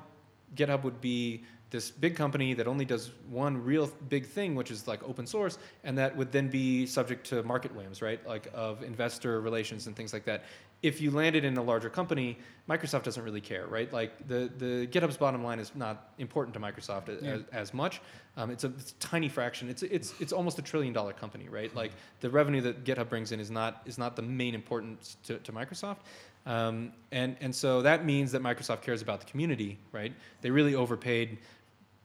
GitHub 0.56 0.84
would 0.84 1.02
be 1.02 1.44
this 1.72 1.92
big 1.92 2.16
company 2.16 2.54
that 2.56 2.68
only 2.68 2.86
does 2.86 3.12
one 3.30 3.64
real 3.64 3.92
big 4.10 4.26
thing, 4.26 4.56
which 4.56 4.72
is 4.72 4.88
like 4.88 5.08
open 5.08 5.28
source, 5.28 5.60
and 5.84 5.98
that 5.98 6.16
would 6.16 6.32
then 6.32 6.50
be 6.50 6.86
subject 6.86 7.28
to 7.28 7.44
market 7.44 7.74
whims, 7.76 8.02
right? 8.02 8.26
Like 8.28 8.48
of 8.54 8.82
investor 8.82 9.40
relations 9.42 9.86
and 9.86 9.96
things 9.96 10.12
like 10.12 10.26
that. 10.26 10.46
If 10.82 11.02
you 11.02 11.12
landed 11.12 11.44
in 11.44 11.58
a 11.58 11.62
larger 11.62 11.90
company, 11.90 12.38
Microsoft 12.68 13.04
doesn't 13.04 13.22
really 13.22 13.42
care, 13.42 13.68
right? 13.68 13.92
Like 13.92 14.28
the, 14.28 14.50
the 14.58 14.88
GitHub's 14.88 15.18
bottom 15.18 15.44
line 15.44 15.60
is 15.60 15.76
not 15.76 16.14
important 16.18 16.54
to 16.54 16.60
Microsoft 16.60 17.10
as, 17.10 17.44
as, 17.52 17.74
much. 17.74 18.02
Um, 18.38 18.50
it's, 18.50 18.64
a, 18.64 18.68
it's, 18.68 18.92
a, 18.92 18.96
tiny 18.96 19.28
fraction. 19.28 19.70
It's, 19.70 19.84
it's, 19.84 20.14
it's 20.22 20.32
almost 20.32 20.58
a 20.58 20.62
trillion 20.62 20.94
dollar 20.94 21.12
company, 21.12 21.50
right? 21.50 21.76
Like 21.76 21.92
the 22.22 22.30
revenue 22.30 22.62
that 22.62 22.86
GitHub 22.86 23.10
brings 23.10 23.34
in 23.34 23.42
is 23.42 23.52
not, 23.52 23.82
is 23.86 23.98
not 23.98 24.16
the 24.16 24.22
main 24.22 24.56
importance 24.56 25.18
to, 25.26 25.38
to 25.40 25.52
Microsoft. 25.52 25.98
Um, 26.46 26.94
and, 27.12 27.36
and 27.42 27.54
so 27.54 27.82
that 27.82 28.06
means 28.06 28.32
that 28.32 28.42
Microsoft 28.42 28.82
cares 28.82 29.02
about 29.02 29.20
the 29.20 29.26
community, 29.26 29.78
right? 29.92 30.14
They 30.42 30.50
really 30.50 30.76
overpaid 30.76 31.38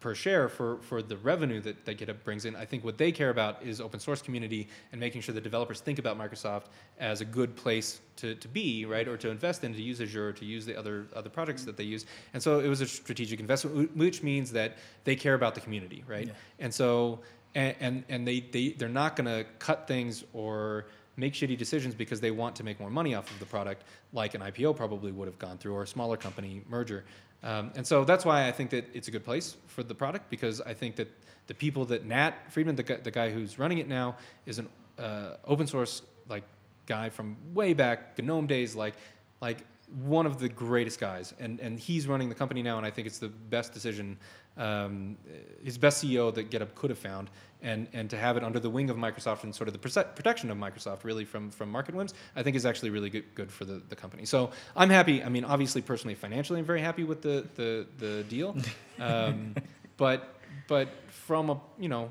per 0.04 0.14
share 0.14 0.50
for, 0.50 0.76
for 0.82 1.00
the 1.00 1.16
revenue 1.16 1.62
that, 1.62 1.82
that 1.86 1.96
GitHub 1.96 2.22
brings 2.24 2.44
in. 2.44 2.54
I 2.54 2.66
think 2.66 2.84
what 2.84 2.98
they 2.98 3.10
care 3.10 3.30
about 3.30 3.62
is 3.62 3.80
open 3.80 3.98
source 3.98 4.20
community 4.20 4.68
and 4.92 5.00
making 5.00 5.22
sure 5.22 5.34
that 5.34 5.42
developers 5.42 5.80
think 5.80 5.98
about 5.98 6.18
Microsoft 6.18 6.64
as 7.00 7.22
a 7.22 7.24
good 7.24 7.56
place 7.56 8.02
to, 8.16 8.34
to 8.34 8.46
be, 8.46 8.84
right, 8.84 9.08
or 9.08 9.16
to 9.16 9.30
invest 9.30 9.64
in, 9.64 9.72
to 9.72 9.80
use 9.80 10.02
Azure, 10.02 10.34
to 10.34 10.44
use 10.44 10.66
the 10.66 10.78
other 10.78 11.06
other 11.16 11.30
projects 11.30 11.64
that 11.64 11.78
they 11.78 11.84
use. 11.84 12.04
And 12.34 12.42
so 12.42 12.60
it 12.60 12.68
was 12.68 12.82
a 12.82 12.86
strategic 12.86 13.40
investment, 13.40 13.96
which 13.96 14.22
means 14.22 14.52
that 14.52 14.76
they 15.04 15.16
care 15.16 15.32
about 15.32 15.54
the 15.54 15.62
community, 15.62 16.04
right? 16.06 16.26
Yeah. 16.26 16.34
And 16.58 16.74
so 16.74 17.20
and 17.54 17.74
and, 17.80 18.04
and 18.10 18.28
they, 18.28 18.40
they 18.40 18.68
they're 18.72 18.90
not 18.90 19.16
going 19.16 19.26
to 19.26 19.46
cut 19.58 19.88
things 19.88 20.22
or 20.34 20.84
make 21.16 21.32
shitty 21.32 21.56
decisions 21.56 21.94
because 21.94 22.20
they 22.20 22.30
want 22.30 22.56
to 22.56 22.64
make 22.64 22.80
more 22.80 22.90
money 22.90 23.14
off 23.14 23.30
of 23.30 23.38
the 23.38 23.46
product, 23.46 23.84
like 24.12 24.34
an 24.34 24.40
IPO 24.40 24.76
probably 24.76 25.12
would 25.12 25.28
have 25.28 25.38
gone 25.38 25.58
through 25.58 25.74
or 25.74 25.82
a 25.82 25.86
smaller 25.86 26.16
company 26.16 26.62
merger. 26.68 27.04
Um, 27.42 27.72
and 27.76 27.86
so 27.86 28.04
that's 28.04 28.24
why 28.24 28.48
I 28.48 28.52
think 28.52 28.70
that 28.70 28.88
it's 28.94 29.08
a 29.08 29.10
good 29.10 29.24
place 29.24 29.56
for 29.66 29.82
the 29.82 29.94
product 29.94 30.30
because 30.30 30.60
I 30.60 30.74
think 30.74 30.96
that 30.96 31.08
the 31.46 31.54
people 31.54 31.84
that 31.86 32.04
Nat 32.06 32.50
Friedman, 32.50 32.76
the 32.76 32.82
guy, 32.82 32.96
the 32.96 33.10
guy 33.10 33.30
who's 33.30 33.58
running 33.58 33.78
it 33.78 33.88
now, 33.88 34.16
is 34.46 34.58
an 34.58 34.68
uh, 34.98 35.36
open 35.44 35.66
source 35.66 36.02
like 36.28 36.44
guy 36.86 37.10
from 37.10 37.36
way 37.52 37.74
back 37.74 38.18
GNOME 38.18 38.46
days, 38.46 38.74
like 38.74 38.94
like 39.40 39.58
one 39.88 40.26
of 40.26 40.38
the 40.38 40.48
greatest 40.48 41.00
guys, 41.00 41.34
and 41.38 41.60
and 41.60 41.78
he's 41.78 42.06
running 42.06 42.28
the 42.28 42.34
company 42.34 42.62
now, 42.62 42.76
and 42.76 42.86
I 42.86 42.90
think 42.90 43.06
it's 43.06 43.18
the 43.18 43.28
best 43.28 43.72
decision, 43.72 44.16
um, 44.56 45.16
his 45.62 45.78
best 45.78 46.02
CEO 46.02 46.34
that 46.34 46.50
GitHub 46.50 46.74
could 46.74 46.90
have 46.90 46.98
found, 46.98 47.30
and 47.62 47.88
and 47.92 48.08
to 48.10 48.16
have 48.16 48.36
it 48.36 48.44
under 48.44 48.58
the 48.58 48.70
wing 48.70 48.90
of 48.90 48.96
Microsoft 48.96 49.44
and 49.44 49.54
sort 49.54 49.68
of 49.68 49.72
the 49.72 49.78
protection 49.78 50.50
of 50.50 50.58
Microsoft 50.58 51.04
really 51.04 51.24
from 51.24 51.50
from 51.50 51.70
market 51.70 51.94
whims, 51.94 52.14
I 52.36 52.42
think 52.42 52.56
is 52.56 52.66
actually 52.66 52.90
really 52.90 53.10
good 53.10 53.34
good 53.34 53.50
for 53.50 53.64
the, 53.64 53.82
the 53.88 53.96
company. 53.96 54.24
So 54.24 54.50
I'm 54.76 54.90
happy. 54.90 55.22
I 55.22 55.28
mean, 55.28 55.44
obviously, 55.44 55.82
personally, 55.82 56.14
financially, 56.14 56.58
I'm 56.60 56.66
very 56.66 56.80
happy 56.80 57.04
with 57.04 57.22
the 57.22 57.46
the 57.54 57.86
the 57.98 58.24
deal, 58.24 58.56
um, 59.00 59.54
but 59.96 60.36
but 60.66 60.88
from 61.08 61.50
a 61.50 61.60
you 61.78 61.88
know 61.88 62.10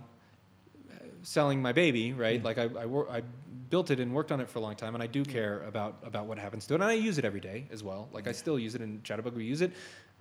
selling 1.24 1.61
my 1.61 1.71
baby, 1.71 2.13
right? 2.13 2.41
Mm. 2.41 2.45
Like 2.45 2.57
I 2.57 2.63
I, 2.63 2.86
wor- 2.86 3.09
I 3.09 3.24
built 3.69 3.89
it 3.89 3.99
and 3.99 4.13
worked 4.13 4.32
on 4.32 4.39
it 4.39 4.49
for 4.49 4.59
a 4.59 4.61
long 4.61 4.76
time, 4.76 4.93
and 4.93 5.03
I 5.03 5.07
do 5.07 5.26
care 5.26 5.63
about 5.63 5.97
about 6.03 6.28
what 6.28 6.38
happens 6.38 6.67
to 6.67 6.74
it, 6.74 6.82
and 6.82 6.84
I 6.84 6.93
use 6.93 7.17
it 7.17 7.26
every 7.26 7.39
day 7.39 7.65
as 7.71 7.84
well. 7.84 8.09
Like 8.13 8.28
I 8.28 8.32
still 8.32 8.59
use 8.59 8.76
it 8.76 8.82
in 8.82 9.01
Chatterbug. 9.01 9.34
We 9.34 9.45
use 9.45 9.61
it. 9.61 9.71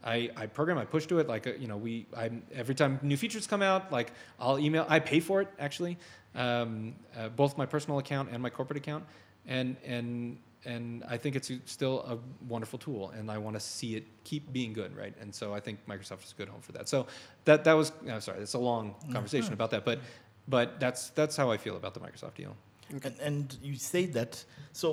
I, 0.04 0.30
I 0.36 0.46
program, 0.46 0.78
I 0.78 0.84
push 0.84 1.06
to 1.06 1.20
it. 1.20 1.28
Like, 1.28 1.46
uh, 1.46 1.52
you 1.58 1.68
know, 1.68 1.76
we, 1.76 2.06
I, 2.16 2.30
every 2.54 2.74
time 2.74 2.98
new 3.02 3.16
features 3.16 3.46
come 3.46 3.62
out, 3.62 3.92
like 3.92 4.12
I'll 4.40 4.58
email, 4.58 4.84
I 4.88 4.98
pay 4.98 5.20
for 5.20 5.40
it 5.40 5.48
actually, 5.58 5.96
um, 6.34 6.94
uh, 7.16 7.28
both 7.28 7.56
my 7.56 7.66
personal 7.66 7.98
account 7.98 8.30
and 8.32 8.42
my 8.42 8.50
corporate 8.50 8.78
account. 8.78 9.04
And, 9.46 9.76
and, 9.84 10.38
and 10.64 11.04
I 11.08 11.16
think 11.16 11.36
it's 11.36 11.50
still 11.66 12.00
a 12.00 12.18
wonderful 12.48 12.78
tool 12.78 13.10
and 13.10 13.30
I 13.30 13.38
want 13.38 13.54
to 13.54 13.60
see 13.60 13.96
it 13.96 14.04
keep 14.24 14.52
being 14.52 14.72
good, 14.72 14.96
right? 14.96 15.14
And 15.20 15.34
so 15.34 15.54
I 15.54 15.60
think 15.60 15.78
Microsoft 15.86 16.24
is 16.24 16.32
a 16.32 16.36
good 16.36 16.48
home 16.48 16.60
for 16.62 16.72
that. 16.72 16.88
So 16.88 17.06
that, 17.44 17.64
that 17.64 17.74
was, 17.74 17.92
uh, 18.08 18.20
sorry, 18.20 18.40
it's 18.40 18.54
a 18.54 18.58
long 18.58 18.94
conversation 19.12 19.52
about 19.52 19.70
that, 19.70 19.84
but, 19.84 20.00
but 20.48 20.80
that's, 20.80 21.10
that's 21.10 21.36
how 21.36 21.50
I 21.50 21.56
feel 21.56 21.76
about 21.76 21.94
the 21.94 22.00
Microsoft 22.00 22.34
deal. 22.34 22.56
And, 22.90 23.14
and 23.20 23.56
you 23.62 23.76
say 23.76 24.06
that, 24.06 24.44
so 24.72 24.92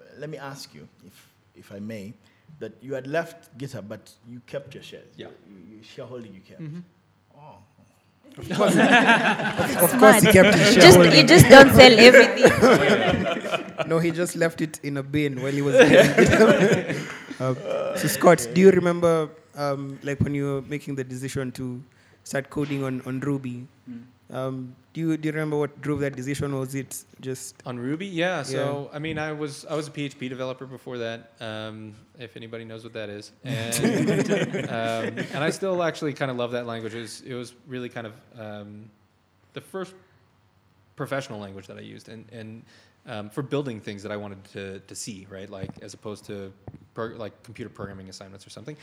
uh, 0.00 0.04
let 0.18 0.30
me 0.30 0.38
ask 0.38 0.74
you, 0.74 0.86
if, 1.06 1.28
if 1.56 1.72
I 1.72 1.78
may, 1.80 2.14
that 2.60 2.72
you 2.80 2.94
had 2.94 3.06
left 3.06 3.56
GitHub, 3.58 3.88
but 3.88 4.12
you 4.28 4.40
kept 4.46 4.74
your 4.74 4.82
shares. 4.82 5.06
Yeah. 5.16 5.26
You, 5.48 5.76
you 5.76 5.82
shareholding 5.82 6.34
you 6.34 6.40
kept. 6.40 6.62
Oh. 7.36 7.58
Of 8.36 9.92
course, 9.98 10.22
he 10.22 10.32
kept 10.32 10.54
his 10.58 10.74
Just, 10.74 10.80
shareholding. 10.96 11.16
you 11.20 11.24
just 11.26 11.48
don't 11.48 11.72
sell 11.72 11.98
everything. 11.98 13.60
No, 13.88 13.98
he 13.98 14.12
just 14.12 14.34
left 14.36 14.60
it 14.60 14.78
in 14.82 14.96
a 14.96 15.02
bin 15.02 15.42
while 15.42 15.52
he 15.52 15.60
was 15.60 15.74
leaving. 15.80 16.96
um, 17.40 17.56
so, 17.96 18.06
Scott, 18.08 18.46
do 18.54 18.60
you 18.60 18.70
remember, 18.70 19.28
um, 19.56 19.98
like, 20.02 20.20
when 20.20 20.32
you 20.34 20.44
were 20.54 20.62
making 20.62 20.94
the 20.94 21.04
decision 21.04 21.50
to 21.52 21.82
start 22.22 22.50
coding 22.50 22.82
on, 22.84 23.02
on 23.04 23.20
Ruby? 23.20 23.66
Um, 24.34 24.74
do 24.92 25.00
you 25.00 25.16
do 25.16 25.28
you 25.28 25.32
remember 25.32 25.56
what 25.56 25.80
drove 25.80 26.00
that 26.00 26.16
decision? 26.16 26.58
Was 26.58 26.74
it 26.74 27.04
just 27.20 27.54
On 27.64 27.78
Ruby, 27.78 28.06
yeah. 28.06 28.42
So 28.42 28.90
I 28.92 28.98
mean, 28.98 29.16
I 29.16 29.32
was 29.32 29.64
I 29.64 29.76
was 29.76 29.86
a 29.86 29.92
PHP 29.92 30.28
developer 30.28 30.66
before 30.66 30.98
that. 30.98 31.32
Um, 31.40 31.94
if 32.18 32.36
anybody 32.36 32.64
knows 32.64 32.82
what 32.82 32.92
that 32.94 33.08
is, 33.08 33.30
and 33.44 34.30
um, 34.68 35.24
and 35.32 35.44
I 35.44 35.50
still 35.50 35.82
actually 35.84 36.14
kind 36.14 36.32
of 36.32 36.36
love 36.36 36.50
that 36.50 36.66
language. 36.66 36.94
It 36.94 37.00
was, 37.00 37.20
it 37.20 37.34
was 37.34 37.54
really 37.68 37.88
kind 37.88 38.08
of 38.08 38.12
um, 38.36 38.90
the 39.52 39.60
first 39.60 39.94
professional 40.96 41.38
language 41.38 41.68
that 41.68 41.76
I 41.76 41.82
used, 41.82 42.08
and 42.08 42.24
and 42.32 42.62
um, 43.06 43.30
for 43.30 43.42
building 43.42 43.78
things 43.80 44.02
that 44.02 44.10
I 44.10 44.16
wanted 44.16 44.42
to 44.52 44.80
to 44.80 44.94
see, 44.96 45.28
right? 45.30 45.48
Like 45.48 45.70
as 45.80 45.94
opposed 45.94 46.24
to 46.26 46.52
pro- 46.94 47.16
like 47.16 47.40
computer 47.44 47.68
programming 47.68 48.08
assignments 48.08 48.44
or 48.44 48.50
something. 48.50 48.76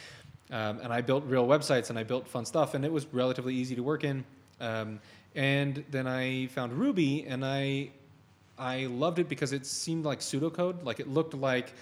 Um, 0.49 0.80
and 0.82 0.93
I 0.93 1.02
built 1.02 1.26
real 1.26 1.47
websites 1.47 1.89
and 1.89 1.99
I 1.99 2.04
built 2.04 2.28
fun 2.28 2.45
stuff, 2.45 2.74
and 2.74 2.86
it 2.86 2.91
was 2.91 3.06
relatively 3.14 3.54
easy 3.54 3.76
to 3.76 3.84
work 3.84 4.06
in. 4.06 4.24
Um, 4.62 4.99
and 5.36 5.84
then 5.89 6.07
I 6.07 6.47
found 6.47 6.73
Ruby, 6.73 7.25
and 7.27 7.45
I 7.45 7.91
I 8.57 8.86
loved 8.88 9.19
it 9.19 9.27
because 9.27 9.53
it 9.53 9.65
seemed 9.65 10.05
like 10.05 10.19
pseudocode. 10.19 10.84
Like 10.84 10.99
it 10.99 11.07
looked 11.07 11.34
like 11.34 11.73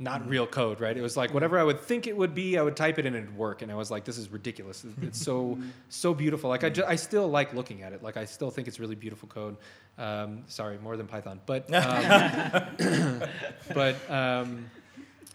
not 0.00 0.26
real 0.26 0.46
code, 0.46 0.80
right? 0.80 0.96
It 0.96 1.02
was 1.02 1.16
like 1.16 1.34
whatever 1.34 1.58
I 1.58 1.62
would 1.62 1.78
think 1.78 2.06
it 2.06 2.16
would 2.16 2.34
be, 2.34 2.56
I 2.56 2.62
would 2.62 2.74
type 2.74 2.98
it 2.98 3.04
and 3.04 3.14
it'd 3.14 3.36
work. 3.36 3.60
And 3.60 3.70
I 3.70 3.74
was 3.74 3.90
like, 3.90 4.04
this 4.04 4.16
is 4.16 4.30
ridiculous. 4.30 4.84
It's 5.02 5.20
so 5.20 5.58
so 5.90 6.14
beautiful. 6.14 6.48
Like 6.48 6.64
I, 6.64 6.70
ju- 6.70 6.84
I 6.86 6.96
still 6.96 7.28
like 7.28 7.52
looking 7.52 7.82
at 7.82 7.92
it. 7.92 8.02
Like 8.02 8.16
I 8.16 8.24
still 8.24 8.50
think 8.50 8.66
it's 8.66 8.80
really 8.80 8.94
beautiful 8.94 9.28
code. 9.28 9.56
Um, 9.98 10.44
sorry, 10.46 10.78
more 10.78 10.96
than 10.96 11.06
Python, 11.06 11.40
but 11.44 11.72
um, 11.74 13.22
but 13.74 14.10
um, 14.10 14.70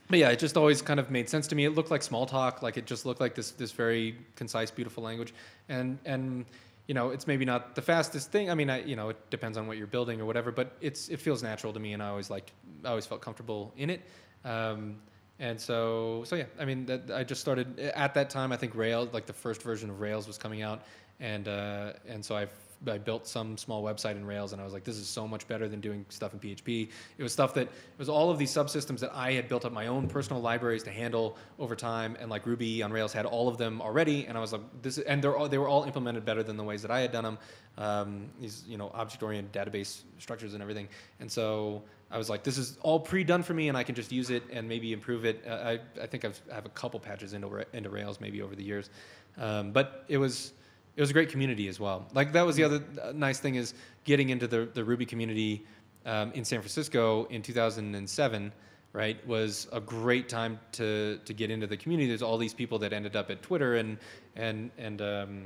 but 0.10 0.18
yeah, 0.20 0.30
it 0.30 0.40
just 0.40 0.58
always 0.58 0.82
kind 0.82 1.00
of 1.00 1.12
made 1.12 1.30
sense 1.30 1.48
to 1.48 1.56
me. 1.56 1.66
It 1.66 1.76
looked 1.76 1.92
like 1.92 2.02
Smalltalk, 2.02 2.64
like 2.64 2.78
it 2.78 2.86
just 2.88 3.06
looked 3.06 3.22
like 3.22 3.36
this 3.36 3.52
this 3.52 3.72
very 3.72 4.16
concise, 4.36 4.72
beautiful 4.72 5.04
language, 5.04 5.34
and 5.70 6.00
and 6.06 6.46
you 6.88 6.94
know, 6.94 7.10
it's 7.10 7.26
maybe 7.26 7.46
not 7.46 7.76
the 7.76 7.82
fastest 7.82 8.32
thing. 8.32 8.50
I 8.50 8.54
mean, 8.54 8.70
I, 8.70 8.84
you 8.84 8.96
know, 8.96 9.10
it 9.10 9.30
depends 9.30 9.58
on 9.58 9.68
what 9.68 9.78
you're 9.78 9.88
building 9.88 10.22
or 10.22 10.26
whatever, 10.26 10.52
but 10.52 10.74
it's 10.82 11.10
it 11.10 11.20
feels 11.20 11.42
natural 11.42 11.74
to 11.74 11.80
me, 11.80 11.94
and 11.94 12.04
I 12.04 12.10
always 12.10 12.30
liked, 12.30 12.52
I 12.84 12.90
always 12.90 13.06
felt 13.06 13.22
comfortable 13.22 13.74
in 13.78 13.90
it. 13.90 14.02
Um, 14.44 14.98
and 15.40 15.60
so, 15.60 16.24
so 16.26 16.36
yeah, 16.36 16.46
I 16.60 16.66
mean, 16.66 16.86
that, 16.86 17.12
I 17.12 17.24
just 17.24 17.42
started 17.42 17.80
at 17.80 18.14
that 18.14 18.30
time. 18.30 18.52
I 18.52 18.58
think 18.58 18.76
Rails, 18.76 19.10
like 19.14 19.26
the 19.26 19.34
first 19.34 19.62
version 19.62 19.90
of 19.90 20.00
Rails, 20.00 20.28
was 20.28 20.38
coming 20.38 20.62
out, 20.62 20.84
and 21.20 21.48
uh, 21.48 21.94
and 22.08 22.24
so 22.24 22.38
I 22.38 22.48
I 22.88 22.98
built 22.98 23.28
some 23.28 23.58
small 23.58 23.84
website 23.84 24.16
in 24.16 24.26
Rails, 24.26 24.54
and 24.54 24.62
I 24.62 24.66
was 24.66 24.74
like, 24.74 24.84
this 24.84 24.98
is 24.98 25.08
so 25.08 25.28
much 25.28 25.48
better 25.48 25.68
than 25.68 25.80
doing 25.82 26.06
stuff 26.10 26.34
in 26.34 26.40
PHP. 26.40 26.90
It 27.18 27.24
was 27.24 27.34
stuff 27.34 27.54
that 27.56 27.64
it 27.64 27.98
was 27.98 28.10
all 28.10 28.30
of 28.30 28.38
these 28.38 28.52
subsystems 28.52 29.00
that 29.00 29.12
I 29.14 29.32
had 29.34 29.48
built 29.48 29.66
up 29.66 29.72
my 29.72 29.88
own 29.88 30.08
personal 30.08 30.42
libraries 30.42 30.84
to 30.84 30.92
handle 30.92 31.38
over 31.60 31.76
time, 31.76 32.16
and 32.20 32.30
like 32.30 32.46
Ruby 32.46 32.82
on 32.84 32.92
Rails 32.92 33.14
had 33.14 33.26
all 33.26 33.48
of 33.48 33.58
them 33.58 33.82
already, 33.82 34.26
and 34.26 34.38
I 34.38 34.42
was 34.42 34.54
like, 34.54 34.62
this, 34.82 34.98
is, 34.98 35.04
and 35.06 35.24
they're 35.24 35.36
all, 35.36 35.48
they 35.48 35.58
were 35.58 35.68
all 35.68 35.84
implemented 35.84 36.26
better 36.26 36.44
than 36.44 36.58
the 36.58 36.64
ways 36.64 36.82
that 36.82 36.92
I 36.92 37.00
had 37.00 37.12
done 37.12 37.24
them. 37.24 37.38
Um, 37.78 38.30
these 38.40 38.64
you 38.68 38.78
know 38.78 38.90
object-oriented 38.94 39.52
database 39.52 40.02
structures 40.20 40.54
and 40.54 40.62
everything, 40.62 40.88
and 41.20 41.32
so 41.32 41.84
I 42.12 42.18
was 42.18 42.30
like, 42.30 42.44
this 42.44 42.58
is 42.58 42.78
all 42.82 43.00
pre-done 43.00 43.44
for 43.44 43.54
me, 43.54 43.68
and 43.68 43.78
I 43.78 43.84
can 43.84 43.96
just 43.96 44.12
use 44.12 44.30
it 44.30 44.44
and 44.52 44.68
maybe 44.70 44.94
improve 44.94 45.26
it. 45.26 45.44
Uh, 45.46 45.52
I, 45.52 45.80
I 46.02 46.08
think 46.08 46.24
I've, 46.24 46.40
I 46.52 46.56
have 46.56 46.66
a 46.66 46.70
couple 46.70 47.00
patches 47.00 47.34
into, 47.34 47.66
into 47.74 47.90
Rails 47.90 48.22
maybe 48.22 48.42
over 48.42 48.56
the 48.56 48.64
years, 48.64 48.90
um, 49.38 49.72
but 49.72 50.06
it 50.08 50.18
was 50.18 50.54
it 50.96 51.02
was 51.02 51.10
a 51.10 51.14
great 51.14 51.30
community 51.30 51.68
as 51.68 51.80
well. 51.80 52.08
Like 52.14 52.32
that 52.34 52.46
was 52.46 52.56
the 52.56 52.64
other 52.64 52.84
uh, 53.02 53.12
nice 53.14 53.40
thing 53.40 53.56
is 53.56 53.74
getting 54.04 54.30
into 54.30 54.48
the, 54.48 54.70
the 54.74 54.84
Ruby 54.84 55.06
community 55.06 55.66
um, 56.06 56.32
in 56.34 56.46
San 56.46 56.60
Francisco 56.60 57.26
in 57.26 57.42
2007. 57.42 58.52
Right, 58.94 59.28
was 59.28 59.68
a 59.74 59.82
great 59.82 60.30
time 60.30 60.58
to 60.72 61.20
to 61.26 61.34
get 61.34 61.52
into 61.52 61.68
the 61.68 61.76
community. 61.76 62.08
There's 62.08 62.22
all 62.22 62.38
these 62.38 62.54
people 62.54 62.80
that 62.80 62.94
ended 62.94 63.18
up 63.18 63.30
at 63.30 63.42
Twitter 63.42 63.76
and 63.76 63.98
and 64.38 64.72
and 64.78 65.02
um, 65.02 65.44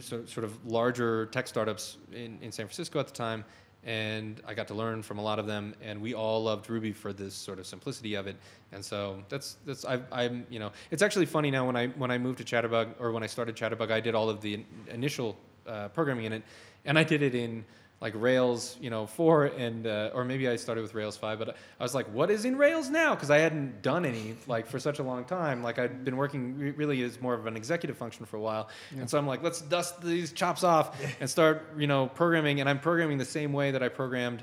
so, 0.00 0.24
sort 0.24 0.44
of 0.44 0.64
larger 0.66 1.26
tech 1.26 1.46
startups 1.48 1.98
in, 2.12 2.38
in 2.40 2.52
San 2.52 2.66
Francisco 2.66 2.98
at 3.00 3.06
the 3.06 3.12
time, 3.12 3.44
and 3.84 4.40
I 4.46 4.54
got 4.54 4.68
to 4.68 4.74
learn 4.74 5.02
from 5.02 5.18
a 5.18 5.22
lot 5.22 5.38
of 5.38 5.46
them. 5.46 5.74
And 5.82 6.00
we 6.00 6.14
all 6.14 6.44
loved 6.44 6.70
Ruby 6.70 6.92
for 6.92 7.12
this 7.12 7.34
sort 7.34 7.58
of 7.58 7.66
simplicity 7.66 8.14
of 8.14 8.26
it. 8.26 8.36
And 8.72 8.84
so 8.84 9.22
that's 9.28 9.56
that's 9.66 9.84
I, 9.84 10.00
I'm 10.12 10.46
you 10.50 10.58
know 10.58 10.72
it's 10.90 11.02
actually 11.02 11.26
funny 11.26 11.50
now 11.50 11.66
when 11.66 11.76
I 11.76 11.88
when 11.88 12.10
I 12.10 12.18
moved 12.18 12.38
to 12.38 12.44
Chatterbug 12.44 12.94
or 12.98 13.12
when 13.12 13.22
I 13.22 13.26
started 13.26 13.56
Chatterbug, 13.56 13.90
I 13.90 14.00
did 14.00 14.14
all 14.14 14.30
of 14.30 14.40
the 14.40 14.54
in- 14.54 14.66
initial 14.88 15.36
uh, 15.66 15.88
programming 15.88 16.24
in 16.24 16.32
it, 16.32 16.42
and 16.84 16.98
I 16.98 17.04
did 17.04 17.22
it 17.22 17.34
in 17.34 17.64
like 18.02 18.14
Rails, 18.16 18.76
you 18.80 18.90
know, 18.90 19.06
four 19.06 19.44
and 19.44 19.86
uh, 19.86 20.10
or 20.12 20.24
maybe 20.24 20.48
I 20.48 20.56
started 20.56 20.82
with 20.82 20.92
Rails 20.92 21.16
five, 21.16 21.38
but 21.38 21.50
I 21.50 21.82
was 21.82 21.94
like, 21.94 22.12
what 22.12 22.32
is 22.32 22.44
in 22.44 22.58
Rails 22.58 22.90
now? 22.90 23.14
Because 23.14 23.30
I 23.30 23.38
hadn't 23.38 23.80
done 23.80 24.04
any 24.04 24.36
like 24.48 24.66
for 24.66 24.80
such 24.80 24.98
a 24.98 25.04
long 25.04 25.24
time. 25.24 25.62
Like 25.62 25.78
I'd 25.78 26.04
been 26.04 26.16
working 26.16 26.58
re- 26.58 26.72
really 26.72 27.00
as 27.04 27.20
more 27.20 27.32
of 27.32 27.46
an 27.46 27.56
executive 27.56 27.96
function 27.96 28.26
for 28.26 28.36
a 28.36 28.40
while, 28.40 28.68
and 28.90 29.08
so 29.08 29.18
I'm 29.18 29.26
like, 29.26 29.44
let's 29.44 29.60
dust 29.60 30.02
these 30.02 30.32
chops 30.32 30.64
off 30.64 31.00
and 31.20 31.30
start, 31.30 31.74
you 31.78 31.86
know, 31.86 32.08
programming. 32.08 32.58
And 32.58 32.68
I'm 32.68 32.80
programming 32.80 33.18
the 33.18 33.24
same 33.24 33.52
way 33.52 33.70
that 33.70 33.84
I 33.84 33.88
programmed 33.88 34.42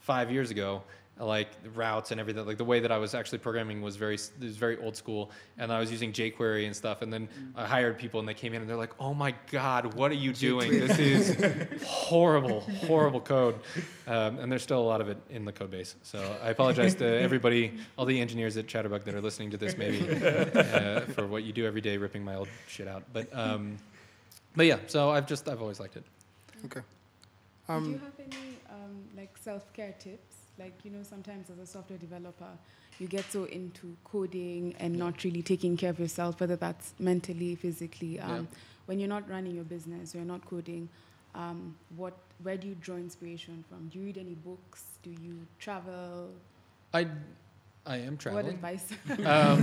five 0.00 0.32
years 0.32 0.50
ago, 0.50 0.82
like 1.18 1.48
routes 1.74 2.10
and 2.10 2.20
everything. 2.20 2.44
Like 2.46 2.58
the 2.58 2.64
way 2.64 2.80
that 2.80 2.92
I 2.92 2.98
was 2.98 3.14
actually 3.14 3.38
programming 3.38 3.80
was 3.80 3.96
very 3.96 4.16
it 4.16 4.30
was 4.40 4.56
very 4.56 4.76
old 4.78 4.96
school, 4.96 5.30
and 5.56 5.72
I 5.72 5.80
was 5.80 5.90
using 5.90 6.12
jQuery 6.12 6.66
and 6.66 6.76
stuff. 6.76 7.00
And 7.02 7.12
then 7.12 7.28
I 7.56 7.64
hired 7.66 7.98
people, 7.98 8.20
and 8.20 8.28
they 8.28 8.34
came 8.34 8.52
in 8.52 8.60
and 8.60 8.68
they're 8.68 8.76
like, 8.76 8.92
"Oh 9.00 9.14
my 9.14 9.34
God, 9.50 9.94
what 9.94 10.10
are 10.10 10.14
you 10.14 10.32
doing? 10.32 10.70
This 10.72 10.98
is 10.98 11.82
horrible, 11.86 12.60
horrible 12.86 13.20
code." 13.20 13.54
Um, 14.06 14.38
and 14.38 14.52
there's 14.52 14.62
still 14.62 14.80
a 14.80 14.84
lot 14.84 15.00
of 15.00 15.08
it 15.08 15.16
in 15.30 15.44
the 15.44 15.52
code 15.52 15.70
base. 15.70 15.96
So 16.02 16.36
I 16.42 16.50
apologize 16.50 16.94
to 16.96 17.06
everybody, 17.20 17.72
all 17.96 18.04
the 18.04 18.20
engineers 18.20 18.56
at 18.56 18.66
Chatterbug 18.66 19.04
that 19.04 19.14
are 19.14 19.20
listening 19.22 19.50
to 19.52 19.56
this, 19.56 19.76
maybe 19.76 20.00
uh, 20.24 21.00
for 21.00 21.26
what 21.26 21.44
you 21.44 21.52
do 21.52 21.66
every 21.66 21.80
day, 21.80 21.96
ripping 21.96 22.24
my 22.24 22.34
old 22.34 22.48
shit 22.68 22.88
out. 22.88 23.02
But 23.12 23.28
um, 23.36 23.78
but 24.54 24.66
yeah, 24.66 24.78
so 24.86 25.10
I've 25.10 25.26
just 25.26 25.48
I've 25.48 25.62
always 25.62 25.80
liked 25.80 25.96
it. 25.96 26.04
okay? 26.66 26.80
Do 27.66 27.72
Um, 27.72 27.92
you 27.92 27.98
have 27.98 28.12
any 28.20 28.58
um, 28.70 29.02
like 29.16 29.36
self-care 29.38 29.94
tips? 29.98 30.35
Like 30.58 30.72
you 30.84 30.90
know, 30.90 31.02
sometimes 31.02 31.50
as 31.50 31.58
a 31.58 31.66
software 31.66 31.98
developer, 31.98 32.48
you 32.98 33.06
get 33.06 33.30
so 33.30 33.44
into 33.44 33.96
coding 34.04 34.74
and 34.78 34.96
not 34.96 35.22
really 35.24 35.42
taking 35.42 35.76
care 35.76 35.90
of 35.90 36.00
yourself, 36.00 36.40
whether 36.40 36.56
that's 36.56 36.94
mentally, 36.98 37.54
physically. 37.54 38.18
Um, 38.20 38.30
Yeah. 38.50 38.58
When 38.86 39.00
you're 39.00 39.08
not 39.08 39.28
running 39.28 39.54
your 39.54 39.64
business, 39.64 40.14
you're 40.14 40.24
not 40.24 40.44
coding. 40.46 40.88
Um, 41.34 41.76
what? 41.96 42.14
Where 42.42 42.56
do 42.56 42.68
you 42.68 42.76
draw 42.80 42.96
inspiration 42.96 43.64
from? 43.68 43.88
Do 43.88 43.98
you 43.98 44.04
read 44.06 44.18
any 44.18 44.34
books? 44.34 44.84
Do 45.02 45.10
you 45.10 45.46
travel? 45.58 46.30
I 46.94 47.06
I 47.84 47.96
am 47.98 48.12
What 48.14 48.20
traveling. 48.20 48.46
advice? 48.54 48.88
Um, 49.24 49.62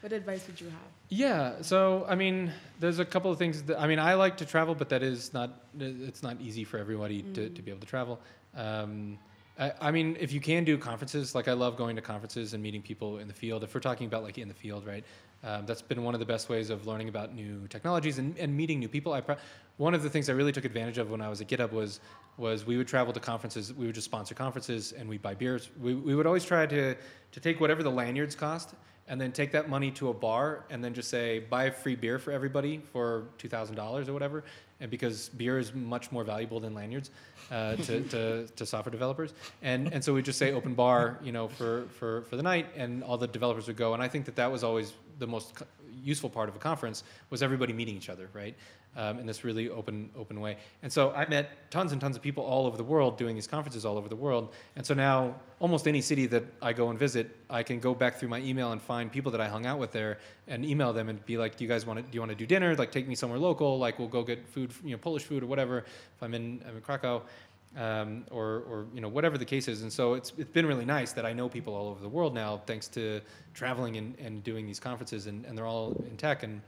what 0.00 0.12
advice 0.12 0.46
would 0.46 0.60
you 0.60 0.68
have? 0.68 0.90
Yeah, 1.08 1.62
so 1.62 2.04
I 2.08 2.14
mean, 2.14 2.52
there's 2.80 2.98
a 2.98 3.04
couple 3.04 3.30
of 3.32 3.38
things. 3.38 3.62
That, 3.64 3.80
I 3.80 3.86
mean, 3.86 3.98
I 3.98 4.14
like 4.14 4.36
to 4.38 4.46
travel, 4.46 4.74
but 4.74 4.88
that 4.90 5.02
is 5.02 5.32
not. 5.32 5.50
It's 5.78 6.22
not 6.22 6.40
easy 6.40 6.64
for 6.64 6.78
everybody 6.78 7.22
to, 7.34 7.48
to 7.48 7.62
be 7.62 7.70
able 7.70 7.80
to 7.80 7.86
travel. 7.86 8.20
Um, 8.54 9.18
I, 9.58 9.72
I 9.80 9.90
mean, 9.90 10.16
if 10.20 10.32
you 10.32 10.40
can 10.40 10.64
do 10.64 10.76
conferences, 10.76 11.34
like 11.34 11.48
I 11.48 11.52
love 11.52 11.76
going 11.76 11.96
to 11.96 12.02
conferences 12.02 12.52
and 12.52 12.62
meeting 12.62 12.82
people 12.82 13.18
in 13.18 13.28
the 13.28 13.34
field. 13.34 13.64
If 13.64 13.74
we're 13.74 13.80
talking 13.80 14.06
about 14.06 14.22
like 14.22 14.38
in 14.38 14.48
the 14.48 14.54
field, 14.54 14.86
right? 14.86 15.04
Um, 15.44 15.66
that's 15.66 15.82
been 15.82 16.02
one 16.02 16.14
of 16.14 16.20
the 16.20 16.26
best 16.26 16.48
ways 16.48 16.70
of 16.70 16.86
learning 16.86 17.08
about 17.08 17.34
new 17.34 17.66
technologies 17.68 18.18
and, 18.18 18.36
and 18.38 18.54
meeting 18.54 18.80
new 18.80 18.88
people. 18.88 19.12
I 19.12 19.20
pro- 19.20 19.36
one 19.76 19.94
of 19.94 20.02
the 20.02 20.10
things 20.10 20.28
I 20.28 20.32
really 20.32 20.52
took 20.52 20.64
advantage 20.64 20.98
of 20.98 21.10
when 21.10 21.20
I 21.20 21.28
was 21.28 21.40
at 21.40 21.48
GitHub 21.48 21.72
was 21.72 22.00
was 22.38 22.66
we 22.66 22.76
would 22.76 22.88
travel 22.88 23.12
to 23.12 23.20
conferences. 23.20 23.72
We 23.72 23.86
would 23.86 23.94
just 23.94 24.04
sponsor 24.04 24.34
conferences 24.34 24.92
and 24.92 25.08
we'd 25.08 25.22
buy 25.22 25.34
beers. 25.34 25.70
We, 25.80 25.94
we 25.94 26.14
would 26.14 26.26
always 26.26 26.44
try 26.44 26.66
to 26.66 26.94
to 26.94 27.40
take 27.40 27.60
whatever 27.60 27.82
the 27.82 27.90
lanyards 27.90 28.34
cost 28.34 28.74
and 29.08 29.20
then 29.20 29.32
take 29.32 29.52
that 29.52 29.68
money 29.68 29.90
to 29.92 30.08
a 30.08 30.14
bar 30.14 30.64
and 30.70 30.82
then 30.82 30.94
just 30.94 31.08
say 31.08 31.38
buy 31.38 31.64
a 31.64 31.70
free 31.70 31.94
beer 31.94 32.18
for 32.18 32.32
everybody 32.32 32.78
for 32.92 33.24
two 33.38 33.48
thousand 33.48 33.76
dollars 33.76 34.08
or 34.08 34.12
whatever. 34.12 34.44
And 34.78 34.90
because 34.90 35.30
beer 35.30 35.58
is 35.58 35.74
much 35.74 36.12
more 36.12 36.22
valuable 36.22 36.60
than 36.60 36.74
lanyards 36.74 37.10
uh, 37.50 37.76
to, 37.76 38.00
to, 38.10 38.46
to 38.46 38.66
software 38.66 38.90
developers, 38.90 39.32
and 39.62 39.92
and 39.92 40.04
so 40.04 40.12
we 40.12 40.22
just 40.22 40.38
say 40.38 40.52
open 40.52 40.74
bar, 40.74 41.18
you 41.22 41.32
know, 41.32 41.48
for, 41.48 41.86
for, 41.98 42.22
for 42.22 42.36
the 42.36 42.42
night, 42.42 42.66
and 42.76 43.02
all 43.02 43.16
the 43.16 43.26
developers 43.26 43.66
would 43.68 43.76
go. 43.76 43.94
And 43.94 44.02
I 44.02 44.08
think 44.08 44.26
that 44.26 44.36
that 44.36 44.52
was 44.52 44.62
always 44.62 44.92
the 45.18 45.26
most 45.26 45.54
useful 46.06 46.30
part 46.30 46.48
of 46.48 46.54
a 46.54 46.58
conference 46.58 47.02
was 47.30 47.42
everybody 47.42 47.72
meeting 47.72 47.96
each 47.96 48.08
other, 48.08 48.28
right? 48.32 48.54
Um, 48.96 49.18
in 49.18 49.26
this 49.26 49.44
really 49.44 49.68
open 49.68 50.08
open 50.16 50.40
way. 50.40 50.56
And 50.82 50.90
so 50.90 51.10
I 51.10 51.28
met 51.28 51.70
tons 51.70 51.92
and 51.92 52.00
tons 52.00 52.16
of 52.16 52.22
people 52.22 52.44
all 52.44 52.66
over 52.66 52.78
the 52.78 52.84
world 52.84 53.18
doing 53.18 53.34
these 53.34 53.46
conferences 53.46 53.84
all 53.84 53.98
over 53.98 54.08
the 54.08 54.16
world. 54.16 54.54
And 54.76 54.86
so 54.86 54.94
now 54.94 55.34
almost 55.58 55.86
any 55.86 56.00
city 56.00 56.24
that 56.26 56.44
I 56.62 56.72
go 56.72 56.88
and 56.88 56.98
visit, 56.98 57.36
I 57.50 57.62
can 57.62 57.78
go 57.78 57.94
back 57.94 58.16
through 58.18 58.30
my 58.30 58.40
email 58.40 58.72
and 58.72 58.80
find 58.80 59.12
people 59.12 59.32
that 59.32 59.40
I 59.40 59.48
hung 59.48 59.66
out 59.66 59.78
with 59.78 59.92
there 59.92 60.18
and 60.48 60.64
email 60.64 60.94
them 60.94 61.10
and 61.10 61.24
be 61.26 61.36
like, 61.36 61.56
"Do 61.56 61.64
you 61.64 61.68
guys 61.68 61.84
want 61.84 61.98
to 61.98 62.02
do 62.04 62.14
you 62.14 62.20
want 62.20 62.32
to 62.32 62.36
do 62.36 62.46
dinner? 62.46 62.74
Like 62.74 62.90
take 62.90 63.06
me 63.06 63.14
somewhere 63.14 63.38
local. 63.38 63.78
Like 63.78 63.98
we'll 63.98 64.08
go 64.08 64.22
get 64.22 64.48
food, 64.48 64.72
you 64.82 64.92
know, 64.92 64.98
Polish 64.98 65.24
food 65.24 65.42
or 65.42 65.46
whatever. 65.46 65.78
If 65.78 66.22
I'm 66.22 66.32
in 66.32 66.62
I'm 66.66 66.76
in 66.76 66.82
Krakow." 66.82 67.22
Um, 67.76 68.24
or, 68.30 68.64
or 68.68 68.86
you 68.94 69.00
know 69.00 69.08
whatever 69.08 69.38
the 69.38 69.44
case 69.44 69.68
is. 69.68 69.82
And 69.82 69.92
so 69.92 70.14
it's 70.14 70.32
it's 70.38 70.50
been 70.50 70.66
really 70.66 70.84
nice 70.84 71.12
that 71.12 71.26
I 71.26 71.32
know 71.32 71.48
people 71.48 71.74
all 71.74 71.88
over 71.88 72.00
the 72.00 72.08
world 72.08 72.34
now, 72.34 72.62
thanks 72.66 72.88
to 72.88 73.20
traveling 73.54 73.96
and, 73.96 74.18
and 74.18 74.42
doing 74.42 74.66
these 74.66 74.80
conferences, 74.80 75.26
and, 75.26 75.44
and 75.44 75.56
they're 75.56 75.66
all 75.66 75.92
in 76.10 76.16
tech, 76.16 76.42
and 76.42 76.60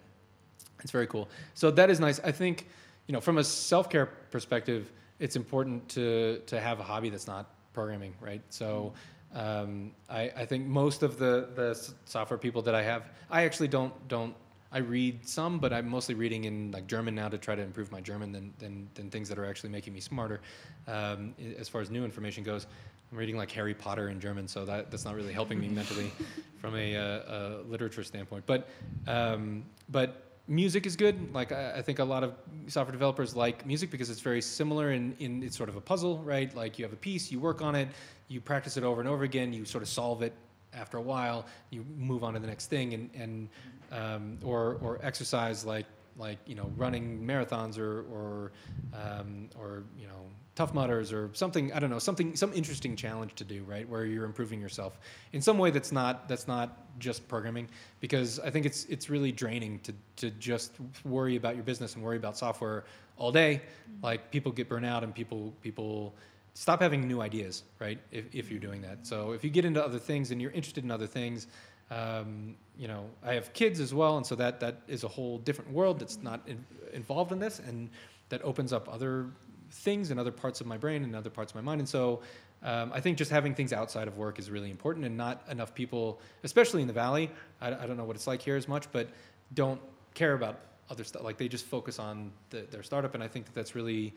it's 0.80 0.92
very 0.92 1.06
cool. 1.06 1.28
So 1.54 1.70
that 1.72 1.90
is 1.90 1.98
nice. 1.98 2.20
I 2.20 2.32
think 2.32 2.68
you 3.06 3.12
know 3.12 3.20
from 3.20 3.38
a 3.38 3.44
self 3.44 3.88
care 3.88 4.06
perspective, 4.06 4.92
it's 5.18 5.36
important 5.36 5.88
to 5.90 6.40
to 6.46 6.60
have 6.60 6.78
a 6.78 6.84
hobby 6.84 7.08
that's 7.08 7.26
not 7.26 7.50
programming, 7.72 8.14
right? 8.20 8.42
So. 8.50 8.92
Um, 9.34 9.92
I, 10.08 10.32
I 10.34 10.46
think 10.46 10.64
most 10.64 11.02
of 11.02 11.18
the, 11.18 11.50
the 11.54 11.78
software 12.06 12.38
people 12.38 12.62
that 12.62 12.74
I 12.74 12.82
have, 12.82 13.10
I 13.30 13.44
actually 13.44 13.68
don't 13.68 13.92
don't 14.08 14.34
I 14.70 14.78
read 14.78 15.26
some, 15.26 15.58
but 15.58 15.72
I'm 15.72 15.88
mostly 15.88 16.14
reading 16.14 16.44
in 16.44 16.70
like 16.72 16.86
German 16.86 17.14
now 17.14 17.28
to 17.28 17.38
try 17.38 17.54
to 17.54 17.62
improve 17.62 17.90
my 17.90 18.00
German 18.00 18.32
than 18.32 18.52
than, 18.58 18.88
than 18.94 19.10
things 19.10 19.28
that 19.28 19.38
are 19.38 19.46
actually 19.46 19.70
making 19.70 19.94
me 19.94 20.00
smarter. 20.00 20.40
Um, 20.86 21.34
as 21.58 21.68
far 21.68 21.80
as 21.80 21.90
new 21.90 22.04
information 22.04 22.44
goes, 22.44 22.66
I'm 23.10 23.18
reading 23.18 23.36
like 23.36 23.50
Harry 23.52 23.74
Potter 23.74 24.10
in 24.10 24.20
German, 24.20 24.46
so 24.46 24.64
that 24.66 24.90
that's 24.90 25.04
not 25.04 25.14
really 25.14 25.32
helping 25.32 25.58
me 25.58 25.68
mentally 25.80 26.12
from 26.60 26.76
a, 26.76 26.96
uh, 26.96 27.00
a 27.00 27.62
literature 27.68 28.04
standpoint. 28.04 28.44
But 28.46 28.68
um, 29.06 29.64
but 29.88 30.28
music 30.48 30.86
is 30.86 30.96
good. 30.96 31.32
Like 31.34 31.52
I, 31.52 31.76
I 31.76 31.82
think 31.82 31.98
a 31.98 32.04
lot 32.04 32.22
of 32.22 32.34
software 32.66 32.92
developers 32.92 33.34
like 33.34 33.64
music 33.64 33.90
because 33.90 34.10
it's 34.10 34.20
very 34.20 34.42
similar 34.42 34.92
in, 34.92 35.14
in 35.18 35.42
it's 35.42 35.56
sort 35.56 35.68
of 35.68 35.76
a 35.76 35.80
puzzle, 35.80 36.18
right? 36.18 36.54
Like 36.54 36.78
you 36.78 36.84
have 36.84 36.92
a 36.92 36.96
piece, 36.96 37.30
you 37.30 37.40
work 37.40 37.62
on 37.62 37.74
it, 37.74 37.88
you 38.28 38.40
practice 38.40 38.76
it 38.76 38.84
over 38.84 39.00
and 39.00 39.08
over 39.08 39.24
again, 39.24 39.52
you 39.52 39.64
sort 39.64 39.82
of 39.82 39.88
solve 39.88 40.22
it 40.22 40.34
after 40.74 40.96
a 40.96 41.02
while, 41.02 41.46
you 41.70 41.84
move 41.96 42.24
on 42.24 42.34
to 42.34 42.40
the 42.40 42.46
next 42.46 42.66
thing, 42.66 42.94
and 42.94 43.10
and 43.14 43.48
um, 43.92 44.38
or 44.44 44.78
or 44.80 44.98
exercise 45.02 45.64
like 45.64 45.86
like 46.16 46.38
you 46.46 46.54
know 46.54 46.70
running 46.76 47.24
marathons 47.24 47.78
or 47.78 48.02
or 48.12 48.52
um, 48.92 49.48
or 49.58 49.84
you 49.98 50.06
know 50.06 50.26
Tough 50.54 50.74
Mudders 50.74 51.12
or 51.12 51.30
something 51.34 51.72
I 51.72 51.78
don't 51.78 51.88
know 51.88 52.00
something 52.00 52.34
some 52.34 52.52
interesting 52.52 52.96
challenge 52.96 53.34
to 53.36 53.44
do 53.44 53.62
right 53.62 53.88
where 53.88 54.04
you're 54.04 54.24
improving 54.24 54.60
yourself 54.60 54.98
in 55.32 55.40
some 55.40 55.56
way 55.56 55.70
that's 55.70 55.92
not 55.92 56.28
that's 56.28 56.48
not 56.48 56.98
just 56.98 57.28
programming 57.28 57.68
because 58.00 58.40
I 58.40 58.50
think 58.50 58.66
it's 58.66 58.84
it's 58.86 59.08
really 59.08 59.30
draining 59.30 59.78
to 59.80 59.94
to 60.16 60.30
just 60.32 60.72
worry 61.04 61.36
about 61.36 61.54
your 61.54 61.64
business 61.64 61.94
and 61.94 62.02
worry 62.02 62.16
about 62.16 62.36
software 62.36 62.84
all 63.16 63.30
day. 63.30 63.62
Like 64.02 64.30
people 64.30 64.50
get 64.50 64.68
burnout 64.68 65.04
and 65.04 65.14
people 65.14 65.54
people 65.62 66.14
stop 66.58 66.82
having 66.82 67.06
new 67.06 67.20
ideas 67.20 67.62
right 67.78 68.00
if, 68.10 68.24
if 68.34 68.50
you're 68.50 68.58
doing 68.58 68.82
that. 68.82 69.06
So 69.06 69.30
if 69.30 69.44
you 69.44 69.50
get 69.50 69.64
into 69.64 69.82
other 69.82 70.00
things 70.00 70.32
and 70.32 70.42
you're 70.42 70.50
interested 70.50 70.82
in 70.82 70.90
other 70.90 71.06
things 71.06 71.46
um, 71.90 72.56
you 72.76 72.88
know 72.88 73.06
i 73.24 73.32
have 73.32 73.52
kids 73.52 73.80
as 73.80 73.94
well 73.94 74.16
and 74.16 74.26
so 74.26 74.34
that 74.34 74.60
that 74.60 74.82
is 74.88 75.04
a 75.04 75.08
whole 75.08 75.38
different 75.38 75.72
world 75.72 75.98
that's 76.00 76.18
not 76.20 76.40
in, 76.46 76.62
involved 76.92 77.32
in 77.32 77.38
this 77.38 77.60
and 77.60 77.88
that 78.28 78.42
opens 78.42 78.72
up 78.72 78.92
other 78.92 79.30
things 79.70 80.10
in 80.10 80.18
other 80.18 80.32
parts 80.32 80.60
of 80.60 80.66
my 80.66 80.76
brain 80.76 81.04
and 81.04 81.14
other 81.14 81.30
parts 81.30 81.52
of 81.52 81.54
my 81.54 81.60
mind. 81.60 81.80
And 81.80 81.88
so 81.88 82.20
um, 82.64 82.90
i 82.92 83.00
think 83.00 83.16
just 83.16 83.30
having 83.30 83.54
things 83.54 83.72
outside 83.72 84.08
of 84.08 84.18
work 84.18 84.40
is 84.40 84.50
really 84.50 84.70
important 84.70 85.06
and 85.06 85.16
not 85.16 85.44
enough 85.48 85.72
people 85.74 86.20
especially 86.42 86.82
in 86.82 86.88
the 86.88 86.98
valley 87.04 87.30
i, 87.60 87.68
I 87.68 87.86
don't 87.86 87.96
know 87.96 88.04
what 88.04 88.16
it's 88.16 88.26
like 88.26 88.42
here 88.42 88.56
as 88.56 88.66
much 88.66 88.90
but 88.90 89.08
don't 89.54 89.80
care 90.14 90.34
about 90.34 90.58
other 90.90 91.04
stuff. 91.04 91.22
Like 91.22 91.36
they 91.36 91.48
just 91.48 91.66
focus 91.66 91.98
on 91.98 92.32
the, 92.50 92.62
their 92.70 92.82
startup 92.82 93.14
and 93.14 93.22
i 93.22 93.28
think 93.28 93.46
that 93.46 93.54
that's 93.54 93.74
really 93.76 94.12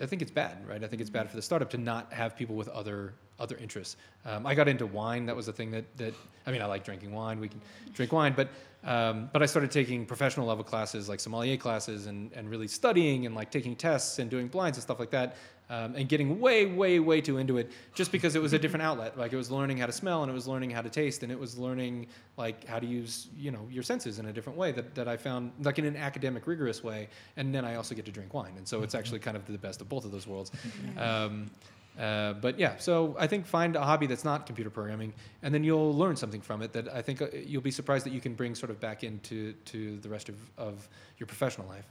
I 0.00 0.06
think 0.06 0.22
it's 0.22 0.30
bad, 0.30 0.66
right? 0.68 0.82
I 0.82 0.86
think 0.86 1.00
it's 1.00 1.10
bad 1.10 1.30
for 1.30 1.36
the 1.36 1.42
startup 1.42 1.70
to 1.70 1.78
not 1.78 2.12
have 2.12 2.36
people 2.36 2.54
with 2.54 2.68
other 2.68 3.14
other 3.38 3.56
interests. 3.58 3.96
Um, 4.24 4.46
I 4.46 4.54
got 4.54 4.66
into 4.66 4.86
wine. 4.86 5.26
That 5.26 5.36
was 5.36 5.46
the 5.46 5.52
thing 5.52 5.70
that 5.70 5.84
that 5.96 6.14
I 6.46 6.52
mean, 6.52 6.62
I 6.62 6.66
like 6.66 6.84
drinking 6.84 7.12
wine. 7.12 7.40
We 7.40 7.48
can 7.48 7.60
drink 7.94 8.12
wine, 8.12 8.34
but 8.36 8.48
um, 8.84 9.30
but 9.32 9.42
I 9.42 9.46
started 9.46 9.70
taking 9.70 10.06
professional 10.06 10.46
level 10.46 10.64
classes 10.64 11.08
like 11.08 11.20
sommelier 11.20 11.56
classes 11.56 12.06
and 12.06 12.32
and 12.32 12.50
really 12.50 12.68
studying 12.68 13.26
and 13.26 13.34
like 13.34 13.50
taking 13.50 13.74
tests 13.74 14.18
and 14.18 14.30
doing 14.30 14.48
blinds 14.48 14.76
and 14.78 14.82
stuff 14.82 15.00
like 15.00 15.10
that. 15.10 15.36
Um, 15.68 15.96
and 15.96 16.08
getting 16.08 16.38
way, 16.38 16.64
way, 16.66 17.00
way 17.00 17.20
too 17.20 17.38
into 17.38 17.58
it 17.58 17.72
just 17.92 18.12
because 18.12 18.36
it 18.36 18.42
was 18.42 18.52
a 18.52 18.58
different 18.58 18.84
outlet. 18.84 19.18
Like 19.18 19.32
it 19.32 19.36
was 19.36 19.50
learning 19.50 19.78
how 19.78 19.86
to 19.86 19.92
smell 19.92 20.22
and 20.22 20.30
it 20.30 20.34
was 20.34 20.46
learning 20.46 20.70
how 20.70 20.80
to 20.80 20.88
taste 20.88 21.24
and 21.24 21.32
it 21.32 21.38
was 21.38 21.58
learning 21.58 22.06
like 22.36 22.64
how 22.66 22.78
to 22.78 22.86
use, 22.86 23.26
you 23.36 23.50
know, 23.50 23.66
your 23.68 23.82
senses 23.82 24.20
in 24.20 24.26
a 24.26 24.32
different 24.32 24.56
way 24.56 24.70
that, 24.70 24.94
that 24.94 25.08
I 25.08 25.16
found 25.16 25.50
like 25.62 25.80
in 25.80 25.84
an 25.84 25.96
academic, 25.96 26.46
rigorous 26.46 26.84
way. 26.84 27.08
And 27.36 27.52
then 27.52 27.64
I 27.64 27.74
also 27.74 27.96
get 27.96 28.04
to 28.04 28.12
drink 28.12 28.32
wine. 28.32 28.52
And 28.56 28.68
so 28.68 28.84
it's 28.84 28.94
actually 28.94 29.18
kind 29.18 29.36
of 29.36 29.44
the 29.44 29.58
best 29.58 29.80
of 29.80 29.88
both 29.88 30.04
of 30.04 30.12
those 30.12 30.26
worlds. 30.26 30.52
Um, 30.96 31.50
uh, 31.98 32.34
but 32.34 32.58
yeah, 32.58 32.76
so 32.76 33.16
I 33.18 33.26
think 33.26 33.46
find 33.46 33.74
a 33.74 33.82
hobby 33.82 34.06
that's 34.06 34.24
not 34.24 34.44
computer 34.44 34.68
programming, 34.68 35.14
and 35.42 35.54
then 35.54 35.64
you'll 35.64 35.94
learn 35.94 36.14
something 36.14 36.42
from 36.42 36.60
it 36.60 36.72
that 36.74 36.88
I 36.88 37.00
think 37.00 37.22
uh, 37.22 37.28
you'll 37.32 37.62
be 37.62 37.70
surprised 37.70 38.04
that 38.04 38.12
you 38.12 38.20
can 38.20 38.34
bring 38.34 38.54
sort 38.54 38.70
of 38.70 38.78
back 38.80 39.02
into 39.02 39.52
to 39.52 39.98
the 39.98 40.08
rest 40.08 40.28
of, 40.28 40.36
of 40.58 40.88
your 41.18 41.26
professional 41.26 41.66
life. 41.68 41.86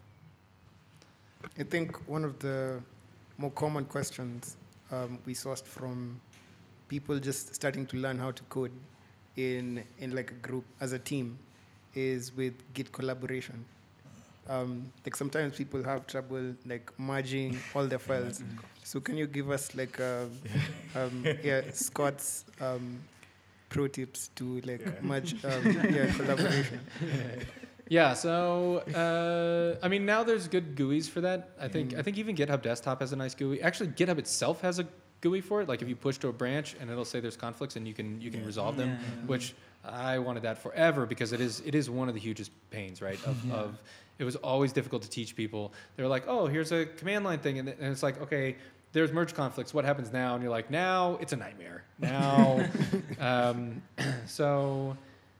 I 1.57 1.63
think 1.63 2.07
one 2.07 2.23
of 2.23 2.37
the 2.39 2.81
more 3.37 3.51
common 3.51 3.85
questions 3.85 4.57
um, 4.91 5.19
we 5.25 5.33
sourced 5.33 5.63
from 5.63 6.19
people 6.87 7.19
just 7.19 7.53
starting 7.55 7.85
to 7.87 7.97
learn 7.97 8.19
how 8.19 8.31
to 8.31 8.43
code 8.43 8.71
in 9.35 9.83
in 9.99 10.15
like 10.15 10.31
a 10.31 10.35
group 10.35 10.65
as 10.79 10.93
a 10.93 10.99
team 10.99 11.37
is 11.93 12.35
with 12.35 12.53
Git 12.73 12.91
collaboration. 12.91 13.65
Um, 14.47 14.91
like 15.03 15.15
sometimes 15.15 15.57
people 15.57 15.83
have 15.83 16.05
trouble 16.05 16.53
like 16.65 16.91
merging 16.99 17.57
all 17.73 17.87
their 17.87 17.99
files. 17.99 18.43
So 18.83 18.99
can 18.99 19.17
you 19.17 19.25
give 19.25 19.49
us 19.49 19.73
like 19.73 19.99
uh, 19.99 20.25
um, 20.95 21.25
yeah 21.43 21.61
Scott's 21.71 22.45
um, 22.61 22.99
pro 23.69 23.87
tips 23.87 24.29
to 24.35 24.61
like 24.61 25.03
merge 25.03 25.33
um, 25.43 25.65
yeah 25.89 26.11
collaboration? 26.13 26.79
Yeah, 27.87 28.13
so 28.13 28.79
uh, 28.95 29.85
I 29.85 29.87
mean 29.87 30.05
now 30.05 30.23
there's 30.23 30.47
good 30.47 30.75
GUIs 30.75 31.07
for 31.07 31.21
that. 31.21 31.49
I 31.59 31.67
think 31.67 31.93
I 31.93 32.01
think 32.01 32.17
even 32.17 32.35
GitHub 32.35 32.61
Desktop 32.61 32.99
has 33.01 33.13
a 33.13 33.15
nice 33.15 33.35
GUI. 33.35 33.61
Actually, 33.61 33.89
GitHub 33.89 34.17
itself 34.17 34.61
has 34.61 34.79
a 34.79 34.87
GUI 35.21 35.41
for 35.41 35.61
it. 35.61 35.69
Like 35.69 35.81
if 35.81 35.89
you 35.89 35.95
push 35.95 36.17
to 36.19 36.29
a 36.29 36.33
branch 36.33 36.75
and 36.79 36.89
it'll 36.89 37.05
say 37.05 37.19
there's 37.19 37.37
conflicts 37.37 37.75
and 37.75 37.87
you 37.87 37.93
can 37.93 38.19
you 38.21 38.31
can 38.31 38.45
resolve 38.45 38.77
them, 38.77 38.97
which 39.27 39.53
I 39.83 40.19
wanted 40.19 40.43
that 40.43 40.57
forever 40.57 41.05
because 41.05 41.31
it 41.31 41.41
is 41.41 41.61
it 41.65 41.75
is 41.75 41.89
one 41.89 42.07
of 42.07 42.15
the 42.15 42.21
hugest 42.21 42.51
pains, 42.71 43.01
right? 43.01 43.19
Of, 43.25 43.51
of 43.59 43.77
it 44.17 44.23
was 44.23 44.35
always 44.37 44.71
difficult 44.71 45.01
to 45.03 45.09
teach 45.09 45.35
people. 45.35 45.73
They're 45.95 46.07
like, 46.07 46.23
oh, 46.27 46.47
here's 46.47 46.71
a 46.71 46.85
command 46.85 47.25
line 47.25 47.39
thing, 47.39 47.59
and, 47.59 47.67
and 47.67 47.91
it's 47.91 48.01
like, 48.01 48.21
okay, 48.21 48.55
there's 48.93 49.11
merge 49.11 49.33
conflicts. 49.33 49.73
What 49.73 49.83
happens 49.83 50.13
now? 50.13 50.35
And 50.35 50.41
you're 50.41 50.51
like, 50.51 50.71
now 50.71 51.17
it's 51.19 51.33
a 51.33 51.35
nightmare. 51.35 51.83
Now, 51.99 52.65
um, 53.19 53.81
so 54.25 54.95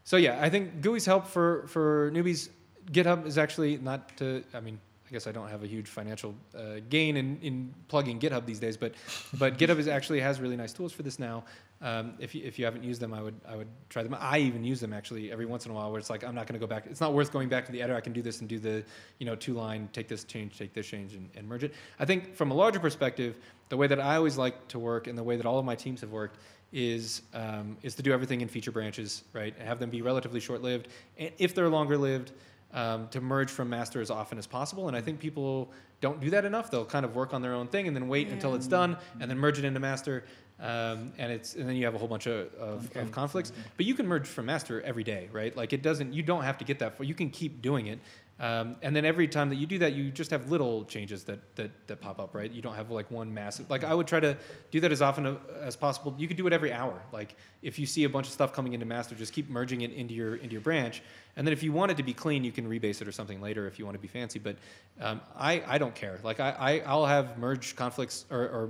so 0.05 0.17
yeah, 0.17 0.37
I 0.39 0.49
think 0.49 0.81
GUIs 0.81 1.05
help 1.05 1.27
for 1.27 1.67
for 1.67 2.11
newbies. 2.11 2.49
GitHub 2.91 3.25
is 3.25 3.39
actually 3.39 3.77
not 3.77 4.15
to. 4.17 4.43
I 4.53 4.59
mean, 4.59 4.79
I 5.07 5.11
guess 5.11 5.25
I 5.25 5.31
don't 5.31 5.49
have 5.49 5.63
a 5.63 5.67
huge 5.67 5.87
financial 5.87 6.35
uh, 6.55 6.79
gain 6.89 7.17
in, 7.17 7.39
in 7.41 7.73
plugging 7.87 8.19
GitHub 8.19 8.45
these 8.45 8.59
days, 8.59 8.77
but 8.77 8.93
but 9.39 9.57
GitHub 9.59 9.79
is 9.79 9.87
actually 9.87 10.19
has 10.19 10.39
really 10.39 10.55
nice 10.55 10.73
tools 10.73 10.93
for 10.93 11.01
this 11.01 11.17
now. 11.17 11.43
Um, 11.81 12.13
if 12.19 12.35
you 12.35 12.43
if 12.45 12.59
you 12.59 12.65
haven't 12.65 12.83
used 12.83 13.01
them, 13.01 13.15
I 13.15 13.21
would 13.23 13.35
I 13.47 13.55
would 13.55 13.67
try 13.89 14.03
them. 14.03 14.15
I 14.19 14.37
even 14.39 14.63
use 14.63 14.79
them 14.79 14.93
actually 14.93 15.31
every 15.31 15.47
once 15.47 15.65
in 15.65 15.71
a 15.71 15.73
while, 15.73 15.91
where 15.91 15.99
it's 15.99 16.11
like 16.11 16.23
I'm 16.23 16.35
not 16.35 16.45
going 16.45 16.59
to 16.59 16.65
go 16.65 16.67
back. 16.67 16.85
It's 16.85 17.01
not 17.01 17.13
worth 17.13 17.31
going 17.31 17.49
back 17.49 17.65
to 17.65 17.71
the 17.71 17.81
editor. 17.81 17.97
I 17.97 18.01
can 18.01 18.13
do 18.13 18.21
this 18.21 18.41
and 18.41 18.47
do 18.47 18.59
the 18.59 18.83
you 19.17 19.25
know 19.25 19.35
two 19.35 19.53
line, 19.53 19.89
take 19.91 20.07
this 20.07 20.23
change, 20.23 20.57
take 20.57 20.73
this 20.73 20.85
change, 20.85 21.15
and, 21.15 21.29
and 21.35 21.47
merge 21.47 21.63
it. 21.63 21.73
I 21.99 22.05
think 22.05 22.35
from 22.35 22.51
a 22.51 22.53
larger 22.53 22.79
perspective, 22.79 23.37
the 23.69 23.77
way 23.77 23.87
that 23.87 23.99
I 23.99 24.15
always 24.15 24.37
like 24.37 24.67
to 24.69 24.79
work 24.79 25.07
and 25.07 25.17
the 25.17 25.23
way 25.23 25.35
that 25.35 25.45
all 25.45 25.57
of 25.57 25.65
my 25.65 25.75
teams 25.75 26.01
have 26.01 26.11
worked 26.11 26.37
is 26.75 27.21
um, 27.33 27.77
is 27.81 27.95
to 27.95 28.03
do 28.03 28.11
everything 28.11 28.41
in 28.41 28.49
feature 28.49 28.71
branches, 28.71 29.23
right? 29.31 29.57
Have 29.59 29.79
them 29.79 29.89
be 29.89 30.01
relatively 30.01 30.41
short 30.41 30.61
lived, 30.61 30.89
and 31.17 31.31
if 31.37 31.55
they're 31.55 31.69
longer 31.69 31.97
lived, 31.97 32.33
um, 32.73 33.07
to 33.07 33.21
merge 33.21 33.49
from 33.49 33.69
master 33.69 34.01
as 34.01 34.11
often 34.11 34.37
as 34.37 34.45
possible. 34.45 34.89
And 34.89 34.95
I 34.95 35.01
think 35.01 35.19
people 35.19 35.71
don't 36.01 36.19
do 36.19 36.29
that 36.31 36.43
enough. 36.43 36.69
They'll 36.69 36.85
kind 36.85 37.05
of 37.05 37.15
work 37.15 37.33
on 37.33 37.41
their 37.41 37.53
own 37.53 37.67
thing 37.67 37.87
and 37.87 37.95
then 37.95 38.09
wait 38.09 38.27
until 38.27 38.53
it's 38.53 38.67
done 38.67 38.97
and 39.21 39.31
then 39.31 39.39
merge 39.39 39.57
it 39.57 39.63
into 39.63 39.79
master. 39.79 40.25
Um, 40.59 41.13
and 41.17 41.31
it's 41.31 41.55
and 41.55 41.67
then 41.67 41.75
you 41.75 41.85
have 41.85 41.95
a 41.95 41.97
whole 41.97 42.07
bunch 42.07 42.27
of, 42.27 42.53
of, 42.55 42.95
of 42.95 43.11
conflicts. 43.11 43.53
But 43.77 43.85
you 43.85 43.93
can 43.93 44.05
merge 44.05 44.27
from 44.27 44.45
master 44.45 44.81
every 44.81 45.03
day, 45.03 45.29
right? 45.31 45.55
Like 45.55 45.71
it 45.71 45.81
doesn't. 45.81 46.13
You 46.13 46.23
don't 46.23 46.43
have 46.43 46.57
to 46.57 46.65
get 46.65 46.79
that 46.79 46.97
far. 46.97 47.05
You 47.05 47.13
can 47.13 47.29
keep 47.29 47.61
doing 47.61 47.87
it. 47.87 47.99
Um, 48.37 48.75
and 48.81 48.93
then 48.93 49.05
every 49.05 49.29
time 49.29 49.49
that 49.49 49.55
you 49.55 49.65
do 49.65 49.77
that, 49.79 49.93
you 49.93 50.11
just 50.11 50.29
have 50.31 50.51
little 50.51 50.83
changes 50.83 51.23
that, 51.23 51.39
that, 51.55 51.71
that 51.87 52.01
pop 52.01 52.19
up, 52.19 52.35
right? 52.35 52.51
You 52.51 52.61
don't 52.61 52.75
have 52.75 52.91
like 52.91 53.09
one 53.09 53.33
massive, 53.33 53.69
like 53.69 53.85
I 53.85 53.93
would 53.93 54.07
try 54.07 54.19
to 54.19 54.37
do 54.71 54.81
that 54.81 54.91
as 54.91 55.01
often 55.01 55.37
as 55.61 55.77
possible. 55.77 56.13
You 56.17 56.27
could 56.27 56.35
do 56.35 56.45
it 56.45 56.51
every 56.51 56.73
hour. 56.73 57.01
Like 57.13 57.37
if 57.61 57.79
you 57.79 57.85
see 57.85 58.03
a 58.03 58.09
bunch 58.09 58.27
of 58.27 58.33
stuff 58.33 58.51
coming 58.51 58.73
into 58.73 58.85
master, 58.85 59.15
just 59.15 59.31
keep 59.31 59.49
merging 59.49 59.81
it 59.81 59.93
into 59.93 60.13
your, 60.13 60.35
into 60.35 60.51
your 60.51 60.61
branch. 60.61 61.01
And 61.37 61.47
then 61.47 61.53
if 61.53 61.63
you 61.63 61.71
want 61.71 61.91
it 61.91 61.97
to 61.97 62.03
be 62.03 62.13
clean, 62.13 62.43
you 62.43 62.51
can 62.51 62.67
rebase 62.67 63.01
it 63.01 63.07
or 63.07 63.13
something 63.13 63.39
later 63.39 63.67
if 63.67 63.79
you 63.79 63.85
want 63.85 63.95
to 63.95 64.01
be 64.01 64.09
fancy. 64.09 64.39
But 64.39 64.57
um, 64.99 65.21
I, 65.37 65.63
I 65.65 65.77
don't 65.77 65.95
care. 65.95 66.19
Like 66.21 66.41
I, 66.41 66.49
I, 66.49 66.79
I'll 66.85 67.05
have 67.05 67.37
merge 67.37 67.77
conflicts 67.77 68.25
or, 68.29 68.39
or 68.39 68.69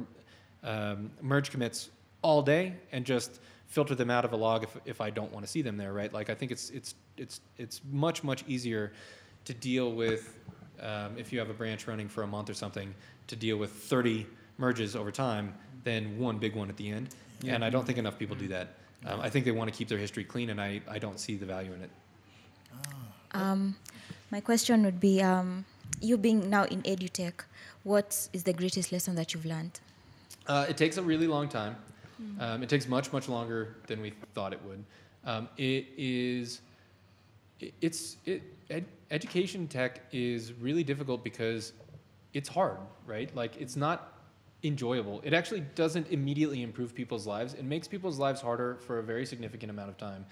um, 0.63 1.09
merge 1.21 1.49
commits 1.49 1.89
all 2.21 2.43
day 2.43 2.73
and 2.91 3.03
just 3.03 3.39
filter 3.67 3.95
them 3.95 4.11
out 4.11 4.25
of 4.25 4.33
a 4.33 4.35
log 4.35 4.63
if, 4.63 4.77
if 4.85 5.01
I 5.01 5.09
don't 5.09 5.31
want 5.31 5.43
to 5.43 5.51
see 5.51 5.63
them 5.63 5.77
there, 5.77 5.91
right? 5.91 6.13
Like 6.13 6.29
I 6.29 6.35
think 6.35 6.51
it's 6.51 6.69
it's 6.69 6.95
it's 7.17 7.41
it's 7.57 7.81
much 7.91 8.23
much 8.23 8.43
easier 8.47 8.93
to 9.45 9.53
deal 9.53 9.91
with 9.91 10.37
um, 10.81 11.17
if 11.17 11.31
you 11.31 11.39
have 11.39 11.49
a 11.49 11.53
branch 11.53 11.87
running 11.87 12.07
for 12.07 12.23
a 12.23 12.27
month 12.27 12.49
or 12.49 12.53
something 12.53 12.93
to 13.27 13.35
deal 13.35 13.57
with 13.57 13.71
30 13.71 14.25
merges 14.57 14.95
over 14.95 15.11
time 15.11 15.53
than 15.83 16.17
one 16.19 16.37
big 16.37 16.55
one 16.55 16.69
at 16.69 16.77
the 16.77 16.89
end. 16.89 17.09
And 17.47 17.63
I 17.63 17.69
don't 17.69 17.85
think 17.85 17.97
enough 17.97 18.17
people 18.17 18.35
do 18.35 18.47
that. 18.47 18.69
Um, 19.05 19.19
I 19.21 19.29
think 19.29 19.45
they 19.45 19.51
want 19.51 19.71
to 19.71 19.77
keep 19.77 19.87
their 19.87 19.99
history 19.99 20.23
clean, 20.23 20.49
and 20.49 20.59
I, 20.59 20.81
I 20.89 20.97
don't 20.97 21.19
see 21.19 21.35
the 21.35 21.45
value 21.45 21.73
in 21.73 21.81
it. 21.81 21.89
Um, 23.33 23.75
my 24.31 24.39
question 24.39 24.83
would 24.83 24.99
be 24.99 25.21
um, 25.21 25.65
you 26.01 26.17
being 26.17 26.49
now 26.49 26.63
in 26.63 26.81
edutech, 26.83 27.43
what 27.83 28.29
is 28.33 28.43
the 28.43 28.53
greatest 28.53 28.91
lesson 28.91 29.13
that 29.15 29.33
you've 29.33 29.45
learned? 29.45 29.79
Uh, 30.47 30.65
it 30.67 30.77
takes 30.77 30.97
a 30.97 31.03
really 31.03 31.27
long 31.27 31.47
time. 31.49 31.75
Um, 32.39 32.63
it 32.63 32.69
takes 32.69 32.87
much, 32.87 33.11
much 33.11 33.27
longer 33.27 33.75
than 33.87 34.01
we 34.01 34.13
thought 34.33 34.53
it 34.53 34.61
would. 34.63 34.83
Um, 35.25 35.49
it 35.57 35.87
is, 35.97 36.61
it, 37.59 37.73
it's, 37.81 38.17
it, 38.25 38.41
ed, 38.69 38.85
education 39.11 39.67
tech 39.67 40.01
is 40.11 40.53
really 40.53 40.83
difficult 40.83 41.23
because 41.23 41.73
it's 42.33 42.49
hard, 42.49 42.77
right? 43.05 43.33
Like, 43.35 43.57
it's 43.57 43.75
not 43.75 44.13
enjoyable. 44.63 45.21
It 45.23 45.33
actually 45.33 45.61
doesn't 45.75 46.09
immediately 46.09 46.63
improve 46.63 46.95
people's 46.95 47.27
lives. 47.27 47.53
It 47.53 47.63
makes 47.63 47.87
people's 47.87 48.19
lives 48.19 48.41
harder 48.41 48.75
for 48.75 48.99
a 48.99 49.03
very 49.03 49.25
significant 49.25 49.69
amount 49.69 49.89
of 49.89 49.97
time 49.97 50.25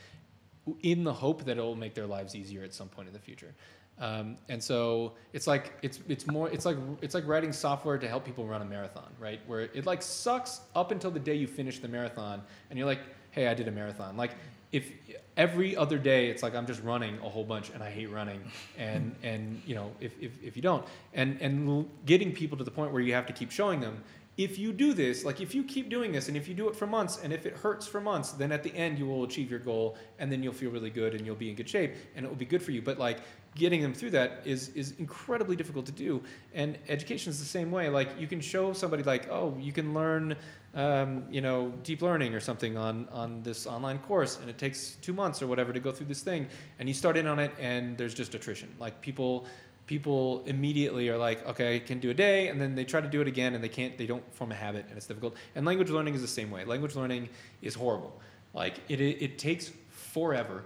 in 0.81 1.03
the 1.03 1.13
hope 1.13 1.43
that 1.45 1.57
it 1.57 1.61
will 1.61 1.75
make 1.75 1.93
their 1.93 2.07
lives 2.07 2.35
easier 2.35 2.63
at 2.63 2.73
some 2.73 2.87
point 2.87 3.07
in 3.07 3.13
the 3.13 3.19
future. 3.19 3.53
Um, 3.99 4.37
and 4.49 4.61
so 4.63 5.13
it's 5.33 5.45
like 5.45 5.73
it's 5.83 5.99
it's 6.07 6.25
more 6.25 6.49
it's 6.49 6.65
like 6.65 6.77
it's 7.01 7.13
like 7.13 7.27
writing 7.27 7.53
software 7.53 7.97
to 7.99 8.07
help 8.07 8.25
people 8.25 8.47
run 8.47 8.61
a 8.61 8.65
marathon, 8.65 9.11
right? 9.19 9.39
Where 9.45 9.61
it 9.61 9.85
like 9.85 10.01
sucks 10.01 10.61
up 10.75 10.91
until 10.91 11.11
the 11.11 11.19
day 11.19 11.35
you 11.35 11.45
finish 11.45 11.79
the 11.79 11.87
marathon, 11.87 12.41
and 12.69 12.79
you're 12.79 12.87
like, 12.87 13.01
hey, 13.31 13.47
I 13.47 13.53
did 13.53 13.67
a 13.67 13.71
marathon. 13.71 14.17
Like 14.17 14.31
if 14.71 14.91
every 15.37 15.75
other 15.75 15.97
day 15.97 16.27
it's 16.27 16.43
like 16.43 16.55
I'm 16.55 16.67
just 16.67 16.81
running 16.83 17.17
a 17.19 17.29
whole 17.29 17.43
bunch 17.43 17.69
and 17.71 17.83
I 17.83 17.89
hate 17.89 18.09
running, 18.09 18.41
and 18.77 19.15
and 19.23 19.61
you 19.65 19.75
know 19.75 19.91
if 19.99 20.13
if, 20.19 20.31
if 20.43 20.55
you 20.55 20.61
don't, 20.61 20.85
and 21.13 21.39
and 21.41 21.89
getting 22.05 22.31
people 22.31 22.57
to 22.57 22.63
the 22.63 22.71
point 22.71 22.91
where 22.91 23.01
you 23.01 23.13
have 23.13 23.25
to 23.27 23.33
keep 23.33 23.51
showing 23.51 23.79
them. 23.79 24.03
If 24.35 24.57
you 24.57 24.73
do 24.73 24.93
this, 24.93 25.23
like 25.23 25.41
if 25.41 25.53
you 25.53 25.63
keep 25.63 25.89
doing 25.89 26.11
this, 26.11 26.27
and 26.27 26.35
if 26.35 26.47
you 26.47 26.55
do 26.55 26.67
it 26.67 26.75
for 26.75 26.87
months, 26.87 27.19
and 27.23 27.31
if 27.31 27.45
it 27.45 27.53
hurts 27.53 27.85
for 27.85 28.01
months, 28.01 28.31
then 28.31 28.51
at 28.51 28.63
the 28.63 28.73
end 28.75 28.97
you 28.97 29.05
will 29.05 29.23
achieve 29.23 29.51
your 29.51 29.59
goal, 29.59 29.95
and 30.17 30.31
then 30.31 30.41
you'll 30.41 30.53
feel 30.53 30.71
really 30.71 30.89
good, 30.89 31.13
and 31.13 31.23
you'll 31.23 31.35
be 31.35 31.49
in 31.49 31.55
good 31.55 31.69
shape, 31.69 31.93
and 32.15 32.25
it 32.25 32.29
will 32.29 32.35
be 32.35 32.45
good 32.45 32.63
for 32.63 32.71
you. 32.71 32.81
But 32.81 32.97
like 32.97 33.19
getting 33.55 33.83
them 33.83 33.93
through 33.93 34.09
that 34.09 34.41
is 34.43 34.69
is 34.69 34.93
incredibly 34.97 35.55
difficult 35.55 35.85
to 35.85 35.91
do. 35.91 36.23
And 36.55 36.79
education 36.89 37.29
is 37.29 37.37
the 37.37 37.45
same 37.45 37.69
way. 37.69 37.89
Like 37.89 38.09
you 38.19 38.25
can 38.25 38.41
show 38.41 38.73
somebody 38.73 39.03
like, 39.03 39.29
oh, 39.29 39.55
you 39.59 39.71
can 39.71 39.93
learn, 39.93 40.35
um, 40.73 41.25
you 41.29 41.41
know, 41.41 41.71
deep 41.83 42.01
learning 42.01 42.33
or 42.33 42.39
something 42.39 42.75
on 42.75 43.07
on 43.11 43.43
this 43.43 43.67
online 43.67 43.99
course, 43.99 44.39
and 44.39 44.49
it 44.49 44.57
takes 44.57 44.95
two 45.01 45.13
months 45.13 45.43
or 45.43 45.47
whatever 45.47 45.71
to 45.73 45.79
go 45.79 45.91
through 45.91 46.07
this 46.07 46.21
thing, 46.21 46.47
and 46.79 46.89
you 46.89 46.95
start 46.95 47.17
in 47.17 47.27
on 47.27 47.37
it, 47.37 47.51
and 47.59 47.95
there's 47.99 48.15
just 48.15 48.33
attrition. 48.33 48.73
Like 48.79 48.99
people. 49.01 49.45
People 49.85 50.43
immediately 50.45 51.09
are 51.09 51.17
like, 51.17 51.45
okay, 51.45 51.75
I 51.75 51.79
can 51.79 51.99
do 51.99 52.09
a 52.09 52.13
day, 52.13 52.47
and 52.47 52.59
then 52.59 52.73
they 52.75 52.85
try 52.85 53.01
to 53.01 53.07
do 53.07 53.21
it 53.21 53.27
again, 53.27 53.53
and 53.53 53.63
they 53.63 53.69
can't. 53.69 53.97
They 53.97 54.05
don't 54.05 54.23
form 54.33 54.51
a 54.51 54.55
habit, 54.55 54.85
and 54.87 54.97
it's 54.97 55.07
difficult. 55.07 55.35
And 55.55 55.65
language 55.65 55.89
learning 55.89 56.15
is 56.15 56.21
the 56.21 56.27
same 56.27 56.49
way. 56.51 56.63
Language 56.63 56.95
learning 56.95 57.29
is 57.61 57.75
horrible. 57.75 58.19
Like 58.53 58.79
it, 58.87 59.01
it, 59.01 59.21
it 59.21 59.37
takes 59.37 59.71
forever 59.89 60.63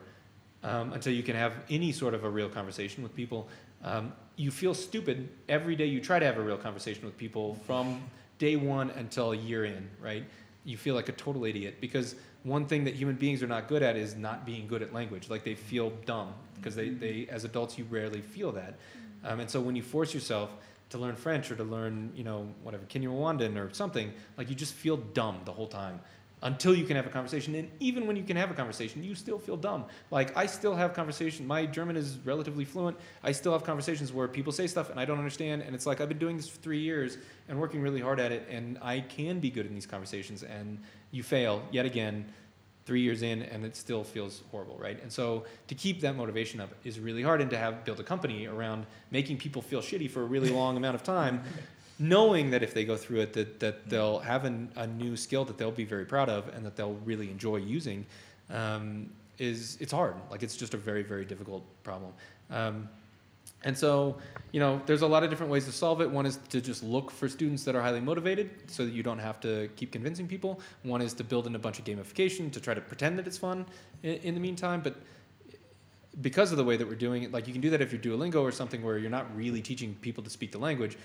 um, 0.63 0.93
until 0.93 1.13
you 1.13 1.23
can 1.23 1.35
have 1.35 1.53
any 1.69 1.91
sort 1.91 2.13
of 2.13 2.23
a 2.23 2.29
real 2.29 2.49
conversation 2.49 3.03
with 3.03 3.15
people. 3.15 3.47
Um, 3.83 4.13
you 4.35 4.51
feel 4.51 4.73
stupid 4.73 5.29
every 5.49 5.75
day 5.75 5.85
you 5.85 6.01
try 6.01 6.19
to 6.19 6.25
have 6.25 6.37
a 6.37 6.41
real 6.41 6.57
conversation 6.57 7.05
with 7.05 7.17
people 7.17 7.55
from 7.65 8.01
day 8.37 8.55
one 8.55 8.91
until 8.91 9.31
a 9.31 9.37
year 9.37 9.65
in, 9.65 9.89
right? 10.01 10.23
You 10.65 10.77
feel 10.77 10.95
like 10.95 11.09
a 11.09 11.13
total 11.13 11.45
idiot 11.45 11.77
because 11.79 12.15
one 12.43 12.65
thing 12.65 12.83
that 12.83 12.93
human 12.93 13.15
beings 13.15 13.41
are 13.41 13.47
not 13.47 13.67
good 13.67 13.81
at 13.81 13.95
is 13.95 14.15
not 14.15 14.45
being 14.45 14.67
good 14.67 14.81
at 14.81 14.93
language. 14.93 15.29
Like 15.29 15.43
they 15.43 15.55
feel 15.55 15.91
dumb 16.05 16.33
because 16.55 16.75
they, 16.75 16.89
they 16.89 17.27
as 17.29 17.45
adults, 17.45 17.77
you 17.77 17.85
rarely 17.89 18.21
feel 18.21 18.51
that. 18.53 18.75
Um, 19.23 19.39
and 19.39 19.49
so 19.49 19.59
when 19.61 19.75
you 19.75 19.83
force 19.83 20.13
yourself 20.13 20.55
to 20.89 20.97
learn 20.97 21.15
French 21.15 21.51
or 21.51 21.55
to 21.55 21.63
learn, 21.63 22.11
you 22.15 22.23
know, 22.23 22.47
whatever, 22.63 22.85
Kinyarwanda 22.85 23.55
or 23.57 23.73
something, 23.73 24.13
like 24.37 24.49
you 24.49 24.55
just 24.55 24.73
feel 24.73 24.97
dumb 24.97 25.41
the 25.45 25.51
whole 25.51 25.67
time 25.67 25.99
until 26.43 26.75
you 26.75 26.85
can 26.85 26.95
have 26.95 27.07
a 27.07 27.09
conversation. 27.09 27.55
And 27.55 27.69
even 27.79 28.05
when 28.05 28.15
you 28.15 28.23
can 28.23 28.37
have 28.37 28.51
a 28.51 28.53
conversation, 28.53 29.03
you 29.03 29.15
still 29.15 29.39
feel 29.39 29.57
dumb. 29.57 29.85
Like 30.11 30.37
I 30.37 30.45
still 30.45 30.75
have 30.75 30.93
conversation. 30.93 31.47
My 31.47 31.65
German 31.65 31.97
is 31.97 32.19
relatively 32.23 32.63
fluent. 32.63 32.95
I 33.23 33.31
still 33.31 33.53
have 33.53 33.63
conversations 33.63 34.13
where 34.13 34.27
people 34.27 34.53
say 34.53 34.67
stuff 34.67 34.91
and 34.91 34.99
I 34.99 35.05
don't 35.05 35.17
understand. 35.17 35.63
And 35.63 35.73
it's 35.73 35.85
like 35.85 35.99
I've 35.99 36.09
been 36.09 36.19
doing 36.19 36.37
this 36.37 36.47
for 36.47 36.59
three 36.59 36.79
years 36.79 37.17
and 37.49 37.59
working 37.59 37.81
really 37.81 38.01
hard 38.01 38.19
at 38.19 38.31
it, 38.31 38.47
and 38.49 38.77
I 38.81 38.99
can 38.99 39.39
be 39.39 39.49
good 39.49 39.65
in 39.65 39.73
these 39.73 39.87
conversations. 39.87 40.43
And 40.43 40.79
you 41.11 41.23
fail 41.23 41.63
yet 41.71 41.85
again, 41.85 42.25
three 42.87 43.01
years 43.01 43.21
in, 43.21 43.43
and 43.43 43.65
it 43.65 43.75
still 43.75 44.03
feels 44.03 44.41
horrible, 44.49 44.77
right? 44.79 44.99
And 45.03 45.11
so 45.11 45.43
to 45.67 45.75
keep 45.75 45.99
that 46.01 46.15
motivation 46.15 46.61
up 46.61 46.69
is 46.85 46.99
really 46.99 47.21
hard, 47.21 47.41
and 47.41 47.51
to 47.51 47.57
have 47.57 47.83
built 47.83 47.99
a 47.99 48.03
company 48.03 48.47
around 48.47 48.85
making 49.11 49.37
people 49.37 49.61
feel 49.61 49.81
shitty 49.81 50.09
for 50.09 50.23
a 50.23 50.25
really 50.25 50.49
long 50.49 50.77
amount 50.77 50.95
of 50.95 51.03
time 51.03 51.43
knowing 51.99 52.51
that 52.51 52.63
if 52.63 52.73
they 52.73 52.85
go 52.85 52.95
through 52.95 53.19
it 53.19 53.33
that, 53.33 53.59
that 53.59 53.89
they'll 53.89 54.19
have 54.19 54.45
an, 54.45 54.71
a 54.75 54.85
new 54.85 55.17
skill 55.17 55.43
that 55.43 55.57
they'll 55.57 55.71
be 55.71 55.83
very 55.83 56.05
proud 56.05 56.29
of 56.29 56.47
and 56.49 56.65
that 56.65 56.75
they'll 56.75 56.99
really 57.05 57.29
enjoy 57.31 57.57
using 57.57 58.05
um, 58.51 59.09
is 59.39 59.77
it's 59.79 59.91
hard 59.91 60.15
like 60.29 60.43
it's 60.43 60.55
just 60.55 60.73
a 60.73 60.77
very 60.77 61.03
very 61.03 61.25
difficult 61.25 61.63
problem 61.83 62.11
um, 62.51 62.87
and 63.63 63.77
so 63.77 64.17
you 64.51 64.59
know 64.59 64.81
there's 64.85 65.01
a 65.01 65.07
lot 65.07 65.23
of 65.23 65.29
different 65.29 65.51
ways 65.51 65.65
to 65.65 65.71
solve 65.71 66.01
it. 66.01 66.09
One 66.09 66.25
is 66.25 66.39
to 66.49 66.61
just 66.61 66.83
look 66.83 67.11
for 67.11 67.27
students 67.27 67.63
that 67.63 67.75
are 67.75 67.81
highly 67.81 67.99
motivated 67.99 68.49
so 68.69 68.85
that 68.85 68.93
you 68.93 69.03
don't 69.03 69.19
have 69.19 69.39
to 69.41 69.69
keep 69.75 69.91
convincing 69.91 70.27
people. 70.27 70.59
One 70.83 71.01
is 71.01 71.13
to 71.15 71.23
build 71.23 71.47
in 71.47 71.55
a 71.55 71.59
bunch 71.59 71.79
of 71.79 71.85
gamification 71.85 72.51
to 72.51 72.59
try 72.59 72.73
to 72.73 72.81
pretend 72.81 73.17
that 73.19 73.27
it's 73.27 73.37
fun 73.37 73.65
in, 74.03 74.15
in 74.15 74.33
the 74.33 74.39
meantime. 74.39 74.81
But 74.81 74.95
because 76.21 76.51
of 76.51 76.57
the 76.57 76.63
way 76.63 76.77
that 76.77 76.87
we're 76.87 76.95
doing 76.95 77.23
it, 77.23 77.31
like 77.31 77.47
you 77.47 77.53
can 77.53 77.61
do 77.61 77.69
that 77.71 77.81
if 77.81 77.91
you're 77.91 78.01
Duolingo 78.01 78.41
or 78.41 78.51
something 78.51 78.81
where 78.83 78.97
you're 78.97 79.09
not 79.09 79.35
really 79.35 79.61
teaching 79.61 79.95
people 80.01 80.23
to 80.23 80.29
speak 80.29 80.51
the 80.51 80.57
language. 80.57 80.97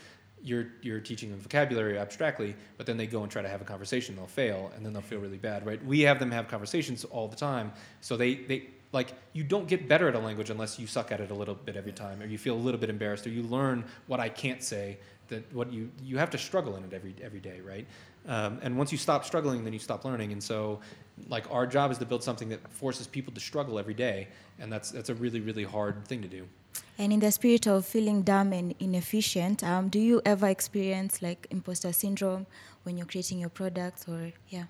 You're 0.44 0.66
you're 0.82 0.98
teaching 0.98 1.30
them 1.30 1.38
vocabulary 1.38 1.98
abstractly, 1.98 2.56
but 2.76 2.84
then 2.84 2.96
they 2.96 3.06
go 3.06 3.22
and 3.22 3.30
try 3.30 3.42
to 3.42 3.48
have 3.48 3.60
a 3.60 3.64
conversation, 3.64 4.16
they'll 4.16 4.26
fail, 4.26 4.72
and 4.74 4.84
then 4.84 4.92
they'll 4.92 5.00
feel 5.00 5.20
really 5.20 5.38
bad, 5.38 5.64
right? 5.64 5.84
We 5.84 6.00
have 6.00 6.18
them 6.18 6.32
have 6.32 6.48
conversations 6.48 7.04
all 7.04 7.28
the 7.28 7.36
time, 7.36 7.72
so 8.00 8.16
they 8.16 8.34
they 8.34 8.70
like 8.92 9.14
you 9.32 9.42
don't 9.42 9.66
get 9.66 9.88
better 9.88 10.08
at 10.08 10.14
a 10.14 10.18
language 10.18 10.50
unless 10.50 10.78
you 10.78 10.86
suck 10.86 11.10
at 11.12 11.20
it 11.20 11.30
a 11.30 11.34
little 11.34 11.54
bit 11.54 11.76
every 11.76 11.92
time, 11.92 12.22
or 12.22 12.26
you 12.26 12.38
feel 12.38 12.54
a 12.54 12.62
little 12.66 12.80
bit 12.80 12.90
embarrassed, 12.90 13.26
or 13.26 13.30
you 13.30 13.42
learn 13.42 13.84
what 14.06 14.20
I 14.20 14.28
can't 14.28 14.62
say. 14.62 14.98
That 15.28 15.50
what 15.54 15.72
you 15.72 15.90
you 16.02 16.18
have 16.18 16.30
to 16.30 16.38
struggle 16.38 16.76
in 16.76 16.84
it 16.84 16.92
every 16.92 17.14
every 17.22 17.40
day, 17.40 17.60
right? 17.60 17.86
Um, 18.28 18.58
and 18.62 18.76
once 18.76 18.92
you 18.92 18.98
stop 18.98 19.24
struggling, 19.24 19.64
then 19.64 19.72
you 19.72 19.78
stop 19.78 20.04
learning. 20.04 20.32
And 20.32 20.42
so, 20.42 20.80
like 21.28 21.50
our 21.50 21.66
job 21.66 21.90
is 21.90 21.98
to 21.98 22.04
build 22.04 22.22
something 22.22 22.48
that 22.50 22.60
forces 22.70 23.06
people 23.06 23.32
to 23.32 23.40
struggle 23.40 23.78
every 23.78 23.94
day, 23.94 24.28
and 24.58 24.70
that's 24.70 24.90
that's 24.90 25.08
a 25.08 25.14
really 25.14 25.40
really 25.40 25.64
hard 25.64 26.06
thing 26.06 26.20
to 26.22 26.28
do. 26.28 26.46
And 26.98 27.12
in 27.12 27.20
the 27.20 27.32
spirit 27.32 27.66
of 27.66 27.86
feeling 27.86 28.22
dumb 28.22 28.52
and 28.52 28.74
inefficient, 28.78 29.64
um, 29.64 29.88
do 29.88 29.98
you 29.98 30.20
ever 30.24 30.48
experience 30.48 31.22
like 31.22 31.46
imposter 31.50 31.92
syndrome 31.92 32.46
when 32.82 32.96
you're 32.96 33.06
creating 33.06 33.38
your 33.38 33.50
products 33.50 34.06
or 34.06 34.32
yeah? 34.48 34.64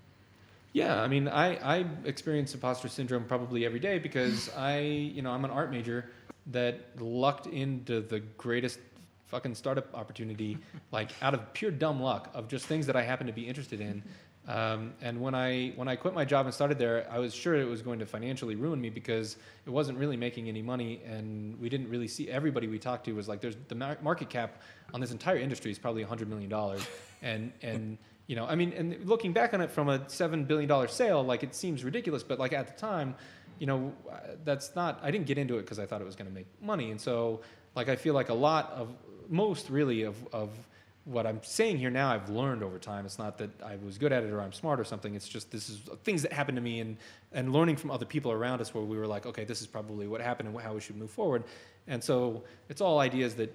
Yeah, 0.73 1.01
I 1.01 1.09
mean, 1.09 1.29
I, 1.29 1.57
I 1.57 1.87
experience 2.05 2.55
imposter 2.55 2.89
syndrome 2.89 3.25
probably 3.25 3.67
every 3.67 3.81
day 3.81 3.99
because 3.99 4.51
I, 4.57 4.79
you 4.79 5.23
know, 5.23 5.31
I'm 5.31 5.45
an 5.45 5.51
art 5.51 5.71
major 5.71 6.11
that 6.47 6.81
lucked 6.99 7.47
into 7.47 8.01
the 8.01 8.21
greatest 8.21 8.79
fucking 9.27 9.55
startup 9.55 9.95
opportunity, 9.95 10.59
like 10.93 11.11
out 11.23 11.35
of 11.35 11.53
pure 11.53 11.71
dumb 11.71 12.01
luck 12.01 12.31
of 12.35 12.49
just 12.49 12.67
things 12.67 12.87
that 12.87 12.97
I 12.97 13.03
happen 13.03 13.27
to 13.27 13.33
be 13.33 13.47
interested 13.47 13.81
in. 13.81 14.03
Um, 14.49 14.95
and 15.01 15.21
when 15.21 15.37
I 15.37 15.73
when 15.77 15.87
I 15.87 15.95
quit 15.95 16.15
my 16.15 16.25
job 16.25 16.47
and 16.47 16.55
started 16.55 16.77
there, 16.77 17.07
I 17.09 17.21
was 17.21 17.33
sure 17.33 17.55
it 17.55 17.69
was 17.69 17.81
going 17.81 18.01
to 18.01 18.07
financially 18.07 18.57
ruin 18.57 18.81
me 18.81 18.91
because 18.91 19.37
it 19.67 19.71
wasn't 19.71 19.99
really 19.99 20.17
making 20.17 20.49
any 20.49 20.63
money, 20.63 21.01
and 21.07 21.59
we 21.61 21.69
didn't 21.69 21.89
really 21.89 22.09
see. 22.09 22.29
Everybody 22.29 22.67
we 22.67 22.81
talked 22.81 23.05
to 23.05 23.13
was 23.13 23.29
like, 23.29 23.41
"There's 23.41 23.55
the 23.69 23.77
mar- 23.77 23.99
market 24.03 24.31
cap 24.31 24.61
on 24.93 25.01
this 25.01 25.13
entire 25.13 25.37
industry 25.37 25.71
is 25.71 25.79
probably 25.79 26.03
100 26.03 26.29
million 26.29 26.51
dollars," 26.51 26.85
and 27.23 27.53
and 27.63 27.99
you 28.27 28.37
know, 28.37 28.47
I 28.47 28.55
mean, 28.55 28.73
and 28.73 29.05
looking 29.05 29.33
back 29.33 29.53
on 29.55 29.61
it 29.61 29.71
from 29.71 29.89
a 29.89 30.09
seven 30.09 30.45
billion 30.45 30.69
dollar 30.69 30.89
sale, 30.89 31.23
like 31.23 31.43
it 31.43 31.55
seems 31.55 31.85
ridiculous, 31.85 32.23
but 32.23 32.39
like 32.39 32.53
at 32.53 32.67
the 32.69 32.81
time, 32.81 33.15
you 33.59 33.67
know, 33.67 33.93
uh, 34.11 34.19
that's 34.45 34.75
not. 34.75 35.01
I 35.03 35.11
didn't 35.11 35.27
get 35.27 35.39
into 35.39 35.59
it 35.59 35.63
because 35.63 35.79
I 35.79 35.87
thought 35.87 36.01
it 36.01 36.05
was 36.05 36.17
going 36.17 36.29
to 36.29 36.35
make 36.35 36.47
money, 36.61 36.91
and 36.91 37.01
so 37.01 37.41
like 37.75 37.89
I 37.89 37.97
feel 37.97 38.15
like 38.15 38.29
a 38.29 38.35
lot 38.35 38.73
of 38.73 38.89
most 39.29 39.71
really 39.71 40.03
of 40.03 40.17
of 40.33 40.51
what 41.05 41.27
I'm 41.27 41.41
saying 41.43 41.79
here 41.79 41.91
now, 41.91 42.13
I've 42.13 42.29
learned 42.29 42.63
over 42.63 42.79
time. 42.79 43.05
It's 43.07 43.19
not 43.19 43.39
that 43.39 43.51
I 43.63 43.77
was 43.85 43.99
good 43.99 44.13
at 44.13 44.23
it 44.23 44.31
or 44.31 44.41
I'm 44.41 44.53
smart 44.53 44.79
or 44.79 44.85
something. 44.85 45.15
It's 45.15 45.29
just 45.29 45.51
this 45.51 45.69
is 45.69 45.81
things 46.05 46.23
that 46.23 46.33
happened 46.33 46.57
to 46.57 46.63
me 46.63 46.81
and, 46.81 46.97
and 47.33 47.53
learning 47.53 47.77
from 47.77 47.91
other 47.91 48.07
people 48.07 48.31
around 48.31 48.61
us 48.61 48.73
where 48.73 48.85
we 48.85 48.97
were 48.97 49.07
like, 49.07 49.27
okay, 49.27 49.45
this 49.45 49.61
is 49.61 49.67
probably 49.67 50.07
what 50.07 50.21
happened 50.21 50.49
and 50.49 50.61
how 50.61 50.75
we 50.75 50.81
should 50.81 50.97
move 50.97 51.11
forward. 51.11 51.43
And 51.89 52.03
so 52.03 52.45
it's 52.69 52.81
all 52.81 53.01
ideas 53.01 53.35
that, 53.37 53.53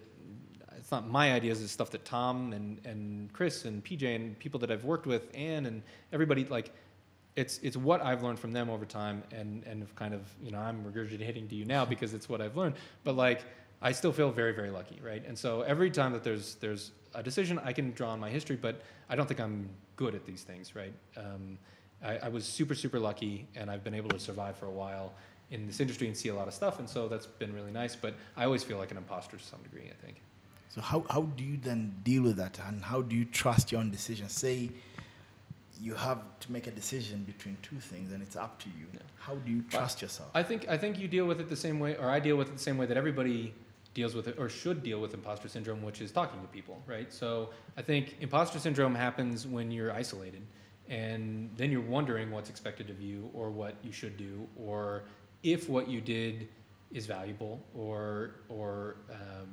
it's 0.88 0.92
not 0.94 1.06
my 1.06 1.34
ideas, 1.34 1.62
it's 1.62 1.74
stuff 1.74 1.90
that 1.90 2.06
Tom 2.06 2.54
and, 2.54 2.80
and 2.86 3.34
Chris 3.34 3.66
and 3.66 3.84
PJ 3.84 4.16
and 4.16 4.40
people 4.40 4.58
that 4.62 4.72
I've 4.72 4.86
worked 4.86 5.06
with, 5.06 5.30
Anne 5.36 5.66
and 5.66 5.84
everybody, 6.14 6.46
like, 6.46 6.72
it's, 7.36 7.58
it's 7.62 7.76
what 7.76 8.02
I've 8.02 8.24
learned 8.24 8.40
from 8.40 8.54
them 8.54 8.70
over 8.70 8.86
time 8.86 9.22
and, 9.34 9.66
and 9.66 9.94
kind 9.98 10.14
of, 10.14 10.22
you 10.42 10.50
know, 10.50 10.60
I'm 10.60 10.86
regurgitating 10.86 11.50
to 11.50 11.56
you 11.56 11.66
now 11.66 11.84
because 11.94 12.14
it's 12.14 12.30
what 12.30 12.40
I've 12.40 12.56
learned. 12.56 12.76
But 13.04 13.18
like, 13.18 13.44
I 13.82 13.92
still 13.92 14.14
feel 14.14 14.32
very, 14.32 14.54
very 14.54 14.70
lucky, 14.72 15.02
right? 15.04 15.22
And 15.28 15.38
so 15.38 15.64
every 15.64 15.92
time 15.92 16.14
that 16.14 16.24
there's 16.24 16.56
there's 16.56 16.92
a 17.14 17.22
decision, 17.22 17.60
I 17.66 17.74
can 17.74 17.92
draw 17.92 18.12
on 18.12 18.22
my 18.22 18.30
history, 18.30 18.56
but 18.56 18.82
I 19.10 19.18
don't 19.18 19.28
think 19.28 19.42
I'm 19.42 19.70
good 19.98 20.16
at 20.16 20.26
these 20.26 20.44
things, 20.44 20.74
right? 20.74 20.94
Um, 21.18 21.58
I, 22.02 22.18
I 22.20 22.30
was 22.30 22.46
super, 22.46 22.76
super 22.76 22.98
lucky, 22.98 23.50
and 23.58 23.70
I've 23.70 23.84
been 23.84 23.94
able 23.94 24.12
to 24.12 24.20
survive 24.20 24.56
for 24.56 24.68
a 24.68 24.72
while. 24.72 25.12
in 25.52 25.68
this 25.68 25.82
industry 25.82 26.08
and 26.08 26.16
see 26.16 26.30
a 26.30 26.34
lot 26.34 26.48
of 26.48 26.54
stuff, 26.54 26.80
and 26.80 26.90
so 26.90 27.10
that's 27.10 27.26
been 27.26 27.54
really 27.54 27.72
nice. 27.72 27.94
But 27.94 28.14
I 28.38 28.46
always 28.46 28.64
feel 28.64 28.78
like 28.78 28.92
an 28.92 28.98
imposter 28.98 29.36
to 29.36 29.44
some 29.44 29.62
degree. 29.64 29.92
I 29.92 30.06
think. 30.06 30.22
So 30.70 30.82
how, 30.82 31.06
how 31.10 31.22
do 31.22 31.44
you 31.44 31.58
then 31.58 31.96
deal 32.04 32.24
with 32.24 32.38
that 32.38 32.60
and 32.68 32.84
how 32.84 33.02
do 33.02 33.16
you 33.16 33.26
trust 33.26 33.72
your 33.72 33.82
own 33.82 33.90
decision? 33.90 34.30
Say 34.30 34.70
you 35.82 35.94
have 35.94 36.20
to 36.40 36.52
make 36.52 36.68
a 36.68 36.72
decision 36.72 37.24
between 37.24 37.58
two 37.62 37.80
things 37.80 38.12
and 38.12 38.22
it's 38.22 38.36
up 38.36 38.60
to 38.60 38.70
you. 38.70 38.86
Yeah. 38.94 39.00
How 39.20 39.36
do 39.36 39.52
you 39.52 39.62
trust 39.64 40.02
yourself? 40.02 40.30
I 40.34 40.44
think 40.44 40.68
I 40.70 40.78
think 40.78 41.00
you 41.00 41.08
deal 41.08 41.26
with 41.26 41.40
it 41.40 41.50
the 41.50 41.56
same 41.56 41.80
way, 41.80 41.96
or 41.96 42.10
I 42.10 42.20
deal 42.20 42.36
with 42.36 42.48
it 42.50 42.54
the 42.54 42.64
same 42.64 42.78
way 42.78 42.86
that 42.86 42.98
everybody 42.98 43.54
deals 43.94 44.14
with 44.14 44.28
it, 44.28 44.36
or 44.38 44.48
should 44.48 44.84
deal 44.84 45.00
with 45.02 45.14
imposter 45.14 45.48
syndrome, 45.48 45.82
which 45.82 46.02
is 46.02 46.12
talking 46.12 46.40
to 46.42 46.48
people, 46.48 46.82
right? 46.86 47.12
So 47.12 47.50
I 47.76 47.82
think 47.82 48.16
imposter 48.22 48.60
syndrome 48.60 48.94
happens 48.94 49.48
when 49.48 49.72
you're 49.72 49.92
isolated, 49.92 50.44
and 50.88 51.50
then 51.58 51.72
you're 51.72 51.82
wondering 51.82 52.30
what's 52.32 52.50
expected 52.50 52.90
of 52.90 53.02
you, 53.02 53.30
or 53.34 53.50
what 53.50 53.76
you 53.84 53.92
should 53.92 54.16
do, 54.16 54.48
or 54.56 55.04
if 55.44 55.68
what 55.68 55.88
you 55.88 56.00
did 56.00 56.48
is 56.92 57.06
valuable, 57.06 57.60
or 57.76 58.36
or 58.50 58.98
um, 59.12 59.50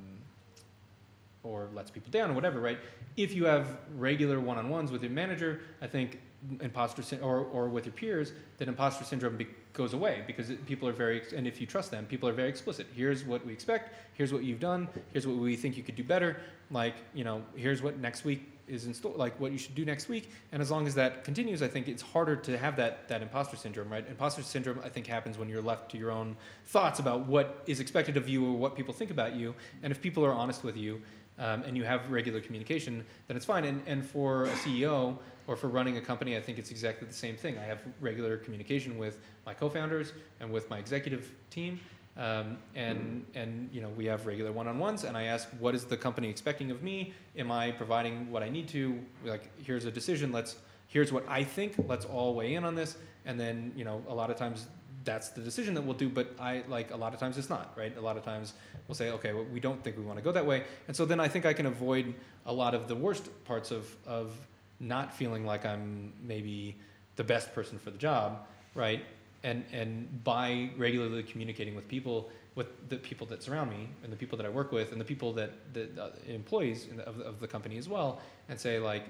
or 1.45 1.69
lets 1.73 1.91
people 1.91 2.11
down 2.11 2.31
or 2.31 2.33
whatever, 2.33 2.59
right? 2.59 2.79
If 3.15 3.33
you 3.33 3.45
have 3.45 3.77
regular 3.95 4.39
one-on-ones 4.39 4.91
with 4.91 5.03
your 5.03 5.11
manager, 5.11 5.61
I 5.81 5.87
think 5.87 6.19
imposter 6.61 7.01
syn- 7.01 7.21
or 7.21 7.39
or 7.39 7.67
with 7.69 7.85
your 7.85 7.93
peers, 7.93 8.33
then 8.57 8.67
imposter 8.67 9.03
syndrome 9.03 9.37
be- 9.37 9.47
goes 9.73 9.93
away 9.93 10.23
because 10.27 10.49
it, 10.49 10.65
people 10.65 10.87
are 10.87 10.93
very 10.93 11.21
and 11.35 11.47
if 11.47 11.59
you 11.61 11.67
trust 11.67 11.91
them, 11.91 12.05
people 12.05 12.27
are 12.29 12.33
very 12.33 12.49
explicit. 12.49 12.87
Here's 12.93 13.23
what 13.23 13.45
we 13.45 13.53
expect. 13.53 13.93
Here's 14.13 14.33
what 14.33 14.43
you've 14.43 14.59
done. 14.59 14.87
Here's 15.11 15.27
what 15.27 15.37
we 15.37 15.55
think 15.55 15.77
you 15.77 15.83
could 15.83 15.95
do 15.95 16.03
better. 16.03 16.37
Like 16.71 16.95
you 17.13 17.23
know, 17.23 17.43
here's 17.55 17.81
what 17.81 17.99
next 17.99 18.25
week 18.25 18.51
is 18.67 18.85
in 18.85 18.93
store. 18.93 19.13
Like 19.15 19.39
what 19.39 19.51
you 19.51 19.57
should 19.57 19.75
do 19.75 19.85
next 19.85 20.09
week. 20.09 20.29
And 20.51 20.61
as 20.61 20.71
long 20.71 20.87
as 20.87 20.95
that 20.95 21.23
continues, 21.23 21.61
I 21.61 21.67
think 21.67 21.87
it's 21.87 22.01
harder 22.01 22.35
to 22.35 22.57
have 22.57 22.75
that 22.77 23.07
that 23.07 23.21
imposter 23.21 23.57
syndrome, 23.57 23.89
right? 23.89 24.05
Imposter 24.07 24.41
syndrome, 24.43 24.79
I 24.83 24.89
think, 24.89 25.07
happens 25.07 25.37
when 25.37 25.49
you're 25.49 25.61
left 25.61 25.91
to 25.91 25.97
your 25.97 26.11
own 26.11 26.35
thoughts 26.65 26.99
about 26.99 27.27
what 27.27 27.63
is 27.65 27.79
expected 27.79 28.17
of 28.17 28.27
you 28.29 28.45
or 28.45 28.53
what 28.53 28.75
people 28.75 28.93
think 28.93 29.11
about 29.11 29.35
you. 29.35 29.55
And 29.83 29.91
if 29.91 30.01
people 30.01 30.25
are 30.25 30.33
honest 30.33 30.63
with 30.63 30.77
you, 30.77 31.01
um, 31.37 31.63
and 31.63 31.75
you 31.75 31.83
have 31.83 32.09
regular 32.09 32.39
communication, 32.39 33.05
then 33.27 33.35
it's 33.35 33.45
fine. 33.45 33.65
And, 33.65 33.81
and 33.85 34.05
for 34.05 34.45
a 34.45 34.51
CEO 34.53 35.17
or 35.47 35.55
for 35.55 35.67
running 35.67 35.97
a 35.97 36.01
company, 36.01 36.37
I 36.37 36.41
think 36.41 36.57
it's 36.57 36.71
exactly 36.71 37.07
the 37.07 37.13
same 37.13 37.35
thing. 37.35 37.57
I 37.57 37.63
have 37.63 37.81
regular 37.99 38.37
communication 38.37 38.97
with 38.97 39.19
my 39.45 39.53
co-founders 39.53 40.13
and 40.39 40.51
with 40.51 40.69
my 40.69 40.79
executive 40.79 41.31
team. 41.49 41.79
Um, 42.17 42.57
and 42.75 43.25
and 43.35 43.69
you 43.73 43.81
know 43.81 43.89
we 43.89 44.05
have 44.05 44.25
regular 44.25 44.53
one-on-ones, 44.53 45.03
and 45.03 45.17
I 45.17 45.23
ask, 45.23 45.49
what 45.59 45.75
is 45.75 45.83
the 45.83 45.97
company 45.97 46.29
expecting 46.29 46.71
of 46.71 46.81
me? 46.81 47.13
Am 47.37 47.51
I 47.51 47.71
providing 47.71 48.31
what 48.31 48.41
I 48.41 48.47
need 48.47 48.69
to? 48.69 48.97
Like, 49.25 49.49
here's 49.61 49.83
a 49.83 49.91
decision. 49.91 50.31
Let's 50.31 50.55
here's 50.87 51.11
what 51.11 51.25
I 51.27 51.43
think. 51.43 51.75
Let's 51.89 52.05
all 52.05 52.33
weigh 52.33 52.55
in 52.55 52.63
on 52.63 52.73
this. 52.73 52.95
And 53.25 53.37
then 53.37 53.73
you 53.75 53.83
know 53.83 54.01
a 54.07 54.15
lot 54.15 54.29
of 54.29 54.37
times 54.37 54.67
that's 55.05 55.29
the 55.29 55.41
decision 55.41 55.75
that 55.75 55.83
we'll 55.83 55.95
do. 55.95 56.09
But 56.09 56.35
I 56.39 56.63
like 56.67 56.91
a 56.91 56.97
lot 56.97 57.13
of 57.13 57.19
times 57.19 57.37
it's 57.37 57.49
not 57.49 57.73
right. 57.77 57.95
A 57.95 58.01
lot 58.01 58.17
of 58.17 58.23
times 58.23 58.53
we'll 58.87 58.95
say, 58.95 59.11
okay, 59.11 59.33
well, 59.33 59.45
we 59.45 59.59
don't 59.59 59.81
think 59.83 59.97
we 59.97 60.03
want 60.03 60.17
to 60.17 60.23
go 60.23 60.31
that 60.31 60.45
way. 60.45 60.63
And 60.87 60.97
so 60.97 61.05
then 61.05 61.19
I 61.19 61.27
think 61.27 61.45
I 61.45 61.53
can 61.53 61.67
avoid 61.67 62.13
a 62.45 62.53
lot 62.53 62.73
of 62.73 62.87
the 62.87 62.95
worst 62.95 63.29
parts 63.45 63.71
of 63.71 63.95
of 64.05 64.35
not 64.79 65.13
feeling 65.13 65.45
like 65.45 65.65
I'm 65.65 66.11
maybe 66.21 66.75
the 67.15 67.23
best 67.23 67.53
person 67.53 67.79
for 67.79 67.91
the 67.91 67.97
job, 67.97 68.45
right? 68.73 69.05
And 69.43 69.63
and 69.71 70.23
by 70.23 70.71
regularly 70.77 71.23
communicating 71.23 71.75
with 71.75 71.87
people, 71.87 72.29
with 72.55 72.89
the 72.89 72.97
people 72.97 73.27
that 73.27 73.43
surround 73.43 73.69
me 73.69 73.87
and 74.03 74.11
the 74.11 74.17
people 74.17 74.37
that 74.37 74.45
I 74.45 74.49
work 74.49 74.71
with 74.71 74.91
and 74.91 74.99
the 74.99 75.05
people 75.05 75.33
that 75.33 75.51
the 75.73 75.89
uh, 76.01 76.09
employees 76.27 76.87
the, 76.93 77.03
of, 77.03 77.17
the, 77.17 77.25
of 77.25 77.39
the 77.39 77.47
company 77.47 77.77
as 77.77 77.87
well, 77.87 78.19
and 78.49 78.59
say 78.59 78.79
like, 78.79 79.03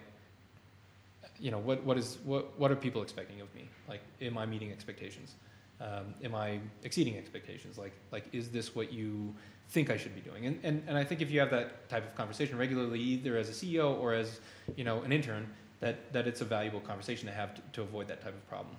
you 1.39 1.51
know, 1.51 1.59
what 1.59 1.83
what 1.83 1.97
is 1.97 2.17
what 2.23 2.59
what 2.59 2.71
are 2.71 2.75
people 2.75 3.01
expecting 3.01 3.41
of 3.41 3.53
me? 3.55 3.67
Like, 3.87 4.01
am 4.21 4.37
I 4.37 4.45
meeting 4.45 4.71
expectations? 4.71 5.35
Um, 5.81 6.13
am 6.23 6.33
I 6.35 6.59
exceeding 6.83 7.17
expectations? 7.17 7.77
Like 7.77 7.93
like 8.11 8.25
is 8.33 8.49
this 8.49 8.73
what 8.75 8.93
you 8.93 9.33
think 9.69 9.89
I 9.89 9.97
should 9.97 10.15
be 10.15 10.21
doing? 10.21 10.45
And, 10.45 10.59
and 10.63 10.83
and 10.87 10.97
I 10.97 11.03
think 11.03 11.21
if 11.21 11.29
you 11.31 11.39
have 11.41 11.49
that 11.51 11.89
type 11.89 12.05
of 12.07 12.15
conversation 12.15 12.57
regularly, 12.57 12.99
either 12.99 13.35
as 13.37 13.49
a 13.49 13.51
CEO 13.51 13.99
or 13.99 14.13
as 14.13 14.39
you 14.77 14.83
know 14.83 15.01
an 15.03 15.11
intern, 15.11 15.47
that 15.81 16.13
that 16.13 16.27
it's 16.27 16.41
a 16.41 16.45
valuable 16.45 16.79
conversation 16.79 17.27
to 17.27 17.33
have 17.33 17.53
to, 17.55 17.61
to 17.73 17.81
avoid 17.81 18.07
that 18.07 18.21
type 18.21 18.33
of 18.33 18.47
problem. 18.49 18.75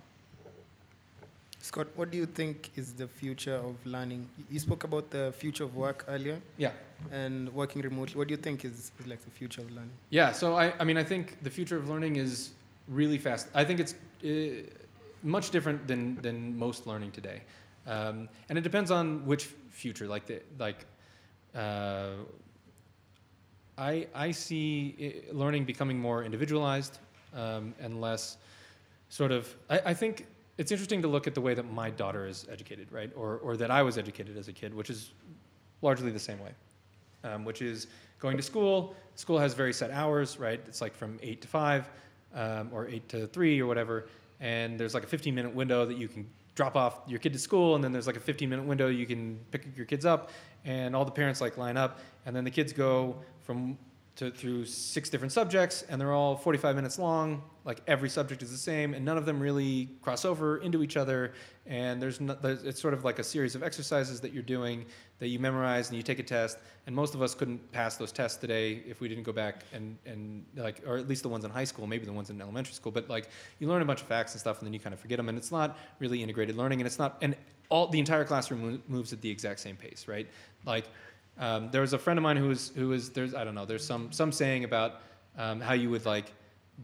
Scott, 1.61 1.89
what 1.97 2.11
do 2.13 2.17
you 2.17 2.27
think 2.27 2.71
is 2.77 2.93
the 2.93 3.09
future 3.09 3.57
of 3.57 3.75
learning? 3.85 4.29
You 4.51 4.61
spoke 4.61 4.85
about 4.85 5.11
the 5.11 5.33
future 5.37 5.65
of 5.65 5.75
work 5.75 6.05
earlier 6.07 6.41
Yeah. 6.59 6.71
and 7.11 7.53
working 7.53 7.83
remotely. 7.83 8.15
What 8.17 8.29
do 8.29 8.33
you 8.35 8.37
think 8.41 8.65
is, 8.65 8.93
is 9.01 9.07
like 9.07 9.21
the 9.25 9.31
future 9.33 9.63
of 9.63 9.71
learning? 9.73 9.91
Yeah, 10.11 10.31
so 10.31 10.55
I, 10.55 10.73
I 10.79 10.85
mean, 10.85 10.97
I 10.97 11.03
think 11.03 11.43
the 11.43 11.51
future 11.51 11.77
of 11.77 11.89
learning 11.89 12.17
is 12.17 12.51
really 12.87 13.19
fast. 13.19 13.49
I 13.53 13.65
think 13.65 13.81
it's 13.81 13.95
uh, 14.25 14.63
much 15.27 15.51
different 15.51 15.87
than, 15.87 16.17
than 16.23 16.57
most 16.57 16.87
learning 16.87 17.11
today. 17.11 17.43
Um, 17.87 18.29
and 18.49 18.57
it 18.57 18.63
depends 18.63 18.91
on 18.91 19.27
which 19.27 19.45
future. 19.71 20.07
Like, 20.07 20.27
the, 20.27 20.41
like 20.59 20.87
uh, 21.55 22.11
I, 23.77 24.07
I 24.15 24.31
see 24.31 25.23
learning 25.33 25.65
becoming 25.65 25.99
more 25.99 26.25
individualized 26.25 26.99
um, 27.35 27.75
and 27.81 28.01
less 28.01 28.39
sort 29.09 29.33
of. 29.33 29.55
I, 29.69 29.81
I 29.87 29.95
think 29.95 30.27
it's 30.59 30.73
interesting 30.73 31.03
to 31.03 31.09
look 31.09 31.27
at 31.27 31.35
the 31.35 31.41
way 31.41 31.55
that 31.55 31.71
my 31.71 31.91
daughter 31.91 32.27
is 32.27 32.47
educated, 32.51 32.91
right? 32.91 33.11
Or, 33.15 33.39
or 33.39 33.57
that 33.57 33.71
I 33.71 33.83
was 33.83 33.99
educated 33.99 34.37
as 34.37 34.49
a 34.49 34.53
kid, 34.53 34.75
which 34.75 34.91
is 34.91 35.13
largely 35.83 36.11
the 36.11 36.19
same 36.19 36.41
way, 36.41 36.53
um, 37.25 37.45
which 37.45 37.61
is 37.61 37.89
going 38.19 38.37
to 38.37 38.43
school. 38.43 38.95
School 39.15 39.39
has 39.39 39.55
very 39.55 39.73
set 39.73 39.91
hours, 39.91 40.39
right? 40.39 40.61
It's 40.67 40.81
like 40.81 40.95
from 40.95 41.19
8 41.23 41.43
to 41.43 41.49
5 41.49 41.91
um, 42.35 42.71
or 42.73 42.89
8 42.89 43.09
to 43.11 43.27
3 43.27 43.61
or 43.61 43.67
whatever. 43.67 44.07
And 44.41 44.79
there's 44.79 44.95
like 44.95 45.05
a 45.05 45.09
15 45.09 45.35
minute 45.35 45.55
window 45.55 45.87
that 45.87 45.97
you 45.97 46.09
can 46.09 46.29
drop 46.55 46.77
off 46.77 47.01
your 47.07 47.19
kid 47.19 47.33
to 47.33 47.39
school. 47.39 47.75
And 47.75 47.85
then 47.85 47.93
there's 47.93 48.07
like 48.07 48.17
a 48.17 48.21
15 48.21 48.49
minute 48.49 48.65
window 48.65 48.89
you 48.89 49.07
can 49.07 49.39
pick 49.51 49.67
your 49.77 49.87
kids 49.87 50.05
up. 50.05 50.31
And 50.65 50.97
all 50.97 51.05
the 51.05 51.13
parents 51.13 51.41
like 51.41 51.57
line 51.57 51.77
up. 51.77 52.01
And 52.25 52.35
then 52.35 52.45
the 52.45 52.51
kids 52.51 52.73
go 52.73 53.17
from 53.43 53.79
to, 54.17 54.31
through 54.31 54.65
six 54.65 55.11
different 55.11 55.31
subjects, 55.33 55.85
and 55.89 56.01
they're 56.01 56.13
all 56.13 56.37
45 56.37 56.75
minutes 56.75 56.99
long. 56.99 57.43
Like 57.65 57.83
every 57.87 58.09
subject 58.09 58.43
is 58.43 58.51
the 58.51 58.57
same, 58.57 58.95
and 58.95 59.05
none 59.05 59.19
of 59.19 59.27
them 59.27 59.41
really 59.41 59.91
cross 60.01 60.25
over 60.25 60.59
into 60.59 60.83
each 60.83 60.97
other. 60.97 61.35
And 61.67 62.01
there's, 62.01 62.21
no, 62.21 62.35
there's 62.35 62.63
it's 62.63 62.81
sort 62.81 62.95
of 62.95 63.05
like 63.05 63.19
a 63.19 63.25
series 63.25 63.55
of 63.55 63.63
exercises 63.63 64.21
that 64.21 64.33
you're 64.33 64.43
doing 64.43 64.87
that 65.19 65.29
you 65.29 65.39
memorize 65.39 65.89
and 65.89 65.97
you 65.97 66.03
take 66.03 66.19
a 66.19 66.23
test. 66.23 66.59
And 66.87 66.97
most 66.97 67.15
of 67.15 67.21
us 67.21 67.35
couldn't 67.35 67.71
pass 67.73 67.97
those 67.97 68.13
tests 68.13 68.39
today 68.39 68.83
if 68.87 69.01
we 69.01 69.09
didn't 69.09 69.25
go 69.25 69.33
back 69.33 69.65
and, 69.73 69.99
and 70.07 70.47
like, 70.57 70.83
or 70.87 70.97
at 70.97 71.09
least 71.09 71.23
the 71.23 71.29
ones 71.29 71.45
in 71.45 71.51
high 71.51 71.65
school, 71.65 71.87
maybe 71.87 72.07
the 72.07 72.13
ones 72.13 72.31
in 72.31 72.41
elementary 72.41 72.73
school. 72.73 72.93
But 72.93 73.11
like, 73.11 73.29
you 73.59 73.69
learn 73.69 73.83
a 73.83 73.87
bunch 73.87 74.01
of 74.01 74.07
facts 74.07 74.33
and 74.33 74.41
stuff, 74.41 74.61
and 74.61 74.67
then 74.67 74.73
you 74.73 74.81
kind 74.81 74.95
of 74.95 75.01
forget 75.01 75.19
them. 75.19 75.29
And 75.29 75.37
it's 75.37 75.53
not 75.53 75.77
really 75.99 76.23
integrated 76.23 76.57
learning, 76.57 76.81
and 76.81 76.87
it's 76.87 76.99
not, 76.99 77.19
and 77.21 77.37
all 77.69 77.89
the 77.89 77.99
entire 77.99 78.25
classroom 78.25 78.83
moves 78.89 79.13
at 79.13 79.21
the 79.21 79.31
exact 79.31 79.61
same 79.61 79.77
pace, 79.77 80.07
right? 80.09 80.29
Like 80.65 80.87
um, 81.39 81.71
there 81.71 81.81
was 81.81 81.93
a 81.93 81.99
friend 81.99 82.19
of 82.19 82.23
mine 82.23 82.37
who 82.37 82.49
was 82.49 82.73
who 82.75 82.89
was 82.89 83.11
there's 83.11 83.35
I 83.35 83.45
don't 83.45 83.55
know 83.55 83.65
there's 83.65 83.85
some 83.85 84.13
some 84.13 84.33
saying 84.33 84.65
about 84.65 85.01
um, 85.37 85.61
how 85.61 85.75
you 85.75 85.91
would 85.91 86.07
like 86.07 86.33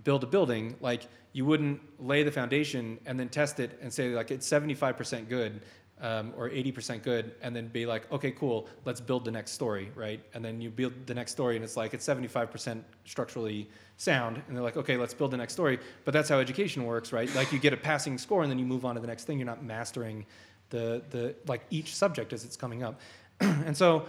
build 0.05 0.25
a 0.25 0.27
building 0.27 0.75
like 0.81 1.07
you 1.33 1.45
wouldn't 1.45 1.81
lay 1.99 2.23
the 2.23 2.31
foundation 2.31 2.99
and 3.07 3.19
then 3.19 3.29
test 3.29 3.61
it 3.61 3.79
and 3.81 3.93
say 3.93 4.11
like 4.11 4.31
it's 4.31 4.49
75% 4.49 5.29
good 5.29 5.63
um, 6.01 6.33
or 6.37 6.51
80% 6.51 7.03
good 7.03 7.35
and 7.43 7.55
then 7.55 7.69
be 7.69 7.87
like 7.87 8.11
okay 8.13 8.31
cool 8.31 8.69
let's 8.85 9.01
build 9.01 9.25
the 9.25 9.31
next 9.31 9.53
story 9.53 9.91
right? 9.95 10.21
And 10.35 10.45
then 10.45 10.61
you 10.61 10.71
build 10.71 10.93
the 11.07 11.15
next 11.15 11.33
story 11.33 11.57
and 11.57 11.65
it's 11.65 11.77
like 11.77 11.95
it's 11.95 12.07
75% 12.07 12.83
structurally 13.05 13.69
sound 13.97 14.43
and 14.47 14.57
they're 14.57 14.65
like 14.65 14.77
okay 14.77 14.97
let's 14.97 15.15
build 15.15 15.31
the 15.31 15.37
next 15.37 15.53
story. 15.55 15.79
But 16.05 16.13
that's 16.13 16.29
how 16.29 16.39
education 16.39 16.85
works 16.85 17.13
right? 17.13 17.33
Like 17.35 17.53
you 17.53 17.59
get 17.59 17.73
a 17.73 17.79
passing 17.79 18.19
score 18.19 18.43
and 18.43 18.51
then 18.51 18.59
you 18.59 18.67
move 18.67 18.85
on 18.85 18.95
to 18.97 19.01
the 19.01 19.07
next 19.07 19.25
thing. 19.25 19.39
You're 19.39 19.47
not 19.47 19.65
mastering 19.65 20.27
the 20.71 21.03
the 21.11 21.35
like 21.47 21.63
each 21.71 21.95
subject 21.95 22.33
as 22.33 22.45
it's 22.45 22.57
coming 22.57 22.83
up. 22.83 23.01
And 23.41 23.77
so 23.77 24.07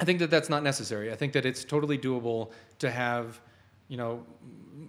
I 0.00 0.04
think 0.04 0.18
that 0.20 0.30
that's 0.30 0.48
not 0.48 0.62
necessary. 0.62 1.12
I 1.12 1.16
think 1.16 1.32
that 1.32 1.44
it's 1.44 1.64
totally 1.64 1.98
doable 1.98 2.52
to 2.78 2.90
have, 2.90 3.40
you 3.88 3.96
know, 3.96 4.24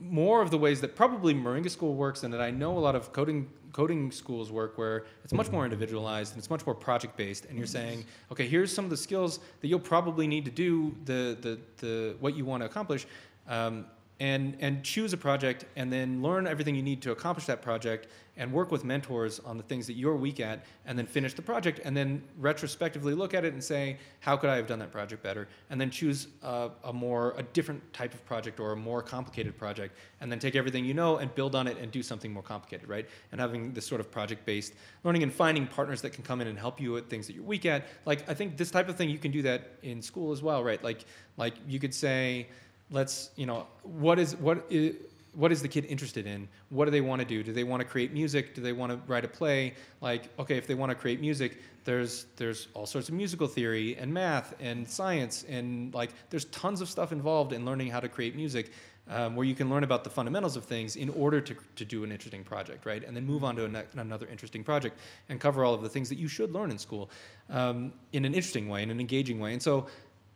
more 0.01 0.41
of 0.41 0.51
the 0.51 0.57
ways 0.57 0.81
that 0.81 0.95
probably 0.95 1.33
Moringa 1.33 1.69
School 1.69 1.95
works, 1.95 2.23
and 2.23 2.33
that 2.33 2.41
I 2.41 2.51
know 2.51 2.77
a 2.77 2.79
lot 2.79 2.95
of 2.95 3.11
coding 3.11 3.49
coding 3.71 4.11
schools 4.11 4.51
work, 4.51 4.77
where 4.77 5.05
it's 5.23 5.33
much 5.33 5.51
more 5.51 5.63
individualized 5.63 6.33
and 6.33 6.39
it's 6.39 6.49
much 6.49 6.65
more 6.65 6.73
project 6.75 7.15
based. 7.15 7.45
And 7.45 7.57
you're 7.57 7.67
saying, 7.67 8.03
okay, 8.31 8.47
here's 8.47 8.73
some 8.73 8.83
of 8.83 8.89
the 8.89 8.97
skills 8.97 9.39
that 9.61 9.67
you'll 9.67 9.79
probably 9.79 10.27
need 10.27 10.45
to 10.45 10.51
do 10.51 10.95
the 11.05 11.37
the, 11.41 11.59
the 11.77 12.15
what 12.19 12.35
you 12.35 12.45
want 12.45 12.61
to 12.61 12.65
accomplish. 12.65 13.05
Um, 13.47 13.85
and, 14.19 14.57
and 14.59 14.83
choose 14.83 15.13
a 15.13 15.17
project 15.17 15.65
and 15.77 15.91
then 15.91 16.21
learn 16.21 16.45
everything 16.45 16.75
you 16.75 16.83
need 16.83 17.01
to 17.01 17.11
accomplish 17.11 17.45
that 17.45 17.61
project 17.61 18.07
and 18.35 18.51
work 18.51 18.71
with 18.71 18.83
mentors 18.83 19.39
on 19.39 19.57
the 19.57 19.63
things 19.63 19.85
that 19.87 19.93
you're 19.93 20.15
weak 20.15 20.39
at 20.39 20.65
and 20.85 20.97
then 20.97 21.05
finish 21.05 21.33
the 21.33 21.41
project 21.41 21.79
and 21.83 21.95
then 21.95 22.23
retrospectively 22.37 23.13
look 23.13 23.33
at 23.33 23.43
it 23.45 23.53
and 23.53 23.63
say 23.63 23.97
how 24.21 24.35
could 24.35 24.49
i 24.49 24.55
have 24.55 24.65
done 24.67 24.79
that 24.79 24.91
project 24.91 25.21
better? 25.21 25.47
And 25.69 25.79
then 25.79 25.89
choose 25.89 26.27
a, 26.41 26.69
a 26.85 26.93
more 26.93 27.33
a 27.37 27.43
different 27.43 27.81
type 27.93 28.13
of 28.13 28.25
project 28.25 28.59
or 28.59 28.71
a 28.71 28.75
more 28.75 29.01
complicated 29.01 29.57
project 29.57 29.95
and 30.21 30.31
then 30.31 30.39
take 30.39 30.55
everything 30.55 30.85
you 30.85 30.93
know 30.93 31.17
and 31.17 31.33
build 31.35 31.55
on 31.55 31.67
it 31.67 31.77
and 31.77 31.91
do 31.91 32.01
something 32.01 32.31
more 32.31 32.43
complicated 32.43 32.87
right? 32.89 33.07
And 33.31 33.39
having 33.39 33.73
this 33.73 33.85
sort 33.85 34.01
of 34.01 34.11
project 34.11 34.45
based 34.45 34.73
learning 35.03 35.23
and 35.23 35.33
finding 35.33 35.67
partners 35.67 36.01
that 36.01 36.11
can 36.11 36.23
come 36.23 36.41
in 36.41 36.47
and 36.47 36.57
help 36.57 36.79
you 36.81 36.97
at 36.97 37.09
things 37.09 37.27
that 37.27 37.33
you're 37.33 37.43
weak 37.43 37.65
at. 37.65 37.87
Like 38.05 38.29
i 38.29 38.33
think 38.33 38.57
this 38.57 38.71
type 38.71 38.89
of 38.89 38.95
thing 38.95 39.09
you 39.09 39.17
can 39.17 39.31
do 39.31 39.41
that 39.43 39.71
in 39.83 40.01
school 40.01 40.31
as 40.31 40.41
well 40.41 40.63
right? 40.63 40.83
Like 40.83 41.05
like 41.37 41.55
you 41.67 41.79
could 41.79 41.93
say 41.93 42.47
let's 42.91 43.31
you 43.35 43.45
know 43.45 43.67
what 43.83 44.19
is 44.19 44.35
what 44.35 44.65
is, 44.69 44.95
what 45.33 45.51
is 45.51 45.61
the 45.61 45.67
kid 45.67 45.85
interested 45.85 46.25
in? 46.25 46.47
What 46.69 46.85
do 46.85 46.91
they 46.91 47.01
want 47.01 47.21
to 47.21 47.25
do? 47.25 47.43
Do 47.43 47.53
they 47.53 47.63
want 47.63 47.81
to 47.81 47.87
create 47.87 48.11
music? 48.11 48.55
Do 48.55 48.61
they 48.61 48.73
want 48.73 48.91
to 48.91 48.99
write 49.11 49.25
a 49.25 49.27
play? 49.27 49.75
Like, 50.01 50.23
okay, 50.39 50.57
if 50.57 50.67
they 50.67 50.75
want 50.75 50.89
to 50.89 50.95
create 50.95 51.21
music, 51.21 51.57
there's 51.85 52.25
there's 52.35 52.67
all 52.73 52.85
sorts 52.85 53.09
of 53.09 53.15
musical 53.15 53.47
theory 53.47 53.95
and 53.97 54.13
math 54.13 54.53
and 54.59 54.87
science 54.87 55.45
and 55.47 55.93
like 55.93 56.11
there's 56.29 56.45
tons 56.45 56.81
of 56.81 56.89
stuff 56.89 57.11
involved 57.11 57.53
in 57.53 57.65
learning 57.65 57.89
how 57.89 57.99
to 57.99 58.09
create 58.09 58.35
music. 58.35 58.71
Um, 59.11 59.35
where 59.35 59.43
you 59.43 59.55
can 59.55 59.71
learn 59.71 59.83
about 59.83 60.03
the 60.03 60.09
fundamentals 60.11 60.55
of 60.55 60.65
things 60.65 60.95
in 60.95 61.09
order 61.09 61.41
to, 61.41 61.55
to 61.77 61.83
do 61.83 62.03
an 62.03 62.11
interesting 62.11 62.43
project, 62.43 62.85
right? 62.85 63.03
And 63.03 63.17
then 63.17 63.25
move 63.25 63.43
on 63.43 63.55
to 63.55 63.65
an, 63.65 63.75
another 63.95 64.27
interesting 64.27 64.63
project 64.63 64.99
and 65.29 65.39
cover 65.39 65.65
all 65.65 65.73
of 65.73 65.81
the 65.81 65.89
things 65.89 66.09
that 66.09 66.19
you 66.19 66.27
should 66.27 66.51
learn 66.51 66.69
in 66.69 66.77
school 66.77 67.09
um, 67.49 67.91
in 68.13 68.23
an 68.23 68.35
interesting 68.35 68.69
way, 68.69 68.83
in 68.83 68.91
an 68.91 68.99
engaging 68.99 69.39
way. 69.39 69.53
And 69.53 69.63
so, 69.63 69.87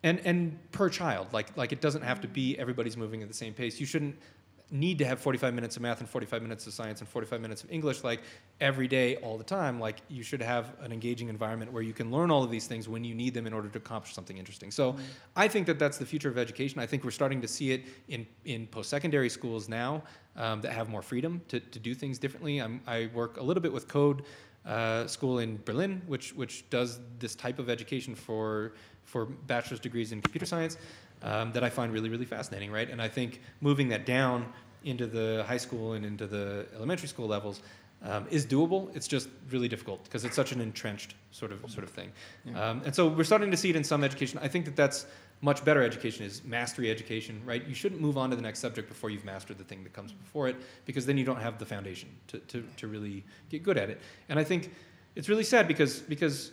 and 0.03 0.19
and 0.25 0.59
per 0.71 0.89
child, 0.89 1.27
like 1.34 1.55
like 1.57 1.71
it 1.71 1.81
doesn't 1.81 2.03
have 2.03 2.21
to 2.21 2.27
be 2.27 2.57
everybody's 2.59 2.97
moving 2.97 3.21
at 3.21 3.27
the 3.27 3.34
same 3.34 3.53
pace. 3.53 3.80
You 3.80 3.85
shouldn't 3.85 4.15
need 4.71 4.97
to 4.97 5.05
have 5.05 5.19
45 5.19 5.53
minutes 5.53 5.75
of 5.75 5.84
math 5.84 5.99
and 5.99 6.09
45 6.09 6.41
minutes 6.41 6.65
of 6.65 6.73
science 6.73 6.99
and 6.99 7.07
45 7.07 7.39
minutes 7.41 7.63
of 7.63 7.71
English 7.71 8.03
like 8.03 8.21
every 8.59 8.88
day, 8.88 9.17
all 9.17 9.38
the 9.38 9.43
time. 9.43 9.80
Like 9.80 9.97
you 10.09 10.23
should 10.23 10.41
have 10.41 10.73
an 10.81 10.91
engaging 10.91 11.30
environment 11.30 11.71
where 11.71 11.84
you 11.84 11.93
can 11.93 12.09
learn 12.09 12.31
all 12.31 12.43
of 12.43 12.49
these 12.49 12.65
things 12.65 12.89
when 12.89 13.03
you 13.03 13.13
need 13.13 13.35
them 13.35 13.45
in 13.45 13.53
order 13.53 13.69
to 13.69 13.77
accomplish 13.77 14.15
something 14.15 14.38
interesting. 14.38 14.71
So 14.71 14.93
Mm-hmm. 14.93 15.01
I 15.35 15.47
think 15.47 15.67
that 15.67 15.80
that's 15.80 15.97
the 15.97 16.05
future 16.05 16.30
of 16.30 16.38
education. 16.38 16.80
I 16.80 16.85
think 16.85 17.03
we're 17.03 17.11
starting 17.11 17.41
to 17.41 17.47
see 17.47 17.71
it 17.71 17.85
in, 18.07 18.25
in 18.45 18.67
post-secondary 18.67 19.30
schools 19.30 19.67
now 19.67 20.03
um, 20.35 20.61
that 20.61 20.71
have 20.71 20.89
more 20.89 21.01
freedom 21.01 21.41
to, 21.47 21.59
to 21.59 21.80
do 21.80 21.93
things 21.95 22.19
differently. 22.19 22.59
I'm, 22.59 22.81
I 22.88 23.09
work 23.13 23.38
a 23.38 23.43
little 23.43 23.61
bit 23.61 23.73
with 23.73 23.88
Code 23.88 24.23
uh, 24.65 25.07
School 25.07 25.39
in 25.39 25.59
Berlin, 25.65 26.01
which, 26.07 26.34
which 26.35 26.69
does 26.69 26.99
this 27.19 27.35
type 27.35 27.59
of 27.59 27.69
education 27.69 28.15
for, 28.15 28.73
for 29.14 29.26
bachelor's 29.26 29.80
degrees 29.80 30.11
in 30.11 30.22
computer 30.22 30.48
science 30.48 30.76
um, 31.22 31.52
that 31.52 31.64
I 31.64 31.69
find 31.69 31.94
really, 31.94 32.10
really 32.10 32.26
fascinating, 32.26 32.72
right? 32.72 32.90
And 32.90 32.99
I 32.99 33.07
think 33.07 33.41
moving 33.61 33.88
that 33.90 34.07
down 34.07 34.52
into 34.84 35.06
the 35.06 35.45
high 35.48 35.61
school 35.65 35.94
and 35.94 36.03
into 36.03 36.26
the 36.26 36.65
elementary 36.76 37.07
school 37.07 37.27
levels 37.27 37.61
um, 38.02 38.26
is 38.31 38.44
doable. 38.44 38.94
It's 38.95 39.07
just 39.07 39.30
really 39.52 39.68
difficult 39.68 40.03
because 40.03 40.26
it's 40.26 40.35
such 40.35 40.52
an 40.52 40.60
entrenched 40.60 41.14
sort 41.31 41.52
of 41.52 41.60
sort 41.69 41.84
of 41.84 41.91
thing. 41.91 42.11
Um, 42.56 42.81
and 42.85 42.94
so 42.94 43.07
we're 43.07 43.23
starting 43.23 43.52
to 43.52 43.57
see 43.57 43.69
it 43.69 43.76
in 43.76 43.84
some 43.84 44.03
education. 44.03 44.40
I 44.41 44.48
think 44.48 44.65
that 44.65 44.76
that's 44.76 45.06
much 45.41 45.64
better 45.64 45.84
education 45.84 46.26
is 46.26 46.44
mastery 46.44 46.90
education, 46.90 47.40
right? 47.45 47.65
You 47.68 47.76
shouldn't 47.76 48.02
move 48.02 48.18
on 48.18 48.31
to 48.31 48.35
the 48.35 48.41
next 48.41 48.60
subject 48.60 48.90
before 48.90 49.11
you've 49.11 49.26
mastered 49.26 49.60
the 49.60 49.64
thing 49.64 49.84
that 49.84 49.94
comes 49.94 50.11
before 50.11 50.48
it 50.48 50.56
because 50.85 51.06
then 51.06 51.18
you 51.19 51.26
don't 51.26 51.41
have 51.48 51.60
the 51.60 51.65
foundation 51.65 52.10
to, 52.30 52.40
to, 52.40 52.64
to 52.77 52.88
really 52.88 53.23
get 53.49 53.61
good 53.61 53.77
at 53.77 53.90
it. 53.91 54.02
And 54.27 54.40
I 54.40 54.44
think 54.44 54.72
it's 55.15 55.30
really 55.30 55.44
sad 55.44 55.68
because 55.68 55.99
because 55.99 56.52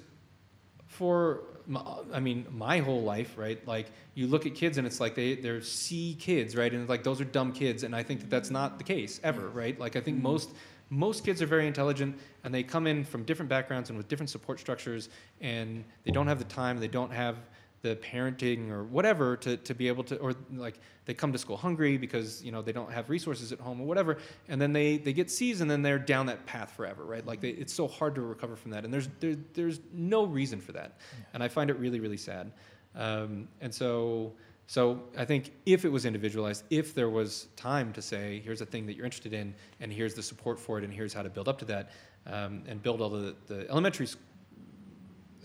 for 0.89 1.41
Uh, 1.74 2.03
I 2.12 2.20
mean 2.20 2.47
my 2.51 2.78
whole 2.78 3.03
life, 3.03 3.37
right? 3.37 3.65
Like 3.66 3.87
you 4.15 4.27
look 4.27 4.47
at 4.47 4.55
kids 4.55 4.78
and 4.78 4.87
it's 4.87 5.01
like 5.01 5.15
they 5.15 5.35
they're 5.35 5.62
C 5.62 6.16
kids, 6.19 6.57
right? 6.57 6.73
And 6.73 6.82
it's 6.82 6.91
like 6.91 7.05
those 7.05 7.20
are 7.20 7.24
dumb 7.24 7.53
kids, 7.53 7.82
and 7.82 7.95
I 7.95 8.03
think 8.03 8.20
that 8.20 8.31
that's 8.31 8.51
not 8.51 8.78
the 8.78 8.85
case 8.85 9.20
ever, 9.23 9.49
right? 9.49 9.78
Like 9.78 9.97
I 9.97 10.01
think 10.01 10.16
mm-hmm. 10.16 10.24
most 10.24 10.51
most 10.91 11.24
kids 11.24 11.41
are 11.41 11.47
very 11.47 11.69
intelligent 11.69 12.19
and 12.43 12.53
they 12.53 12.65
come 12.65 12.89
in 12.89 13.05
from 13.05 13.23
different 13.23 13.49
backgrounds 13.49 13.91
and 13.91 13.97
with 13.97 14.09
different 14.09 14.28
support 14.28 14.59
structures 14.59 15.09
and 15.41 15.85
they 16.05 16.11
don't 16.11 16.27
have 16.27 16.39
the 16.39 16.45
time, 16.45 16.81
they 16.81 16.89
don't 16.89 17.12
have 17.12 17.37
the 17.82 17.97
parenting 17.97 18.70
or 18.70 18.85
whatever 18.85 19.36
to, 19.39 19.57
to 19.57 19.74
be 19.74 19.89
able 19.89 20.05
to 20.05 20.16
or 20.19 20.35
like 20.52 20.78
they 21.07 21.15
come 21.15 21.32
to 21.32 21.39
school 21.39 21.57
hungry 21.57 21.97
because 21.97 22.43
you 22.44 22.52
know 22.52 22.61
they 22.61 22.73
don't 22.73 22.93
have 22.93 23.09
resources 23.09 23.52
at 23.52 23.61
home 23.61 23.81
or 23.81 23.86
whatever 23.86 24.19
and 24.48 24.61
then 24.61 24.73
they, 24.73 24.98
they 24.98 25.12
get 25.12 25.31
C's 25.31 25.61
and 25.61 25.70
then 25.70 25.81
they're 25.81 25.98
down 25.98 26.27
that 26.27 26.44
path 26.44 26.73
forever 26.73 27.05
right? 27.05 27.24
Like 27.24 27.40
they, 27.40 27.51
it's 27.51 27.73
so 27.73 27.89
hard 27.89 28.15
to 28.16 28.20
recover 28.20 28.55
from 28.55 28.70
that 28.73 28.85
and 28.85 28.93
there's 28.93 29.09
there, 29.20 29.36
there's 29.55 29.81
no 29.93 30.24
reason 30.24 30.61
for 30.61 30.73
that 30.73 30.98
and 31.32 31.43
I 31.43 31.48
find 31.48 31.70
it 31.70 31.78
really 31.78 32.01
really 32.01 32.19
sad. 32.19 32.52
Um, 32.94 33.48
and 33.61 33.74
so 33.74 34.35
so 34.66 35.01
I 35.16 35.24
think 35.24 35.52
if 35.65 35.85
it 35.85 35.89
was 35.89 36.05
individualized 36.05 36.65
if 36.69 36.94
there 36.94 37.09
was 37.09 37.48
time 37.57 37.94
to 37.94 38.02
say 38.02 38.43
here's 38.44 38.61
a 38.61 38.66
thing 38.66 38.85
that 38.86 38.94
you're 38.94 39.07
interested 39.07 39.32
in 39.32 39.55
and 39.81 39.90
here's 39.90 40.15
the 40.15 40.23
support 40.23 40.61
for 40.61 40.77
it 40.78 40.85
and 40.85 40.93
here's 40.93 41.15
how 41.15 41.23
to 41.23 41.31
build 41.31 41.48
up 41.48 41.59
to 41.61 41.65
that 41.66 41.90
um, 42.27 42.62
and 42.66 42.82
build 42.82 43.01
all 43.01 43.09
the, 43.09 43.35
the 43.47 43.69
elementary 43.70 44.07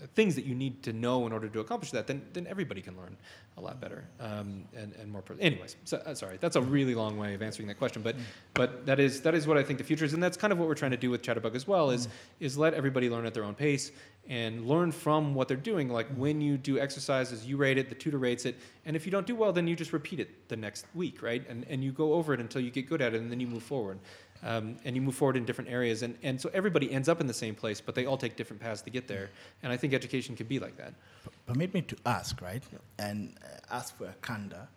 things 0.08 0.34
that 0.34 0.44
you 0.44 0.54
need 0.54 0.82
to 0.82 0.92
know 0.92 1.26
in 1.26 1.32
order 1.32 1.48
to 1.48 1.60
accomplish 1.60 1.90
that, 1.92 2.06
then, 2.06 2.22
then 2.32 2.46
everybody 2.46 2.80
can 2.80 2.96
learn 2.96 3.16
a 3.56 3.60
lot 3.60 3.80
better 3.80 4.04
um, 4.20 4.64
and, 4.76 4.92
and 5.00 5.10
more. 5.10 5.22
Pro- 5.22 5.36
Anyways, 5.38 5.76
so, 5.84 5.96
uh, 5.98 6.14
sorry, 6.14 6.36
that's 6.40 6.56
a 6.56 6.60
really 6.60 6.94
long 6.94 7.16
way 7.16 7.34
of 7.34 7.42
answering 7.42 7.68
that 7.68 7.78
question, 7.78 8.02
but 8.02 8.16
but 8.54 8.84
that 8.86 9.00
is 9.00 9.22
that 9.22 9.34
is 9.34 9.46
what 9.46 9.56
I 9.56 9.62
think 9.62 9.78
the 9.78 9.84
future 9.84 10.04
is, 10.04 10.12
and 10.12 10.22
that's 10.22 10.36
kind 10.36 10.52
of 10.52 10.58
what 10.58 10.68
we're 10.68 10.74
trying 10.74 10.90
to 10.90 10.96
do 10.96 11.10
with 11.10 11.22
Chatterbug 11.22 11.54
as 11.54 11.66
well. 11.66 11.90
Is 11.90 12.08
is 12.40 12.58
let 12.58 12.74
everybody 12.74 13.08
learn 13.08 13.24
at 13.24 13.34
their 13.34 13.44
own 13.44 13.54
pace 13.54 13.92
and 14.28 14.66
learn 14.66 14.92
from 14.92 15.34
what 15.34 15.48
they're 15.48 15.56
doing. 15.56 15.88
Like 15.88 16.08
when 16.16 16.40
you 16.40 16.58
do 16.58 16.78
exercises, 16.78 17.46
you 17.46 17.56
rate 17.56 17.78
it, 17.78 17.88
the 17.88 17.94
tutor 17.94 18.18
rates 18.18 18.44
it, 18.44 18.56
and 18.84 18.96
if 18.96 19.06
you 19.06 19.12
don't 19.12 19.26
do 19.26 19.34
well, 19.36 19.52
then 19.52 19.66
you 19.66 19.76
just 19.76 19.92
repeat 19.92 20.20
it 20.20 20.48
the 20.48 20.56
next 20.56 20.84
week, 20.94 21.22
right? 21.22 21.48
And 21.48 21.64
and 21.70 21.82
you 21.82 21.92
go 21.92 22.12
over 22.14 22.34
it 22.34 22.40
until 22.40 22.60
you 22.60 22.70
get 22.70 22.88
good 22.88 23.00
at 23.00 23.14
it, 23.14 23.20
and 23.20 23.30
then 23.30 23.40
you 23.40 23.46
move 23.46 23.62
forward. 23.62 23.98
Um, 24.42 24.76
and 24.84 24.94
you 24.94 25.02
move 25.02 25.14
forward 25.14 25.36
in 25.36 25.44
different 25.44 25.70
areas, 25.70 26.02
and, 26.02 26.16
and 26.22 26.40
so 26.40 26.50
everybody 26.52 26.92
ends 26.92 27.08
up 27.08 27.20
in 27.20 27.26
the 27.26 27.34
same 27.34 27.54
place, 27.54 27.80
but 27.80 27.94
they 27.94 28.06
all 28.06 28.16
take 28.16 28.36
different 28.36 28.60
paths 28.62 28.82
to 28.82 28.90
get 28.90 29.08
there. 29.08 29.30
And 29.62 29.72
I 29.72 29.76
think 29.76 29.94
education 29.94 30.36
can 30.36 30.46
be 30.46 30.58
like 30.58 30.76
that. 30.76 30.94
Permit 31.46 31.74
me 31.74 31.82
to 31.82 31.96
ask, 32.04 32.40
right? 32.40 32.62
And 32.98 33.34
uh, 33.42 33.74
ask 33.74 33.96
for 33.96 34.06
a 34.06 34.14
candor. 34.22 34.68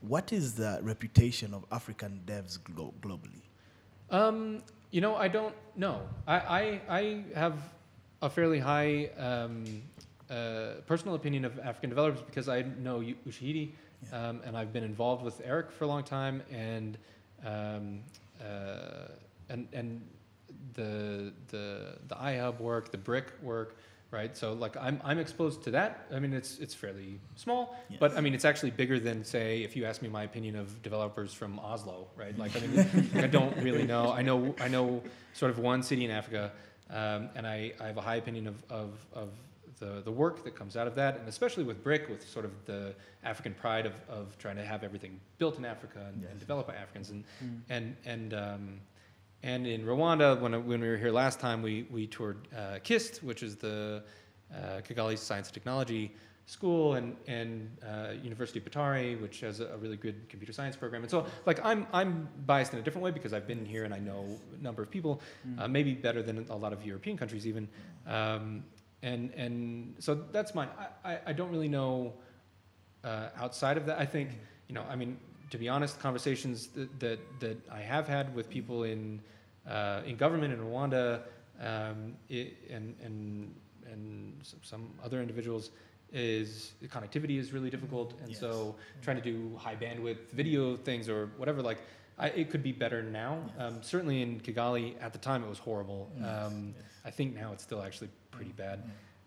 What 0.00 0.32
is 0.32 0.54
the 0.54 0.78
reputation 0.82 1.52
of 1.52 1.64
African 1.70 2.22
devs 2.26 2.58
glo- 2.62 2.94
globally? 3.02 3.42
Um, 4.10 4.62
you 4.90 5.00
know, 5.00 5.14
I 5.16 5.28
don't 5.28 5.54
know. 5.76 6.00
I, 6.26 6.36
I, 6.36 6.80
I 6.88 7.24
have 7.34 7.58
a 8.22 8.30
fairly 8.30 8.58
high 8.58 9.10
um, 9.18 9.64
uh, 10.30 10.80
personal 10.86 11.14
opinion 11.14 11.44
of 11.44 11.58
African 11.58 11.90
developers 11.90 12.22
because 12.22 12.48
I 12.48 12.62
know 12.78 13.00
Yu- 13.00 13.16
Ushahidi, 13.28 13.72
um, 14.12 14.40
and 14.44 14.56
I've 14.56 14.72
been 14.72 14.84
involved 14.84 15.22
with 15.22 15.40
Erik 15.44 15.70
for 15.70 15.84
a 15.84 15.86
long 15.86 16.02
time, 16.02 16.42
and 16.50 16.96
um, 17.44 18.00
and 19.48 19.68
and 19.72 20.00
the 20.74 21.32
the 21.48 21.98
the 22.08 22.14
iHub 22.14 22.60
work, 22.60 22.90
the 22.90 22.98
BRCK 22.98 23.42
work, 23.42 23.76
right? 24.10 24.36
So 24.36 24.52
like 24.52 24.76
I'm 24.76 25.00
I'm 25.04 25.18
exposed 25.18 25.64
to 25.64 25.70
that. 25.72 26.06
I 26.12 26.18
mean, 26.18 26.32
it's 26.32 26.58
it's 26.58 26.74
fairly 26.74 27.20
small, 27.36 27.76
but 27.98 28.16
I 28.16 28.20
mean, 28.20 28.34
it's 28.34 28.44
actually 28.44 28.70
bigger 28.70 28.98
than 28.98 29.24
say 29.24 29.62
if 29.62 29.76
you 29.76 29.84
ask 29.84 30.02
me 30.02 30.08
my 30.08 30.24
opinion 30.24 30.56
of 30.56 30.82
developers 30.82 31.32
from 31.32 31.58
Oslo, 31.58 32.08
right? 32.16 32.36
Like 32.38 32.56
I 32.56 32.60
mean, 32.66 33.10
I 33.24 33.26
don't 33.26 33.56
really 33.58 33.86
know. 33.86 34.12
I 34.12 34.22
know 34.22 34.54
I 34.60 34.68
know 34.68 35.02
sort 35.34 35.50
of 35.50 35.58
one 35.58 35.82
city 35.82 36.04
in 36.04 36.10
Africa, 36.10 36.52
um, 36.90 37.30
and 37.34 37.46
I, 37.46 37.72
I 37.80 37.86
have 37.86 37.96
a 37.96 38.02
high 38.02 38.16
opinion 38.16 38.46
of 38.46 38.62
of 38.70 38.90
of 39.12 39.28
the, 39.80 40.02
the 40.04 40.12
work 40.12 40.44
that 40.44 40.54
comes 40.54 40.76
out 40.76 40.86
of 40.86 40.94
that, 40.94 41.18
and 41.18 41.28
especially 41.28 41.64
with 41.64 41.82
BRCK, 41.82 42.08
with 42.08 42.28
sort 42.28 42.44
of 42.44 42.52
the 42.66 42.94
African 43.24 43.54
pride 43.54 43.86
of, 43.86 43.94
of 44.08 44.38
trying 44.38 44.56
to 44.56 44.64
have 44.64 44.84
everything 44.84 45.18
built 45.38 45.58
in 45.58 45.64
Africa 45.64 46.06
and, 46.12 46.24
and 46.30 46.38
developed 46.38 46.68
by 46.68 46.76
Africans, 46.76 47.10
and 47.10 47.24
and 47.68 47.96
and 48.04 48.34
um, 48.34 48.80
and 49.42 49.66
in 49.66 49.84
Rwanda, 49.84 50.38
when, 50.38 50.52
when 50.66 50.80
we 50.80 50.88
were 50.88 50.96
here 50.96 51.10
last 51.10 51.40
time, 51.40 51.62
we, 51.62 51.86
we 51.90 52.06
toured 52.06 52.36
uh, 52.54 52.78
KIST, 52.84 53.22
which 53.22 53.42
is 53.42 53.56
the 53.56 54.02
uh, 54.54 54.80
Kigali 54.86 55.16
Science 55.16 55.48
and 55.48 55.54
Technology 55.54 56.12
School, 56.44 56.94
and, 56.94 57.16
and 57.26 57.70
uh, 57.86 58.12
University 58.22 58.58
of 58.58 58.66
Butare, 58.66 59.18
which 59.20 59.40
has 59.40 59.60
a, 59.60 59.68
a 59.68 59.76
really 59.78 59.96
good 59.96 60.28
computer 60.28 60.52
science 60.52 60.76
program. 60.76 61.02
And 61.02 61.10
so, 61.10 61.24
like, 61.46 61.64
I'm, 61.64 61.86
I'm 61.92 62.28
biased 62.44 62.74
in 62.74 62.80
a 62.80 62.82
different 62.82 63.04
way 63.04 63.12
because 63.12 63.32
I've 63.32 63.46
been 63.46 63.64
here 63.64 63.84
and 63.84 63.94
I 63.94 63.98
know 63.98 64.26
a 64.58 64.62
number 64.62 64.82
of 64.82 64.90
people, 64.90 65.22
uh, 65.58 65.68
maybe 65.68 65.94
better 65.94 66.22
than 66.22 66.44
a 66.50 66.56
lot 66.56 66.72
of 66.72 66.84
European 66.84 67.16
countries 67.16 67.46
even. 67.46 67.68
Um, 68.06 68.64
and, 69.02 69.32
and 69.34 69.94
so 69.98 70.14
that's 70.32 70.54
mine. 70.54 70.68
I, 70.78 71.12
I, 71.12 71.18
I 71.26 71.32
don't 71.32 71.50
really 71.50 71.68
know 71.68 72.14
uh, 73.04 73.28
outside 73.38 73.76
of 73.76 73.86
that, 73.86 73.98
I 73.98 74.06
think, 74.06 74.30
you 74.68 74.74
know, 74.74 74.84
I 74.90 74.96
mean, 74.96 75.18
to 75.50 75.58
be 75.58 75.68
honest, 75.68 75.98
conversations 75.98 76.68
that, 76.68 77.00
that, 77.00 77.40
that 77.40 77.70
I 77.70 77.80
have 77.80 78.06
had 78.06 78.34
with 78.34 78.48
people 78.50 78.84
in, 78.84 79.20
uh, 79.68 80.02
in 80.06 80.16
government 80.16 80.52
in 80.52 80.60
Rwanda 80.60 81.22
um, 81.60 82.16
i 82.30 82.50
and, 82.70 82.94
and, 83.04 83.54
and 83.90 84.34
some 84.62 84.90
other 85.04 85.20
individuals 85.20 85.70
is 86.12 86.72
connectivity 86.86 87.38
is 87.38 87.52
really 87.52 87.70
difficult. 87.70 88.14
And 88.22 88.34
so 88.34 88.74
trying 89.02 89.16
to 89.16 89.22
do 89.22 89.56
high 89.56 89.76
bandwidth 89.76 90.30
video 90.32 90.76
things 90.76 91.08
or 91.08 91.30
whatever, 91.36 91.62
like, 91.62 91.78
I, 92.20 92.26
it 92.28 92.50
could 92.50 92.62
be 92.62 92.72
better 92.72 93.02
now. 93.02 93.38
Um, 93.58 93.82
certainly 93.82 94.20
in 94.20 94.40
Kigali 94.40 94.94
at 95.00 95.12
the 95.12 95.18
time, 95.18 95.42
it 95.42 95.48
was 95.48 95.58
horrible. 95.58 96.10
Um, 96.22 96.74
I 97.04 97.10
think 97.10 97.34
now 97.34 97.52
it's 97.52 97.62
still 97.62 97.82
actually 97.82 98.10
pretty 98.30 98.52
bad. 98.52 98.78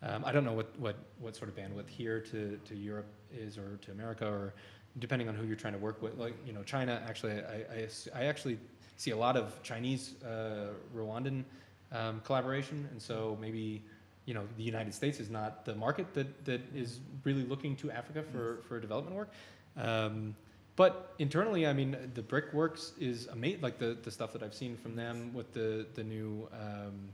Um, 0.03 0.23
I 0.25 0.31
don't 0.31 0.45
know 0.45 0.53
what, 0.53 0.77
what, 0.79 0.95
what 1.19 1.35
sort 1.35 1.49
of 1.49 1.55
bandwidth 1.55 1.89
here 1.89 2.19
to, 2.31 2.59
to 2.65 2.75
Europe 2.75 3.07
is 3.35 3.57
or 3.57 3.77
to 3.81 3.91
America 3.91 4.27
or 4.27 4.53
depending 4.99 5.27
on 5.27 5.33
who 5.33 5.45
you're 5.47 5.55
trying 5.55 5.73
to 5.73 5.79
work 5.79 6.01
with. 6.03 6.17
Like, 6.19 6.35
you 6.45 6.53
know, 6.53 6.61
China, 6.61 7.01
actually, 7.07 7.41
I 7.41 7.87
I 8.13 8.25
actually 8.25 8.59
see 8.97 9.11
a 9.11 9.17
lot 9.17 9.35
of 9.35 9.61
Chinese 9.63 10.15
uh, 10.23 10.67
Rwandan 10.95 11.43
um, 11.91 12.21
collaboration. 12.23 12.87
And 12.91 13.01
so 13.01 13.37
maybe, 13.41 13.81
you 14.25 14.33
know, 14.35 14.43
the 14.55 14.63
United 14.63 14.93
States 14.93 15.19
is 15.19 15.29
not 15.29 15.65
the 15.65 15.75
market 15.75 16.13
that, 16.13 16.45
that 16.45 16.61
is 16.75 16.99
really 17.23 17.43
looking 17.43 17.75
to 17.77 17.89
Africa 17.89 18.23
for, 18.31 18.59
for 18.67 18.79
development 18.79 19.15
work. 19.15 19.31
Um, 19.77 20.35
but 20.75 21.13
internally, 21.19 21.67
I 21.67 21.73
mean, 21.73 21.95
the 22.15 22.21
BRCK 22.21 22.53
works 22.53 22.93
is 22.99 23.27
amazing. 23.27 23.61
Like 23.61 23.77
the, 23.77 23.97
the 24.01 24.09
stuff 24.09 24.33
that 24.33 24.41
I've 24.41 24.55
seen 24.55 24.75
from 24.75 24.95
them 24.95 25.31
with 25.33 25.53
the, 25.53 25.85
the 25.93 26.03
new 26.03 26.47
um, 26.53 27.09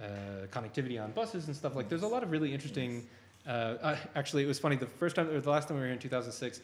uh, 0.00 0.46
connectivity 0.50 1.02
on 1.02 1.12
buses 1.12 1.46
and 1.46 1.56
stuff. 1.56 1.74
Like, 1.74 1.88
there's 1.88 2.02
a 2.02 2.08
lot 2.08 2.22
of 2.22 2.30
really 2.30 2.52
interesting. 2.52 3.06
Uh, 3.46 3.50
uh, 3.50 3.96
actually, 4.14 4.42
it 4.42 4.46
was 4.46 4.58
funny. 4.58 4.76
The 4.76 4.86
first 4.86 5.16
time, 5.16 5.30
or 5.30 5.40
the 5.40 5.50
last 5.50 5.68
time 5.68 5.76
we 5.76 5.80
were 5.80 5.86
here 5.86 5.94
in 5.94 6.00
2006, 6.00 6.60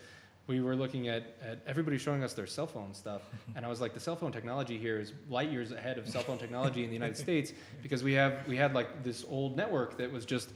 we 0.47 0.60
were 0.60 0.74
looking 0.74 1.09
at, 1.09 1.36
at 1.42 1.60
everybody 1.66 1.97
showing 1.97 2.24
us 2.24 2.34
their 2.34 2.47
cell 2.47 2.66
phone 2.66 2.92
stuff, 2.92 3.22
and 3.56 3.64
I 3.64 3.68
was 3.68 3.80
like, 3.80 3.94
the 3.94 4.01
cell 4.01 4.16
phone 4.16 4.32
technology 4.32 4.76
here 4.76 4.98
is 4.98 5.12
light 5.30 5.51
years 5.51 5.72
ahead 5.72 5.97
of 5.97 6.09
cell 6.09 6.22
phone 6.22 6.38
technology 6.38 6.82
in 6.82 6.90
the 6.90 6.94
United 6.94 7.16
States 7.16 7.52
because 7.82 8.02
we 8.02 8.12
have 8.14 8.47
we 8.47 8.56
had 8.56 8.74
like 8.74 9.05
this 9.05 9.24
old 9.28 9.56
network 9.56 9.97
that 9.98 10.10
was 10.10 10.26
just 10.26 10.51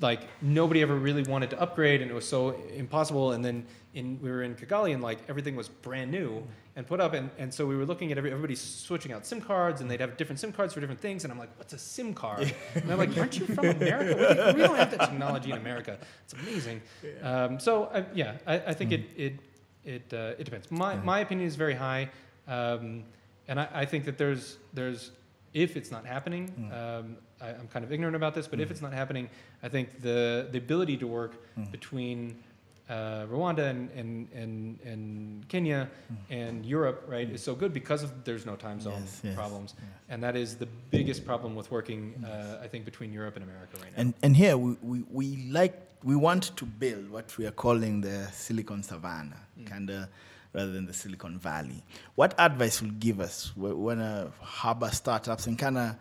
like 0.00 0.22
nobody 0.42 0.82
ever 0.82 0.96
really 0.96 1.22
wanted 1.22 1.50
to 1.50 1.60
upgrade, 1.60 2.02
and 2.02 2.10
it 2.10 2.14
was 2.14 2.28
so 2.28 2.50
impossible. 2.74 3.32
And 3.32 3.44
then 3.44 3.66
in 3.94 4.18
we 4.22 4.30
were 4.30 4.42
in 4.42 4.54
Kigali, 4.54 4.92
and 4.94 5.02
like 5.02 5.18
everything 5.28 5.56
was 5.56 5.68
brand 5.68 6.10
new 6.10 6.42
and 6.76 6.86
put 6.86 7.00
up, 7.00 7.14
and, 7.14 7.30
and 7.38 7.52
so 7.52 7.66
we 7.66 7.76
were 7.76 7.84
looking 7.84 8.12
at 8.12 8.18
every, 8.18 8.30
everybody 8.30 8.54
switching 8.54 9.12
out 9.12 9.26
SIM 9.26 9.40
cards, 9.40 9.80
and 9.80 9.90
they'd 9.90 10.00
have 10.00 10.16
different 10.16 10.38
SIM 10.38 10.52
cards 10.52 10.72
for 10.72 10.80
different 10.80 11.00
things, 11.00 11.24
and 11.24 11.32
I'm 11.32 11.38
like, 11.38 11.50
what's 11.56 11.72
a 11.72 11.78
SIM 11.78 12.14
card? 12.14 12.54
And 12.74 12.90
I'm 12.90 12.98
like, 12.98 13.16
aren't 13.18 13.38
you 13.38 13.46
from 13.46 13.66
America? 13.66 14.52
We, 14.54 14.60
we 14.60 14.66
don't 14.66 14.76
have 14.76 14.90
that 14.92 15.00
technology 15.00 15.50
in 15.50 15.56
America. 15.56 15.98
It's 16.24 16.34
amazing. 16.34 16.80
Um, 17.22 17.58
so 17.58 17.90
I, 17.92 18.04
yeah, 18.14 18.38
I, 18.46 18.54
I 18.54 18.74
think 18.74 18.92
it 18.92 19.04
it 19.16 19.34
it 19.84 20.12
uh, 20.12 20.38
it 20.38 20.44
depends. 20.44 20.70
My 20.70 20.96
my 20.96 21.20
opinion 21.20 21.48
is 21.48 21.56
very 21.56 21.74
high, 21.74 22.10
um, 22.46 23.04
and 23.48 23.58
I, 23.58 23.68
I 23.72 23.84
think 23.84 24.04
that 24.04 24.16
there's 24.16 24.58
there's 24.72 25.10
if 25.54 25.76
it's 25.76 25.90
not 25.90 26.04
happening, 26.06 26.50
um, 26.72 27.16
I, 27.40 27.48
I'm 27.50 27.68
kind 27.68 27.84
of 27.84 27.92
ignorant 27.92 28.16
about 28.16 28.34
this, 28.34 28.46
but 28.46 28.60
if 28.60 28.70
it's 28.70 28.82
not 28.82 28.92
happening, 28.92 29.28
I 29.62 29.68
think 29.68 30.00
the 30.02 30.48
the 30.52 30.58
ability 30.58 30.96
to 30.98 31.06
work 31.06 31.32
between 31.72 32.36
uh, 32.88 33.24
Rwanda 33.26 33.70
and, 33.70 33.88
and, 33.94 34.28
and, 34.34 34.78
and 34.84 35.48
Kenya 35.48 35.88
and 36.28 36.66
Europe, 36.66 37.04
right, 37.06 37.30
is 37.30 37.40
so 37.40 37.54
good 37.54 37.72
because 37.72 38.02
of 38.02 38.10
there's 38.24 38.44
no 38.44 38.56
time 38.56 38.80
zone 38.80 38.94
Yes, 39.00 39.20
yes, 39.22 39.34
problems, 39.34 39.74
and 40.08 40.22
that 40.22 40.36
is 40.36 40.56
the 40.56 40.66
biggest 40.90 41.24
problem 41.24 41.54
with 41.54 41.70
working, 41.70 42.24
uh, 42.24 42.64
I 42.64 42.66
think, 42.66 42.84
between 42.84 43.12
Europe 43.12 43.36
and 43.36 43.44
America 43.44 43.76
right 43.82 43.92
now. 43.96 44.00
And 44.02 44.14
and 44.22 44.36
here 44.36 44.56
we, 44.56 44.76
we, 44.82 45.04
we 45.10 45.26
like 45.50 45.74
we 46.02 46.16
want 46.16 46.56
to 46.56 46.64
build 46.64 47.10
what 47.10 47.36
we 47.38 47.46
are 47.46 47.52
calling 47.52 48.00
the 48.00 48.26
Silicon 48.32 48.82
Savannah, 48.82 49.42
kind 49.66 49.90
of 49.90 50.08
rather 50.52 50.72
than 50.72 50.86
the 50.86 50.92
Silicon 50.92 51.38
Valley. 51.38 51.84
What 52.14 52.34
advice 52.38 52.82
will 52.82 52.90
give 52.90 53.20
us 53.20 53.52
wh- 53.54 53.78
when 53.78 54.00
hub 54.40 54.82
of 54.82 54.94
startups 54.94 55.46
and 55.46 55.58
kind 55.58 55.78
of 55.78 55.96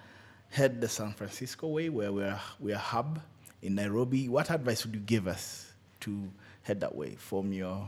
head 0.50 0.82
the 0.82 0.90
San 0.90 1.14
Francisco 1.14 1.68
way, 1.68 1.90
where 1.90 2.12
we're 2.12 2.40
we're 2.60 2.76
a 2.76 2.80
hub 2.80 3.20
in 3.62 3.76
Nairobi? 3.76 4.30
What 4.30 4.50
advice 4.50 4.86
would 4.86 4.96
you 4.96 5.02
give 5.02 5.28
us 5.28 5.72
to 6.02 6.30
head 6.64 6.82
that 6.82 6.96
way 6.96 7.16
from 7.16 7.54
your 7.54 7.88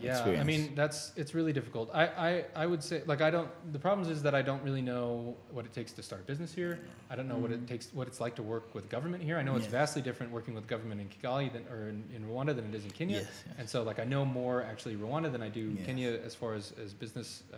Yeah, 0.00 0.40
I 0.40 0.44
mean 0.44 0.72
that's 0.74 1.12
it's 1.16 1.34
really 1.34 1.52
difficult. 1.52 1.90
I, 1.92 2.06
I, 2.06 2.44
I 2.56 2.66
would 2.66 2.82
say 2.82 3.02
like 3.06 3.20
I 3.20 3.30
don't. 3.30 3.48
The 3.72 3.78
problem 3.78 4.10
is 4.10 4.22
that 4.22 4.34
I 4.34 4.42
don't 4.42 4.62
really 4.62 4.82
know 4.82 5.36
what 5.50 5.64
it 5.64 5.72
takes 5.72 5.92
to 5.92 6.02
start 6.02 6.22
a 6.22 6.24
business 6.24 6.52
here. 6.52 6.80
I 7.10 7.16
don't 7.16 7.28
know 7.28 7.36
what 7.36 7.50
it 7.50 7.66
takes, 7.66 7.88
what 7.92 8.06
it's 8.08 8.20
like 8.20 8.34
to 8.36 8.42
work 8.42 8.74
with 8.74 8.88
government 8.88 9.22
here. 9.22 9.36
I 9.38 9.42
know 9.42 9.56
it's 9.56 9.66
vastly 9.66 10.02
different 10.02 10.32
working 10.32 10.54
with 10.54 10.66
government 10.66 11.00
in 11.00 11.08
Kigali 11.08 11.52
than 11.52 11.64
or 11.70 11.88
in, 11.88 12.04
in 12.14 12.24
Rwanda 12.24 12.54
than 12.56 12.66
it 12.66 12.74
is 12.74 12.84
in 12.84 12.90
Kenya. 12.90 13.18
Yes, 13.18 13.26
yes. 13.46 13.56
And 13.58 13.68
so 13.68 13.82
like 13.82 13.98
I 13.98 14.04
know 14.04 14.24
more 14.24 14.62
actually 14.62 14.96
Rwanda 14.96 15.30
than 15.30 15.42
I 15.42 15.48
do 15.48 15.74
Yes. 15.76 15.86
Kenya 15.86 16.18
as 16.24 16.34
far 16.34 16.54
as 16.54 16.72
as 16.82 16.94
business 16.94 17.42
uh, 17.52 17.56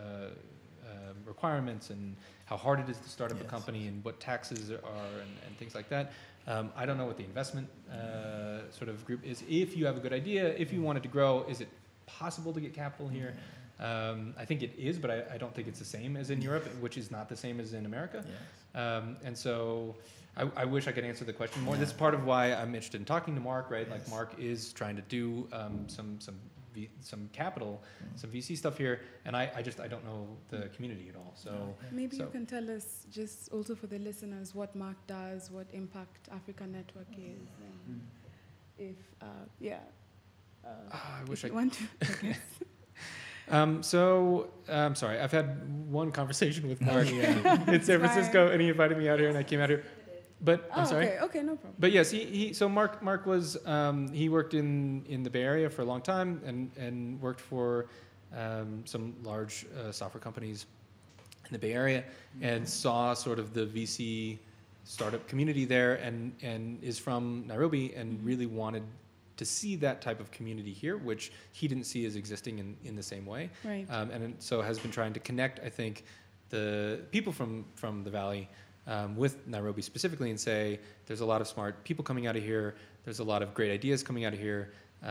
um, 0.90 1.16
requirements 1.24 1.90
and 1.90 2.16
how 2.47 2.56
hard 2.56 2.81
it 2.81 2.89
is 2.89 2.98
to 2.98 3.09
start 3.09 3.31
up 3.32 3.40
a 3.40 3.44
company 3.44 3.86
and 3.86 4.05
what 4.05 4.20
taxes 4.20 4.70
are 4.70 4.77
and, 5.20 5.31
and 5.47 5.56
things 5.59 5.74
like 5.74 5.89
that. 5.89 6.12
Um, 6.47 6.73
I 6.77 6.86
don't 6.86 6.98
know 6.98 7.06
what 7.06 7.16
the 7.16 7.24
investment 7.24 7.69
uh, 7.90 8.70
sort 8.70 8.89
of 8.89 9.05
group 9.06 9.24
is. 9.24 9.43
If 9.48 9.77
you 9.77 9.86
have 9.86 9.97
a 9.97 10.01
good 10.01 10.12
idea, 10.12 10.48
if 10.48 10.73
you 10.73 10.82
wanted 10.82 11.05
to 11.05 11.09
grow, 11.09 11.44
is 11.48 11.60
it 11.60 11.69
possible 12.18 12.52
to 12.52 12.60
get 12.60 12.74
capital 12.74 13.09
here? 13.09 13.34
Um, 13.80 14.34
I 14.39 14.44
think 14.44 14.62
it 14.62 14.72
is, 14.78 14.98
but 14.98 15.10
I, 15.10 15.34
I 15.34 15.39
don't 15.39 15.55
think 15.55 15.66
it's 15.66 15.78
the 15.78 15.84
same 15.84 16.16
as 16.16 16.30
in 16.30 16.40
Europe, 16.40 16.64
which 16.80 16.97
is 16.97 17.10
not 17.10 17.28
the 17.28 17.36
same 17.36 17.59
as 17.60 17.72
in 17.72 17.84
America. 17.86 18.24
Um, 18.74 19.16
and 19.24 19.36
so 19.36 19.97
I, 20.36 20.48
I 20.56 20.64
wish 20.64 20.86
I 20.86 20.93
could 20.93 21.05
answer 21.05 21.24
the 21.24 21.32
question 21.32 21.62
more. 21.62 21.76
This 21.76 21.89
is 21.89 21.94
part 21.94 22.14
of 22.14 22.24
why 22.24 22.52
I'm 22.55 22.74
interested 22.74 23.01
in 23.01 23.05
talking 23.05 23.34
to 23.34 23.40
Mark, 23.40 23.70
right? 23.70 23.90
Like 23.90 24.09
Mark 24.09 24.34
is 24.39 24.72
trying 24.72 24.97
to 24.97 25.02
do 25.02 25.48
um, 25.52 25.84
some 25.89 26.20
some 26.20 26.36
v, 26.74 26.89
some 27.01 27.28
capital, 27.32 27.82
some 28.16 28.30
VC 28.30 28.56
stuff 28.56 28.78
here, 28.78 29.01
and 29.26 29.36
I, 29.36 29.51
I 29.56 29.62
just 29.62 29.78
I 29.80 29.89
don't 29.89 30.05
know 30.05 30.26
the 30.48 30.68
community 30.74 31.06
at 31.09 31.16
all. 31.16 31.32
So 31.34 31.74
Maybe 31.90 32.16
So- 32.16 32.24
you 32.24 32.30
can 32.30 32.47
tell 32.47 32.70
us, 32.70 33.06
just 33.10 33.52
also 33.52 33.74
for 33.74 33.89
the 33.89 33.98
listeners, 33.98 34.55
what 34.55 34.74
Mark 34.74 34.97
does, 35.06 35.51
what 35.51 35.66
Impact 35.72 36.28
Africa 36.32 36.66
Network 36.66 37.12
is, 37.18 37.48
and 37.66 38.01
if, 38.78 38.97
uh, 39.20 39.26
yeah. 39.60 39.80
Uh, 40.64 40.68
Ah, 40.93 41.18
I 41.18 41.22
if 41.22 41.28
wish 41.28 41.44
you 41.44 41.51
I 41.51 41.52
want 41.52 41.72
to. 41.74 41.84
I. 42.02 42.36
Um, 43.48 43.82
so 43.82 44.51
I'm 44.66 44.94
sorry. 44.94 45.20
I've 45.20 45.32
had 45.32 45.68
one 45.90 46.10
conversation 46.10 46.68
with 46.68 46.80
Mark 46.80 47.06
in 47.10 47.82
San 47.82 47.98
Francisco, 47.98 48.48
and 48.48 48.62
he 48.62 48.68
invited 48.68 48.97
me 48.97 49.09
out 49.09 49.18
here, 49.18 49.28
and 49.28 49.36
I 49.36 49.43
came 49.43 49.60
out 49.60 49.68
here. 49.68 49.84
But 50.40 50.68
I'm 50.74 50.84
oh, 50.84 50.89
sorry. 50.89 51.06
okay, 51.06 51.18
okay, 51.20 51.43
no 51.43 51.56
problem. 51.56 51.74
But 51.78 51.93
yes, 51.93 52.10
he, 52.10 52.24
he 52.24 52.52
so 52.52 52.68
Mark 52.68 53.02
Mark 53.02 53.26
was 53.26 53.64
um, 53.66 54.09
he 54.12 54.28
worked 54.28 54.55
in, 54.55 55.05
in 55.06 55.22
the 55.22 55.30
Bay 55.30 55.43
Area 55.43 55.68
for 55.70 55.82
a 55.82 55.84
long 55.84 56.01
time 56.01 56.40
and, 56.44 56.70
and 56.76 57.20
worked 57.20 57.40
for 57.40 57.86
um, 58.34 58.82
some 58.84 59.14
large 59.22 59.66
uh, 59.78 59.93
software 59.93 60.20
companies 60.20 60.66
in 61.47 61.52
the 61.52 61.59
Bay 61.59 61.74
Area 61.74 62.05
and 62.40 62.68
saw 62.68 63.14
sort 63.14 63.39
of 63.39 63.55
the 63.55 63.66
VC 63.66 64.39
startup 64.84 65.28
community 65.28 65.64
there 65.64 65.94
and 65.97 66.32
and 66.43 66.82
is 66.82 66.98
from 66.98 67.44
Nairobi 67.47 67.94
and 67.94 68.18
really 68.24 68.47
wanted 68.47 68.82
to 69.43 69.47
see 69.59 69.73
that 69.86 69.97
type 70.06 70.20
of 70.24 70.28
community 70.36 70.73
here, 70.82 70.97
which 71.10 71.24
he 71.59 71.64
didn't 71.70 71.89
see 71.93 72.02
as 72.09 72.14
existing 72.23 72.55
in, 72.62 72.69
in 72.89 72.94
the 73.01 73.06
same 73.12 73.27
way 73.35 73.43
Right. 73.70 73.86
um, 73.94 74.06
and 74.14 74.35
so 74.39 74.55
has 74.62 74.78
been 74.85 74.93
trying 74.98 75.12
to 75.19 75.20
connect, 75.28 75.56
I 75.69 75.70
think, 75.78 75.94
the 76.55 77.01
people 77.10 77.32
from 77.32 77.64
from 77.82 77.94
the 78.06 78.10
valley 78.20 78.43
um, 78.86 79.16
with 79.23 79.35
Nairobi 79.47 79.82
specifically, 79.82 80.31
and 80.35 80.39
say 80.51 80.62
there's 81.06 81.23
a 81.27 81.27
lot 81.32 81.40
of 81.43 81.47
smart 81.55 81.73
people 81.89 82.05
coming 82.10 82.27
out 82.28 82.36
of 82.40 82.43
here. 82.52 82.66
There's 83.05 83.20
a 83.27 83.28
lot 83.32 83.40
of 83.44 83.48
great 83.59 83.73
ideas 83.78 83.98
coming 84.09 84.24
out 84.27 84.35
of 84.36 84.40
here, 84.48 84.62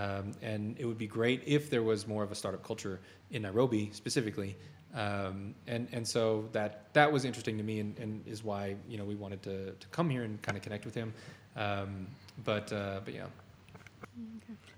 um, 0.01 0.25
and 0.51 0.61
it 0.81 0.85
would 0.89 0.97
be 1.07 1.07
great 1.19 1.39
if 1.57 1.63
there 1.73 1.83
was 1.91 1.99
more 2.13 2.23
of 2.27 2.31
a 2.31 2.35
startup 2.41 2.63
culture 2.71 2.95
in 3.31 3.41
Nairobi 3.47 3.83
specifically. 4.01 4.51
Um, 4.93 5.55
and 5.73 5.83
and 5.95 6.03
so 6.15 6.21
that 6.51 6.71
that 6.93 7.09
was 7.15 7.21
interesting 7.29 7.57
to 7.61 7.63
me, 7.71 7.75
and, 7.83 7.91
and 8.03 8.09
is 8.33 8.43
why 8.49 8.75
you 8.91 8.97
know 8.97 9.05
we 9.11 9.15
wanted 9.15 9.41
to, 9.49 9.55
to 9.83 9.87
come 9.97 10.07
here 10.15 10.23
and 10.27 10.33
kind 10.41 10.57
of 10.57 10.63
connect 10.63 10.85
with 10.85 10.95
him. 11.01 11.09
Um, 11.55 12.07
but 12.43 12.67
uh, 12.73 12.99
but 13.05 13.13
yeah. 13.13 13.27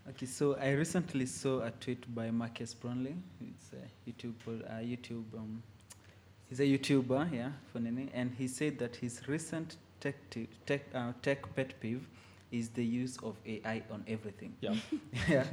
Okay, 0.09 0.25
so 0.25 0.55
I 0.55 0.71
recently 0.71 1.25
saw 1.25 1.61
a 1.61 1.71
tweet 1.71 2.13
by 2.13 2.29
Marques 2.29 2.73
Brownlee. 2.73 3.15
It's 3.41 3.71
a 3.73 4.09
YouTube, 4.09 4.33
pod- 4.45 4.65
uh, 4.69 4.81
YouTube. 4.81 5.23
Um, 5.35 5.63
he's 6.49 6.59
a 6.59 6.63
YouTuber, 6.63 7.33
yeah, 7.33 7.51
for 7.71 7.79
Nene, 7.79 8.09
and 8.13 8.31
he 8.37 8.47
said 8.47 8.77
that 8.79 8.95
his 8.97 9.27
recent 9.27 9.77
tech 9.99 10.15
t- 10.29 10.49
tech 10.65 10.81
uh, 10.93 11.13
tech 11.21 11.55
pet 11.55 11.79
peeve 11.79 12.05
is 12.51 12.69
the 12.69 12.83
use 12.85 13.17
of 13.23 13.35
AI 13.45 13.81
on 13.91 14.03
everything. 14.07 14.53
Yeah. 14.61 14.75
yeah, 15.29 15.45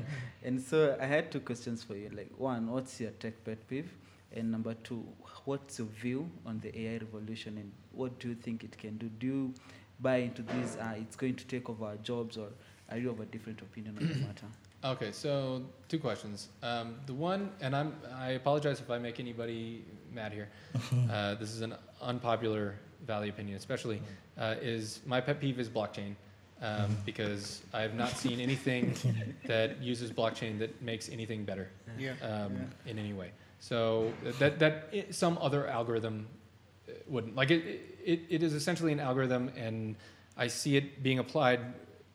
and 0.44 0.60
so 0.60 0.96
I 1.00 1.06
had 1.06 1.30
two 1.30 1.40
questions 1.40 1.82
for 1.84 1.94
you. 1.96 2.10
Like, 2.10 2.30
one, 2.36 2.70
what's 2.70 3.00
your 3.00 3.12
tech 3.12 3.44
pet 3.44 3.66
peeve? 3.68 3.90
And 4.32 4.50
number 4.50 4.74
two, 4.74 5.04
what's 5.44 5.78
your 5.78 5.88
view 5.88 6.30
on 6.44 6.60
the 6.60 6.76
AI 6.78 6.98
revolution, 6.98 7.56
and 7.56 7.72
what 7.92 8.18
do 8.18 8.28
you 8.28 8.34
think 8.34 8.64
it 8.64 8.76
can 8.76 8.98
do? 8.98 9.08
Do 9.18 9.26
you 9.26 9.54
buy 10.00 10.16
into 10.16 10.42
this? 10.42 10.76
Uh, 10.76 10.94
it's 10.96 11.16
going 11.16 11.36
to 11.36 11.44
take 11.46 11.70
over 11.70 11.86
our 11.86 11.96
jobs, 11.96 12.36
or 12.36 12.48
are 12.90 12.98
you 12.98 13.10
of 13.10 13.20
a 13.20 13.24
different 13.26 13.60
opinion 13.60 13.96
on 14.00 14.08
the 14.08 14.14
matter? 14.26 14.46
Okay, 14.82 15.12
so 15.12 15.62
two 15.88 15.98
questions. 15.98 16.48
Um, 16.62 16.96
the 17.06 17.12
one, 17.14 17.50
and 17.60 17.76
I'm 17.76 17.94
I 18.16 18.30
apologize 18.32 18.80
if 18.80 18.90
I 18.90 18.98
make 18.98 19.20
anybody 19.20 19.84
mad 20.12 20.32
here. 20.32 20.48
Uh, 21.10 21.34
this 21.34 21.50
is 21.50 21.60
an 21.60 21.74
unpopular 22.02 22.74
value 23.06 23.30
opinion, 23.30 23.56
especially, 23.56 24.00
uh, 24.38 24.54
is 24.62 25.00
my 25.06 25.20
pet 25.20 25.40
peeve 25.40 25.58
is 25.60 25.68
blockchain. 25.68 26.14
Um, 26.62 26.94
because 27.06 27.62
I 27.72 27.80
have 27.80 27.94
not 27.94 28.10
seen 28.10 28.38
anything 28.38 28.94
that 29.46 29.82
uses 29.82 30.12
blockchain 30.12 30.58
that 30.58 30.82
makes 30.82 31.08
anything 31.08 31.42
better 31.46 31.70
Yeah. 31.98 32.12
um, 32.22 32.52
in 32.84 32.98
any 32.98 33.14
way. 33.14 33.30
So 33.60 34.12
that 34.38 34.58
that 34.58 34.88
i 34.92 35.06
some 35.10 35.38
other 35.40 35.66
algorithm 35.66 36.26
uh, 36.88 36.92
wouldn't 37.08 37.34
like 37.34 37.50
it, 37.50 37.62
it. 38.04 38.20
It 38.28 38.42
is 38.42 38.52
essentially 38.52 38.92
an 38.92 39.00
algorithm, 39.00 39.48
and 39.56 39.96
I 40.36 40.48
see 40.48 40.76
it 40.76 41.02
being 41.02 41.18
applied 41.18 41.60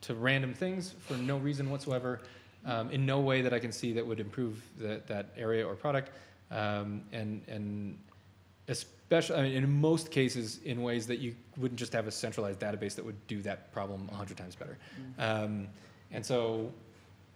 to 0.05 0.15
random 0.15 0.53
things 0.53 0.93
for 0.99 1.15
no 1.15 1.37
reason 1.37 1.69
whatsoever. 1.69 2.21
Um, 2.65 2.89
in 2.89 3.05
no 3.05 3.19
way 3.19 3.43
that 3.43 3.53
I 3.53 3.59
can 3.59 3.71
see 3.71 3.93
that 3.93 4.05
would 4.05 4.19
improve 4.19 4.59
that 4.79 5.05
that 5.05 5.27
area 5.37 5.67
or 5.67 5.75
product, 5.75 6.09
um, 6.49 7.03
and 7.11 7.43
and 7.47 7.95
especially 8.67 9.35
I 9.35 9.41
mean, 9.43 9.53
in 9.53 9.81
most 9.81 10.09
cases 10.09 10.59
in 10.65 10.81
ways 10.81 11.05
that 11.05 11.19
you 11.19 11.35
wouldn't 11.57 11.79
just 11.79 11.93
have 11.93 12.07
a 12.07 12.11
centralized 12.11 12.59
database 12.59 12.95
that 12.95 13.05
would 13.05 13.27
do 13.27 13.43
that 13.43 13.71
problem 13.71 14.09
a 14.11 14.15
hundred 14.15 14.37
times 14.37 14.55
better. 14.55 14.79
Um, 15.19 15.67
and 16.11 16.25
so 16.25 16.71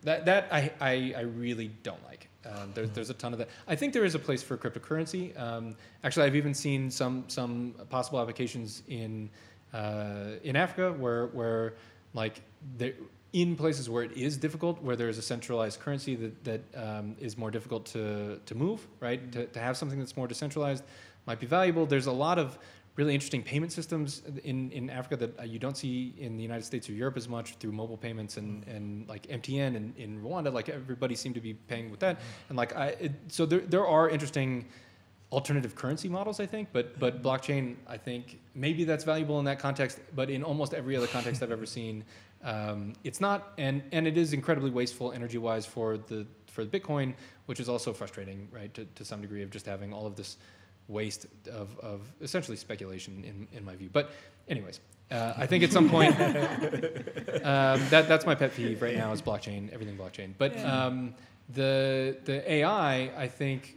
that 0.02 0.26
that 0.26 0.48
I, 0.52 0.72
I, 0.82 1.14
I 1.18 1.22
really 1.22 1.70
don't 1.84 2.04
like. 2.06 2.28
Um, 2.46 2.72
there's 2.74 2.90
there's 2.92 3.10
a 3.10 3.14
ton 3.14 3.34
of 3.34 3.40
that. 3.40 3.50
I 3.68 3.76
think 3.76 3.94
there 3.94 4.06
is 4.06 4.16
a 4.16 4.20
place 4.20 4.42
for 4.42 4.58
cryptocurrency. 4.58 5.40
Um, 5.40 5.76
actually, 6.04 6.26
I've 6.26 6.36
even 6.36 6.54
seen 6.54 6.90
some 6.90 7.26
some 7.28 7.76
possible 7.90 8.20
applications 8.20 8.82
in 8.88 9.30
uh, 9.74 10.38
in 10.44 10.56
Africa 10.56 10.92
where 10.94 11.28
where 11.28 11.74
like 12.14 12.42
there 12.78 12.94
in 13.32 13.56
places 13.56 13.90
where 13.90 14.04
it 14.04 14.14
is 14.14 14.38
difficult, 14.38 14.82
where 14.82 14.96
there 14.96 15.08
is 15.08 15.20
a 15.20 15.22
centralized 15.22 15.80
currency 15.80 16.16
that 16.16 16.44
that 16.44 16.62
um, 16.76 17.16
is 17.20 17.38
more 17.38 17.52
difficult 17.52 17.86
to 17.88 18.40
to 18.46 18.56
move, 18.56 18.88
right? 19.00 19.32
To 19.32 19.46
to 19.46 19.60
have 19.60 19.78
something 19.78 20.00
that's 20.00 20.18
more 20.18 20.28
decentralized 20.28 20.84
might 21.26 21.40
be 21.40 21.48
valuable. 21.48 21.86
There's 21.86 22.08
a 22.08 22.12
lot 22.12 22.40
of 22.40 22.58
really 23.00 23.14
interesting 23.14 23.42
payment 23.42 23.72
systems 23.72 24.24
in, 24.44 24.70
in 24.72 24.90
Africa 24.90 25.16
that 25.16 25.40
uh, 25.40 25.44
you 25.44 25.58
don't 25.58 25.78
see 25.78 26.14
in 26.18 26.36
the 26.36 26.44
United 26.44 26.66
States 26.66 26.90
or 26.90 26.94
Europe 26.94 27.16
as 27.16 27.30
much 27.30 27.56
through 27.56 27.72
mobile 27.72 27.96
payments 27.96 28.36
and, 28.36 28.68
and 28.68 29.08
like 29.08 29.24
MTN 29.28 29.78
and 29.78 29.96
in 29.96 30.22
Rwanda, 30.22 30.52
like 30.52 30.68
everybody 30.68 31.16
seemed 31.16 31.36
to 31.36 31.42
be 31.42 31.54
paying 31.54 31.90
with 31.90 32.02
that. 32.02 32.20
And 32.50 32.58
like 32.58 32.76
I, 32.76 32.88
it, 33.06 33.12
so 33.30 33.46
there, 33.46 33.60
there 33.60 33.88
are 33.88 34.10
interesting 34.10 34.66
alternative 35.32 35.76
currency 35.76 36.10
models, 36.10 36.40
I 36.40 36.46
think, 36.46 36.70
but 36.72 37.00
but 37.00 37.22
blockchain, 37.22 37.76
I 37.88 37.98
think 37.98 38.40
maybe 38.56 38.84
that's 38.84 39.04
valuable 39.04 39.40
in 39.40 39.46
that 39.46 39.60
context, 39.60 40.00
but 40.16 40.30
in 40.30 40.44
almost 40.44 40.74
every 40.74 40.96
other 40.96 41.08
context 41.08 41.44
I've 41.44 41.52
ever 41.52 41.66
seen, 41.66 42.04
um, 42.44 42.94
it's 43.04 43.22
not, 43.22 43.54
and 43.58 43.84
and 43.92 44.08
it 44.08 44.18
is 44.18 44.34
incredibly 44.34 44.72
wasteful 44.72 45.12
energy-wise 45.12 45.66
for 45.66 45.98
the 45.98 46.26
for 46.48 46.66
the 46.66 46.80
Bitcoin, 46.80 47.14
which 47.46 47.60
is 47.60 47.70
also 47.70 47.94
frustrating, 47.94 48.48
right, 48.52 48.74
to, 48.74 48.86
to 48.96 49.06
some 49.06 49.22
degree 49.22 49.44
of 49.44 49.52
just 49.52 49.66
having 49.66 49.94
all 49.94 50.08
of 50.08 50.16
this 50.16 50.38
waste 50.88 51.28
of, 51.52 51.78
of 51.80 52.02
essentially 52.20 52.58
speculation 52.58 53.24
in, 53.24 53.48
in 53.56 53.64
my 53.64 53.76
view. 53.76 53.90
But 53.94 54.10
anyways, 54.48 54.80
uh, 55.12 55.34
I 55.38 55.46
think 55.46 55.64
at 55.64 55.72
some 55.72 55.88
point 55.90 56.20
um, 56.20 57.80
that 57.90 58.08
that's 58.08 58.26
my 58.26 58.34
pet 58.34 58.56
peeve 58.56 58.82
right 58.82 58.96
now 58.96 59.12
is 59.12 59.22
blockchain, 59.22 59.72
everything 59.72 59.96
blockchain. 59.96 60.34
But 60.38 60.58
um, 60.66 61.14
the 61.54 62.18
the 62.26 62.52
AI, 62.52 63.12
I 63.16 63.28
think. 63.28 63.76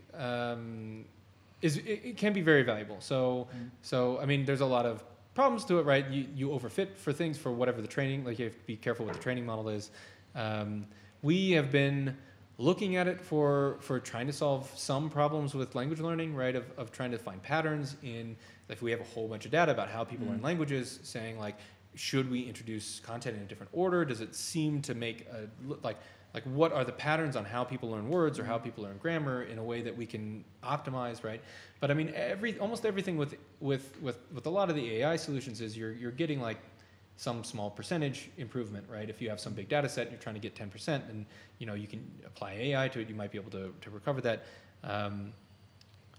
Is 1.62 1.76
it, 1.78 2.00
it, 2.04 2.16
can 2.16 2.32
be 2.32 2.42
very 2.42 2.62
valuable. 2.62 2.96
So 3.00 3.48
mm. 3.56 3.70
so 3.80 4.18
I 4.20 4.26
mean, 4.26 4.44
there's 4.44 4.60
a 4.60 4.66
lot 4.66 4.84
of 4.84 5.02
problems 5.34 5.64
to 5.66 5.78
it, 5.78 5.86
right? 5.86 6.06
You 6.08 6.26
you 6.34 6.48
overfit 6.48 6.96
for 6.96 7.12
things 7.12 7.38
for 7.38 7.50
whatever 7.52 7.80
the 7.80 7.88
training. 7.88 8.24
Like 8.24 8.38
you 8.38 8.46
have 8.46 8.54
to 8.54 8.66
be 8.66 8.76
careful 8.76 9.06
what 9.06 9.14
the 9.14 9.22
training 9.22 9.46
model 9.46 9.68
is. 9.68 9.90
Um, 10.34 10.86
we 11.22 11.52
have 11.52 11.70
been 11.70 12.16
looking 12.58 12.96
at 12.96 13.06
it 13.06 13.20
for 13.20 13.78
for 13.80 14.00
trying 14.00 14.26
to 14.26 14.32
solve 14.32 14.70
some 14.76 15.08
problems 15.08 15.54
with 15.54 15.74
language 15.74 16.00
learning, 16.00 16.34
right? 16.34 16.56
Of 16.56 16.64
of 16.76 16.90
trying 16.92 17.12
to 17.12 17.18
find 17.18 17.42
patterns 17.42 17.96
in 18.02 18.36
if 18.68 18.82
we 18.82 18.90
have 18.90 19.00
a 19.00 19.04
whole 19.04 19.28
bunch 19.28 19.44
of 19.44 19.50
data 19.50 19.70
about 19.70 19.88
how 19.88 20.04
people 20.04 20.26
mm. 20.26 20.30
learn 20.30 20.42
languages, 20.42 21.00
saying 21.02 21.38
like 21.38 21.56
should 21.94 22.30
we 22.30 22.42
introduce 22.42 23.00
content 23.00 23.36
in 23.36 23.42
a 23.42 23.46
different 23.46 23.70
order? 23.72 24.04
Does 24.04 24.20
it 24.20 24.34
seem 24.34 24.80
to 24.82 24.94
make 24.94 25.26
a 25.28 25.48
like 25.82 25.98
like 26.34 26.44
what 26.44 26.72
are 26.72 26.84
the 26.84 26.92
patterns 26.92 27.36
on 27.36 27.44
how 27.44 27.64
people 27.64 27.90
learn 27.90 28.08
words 28.08 28.38
or 28.38 28.44
how 28.44 28.56
mm-hmm. 28.56 28.64
people 28.64 28.84
learn 28.84 28.96
grammar 28.98 29.42
in 29.42 29.58
a 29.58 29.64
way 29.64 29.82
that 29.82 29.96
we 29.96 30.06
can 30.06 30.44
optimize 30.62 31.24
right? 31.24 31.40
But 31.80 31.90
i 31.90 31.94
mean 31.94 32.12
every 32.14 32.58
almost 32.58 32.86
everything 32.86 33.16
with 33.16 33.36
with 33.60 34.00
with 34.00 34.18
with 34.32 34.46
a 34.46 34.50
lot 34.50 34.70
of 34.70 34.76
the 34.76 34.96
ai 34.96 35.16
solutions 35.16 35.60
is 35.60 35.76
you're 35.76 35.92
you're 35.92 36.10
getting 36.12 36.40
like 36.40 36.58
some 37.16 37.44
small 37.44 37.70
percentage 37.70 38.30
improvement 38.38 38.84
right? 38.88 39.08
If 39.08 39.20
you 39.20 39.28
have 39.30 39.40
some 39.40 39.52
big 39.52 39.68
data 39.68 39.88
set 39.88 40.02
and 40.02 40.12
you're 40.12 40.20
trying 40.20 40.34
to 40.34 40.40
get 40.40 40.54
10% 40.54 41.08
and 41.10 41.26
you 41.58 41.66
know 41.66 41.74
you 41.74 41.86
can 41.86 42.08
apply 42.26 42.52
ai 42.52 42.88
to 42.88 43.00
it. 43.00 43.08
You 43.08 43.14
might 43.14 43.30
be 43.30 43.38
able 43.38 43.50
to, 43.52 43.74
to 43.80 43.90
recover 43.90 44.20
that. 44.22 44.44
Um, 44.82 45.32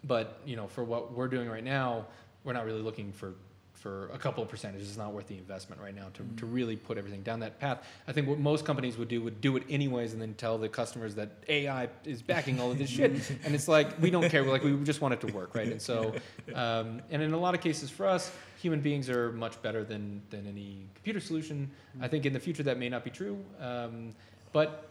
but 0.03 0.39
you 0.45 0.55
know 0.55 0.67
for 0.67 0.83
what 0.83 1.13
we're 1.13 1.27
doing 1.27 1.49
right 1.49 1.63
now 1.63 2.05
we're 2.43 2.53
not 2.53 2.65
really 2.65 2.81
looking 2.81 3.11
for 3.11 3.33
for 3.83 4.09
a 4.13 4.17
couple 4.17 4.41
of 4.41 4.47
percentages 4.47 4.89
is 4.89 4.97
not 4.97 5.11
worth 5.11 5.27
the 5.27 5.37
investment 5.37 5.81
right 5.81 5.93
now 5.93 6.07
to, 6.13 6.23
to 6.37 6.45
really 6.45 6.77
put 6.77 6.97
everything 6.97 7.21
down 7.21 7.41
that 7.41 7.59
path. 7.59 7.85
I 8.07 8.13
think 8.13 8.29
what 8.29 8.39
most 8.39 8.63
companies 8.63 8.97
would 8.97 9.09
do 9.09 9.21
would 9.21 9.41
do 9.41 9.57
it 9.57 9.63
anyways 9.69 10.13
and 10.13 10.21
then 10.21 10.35
tell 10.35 10.57
the 10.57 10.69
customers 10.69 11.15
that 11.15 11.31
AI 11.49 11.89
is 12.05 12.21
backing 12.21 12.61
all 12.61 12.71
of 12.71 12.77
this 12.77 12.89
shit. 12.89 13.11
And 13.43 13.53
it's 13.53 13.67
like, 13.67 14.01
we 14.01 14.09
don't 14.09 14.29
care. 14.29 14.41
We're 14.41 14.51
like, 14.51 14.63
we 14.63 14.73
just 14.83 15.01
want 15.01 15.15
it 15.15 15.27
to 15.27 15.33
work, 15.33 15.53
right? 15.53 15.67
And 15.67 15.81
so, 15.81 16.13
um, 16.55 17.01
and 17.11 17.21
in 17.21 17.33
a 17.33 17.37
lot 17.37 17.55
of 17.55 17.59
cases 17.59 17.89
for 17.89 18.05
us, 18.05 18.31
human 18.57 18.79
beings 18.79 19.09
are 19.09 19.33
much 19.33 19.61
better 19.61 19.83
than, 19.83 20.21
than 20.29 20.47
any 20.47 20.87
computer 20.95 21.19
solution. 21.19 21.69
I 21.99 22.07
think 22.07 22.25
in 22.25 22.31
the 22.31 22.39
future 22.39 22.63
that 22.63 22.77
may 22.77 22.87
not 22.87 23.03
be 23.03 23.09
true. 23.09 23.37
Um, 23.59 24.11
but, 24.53 24.87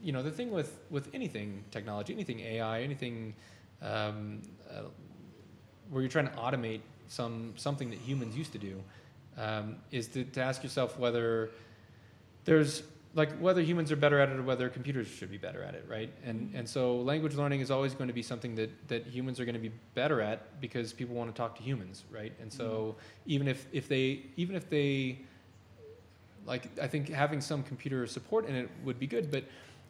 you 0.00 0.12
know, 0.12 0.22
the 0.22 0.30
thing 0.30 0.52
with, 0.52 0.78
with 0.88 1.10
anything 1.12 1.64
technology, 1.72 2.12
anything 2.12 2.38
AI, 2.38 2.82
anything 2.82 3.34
um, 3.82 4.40
uh, 4.70 4.82
where 5.90 6.02
you're 6.02 6.10
trying 6.10 6.28
to 6.28 6.36
automate 6.36 6.82
some 7.08 7.54
something 7.56 7.90
that 7.90 7.98
humans 7.98 8.36
used 8.36 8.52
to 8.52 8.58
do, 8.58 8.82
um, 9.36 9.76
is 9.90 10.08
to, 10.08 10.24
to 10.24 10.40
ask 10.42 10.62
yourself 10.62 10.98
whether 10.98 11.50
there's 12.44 12.82
like 13.16 13.32
whether 13.38 13.62
humans 13.62 13.90
are 13.90 13.96
better 13.96 14.20
at 14.20 14.28
it 14.28 14.36
or 14.36 14.42
whether 14.42 14.68
computers 14.68 15.08
should 15.08 15.30
be 15.30 15.38
better 15.38 15.62
at 15.62 15.74
it, 15.74 15.86
right? 15.88 16.10
And 16.24 16.52
and 16.54 16.68
so 16.68 16.98
language 16.98 17.34
learning 17.34 17.60
is 17.60 17.70
always 17.70 17.94
going 17.94 18.08
to 18.08 18.14
be 18.14 18.22
something 18.22 18.54
that 18.56 18.70
that 18.88 19.06
humans 19.06 19.40
are 19.40 19.44
going 19.46 19.54
to 19.54 19.60
be 19.60 19.72
better 19.94 20.20
at 20.20 20.60
because 20.60 20.92
people 20.92 21.14
want 21.14 21.34
to 21.34 21.36
talk 21.36 21.56
to 21.56 21.62
humans, 21.62 22.04
right? 22.10 22.32
And 22.40 22.52
so 22.52 22.68
mm-hmm. 22.68 23.30
even 23.30 23.48
if 23.48 23.66
if 23.72 23.88
they 23.88 24.22
even 24.36 24.54
if 24.54 24.68
they 24.68 25.20
like 26.46 26.68
I 26.80 26.86
think 26.86 27.08
having 27.08 27.40
some 27.40 27.62
computer 27.62 28.06
support 28.06 28.46
in 28.46 28.54
it 28.54 28.70
would 28.84 28.98
be 28.98 29.06
good, 29.06 29.30
but 29.30 29.44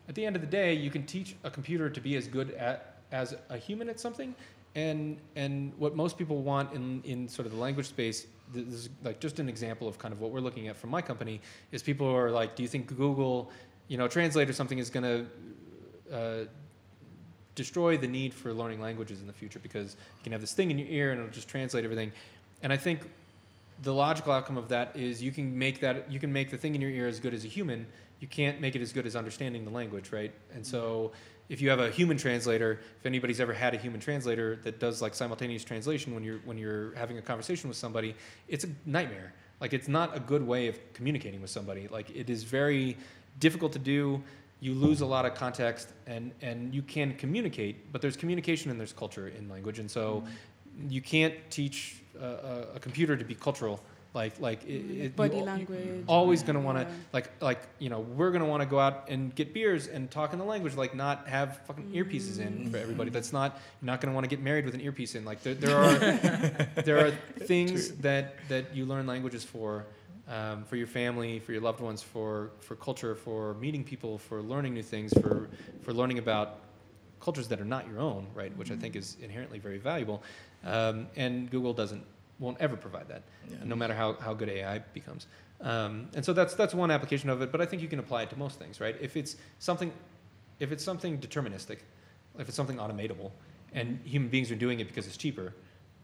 at 0.09 0.15
the 0.15 0.25
end 0.25 0.37
of 0.37 0.43
the 0.43 0.49
day, 0.49 0.73
you 0.73 0.91
can 0.91 1.05
teach 1.05 1.35
a 1.43 1.51
computer 1.51 1.91
to 1.91 2.01
be 2.01 2.17
as 2.17 2.29
good 2.29 2.53
at 2.53 3.01
as 3.11 3.35
a 3.51 3.59
human 3.59 3.89
at 3.89 3.99
something 3.99 4.35
and 4.77 5.19
and 5.35 5.73
what 5.79 5.97
most 5.97 6.17
people 6.17 6.43
want 6.43 6.73
in 6.73 7.03
in 7.05 7.29
sort 7.29 7.47
of 7.47 7.53
the 7.53 7.59
language 7.59 7.89
space 7.89 8.29
this 8.55 8.65
is 8.67 8.89
like 9.03 9.19
just 9.19 9.41
an 9.41 9.49
example 9.49 9.89
of 9.89 9.99
kind 9.99 10.13
of 10.15 10.21
what 10.21 10.31
we're 10.31 10.39
looking 10.39 10.69
at 10.69 10.77
from 10.77 10.91
my 10.91 11.03
company 11.03 11.41
is 11.73 11.83
people 11.83 12.07
are 12.07 12.31
like 12.31 12.55
do 12.55 12.63
you 12.63 12.69
think 12.69 12.87
google 12.87 13.51
you 13.89 13.97
know 13.97 14.07
translate 14.07 14.49
or 14.49 14.53
something 14.53 14.79
is 14.79 14.89
going 14.91 15.03
to 15.03 15.27
uh, 16.15 16.45
destroy 17.57 17.97
the 17.97 18.07
need 18.07 18.33
for 18.33 18.53
learning 18.53 18.81
languages 18.81 19.21
in 19.21 19.27
the 19.27 19.33
future? 19.33 19.59
Because 19.59 19.97
you 20.19 20.23
can 20.23 20.33
have 20.33 20.41
this 20.41 20.53
thing 20.53 20.71
in 20.71 20.79
your 20.79 20.89
ear 20.89 21.11
and 21.11 21.21
it'll 21.21 21.33
just 21.33 21.49
translate 21.49 21.83
everything. 21.85 22.13
And 22.63 22.73
i 22.73 22.77
think 22.77 23.01
the 23.83 23.93
logical 23.93 24.33
outcome 24.33 24.57
of 24.57 24.69
that 24.69 24.97
is 24.97 25.23
you 25.23 25.33
can 25.33 25.59
make 25.59 25.81
that 25.81 26.11
you 26.11 26.19
can 26.19 26.33
make 26.33 26.51
the 26.51 26.57
thing 26.57 26.75
in 26.75 26.81
your 26.81 26.91
ear 26.91 27.09
as 27.09 27.19
good 27.19 27.35
as 27.35 27.45
a 27.45 27.49
human. 27.49 27.87
You 28.21 28.29
can't 28.29 28.61
make 28.61 28.75
it 28.75 28.81
as 28.81 28.93
good 28.93 29.07
as 29.07 29.17
understanding 29.17 29.65
the 29.65 29.71
language 29.71 30.13
right? 30.13 30.33
And 30.55 30.65
so 30.65 31.13
if 31.49 31.61
you 31.61 31.71
have 31.71 31.81
a 31.81 31.91
human 31.91 32.17
translator, 32.17 32.81
if 32.99 33.07
anybody's 33.07 33.41
ever 33.41 33.53
had 33.53 33.75
a 33.75 33.77
human 33.77 34.01
translator 34.01 34.57
that 34.65 34.81
does 34.81 35.01
like 35.01 35.15
simultaneous 35.15 35.65
translation 35.65 36.15
when 36.15 36.25
you're 36.25 36.39
when 36.45 36.59
you're 36.59 36.95
having 36.95 37.19
a 37.19 37.23
conversation 37.23 37.69
with 37.69 37.77
somebody, 37.77 38.15
it's 38.49 38.65
a 38.65 38.69
nightmare. 38.85 39.33
Like 39.61 39.73
it's 39.73 39.89
not 39.89 40.17
a 40.17 40.21
good 40.21 40.47
way 40.47 40.69
of 40.69 40.79
communicating 40.93 41.41
with 41.41 41.51
somebody. 41.51 41.89
Like 41.89 42.11
it 42.11 42.29
is 42.29 42.45
very 42.45 42.97
difficult 43.39 43.73
to 43.75 43.79
do. 43.79 44.23
You 44.61 44.75
lose 44.75 45.03
a 45.03 45.07
lot 45.07 45.25
of 45.25 45.35
context 45.35 45.89
and 46.07 46.33
and 46.43 46.75
you 46.75 46.83
can 46.83 47.15
communicate, 47.15 47.93
but 47.93 48.03
there's 48.03 48.17
communication 48.17 48.71
and 48.71 48.81
there's 48.81 48.93
culture 48.93 49.29
in 49.29 49.49
language, 49.49 49.79
and 49.79 49.91
so 49.91 50.25
mm-hmm. 50.25 50.91
you 50.91 51.01
can't 51.01 51.35
teach 51.51 52.03
a, 52.21 52.67
a 52.75 52.81
computer 52.81 53.17
to 53.17 53.25
be 53.25 53.35
cultural 53.35 53.81
like 54.17 54.41
like 54.41 54.65
it, 54.65 55.05
it, 55.05 55.17
body 55.17 55.43
language. 55.43 56.05
Always 56.09 56.43
gonna 56.43 56.59
want 56.59 56.79
to 56.79 56.85
yeah. 56.85 56.91
like 57.13 57.31
like 57.41 57.61
you 57.79 57.91
know 57.91 58.01
we're 58.01 58.33
gonna 58.33 58.47
want 58.47 58.63
to 58.63 58.67
go 58.67 58.81
out 58.81 59.09
and 59.09 59.33
get 59.35 59.53
beers 59.55 59.87
and 59.87 60.11
talk 60.11 60.33
in 60.33 60.39
the 60.39 60.45
language 60.45 60.75
like 60.75 60.95
not 60.95 61.29
have 61.29 61.59
fucking 61.67 61.93
earpieces 61.93 62.41
in 62.41 62.71
for 62.71 62.79
everybody. 62.79 63.11
That's 63.11 63.33
not 63.33 63.61
you're 63.81 63.87
not 63.87 64.01
gonna 64.01 64.15
want 64.15 64.25
to 64.25 64.31
get 64.31 64.43
married 64.43 64.65
with 64.65 64.75
an 64.75 64.81
earpiece 64.81 65.15
in. 65.15 65.25
Like 65.25 65.43
there, 65.43 65.55
there 65.55 65.77
are 65.77 65.95
there 66.83 67.07
are 67.07 67.11
things 67.41 67.89
True. 67.89 67.97
that 68.01 68.35
that 68.49 68.75
you 68.75 68.87
learn 68.87 69.07
languages 69.07 69.45
for. 69.45 69.87
Um, 70.29 70.65
for 70.65 70.75
your 70.75 70.89
family, 70.89 71.39
for 71.39 71.53
your 71.53 71.61
loved 71.61 71.79
ones, 71.79 72.03
for, 72.03 72.51
for 72.59 72.75
culture, 72.75 73.15
for 73.15 73.55
meeting 73.55 73.85
people, 73.85 74.19
for 74.19 74.43
learning 74.43 74.75
new 74.75 74.83
things, 74.83 75.13
for, 75.13 75.49
for 75.83 75.93
learning 75.93 76.19
about 76.19 76.59
cultures 77.21 77.47
that 77.47 77.61
are 77.61 77.65
not 77.65 77.87
your 77.87 78.01
own, 78.01 78.27
right? 78.35 78.51
Which 78.57 78.73
I 78.73 78.75
think 78.75 78.97
is 78.97 79.17
inherently 79.23 79.61
very 79.61 79.79
valuable. 79.79 80.25
Um, 80.65 81.07
and 81.15 81.49
Google 81.49 81.73
doesn't 81.75 82.03
won't 82.39 82.61
ever 82.61 82.77
provide 82.77 83.09
that, 83.09 83.23
yeah. 83.49 83.57
no 83.65 83.77
matter 83.77 83.95
how, 83.95 84.15
how 84.15 84.35
good 84.35 84.49
AI 84.49 84.79
becomes. 84.79 85.27
Um, 85.61 86.09
and 86.15 86.25
so 86.25 86.33
that's 86.33 86.55
that's 86.55 86.75
one 86.75 86.91
application 86.91 87.31
of 87.31 87.41
it, 87.41 87.51
but 87.51 87.61
I 87.63 87.67
think 87.67 87.81
you 87.81 87.89
can 87.89 87.99
apply 87.99 88.23
it 88.23 88.31
to 88.31 88.39
most 88.39 88.59
things, 88.59 88.81
right? 88.81 88.97
If 89.01 89.17
it's 89.17 89.37
something, 89.59 89.91
if 90.61 90.71
it's 90.71 90.85
something 90.85 91.19
deterministic, 91.19 91.79
if 92.39 92.49
it's 92.49 92.57
something 92.57 92.77
automatable, 92.77 93.31
and 93.73 93.99
human 94.05 94.29
beings 94.29 94.51
are 94.51 94.57
doing 94.57 94.81
it 94.81 94.87
because 94.87 95.07
it's 95.07 95.17
cheaper, 95.17 95.55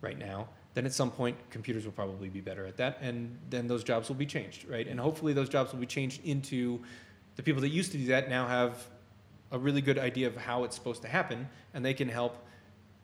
right 0.03 0.19
now, 0.19 0.49
then 0.75 0.85
at 0.85 0.93
some 0.93 1.11
point 1.11 1.37
computers 1.49 1.85
will 1.85 1.93
probably 1.93 2.29
be 2.29 2.41
better 2.41 2.67
at 2.67 2.77
that, 2.77 2.99
and 3.01 3.39
then 3.49 3.67
those 3.67 3.83
jobs 3.83 4.09
will 4.09 4.17
be 4.17 4.27
changed, 4.27 4.69
right? 4.69 4.87
And 4.87 5.01
hopefully 5.01 5.33
those 5.33 5.49
jobs 5.49 5.73
will 5.73 5.81
be 5.81 5.87
changed 5.87 6.23
into 6.25 6.83
the 7.37 7.43
people 7.43 7.63
that 7.63 7.71
used 7.71 7.93
to 7.93 7.99
do 7.99 8.07
that 8.07 8.29
now 8.29 8.47
have 8.47 8.87
a 9.53 9.59
really 9.59 9.81
good 9.81 9.99
idea 9.99 10.27
of 10.27 10.37
how 10.37 10.65
it's 10.65 10.75
supposed 10.75 11.03
to 11.03 11.09
happen, 11.09 11.49
and 11.73 11.85
they 11.85 11.95
can 11.95 12.09
help 12.09 12.45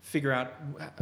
figure 0.02 0.32
out 0.32 0.52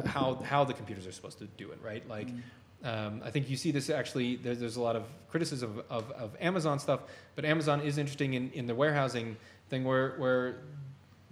how 0.07 0.35
how 0.37 0.65
the 0.65 0.73
computers 0.73 1.07
are 1.07 1.13
supposed 1.13 1.39
to 1.39 1.47
do 1.57 1.71
it, 1.71 1.79
right? 1.83 2.07
Like, 2.09 2.29
mm. 2.29 2.41
um, 2.85 3.23
I 3.25 3.31
think 3.31 3.49
you 3.49 3.57
see 3.57 3.71
this 3.71 3.91
actually. 3.91 4.37
There's, 4.37 4.59
there's 4.59 4.77
a 4.77 4.83
lot 4.83 4.97
of 4.97 5.05
criticism 5.31 5.83
of, 5.91 6.07
of, 6.07 6.11
of, 6.13 6.37
Amazon 6.41 6.79
stuff, 6.79 7.01
but 7.35 7.45
Amazon 7.45 7.81
is 7.81 7.99
interesting 7.99 8.35
in, 8.35 8.51
in 8.53 8.67
the 8.67 8.75
warehousing 8.75 9.37
thing 9.69 9.85
where 9.85 10.15
where 10.17 10.57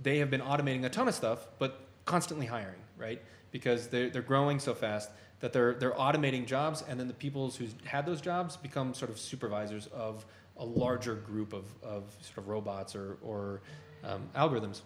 they 0.03 0.19
have 0.19 0.31
been 0.31 0.41
automating 0.41 0.85
a 0.85 0.89
ton 0.89 1.09
of 1.09 1.15
stuff, 1.15 1.47
but 1.59 1.81
constantly 2.05 2.47
hiring, 2.47 2.81
right? 2.97 3.21
Because 3.51 3.89
they're 3.89 4.11
they're 4.11 4.23
growing 4.23 4.59
so 4.59 4.75
fast 4.75 5.11
that 5.41 5.53
they're 5.53 5.75
they're 5.75 5.93
automating 5.93 6.47
jobs, 6.47 6.85
and 6.89 6.99
then 6.99 7.09
the 7.09 7.15
people 7.15 7.51
who 7.51 7.67
had 7.85 8.07
those 8.07 8.21
jobs 8.21 8.57
become 8.57 8.95
sort 8.95 9.11
of 9.11 9.19
supervisors 9.19 9.89
of 9.89 10.25
a 10.57 10.65
larger 10.65 11.17
group 11.17 11.53
of, 11.53 11.65
of 11.83 12.05
sort 12.21 12.39
of 12.39 12.49
robots 12.49 12.95
or 12.95 13.17
or 13.23 13.61
um, 14.05 14.29
algorithms 14.37 14.83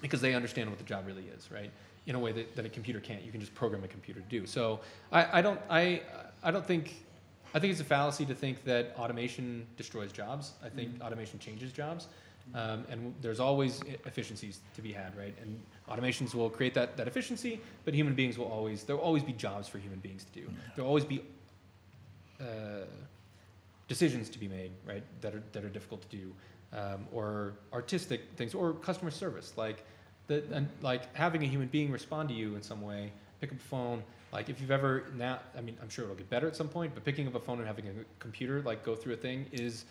because 0.00 0.20
they 0.20 0.34
understand 0.34 0.68
what 0.68 0.78
the 0.78 0.84
job 0.84 1.06
really 1.06 1.24
is, 1.36 1.50
right? 1.50 1.70
In 2.06 2.14
a 2.14 2.18
way 2.18 2.32
that, 2.32 2.54
that 2.56 2.66
a 2.66 2.68
computer 2.68 3.00
can't. 3.00 3.22
You 3.22 3.32
can 3.32 3.40
just 3.40 3.54
program 3.54 3.84
a 3.84 3.88
computer 3.88 4.20
to 4.20 4.28
do. 4.28 4.46
So 4.46 4.80
I, 5.12 5.38
I 5.38 5.42
don't 5.42 5.60
I 5.70 6.02
I 6.42 6.50
don't 6.50 6.66
think 6.66 7.04
I 7.54 7.58
think 7.58 7.70
it's 7.70 7.80
a 7.80 7.84
fallacy 7.84 8.26
to 8.26 8.34
think 8.34 8.64
that 8.64 8.94
automation 8.98 9.66
destroys 9.76 10.12
jobs. 10.12 10.52
I 10.64 10.68
think 10.68 10.94
mm-hmm. 10.94 11.02
automation 11.02 11.38
changes 11.38 11.72
jobs. 11.72 12.08
Um, 12.52 12.84
and 12.90 13.14
there's 13.22 13.40
always 13.40 13.80
efficiencies 14.04 14.60
to 14.74 14.82
be 14.82 14.92
had, 14.92 15.16
right? 15.16 15.34
And 15.40 15.58
automations 15.88 16.34
will 16.34 16.50
create 16.50 16.74
that, 16.74 16.96
that 16.96 17.08
efficiency, 17.08 17.60
but 17.84 17.94
human 17.94 18.14
beings 18.14 18.36
will 18.36 18.46
always, 18.46 18.84
there 18.84 18.96
will 18.96 19.02
always 19.02 19.22
be 19.22 19.32
jobs 19.32 19.66
for 19.66 19.78
human 19.78 19.98
beings 20.00 20.24
to 20.24 20.40
do. 20.40 20.46
There 20.74 20.84
will 20.84 20.90
always 20.90 21.06
be 21.06 21.22
uh, 22.40 22.84
decisions 23.88 24.28
to 24.28 24.38
be 24.38 24.46
made, 24.46 24.72
right, 24.86 25.02
that 25.22 25.34
are, 25.34 25.42
that 25.52 25.64
are 25.64 25.70
difficult 25.70 26.02
to 26.02 26.16
do, 26.16 26.32
um, 26.74 27.06
or 27.12 27.54
artistic 27.72 28.20
things, 28.36 28.54
or 28.54 28.74
customer 28.74 29.10
service, 29.10 29.54
like 29.56 29.84
the, 30.26 30.44
and 30.52 30.68
like 30.82 31.14
having 31.14 31.42
a 31.42 31.46
human 31.46 31.68
being 31.68 31.90
respond 31.90 32.28
to 32.30 32.34
you 32.34 32.54
in 32.56 32.62
some 32.62 32.80
way, 32.80 33.12
pick 33.40 33.52
up 33.52 33.58
a 33.58 33.62
phone. 33.62 34.02
Like 34.32 34.48
if 34.48 34.60
you've 34.60 34.70
ever 34.70 35.04
now, 35.16 35.40
I 35.56 35.60
mean, 35.60 35.76
I'm 35.80 35.88
sure 35.88 36.04
it'll 36.04 36.16
get 36.16 36.30
better 36.30 36.48
at 36.48 36.56
some 36.56 36.68
point, 36.68 36.94
but 36.94 37.04
picking 37.04 37.26
up 37.26 37.34
a 37.34 37.40
phone 37.40 37.58
and 37.58 37.66
having 37.66 37.86
a 37.86 37.92
computer 38.18 38.62
like 38.62 38.84
go 38.84 38.94
through 38.94 39.14
a 39.14 39.16
thing 39.16 39.46
is, 39.52 39.84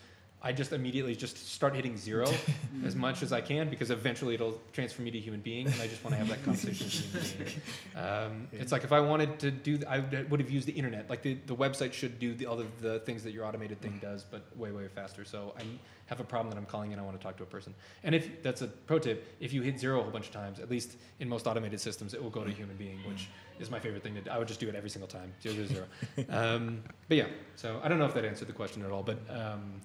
I 0.46 0.52
just 0.52 0.74
immediately 0.74 1.16
just 1.16 1.38
start 1.54 1.74
hitting 1.74 1.96
zero 1.96 2.28
as 2.86 2.96
much 2.98 3.24
as 3.24 3.32
I 3.32 3.40
can 3.40 3.70
because 3.70 3.92
eventually 3.92 4.36
it'll 4.36 4.60
transfer 4.74 5.02
me 5.02 5.10
to 5.12 5.18
a 5.18 5.22
human 5.22 5.40
being, 5.40 5.68
and 5.68 5.82
I 5.82 5.88
just 5.88 6.04
want 6.04 6.14
to 6.16 6.18
have 6.18 6.28
that 6.28 6.44
conversation 6.44 6.86
with 6.86 7.16
a 7.16 7.26
human 7.26 7.46
being. 7.46 8.06
Um, 8.06 8.48
it's 8.52 8.74
like 8.74 8.84
if 8.84 8.92
I 8.92 9.00
wanted 9.00 9.40
to 9.40 9.52
do, 9.52 9.80
I 9.88 10.00
would- 10.00 10.40
have 10.42 10.52
used 10.52 10.68
the 10.68 10.74
internet. 10.74 11.10
Like 11.10 11.22
the, 11.22 11.36
the 11.46 11.56
website 11.56 11.94
should 11.94 12.20
do 12.20 12.34
the, 12.34 12.48
all 12.48 12.60
of 12.60 12.82
the 12.82 13.00
things 13.00 13.24
that 13.24 13.32
your 13.32 13.46
automated 13.46 13.80
thing 13.80 14.00
does, 14.02 14.26
but 14.30 14.42
way 14.58 14.72
way 14.72 14.86
faster. 14.90 15.24
So 15.24 15.54
I 15.58 15.64
have 16.08 16.20
a 16.20 16.26
problem 16.26 16.50
that 16.54 16.58
I'm 16.58 16.66
calling 16.66 16.92
in. 16.92 17.00
I 17.00 17.04
want 17.04 17.18
to 17.18 17.24
talk 17.24 17.38
to 17.38 17.44
a 17.44 17.46
person. 17.46 17.74
And 18.04 18.14
if 18.14 18.44
that's 18.44 18.62
a 18.62 18.68
pro 18.68 19.00
tip, 19.00 19.26
if 19.40 19.54
you 19.54 19.62
hit 19.62 19.80
zero 19.80 20.00
a 20.02 20.04
whole 20.04 20.12
bunch 20.12 20.26
of 20.26 20.34
times, 20.34 20.60
at 20.60 20.70
least 20.70 20.98
in 21.22 21.30
most 21.30 21.48
automated 21.48 21.80
systems, 21.80 22.14
it 22.14 22.22
will 22.22 22.30
go 22.30 22.44
to 22.44 22.50
a 22.50 22.54
human 22.54 22.76
being, 22.76 23.00
which 23.08 23.30
is 23.62 23.72
my 23.72 23.80
favorite 23.80 24.04
thing 24.04 24.16
to 24.16 24.22
do. 24.22 24.30
I 24.30 24.38
would 24.38 24.50
just 24.50 24.60
do 24.60 24.68
it 24.68 24.76
every 24.76 24.90
single 24.90 25.08
time, 25.08 25.32
zero 25.42 25.56
zero 25.56 25.68
zero. 25.68 25.86
um, 26.30 26.84
but 27.08 27.16
yeah, 27.16 27.28
so 27.56 27.80
I 27.82 27.88
don't 27.88 28.00
know 28.00 28.06
if 28.06 28.14
that 28.16 28.26
answered 28.26 28.50
the 28.50 28.54
question 28.54 28.84
at 28.84 28.92
all, 28.92 29.04
but. 29.04 29.20
Um, 29.30 29.80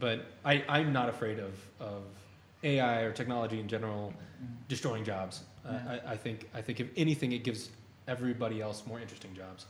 but 0.00 0.26
I, 0.44 0.64
I'm 0.68 0.92
not 0.92 1.08
afraid 1.08 1.38
of, 1.38 1.52
of 1.78 2.02
AI 2.64 3.00
or 3.02 3.12
technology 3.12 3.60
in 3.60 3.68
general 3.68 4.12
destroying 4.68 5.04
jobs. 5.04 5.42
Uh, 5.64 5.72
Yeah. 5.72 5.98
I, 6.06 6.12
I 6.12 6.16
think 6.16 6.38
I 6.58 6.62
think 6.62 6.80
if 6.80 6.88
anything, 6.96 7.32
it 7.32 7.44
gives 7.44 7.70
everybody 8.08 8.60
else 8.66 8.78
more 8.86 8.98
interesting 9.00 9.32
jobs, 9.34 9.66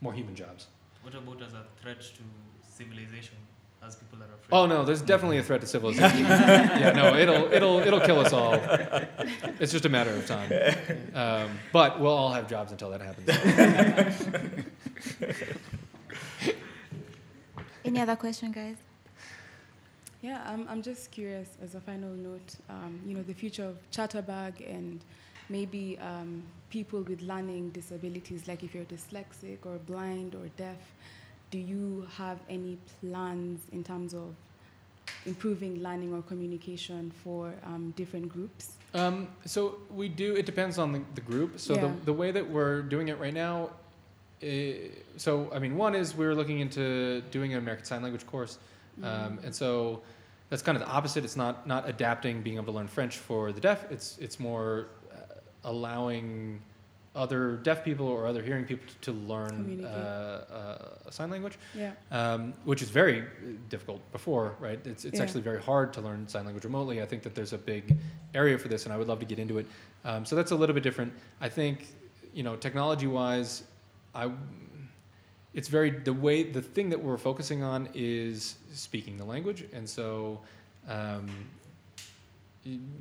more 0.00 0.12
human 0.12 0.34
jobs. 0.34 0.66
What 1.02 1.14
about 1.14 1.40
as 1.42 1.54
a 1.54 1.64
threat 1.80 2.00
to 2.00 2.22
civilization, 2.78 3.36
as 3.86 3.96
people 3.96 4.18
are 4.22 4.26
afraid? 4.36 4.52
Oh 4.52 4.66
no, 4.66 4.84
there's 4.84 5.00
definitely 5.02 5.38
a 5.38 5.42
threat 5.42 5.60
to 5.62 5.66
civilization. 5.66 6.18
yeah, 6.82 6.92
no, 6.94 7.16
it'll 7.16 7.44
it'll 7.52 7.78
it'll 7.80 8.00
kill 8.08 8.20
us 8.20 8.32
all. 8.34 8.54
It's 9.60 9.72
just 9.72 9.86
a 9.86 9.88
matter 9.88 10.10
of 10.10 10.26
time. 10.26 10.50
Um, 11.14 11.58
but 11.72 11.98
we'll 12.00 12.12
all 12.20 12.32
have 12.32 12.46
jobs 12.48 12.70
until 12.72 12.90
that 12.90 13.00
happens. 13.00 13.28
Any 17.84 18.00
other 18.00 18.16
question, 18.16 18.52
guys? 18.52 18.76
Yeah, 20.22 20.42
I'm, 20.46 20.66
I'm 20.68 20.82
just 20.82 21.10
curious 21.10 21.56
as 21.62 21.74
a 21.74 21.80
final 21.80 22.10
note, 22.10 22.56
um, 22.68 23.00
you 23.06 23.14
know, 23.14 23.22
the 23.22 23.32
future 23.32 23.64
of 23.64 23.78
Chatterbug 23.90 24.52
and 24.68 25.00
maybe 25.48 25.98
um, 26.00 26.42
people 26.68 27.00
with 27.02 27.22
learning 27.22 27.70
disabilities, 27.70 28.46
like 28.46 28.62
if 28.62 28.74
you're 28.74 28.84
dyslexic 28.84 29.58
or 29.64 29.78
blind 29.86 30.34
or 30.34 30.48
deaf, 30.58 30.76
do 31.50 31.58
you 31.58 32.06
have 32.16 32.38
any 32.50 32.76
plans 33.00 33.60
in 33.72 33.82
terms 33.82 34.12
of 34.14 34.34
improving 35.26 35.82
learning 35.82 36.12
or 36.12 36.22
communication 36.22 37.10
for 37.24 37.52
um, 37.64 37.92
different 37.96 38.28
groups? 38.28 38.72
Um, 38.92 39.28
so 39.46 39.76
we 39.94 40.08
do. 40.08 40.34
It 40.34 40.44
depends 40.46 40.78
on 40.78 40.92
the, 40.92 41.00
the 41.14 41.20
group. 41.22 41.58
So 41.58 41.74
Yeah. 41.74 41.80
the 41.82 42.04
the 42.06 42.12
way 42.12 42.30
that 42.30 42.48
we're 42.48 42.82
doing 42.82 43.08
it 43.08 43.18
right 43.18 43.34
now. 43.34 43.70
eh, 44.42 44.88
so 45.16 45.50
I 45.52 45.58
mean, 45.58 45.76
one 45.76 45.94
is 45.94 46.14
we're 46.16 46.34
looking 46.34 46.60
into 46.60 47.20
doing 47.30 47.52
an 47.52 47.58
American 47.58 47.84
Sign 47.84 48.02
Language 48.02 48.26
course, 48.26 48.58
um, 49.02 49.38
and 49.44 49.54
so 49.54 50.02
that's 50.48 50.62
kind 50.62 50.76
of 50.76 50.82
the 50.84 50.90
opposite. 50.90 51.24
It's 51.24 51.36
not 51.36 51.66
not 51.66 51.88
adapting 51.88 52.42
being 52.42 52.56
able 52.56 52.66
to 52.66 52.72
learn 52.72 52.88
French 52.88 53.16
for 53.18 53.52
the 53.52 53.60
deaf. 53.60 53.90
It's 53.90 54.18
it's 54.18 54.38
more 54.40 54.86
uh, 55.12 55.16
allowing 55.64 56.60
other 57.16 57.56
deaf 57.56 57.84
people 57.84 58.06
or 58.06 58.24
other 58.24 58.40
hearing 58.40 58.64
people 58.64 58.86
to 59.00 59.10
learn 59.12 59.84
uh, 59.84 59.88
uh, 59.88 61.08
a 61.08 61.12
sign 61.12 61.28
language 61.28 61.58
Yeah. 61.74 61.90
um, 62.12 62.54
which 62.64 62.82
is 62.82 62.88
very 62.90 63.22
uh, 63.22 63.24
difficult 63.68 64.00
before, 64.12 64.54
right? 64.60 64.78
It's, 64.86 65.04
it's 65.04 65.16
Yeah. 65.16 65.24
actually 65.24 65.40
very 65.40 65.60
hard 65.60 65.92
to 65.94 66.00
learn 66.00 66.28
sign 66.28 66.44
language 66.44 66.64
remotely. 66.64 67.02
I 67.02 67.06
think 67.06 67.24
that 67.24 67.34
there's 67.34 67.52
a 67.52 67.58
big 67.58 67.96
area 68.32 68.56
for 68.56 68.68
this, 68.68 68.84
and 68.84 68.94
I 68.94 68.96
would 68.96 69.08
love 69.08 69.18
to 69.18 69.26
get 69.26 69.40
into 69.40 69.58
it. 69.58 69.66
Um, 70.04 70.24
so 70.24 70.36
that's 70.36 70.52
a 70.52 70.54
little 70.54 70.72
bit 70.72 70.84
different. 70.84 71.12
I 71.40 71.48
think, 71.48 71.88
you 72.32 72.44
know, 72.44 72.54
technology-wise, 72.54 73.64
I, 74.14 74.30
it's 75.54 75.68
very 75.68 75.90
the 75.90 76.12
way 76.12 76.42
the 76.42 76.62
thing 76.62 76.90
that 76.90 77.02
we're 77.02 77.18
focusing 77.18 77.62
on 77.62 77.88
is 77.94 78.56
speaking 78.72 79.16
the 79.16 79.24
language, 79.24 79.64
and 79.72 79.88
so. 79.88 80.40
Um, 80.88 81.28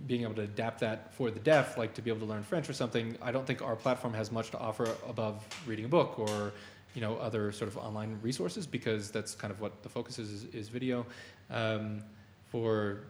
being 0.07 0.21
able 0.23 0.33
to 0.35 0.43
adapt 0.43 0.79
that 0.79 1.13
for 1.13 1.31
the 1.31 1.39
deaf, 1.39 1.77
like 1.77 1.93
to 1.93 2.01
be 2.01 2.09
able 2.09 2.21
to 2.21 2.25
learn 2.25 2.43
French 2.43 2.69
or 2.69 2.73
something, 2.73 3.17
I 3.21 3.31
don't 3.31 3.45
think 3.45 3.61
our 3.61 3.75
platform 3.75 4.13
has 4.13 4.31
much 4.31 4.51
to 4.51 4.57
offer 4.57 4.89
above 5.07 5.45
reading 5.65 5.85
a 5.85 5.89
book 5.89 6.17
or, 6.17 6.53
you 6.95 7.01
know, 7.01 7.17
other 7.17 7.51
sort 7.51 7.69
of 7.69 7.77
online 7.77 8.17
resources 8.21 8.65
because 8.65 9.11
that's 9.11 9.35
kind 9.35 9.51
of 9.51 9.59
what 9.59 9.83
the 9.83 9.89
focus 9.89 10.17
is, 10.17 10.31
is, 10.31 10.55
is 10.55 10.69
video. 10.69 11.05
Um, 11.49 12.03
for 12.47 13.01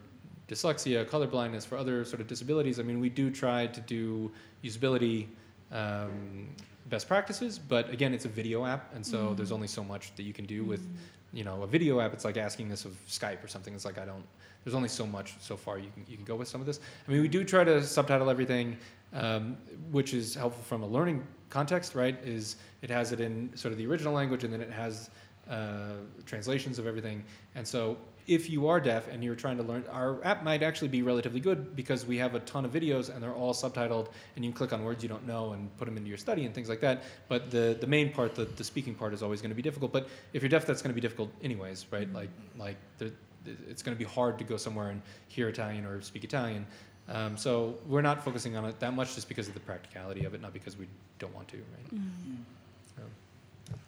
dyslexia, 0.47 1.05
colorblindness, 1.05 1.65
for 1.65 1.77
other 1.77 2.03
sort 2.03 2.19
of 2.19 2.27
disabilities, 2.27 2.79
I 2.79 2.83
mean, 2.83 2.99
we 2.99 3.09
do 3.09 3.29
try 3.29 3.67
to 3.67 3.81
do 3.81 4.31
usability 4.63 5.27
um, 5.71 6.49
best 6.87 7.07
practices, 7.07 7.59
but 7.59 7.89
again, 7.89 8.13
it's 8.13 8.25
a 8.25 8.29
video 8.29 8.65
app, 8.65 8.93
and 8.95 9.05
so 9.05 9.33
there's 9.33 9.51
only 9.51 9.67
so 9.67 9.83
much 9.83 10.15
that 10.15 10.23
you 10.23 10.33
can 10.33 10.45
do 10.45 10.63
with, 10.63 10.87
you 11.33 11.43
know, 11.43 11.61
a 11.61 11.67
video 11.67 11.99
app. 11.99 12.13
It's 12.13 12.25
like 12.25 12.37
asking 12.37 12.69
this 12.69 12.85
of 12.85 12.93
Skype 13.07 13.43
or 13.43 13.47
something. 13.47 13.73
It's 13.73 13.85
like 13.85 13.97
I 13.97 14.05
don't. 14.05 14.23
There's 14.63 14.75
only 14.75 14.89
so 14.89 15.05
much 15.05 15.35
so 15.39 15.55
far 15.55 15.77
you 15.77 15.89
can 15.93 16.05
you 16.07 16.17
can 16.17 16.25
go 16.25 16.35
with 16.35 16.47
some 16.47 16.61
of 16.61 16.67
this. 16.67 16.79
I 17.07 17.11
mean, 17.11 17.21
we 17.21 17.27
do 17.27 17.43
try 17.43 17.63
to 17.63 17.83
subtitle 17.83 18.29
everything, 18.29 18.77
um, 19.13 19.57
which 19.91 20.13
is 20.13 20.35
helpful 20.35 20.63
from 20.63 20.83
a 20.83 20.87
learning 20.87 21.25
context, 21.49 21.95
right? 21.95 22.17
Is 22.23 22.57
it 22.81 22.89
has 22.89 23.11
it 23.11 23.19
in 23.19 23.55
sort 23.55 23.71
of 23.71 23.77
the 23.77 23.85
original 23.85 24.13
language, 24.13 24.43
and 24.43 24.51
then 24.51 24.61
it 24.61 24.71
has 24.71 25.09
uh, 25.49 25.93
translations 26.25 26.79
of 26.79 26.87
everything. 26.87 27.23
And 27.55 27.67
so, 27.67 27.97
if 28.27 28.47
you 28.47 28.67
are 28.67 28.79
deaf 28.79 29.07
and 29.07 29.23
you're 29.23 29.35
trying 29.35 29.57
to 29.57 29.63
learn, 29.63 29.83
our 29.91 30.23
app 30.23 30.43
might 30.43 30.61
actually 30.61 30.89
be 30.89 31.01
relatively 31.01 31.39
good 31.39 31.75
because 31.75 32.05
we 32.05 32.17
have 32.17 32.35
a 32.35 32.39
ton 32.41 32.63
of 32.63 32.71
videos 32.71 33.11
and 33.11 33.23
they're 33.23 33.33
all 33.33 33.53
subtitled, 33.53 34.09
and 34.35 34.45
you 34.45 34.51
can 34.51 34.57
click 34.57 34.71
on 34.71 34.83
words 34.83 35.01
you 35.01 35.09
don't 35.09 35.25
know 35.25 35.53
and 35.53 35.75
put 35.77 35.85
them 35.85 35.97
into 35.97 36.09
your 36.09 36.19
study 36.19 36.45
and 36.45 36.53
things 36.53 36.69
like 36.69 36.81
that. 36.81 37.03
But 37.27 37.49
the 37.49 37.75
the 37.79 37.87
main 37.87 38.13
part, 38.13 38.35
the, 38.35 38.45
the 38.45 38.63
speaking 38.63 38.93
part, 38.93 39.13
is 39.13 39.23
always 39.23 39.41
going 39.41 39.49
to 39.49 39.55
be 39.55 39.63
difficult. 39.63 39.91
But 39.91 40.07
if 40.33 40.43
you're 40.43 40.49
deaf, 40.49 40.65
that's 40.65 40.83
going 40.83 40.91
to 40.91 40.95
be 40.95 41.01
difficult 41.01 41.31
anyways, 41.43 41.87
right? 41.91 42.11
Like 42.13 42.29
like 42.57 42.77
there, 42.99 43.09
it's 43.67 43.81
going 43.81 43.97
to 43.97 43.99
be 43.99 44.09
hard 44.09 44.37
to 44.37 44.43
go 44.43 44.57
somewhere 44.57 44.89
and 44.89 45.01
hear 45.27 45.49
Italian 45.49 45.85
or 45.85 46.01
speak 46.01 46.23
Italian. 46.23 46.67
Um, 47.07 47.37
so 47.37 47.79
we're 47.87 48.01
not 48.03 48.23
focusing 48.23 48.55
on 48.55 48.65
it 48.65 48.79
that 48.81 48.93
much 48.93 49.15
just 49.15 49.27
because 49.27 49.47
of 49.47 49.55
the 49.55 49.59
practicality 49.61 50.25
of 50.25 50.35
it, 50.35 50.41
not 50.41 50.53
because 50.53 50.77
we 50.77 50.87
don't 51.17 51.33
want 51.33 51.47
to, 51.47 51.57
right? 51.57 51.89
So, 51.91 51.97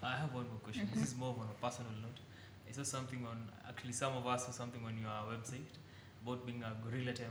I 0.04 0.18
have 0.18 0.34
one 0.34 0.48
more 0.50 0.60
question. 0.64 0.90
This 0.94 1.04
is 1.04 1.16
more 1.16 1.36
on 1.40 1.48
a 1.50 1.66
personal 1.66 1.92
note. 2.02 2.20
I 2.68 2.72
saw 2.74 2.84
something 2.84 3.26
on, 3.30 3.38
actually, 3.68 3.94
some 3.94 4.16
of 4.16 4.26
us 4.26 4.46
saw 4.46 4.52
something 4.52 4.82
on 4.86 4.98
your 4.98 5.10
website 5.32 5.74
about 6.26 6.46
being 6.46 6.64
a 6.64 6.74
gorilla 6.84 7.14
tamer. 7.14 7.30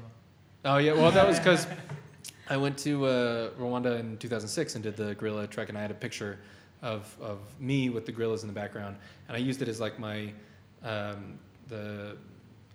Oh 0.64 0.76
yeah, 0.76 0.92
well 0.92 1.10
that 1.10 1.26
was 1.26 1.38
because 1.38 1.66
I 2.50 2.56
went 2.56 2.76
to 2.78 3.06
uh, 3.06 3.50
Rwanda 3.58 3.98
in 3.98 4.18
2006 4.18 4.74
and 4.74 4.84
did 4.84 4.96
the 4.96 5.14
gorilla 5.14 5.46
trek, 5.46 5.68
and 5.68 5.78
I 5.78 5.80
had 5.82 5.90
a 5.90 5.94
picture 5.94 6.38
of 6.82 7.16
of 7.20 7.38
me 7.58 7.88
with 7.88 8.06
the 8.06 8.12
gorillas 8.12 8.42
in 8.42 8.48
the 8.48 8.54
background, 8.54 8.96
and 9.28 9.36
I 9.36 9.40
used 9.40 9.62
it 9.62 9.68
as 9.68 9.80
like 9.80 9.98
my 9.98 10.32
um, 10.82 11.38
the. 11.68 12.16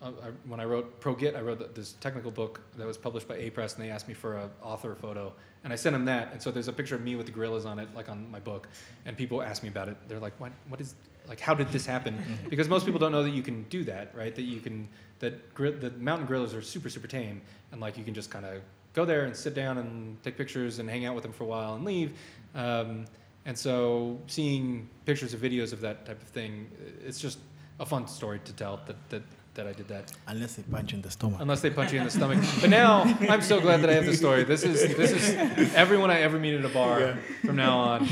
Uh, 0.02 0.08
I, 0.08 0.30
when 0.46 0.60
I 0.60 0.66
wrote 0.66 1.00
ProGit, 1.00 1.36
I 1.36 1.42
wrote 1.42 1.74
this 1.74 1.94
technical 1.94 2.30
book 2.30 2.60
that 2.78 2.86
was 2.86 2.98
published 2.98 3.28
by 3.28 3.38
Apress, 3.38 3.76
and 3.76 3.84
they 3.84 3.90
asked 3.90 4.08
me 4.08 4.14
for 4.14 4.38
an 4.38 4.50
author 4.62 4.94
photo, 4.94 5.34
and 5.66 5.74
I 5.74 5.76
sent 5.76 5.96
him 5.96 6.06
that, 6.06 6.32
and 6.32 6.42
so 6.42 6.52
there's 6.52 6.68
a 6.68 6.74
picture 6.74 6.94
of 6.94 7.02
me 7.02 7.16
with 7.16 7.26
the 7.26 7.32
gorillas 7.32 7.66
on 7.66 7.80
it, 7.80 7.90
like 7.96 8.08
on 8.08 8.30
my 8.30 8.40
book, 8.40 8.70
and 9.06 9.18
people 9.18 9.42
ask 9.42 9.64
me 9.64 9.70
about 9.70 9.90
it. 9.90 9.98
They're 10.08 10.20
like, 10.20 10.40
"What? 10.40 10.52
What 10.70 10.80
is? 10.80 10.94
Like, 11.28 11.40
how 11.40 11.56
did 11.56 11.70
this 11.70 11.88
happen?" 11.88 12.24
because 12.50 12.70
most 12.70 12.86
people 12.86 13.00
don't 13.00 13.12
know 13.12 13.24
that 13.24 13.32
you 13.32 13.42
can 13.42 13.64
do 13.64 13.84
that, 13.86 14.16
right? 14.16 14.34
That 14.36 14.44
you 14.44 14.62
can 14.62 14.88
that 15.20 15.54
gri- 15.56 15.72
the 15.72 15.90
mountain 15.90 16.28
gorillas 16.28 16.54
are 16.54 16.62
super 16.62 16.88
super 16.88 17.08
tame, 17.08 17.42
and 17.72 17.82
like 17.82 17.98
you 17.98 18.04
can 18.04 18.14
just 18.14 18.30
kind 18.30 18.46
of 18.46 18.62
go 18.94 19.06
there 19.06 19.26
and 19.26 19.36
sit 19.36 19.56
down 19.56 19.80
and 19.80 20.22
take 20.24 20.38
pictures 20.38 20.78
and 20.78 20.88
hang 20.88 21.04
out 21.04 21.16
with 21.16 21.24
them 21.24 21.34
for 21.34 21.46
a 21.46 21.48
while 21.48 21.74
and 21.74 21.84
leave. 21.84 22.14
Um, 22.54 23.06
and 23.46 23.58
so 23.58 24.20
seeing 24.28 24.88
pictures 25.06 25.34
or 25.34 25.38
videos 25.38 25.74
of 25.74 25.82
that 25.82 26.06
type 26.06 26.22
of 26.22 26.28
thing, 26.28 26.70
it's 27.04 27.20
just 27.20 27.40
a 27.80 27.86
fun 27.88 28.08
story 28.08 28.40
to 28.46 28.54
tell 28.54 28.80
that 28.86 29.10
that, 29.10 29.24
that 29.56 29.68
I 29.68 29.74
did 29.74 29.88
that. 29.88 30.12
Unless 30.28 30.56
they 30.56 30.64
punch 30.64 30.92
you 30.92 30.98
in 30.98 31.02
the 31.02 31.12
stomach. 31.12 31.40
Unless 31.42 31.62
they 31.62 31.70
punch 31.70 31.92
you 31.92 32.00
in 32.00 32.06
the 32.06 32.12
stomach. 32.12 32.44
But 32.62 32.70
now 32.70 33.04
I'm 33.30 33.42
so 33.42 33.60
glad 33.60 33.82
that 33.82 33.90
I 33.90 33.94
have 33.94 34.06
this 34.06 34.20
story. 34.20 34.44
This 34.44 34.64
is 34.64 34.96
this 34.96 35.12
is 35.12 35.74
everyone 35.74 36.12
I 36.12 36.22
ever 36.22 36.38
meet 36.40 36.54
at 36.56 36.66
a 36.66 36.70
bar 36.70 37.18
from 37.46 37.56
now 37.56 37.78
on. 37.78 38.08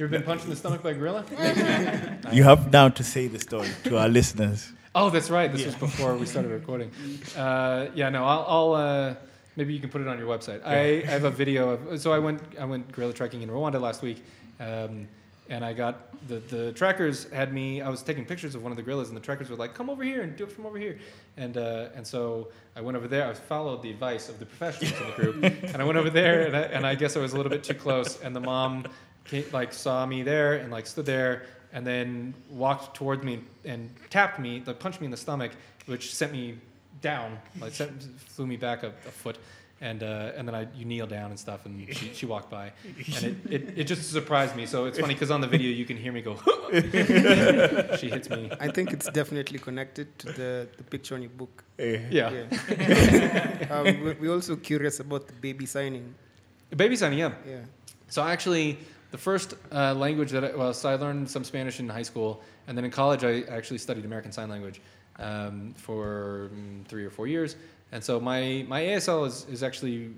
You 0.00 0.06
ever 0.06 0.16
been 0.16 0.22
punched 0.22 0.44
in 0.44 0.50
the 0.50 0.56
stomach 0.56 0.82
by 0.82 0.92
a 0.92 0.94
gorilla? 0.94 1.24
You 2.32 2.44
have 2.44 2.72
now 2.72 2.88
to 2.88 3.04
say 3.04 3.26
the 3.26 3.38
story 3.38 3.68
to 3.84 3.98
our 3.98 4.08
listeners. 4.08 4.72
Oh, 4.94 5.10
that's 5.10 5.28
right. 5.28 5.52
This 5.52 5.66
was 5.66 5.74
before 5.74 6.16
we 6.16 6.24
started 6.24 6.50
recording. 6.50 6.90
Uh, 7.36 7.88
yeah, 7.94 8.08
no, 8.08 8.24
I'll, 8.24 8.44
I'll 8.48 8.72
uh, 8.72 9.14
maybe 9.56 9.74
you 9.74 9.80
can 9.80 9.90
put 9.90 10.00
it 10.00 10.08
on 10.08 10.18
your 10.18 10.26
website. 10.26 10.62
I, 10.64 11.02
I 11.02 11.10
have 11.16 11.24
a 11.24 11.30
video 11.30 11.70
of. 11.70 12.00
So 12.00 12.12
I 12.12 12.18
went 12.18 12.40
I 12.58 12.64
went 12.64 12.90
gorilla 12.92 13.12
trekking 13.12 13.42
in 13.42 13.50
Rwanda 13.50 13.78
last 13.78 14.00
week, 14.00 14.24
um, 14.58 15.06
and 15.50 15.64
I 15.64 15.72
got 15.74 16.26
the 16.28 16.36
the 16.36 16.72
trackers 16.72 17.30
had 17.30 17.52
me. 17.52 17.82
I 17.82 17.90
was 17.90 18.02
taking 18.02 18.24
pictures 18.24 18.54
of 18.54 18.62
one 18.62 18.72
of 18.72 18.76
the 18.76 18.82
gorillas, 18.82 19.08
and 19.08 19.16
the 19.16 19.20
trackers 19.20 19.50
were 19.50 19.56
like, 19.56 19.74
"Come 19.74 19.90
over 19.90 20.02
here 20.02 20.22
and 20.22 20.34
do 20.36 20.44
it 20.44 20.52
from 20.52 20.64
over 20.64 20.78
here," 20.78 20.98
and 21.36 21.56
uh, 21.56 21.88
and 21.94 22.06
so 22.06 22.48
I 22.76 22.80
went 22.80 22.96
over 22.96 23.08
there. 23.08 23.28
I 23.28 23.34
followed 23.34 23.82
the 23.82 23.90
advice 23.90 24.28
of 24.28 24.38
the 24.38 24.46
professionals 24.46 24.98
in 24.98 25.06
the 25.06 25.12
group, 25.12 25.64
and 25.74 25.76
I 25.76 25.84
went 25.84 25.98
over 25.98 26.08
there, 26.10 26.46
and 26.46 26.56
I, 26.56 26.60
and 26.62 26.86
I 26.86 26.94
guess 26.94 27.16
I 27.16 27.20
was 27.20 27.34
a 27.34 27.36
little 27.36 27.50
bit 27.50 27.64
too 27.64 27.74
close, 27.74 28.20
and 28.22 28.34
the 28.34 28.40
mom 28.40 28.86
came, 29.24 29.44
like 29.52 29.72
saw 29.72 30.06
me 30.06 30.22
there 30.22 30.54
and 30.54 30.70
like 30.70 30.86
stood 30.86 31.06
there 31.06 31.44
and 31.72 31.86
then 31.86 32.34
walked 32.50 32.96
towards 32.96 33.22
me 33.22 33.40
and 33.64 33.90
tapped 34.10 34.38
me, 34.38 34.62
like 34.66 34.78
punched 34.78 35.00
me 35.00 35.04
in 35.04 35.10
the 35.10 35.16
stomach, 35.16 35.52
which 35.86 36.14
sent 36.14 36.32
me 36.32 36.58
down, 37.00 37.38
like 37.60 37.72
sent, 37.72 38.02
flew 38.18 38.46
me 38.46 38.56
back 38.56 38.82
a, 38.82 38.88
a 38.88 39.10
foot. 39.10 39.38
And, 39.82 40.02
uh, 40.02 40.32
and 40.36 40.46
then 40.46 40.54
I, 40.54 40.66
you 40.76 40.84
kneel 40.84 41.06
down 41.06 41.30
and 41.30 41.40
stuff, 41.40 41.64
and 41.64 41.88
she, 41.96 42.10
she 42.12 42.26
walked 42.26 42.50
by. 42.50 42.72
And 43.16 43.24
it, 43.24 43.36
it, 43.50 43.78
it 43.78 43.84
just 43.84 44.10
surprised 44.12 44.54
me. 44.54 44.66
So 44.66 44.84
it's 44.84 44.98
funny 44.98 45.14
because 45.14 45.30
on 45.30 45.40
the 45.40 45.46
video 45.46 45.70
you 45.70 45.86
can 45.86 45.96
hear 45.96 46.12
me 46.12 46.20
go, 46.20 46.36
she 47.96 48.10
hits 48.10 48.28
me. 48.28 48.50
I 48.60 48.68
think 48.68 48.92
it's 48.92 49.08
definitely 49.10 49.58
connected 49.58 50.18
to 50.18 50.26
the, 50.32 50.68
the 50.76 50.82
picture 50.84 51.14
on 51.14 51.22
your 51.22 51.30
book. 51.30 51.64
Yeah. 51.78 52.10
Yeah. 52.10 53.66
um, 53.70 53.84
we- 54.04 54.12
we're 54.20 54.34
also 54.34 54.56
curious 54.56 55.00
about 55.00 55.26
the 55.26 55.32
baby 55.34 55.64
signing. 55.66 56.14
Baby 56.76 56.96
signing, 56.96 57.18
yeah. 57.18 57.32
Yeah. 57.48 57.60
So 58.08 58.22
actually, 58.22 58.78
the 59.12 59.18
first 59.18 59.54
uh, 59.72 59.94
language 59.94 60.30
that 60.32 60.44
I, 60.44 60.54
well, 60.54 60.74
so 60.74 60.90
I 60.90 60.96
learned 60.96 61.30
some 61.30 61.42
Spanish 61.44 61.80
in 61.80 61.88
high 61.88 62.02
school, 62.04 62.42
and 62.66 62.76
then 62.76 62.84
in 62.84 62.90
college 62.90 63.24
I 63.24 63.42
actually 63.48 63.78
studied 63.78 64.04
American 64.04 64.30
Sign 64.32 64.48
Language 64.50 64.80
um, 65.18 65.74
for 65.76 66.50
mm, 66.54 66.84
three 66.86 67.04
or 67.04 67.10
four 67.10 67.26
years. 67.26 67.56
And 67.92 68.02
so 68.02 68.20
my 68.20 68.64
my 68.68 68.82
ASL 68.82 69.26
is 69.26 69.46
is 69.50 69.62
actually 69.62 70.10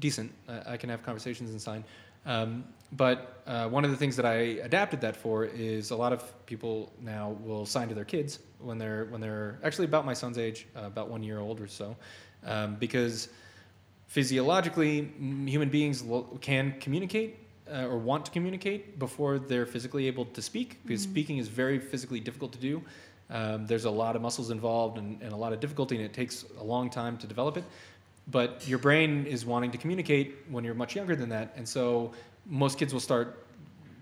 decent. 0.00 0.32
I, 0.48 0.74
I 0.74 0.76
can 0.76 0.90
have 0.90 1.02
conversations 1.02 1.50
in 1.50 1.58
sign. 1.58 1.84
Um, 2.26 2.64
but 2.92 3.42
uh, 3.46 3.68
one 3.68 3.84
of 3.84 3.90
the 3.90 3.96
things 3.96 4.16
that 4.16 4.24
I 4.24 4.60
adapted 4.62 5.00
that 5.02 5.16
for 5.16 5.44
is 5.44 5.90
a 5.90 5.96
lot 5.96 6.12
of 6.12 6.46
people 6.46 6.90
now 7.02 7.36
will 7.44 7.66
sign 7.66 7.88
to 7.88 7.94
their 7.94 8.04
kids 8.04 8.38
when 8.60 8.78
they're 8.78 9.06
when 9.06 9.20
they're 9.20 9.58
actually 9.62 9.84
about 9.84 10.06
my 10.06 10.14
son's 10.14 10.38
age, 10.38 10.66
uh, 10.76 10.86
about 10.86 11.08
one 11.08 11.22
year 11.22 11.38
old 11.38 11.60
or 11.60 11.66
so, 11.66 11.96
um, 12.44 12.76
because 12.76 13.28
physiologically 14.06 15.12
human 15.46 15.68
beings 15.68 16.02
lo- 16.02 16.38
can 16.40 16.74
communicate 16.80 17.36
uh, 17.70 17.84
or 17.84 17.98
want 17.98 18.24
to 18.24 18.30
communicate 18.30 18.98
before 18.98 19.38
they're 19.38 19.66
physically 19.66 20.06
able 20.06 20.24
to 20.24 20.40
speak 20.40 20.78
because 20.86 21.02
speaking 21.02 21.36
is 21.36 21.48
very 21.48 21.78
physically 21.78 22.20
difficult 22.20 22.52
to 22.52 22.58
do 22.58 22.82
um, 23.30 23.66
there's 23.66 23.84
a 23.84 23.90
lot 23.90 24.16
of 24.16 24.22
muscles 24.22 24.50
involved 24.50 24.98
and, 24.98 25.20
and 25.22 25.32
a 25.32 25.36
lot 25.36 25.52
of 25.52 25.60
difficulty 25.60 25.96
and 25.96 26.04
it 26.04 26.12
takes 26.12 26.44
a 26.60 26.64
long 26.64 26.88
time 26.90 27.16
to 27.18 27.26
develop 27.26 27.56
it 27.56 27.64
but 28.30 28.66
your 28.68 28.78
brain 28.78 29.26
is 29.26 29.46
wanting 29.46 29.70
to 29.70 29.78
communicate 29.78 30.36
when 30.50 30.64
you're 30.64 30.74
much 30.74 30.96
younger 30.96 31.16
than 31.16 31.28
that 31.28 31.52
and 31.56 31.68
so 31.68 32.12
most 32.46 32.78
kids 32.78 32.92
will 32.92 33.00
start 33.00 33.44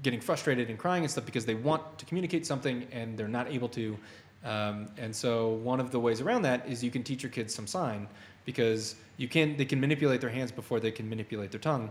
getting 0.03 0.21
frustrated 0.21 0.71
and 0.71 0.79
crying 0.79 1.03
and 1.03 1.11
stuff 1.11 1.27
because 1.27 1.45
they 1.45 1.55
want 1.55 1.99
to 1.99 2.07
communicate 2.07 2.47
something 2.47 2.87
and 2.93 3.19
they're 3.19 3.29
not 3.29 3.51
able 3.51 3.69
to. 3.69 3.99
Um, 4.45 4.89
and 4.97 5.15
so 5.15 5.49
one 5.49 5.81
of 5.81 5.91
the 5.91 5.99
ways 5.99 6.21
around 6.21 6.43
that 6.43 6.69
is 6.69 6.85
you 6.85 6.93
can 6.93 7.03
teach 7.03 7.25
your 7.25 7.33
kids 7.33 7.53
some 7.53 7.67
sign 7.67 8.07
because 8.45 8.95
you 9.17 9.27
can 9.27 9.57
they 9.57 9.65
can 9.65 9.81
manipulate 9.81 10.21
their 10.21 10.31
hands 10.31 10.53
before 10.53 10.79
they 10.79 10.93
can 10.93 11.09
manipulate 11.09 11.51
their 11.51 11.61
tongue 11.61 11.91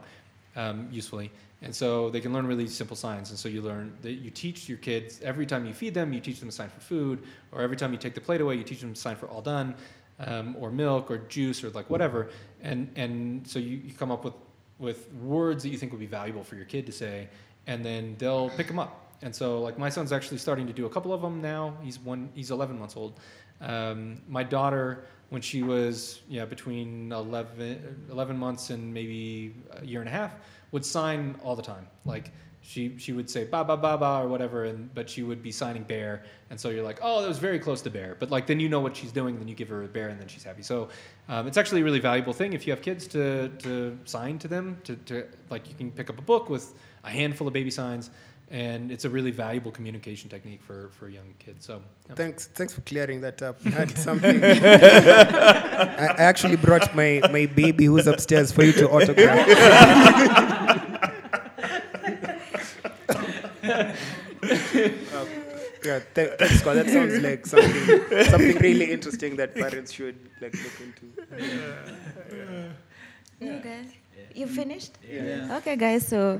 um, 0.55 0.87
usefully. 0.91 1.29
And 1.65 1.75
so 1.75 2.11
they 2.11 2.21
can 2.21 2.31
learn 2.31 2.45
really 2.45 2.67
simple 2.67 2.95
signs. 2.95 3.31
And 3.31 3.39
so 3.39 3.49
you 3.49 3.63
learn 3.63 3.97
that 4.03 4.11
you 4.11 4.29
teach 4.29 4.69
your 4.69 4.77
kids 4.77 5.19
every 5.23 5.47
time 5.47 5.65
you 5.65 5.73
feed 5.73 5.95
them, 5.95 6.13
you 6.13 6.19
teach 6.19 6.39
them 6.39 6.47
a 6.47 6.51
sign 6.51 6.69
for 6.69 6.79
food, 6.79 7.23
or 7.51 7.61
every 7.61 7.75
time 7.75 7.91
you 7.91 7.97
take 7.97 8.13
the 8.13 8.21
plate 8.21 8.39
away, 8.39 8.53
you 8.55 8.63
teach 8.63 8.81
them 8.81 8.91
a 8.91 8.95
sign 8.95 9.15
for 9.15 9.27
all 9.27 9.41
done, 9.41 9.73
um, 10.19 10.55
or 10.59 10.69
milk, 10.69 11.09
or 11.09 11.17
juice, 11.17 11.63
or 11.63 11.71
like 11.71 11.89
whatever. 11.89 12.29
And 12.61 12.91
and 12.95 13.47
so 13.47 13.57
you, 13.57 13.77
you 13.83 13.93
come 13.95 14.11
up 14.11 14.23
with 14.23 14.35
with 14.77 15.11
words 15.13 15.63
that 15.63 15.69
you 15.69 15.77
think 15.79 15.91
would 15.91 15.99
be 15.99 16.05
valuable 16.05 16.43
for 16.43 16.55
your 16.55 16.65
kid 16.65 16.85
to 16.85 16.91
say, 16.91 17.29
and 17.65 17.83
then 17.83 18.15
they'll 18.19 18.51
pick 18.51 18.67
them 18.67 18.77
up. 18.77 19.15
And 19.23 19.35
so, 19.35 19.59
like 19.59 19.79
my 19.79 19.89
son's 19.89 20.11
actually 20.11 20.37
starting 20.37 20.67
to 20.67 20.73
do 20.73 20.85
a 20.85 20.89
couple 20.89 21.13
of 21.13 21.21
them 21.23 21.41
now. 21.41 21.77
He's 21.81 21.97
one. 21.97 22.29
He's 22.35 22.51
11 22.51 22.77
months 22.77 22.95
old. 22.95 23.19
Um, 23.59 24.21
my 24.27 24.43
daughter, 24.43 25.05
when 25.29 25.41
she 25.41 25.63
was 25.63 26.21
yeah 26.29 26.45
between 26.45 27.11
11, 27.11 28.05
11 28.11 28.37
months 28.37 28.69
and 28.69 28.93
maybe 28.93 29.55
a 29.71 29.83
year 29.83 30.01
and 30.01 30.07
a 30.07 30.11
half, 30.11 30.35
would 30.71 30.85
sign 30.85 31.35
all 31.43 31.55
the 31.55 31.61
time. 31.61 31.87
Like 32.05 32.31
she 32.61 32.97
she 32.97 33.13
would 33.13 33.29
say 33.29 33.43
ba 33.43 33.63
ba 33.63 33.77
ba 33.77 33.97
ba 33.97 34.21
or 34.23 34.27
whatever, 34.27 34.65
and 34.65 34.93
but 34.95 35.09
she 35.09 35.21
would 35.21 35.43
be 35.43 35.51
signing 35.51 35.83
bear. 35.83 36.23
And 36.49 36.59
so 36.59 36.69
you're 36.69 36.83
like, 36.83 36.99
oh, 37.01 37.21
that 37.21 37.27
was 37.27 37.37
very 37.37 37.59
close 37.59 37.81
to 37.83 37.89
bear. 37.89 38.15
But 38.19 38.31
like 38.31 38.47
then 38.47 38.59
you 38.59 38.69
know 38.69 38.79
what 38.79 38.95
she's 38.95 39.11
doing, 39.11 39.37
then 39.37 39.47
you 39.47 39.55
give 39.55 39.69
her 39.69 39.83
a 39.83 39.87
bear, 39.87 40.09
and 40.09 40.19
then 40.19 40.27
she's 40.27 40.43
happy. 40.43 40.63
So 40.63 40.89
um, 41.29 41.47
it's 41.47 41.57
actually 41.57 41.81
a 41.81 41.83
really 41.83 41.99
valuable 41.99 42.33
thing 42.33 42.53
if 42.53 42.65
you 42.65 42.71
have 42.71 42.81
kids 42.81 43.07
to 43.09 43.49
to 43.49 43.97
sign 44.05 44.39
to 44.39 44.47
them. 44.47 44.79
To, 44.85 44.95
to 44.95 45.25
like 45.49 45.69
you 45.69 45.75
can 45.75 45.91
pick 45.91 46.09
up 46.09 46.17
a 46.17 46.23
book 46.23 46.49
with 46.49 46.73
a 47.03 47.09
handful 47.09 47.47
of 47.47 47.53
baby 47.53 47.71
signs. 47.71 48.09
And 48.51 48.91
it's 48.91 49.05
a 49.05 49.09
really 49.09 49.31
valuable 49.31 49.72
communication 49.72 50.30
technique 50.30 50.61
for, 50.61 50.89
for 50.89 51.09
young 51.09 51.34
kids. 51.39 51.65
So, 51.65 51.81
yeah. 52.07 52.15
Thanks, 52.15 52.45
thanks 52.47 52.73
for 52.73 52.81
clearing 52.81 53.22
that 53.22 53.41
up. 53.41 53.57
I 53.65 53.69
had 53.69 53.97
something. 53.97 54.43
I 54.43 54.47
I 55.97 56.15
actually 56.17 56.55
brought 56.55 56.95
my, 56.95 57.22
my 57.31 57.47
baby 57.47 57.85
who's 57.85 58.05
upstairs 58.07 58.51
for 58.51 58.63
you 58.63 58.72
to 58.73 58.89
autograph. 58.89 59.47
Um, 63.63 63.91
yeah, 65.84 65.99
th- 66.13 66.34
thanks, 66.38 66.59
Scott. 66.59 66.76
That 66.76 66.89
sounds 66.89 67.19
like 67.22 67.45
something, 67.45 68.23
something 68.30 68.57
really 68.57 68.91
interesting 68.91 69.35
that 69.38 69.55
parents 69.55 69.91
should 69.91 70.17
like 70.41 70.53
look 70.53 70.80
into. 70.81 71.05
You 73.39 73.59
guys, 73.59 73.88
you 74.34 74.47
finished? 74.47 74.97
Yeah. 75.09 75.57
Okay, 75.57 75.76
guys. 75.76 76.07
So, 76.07 76.39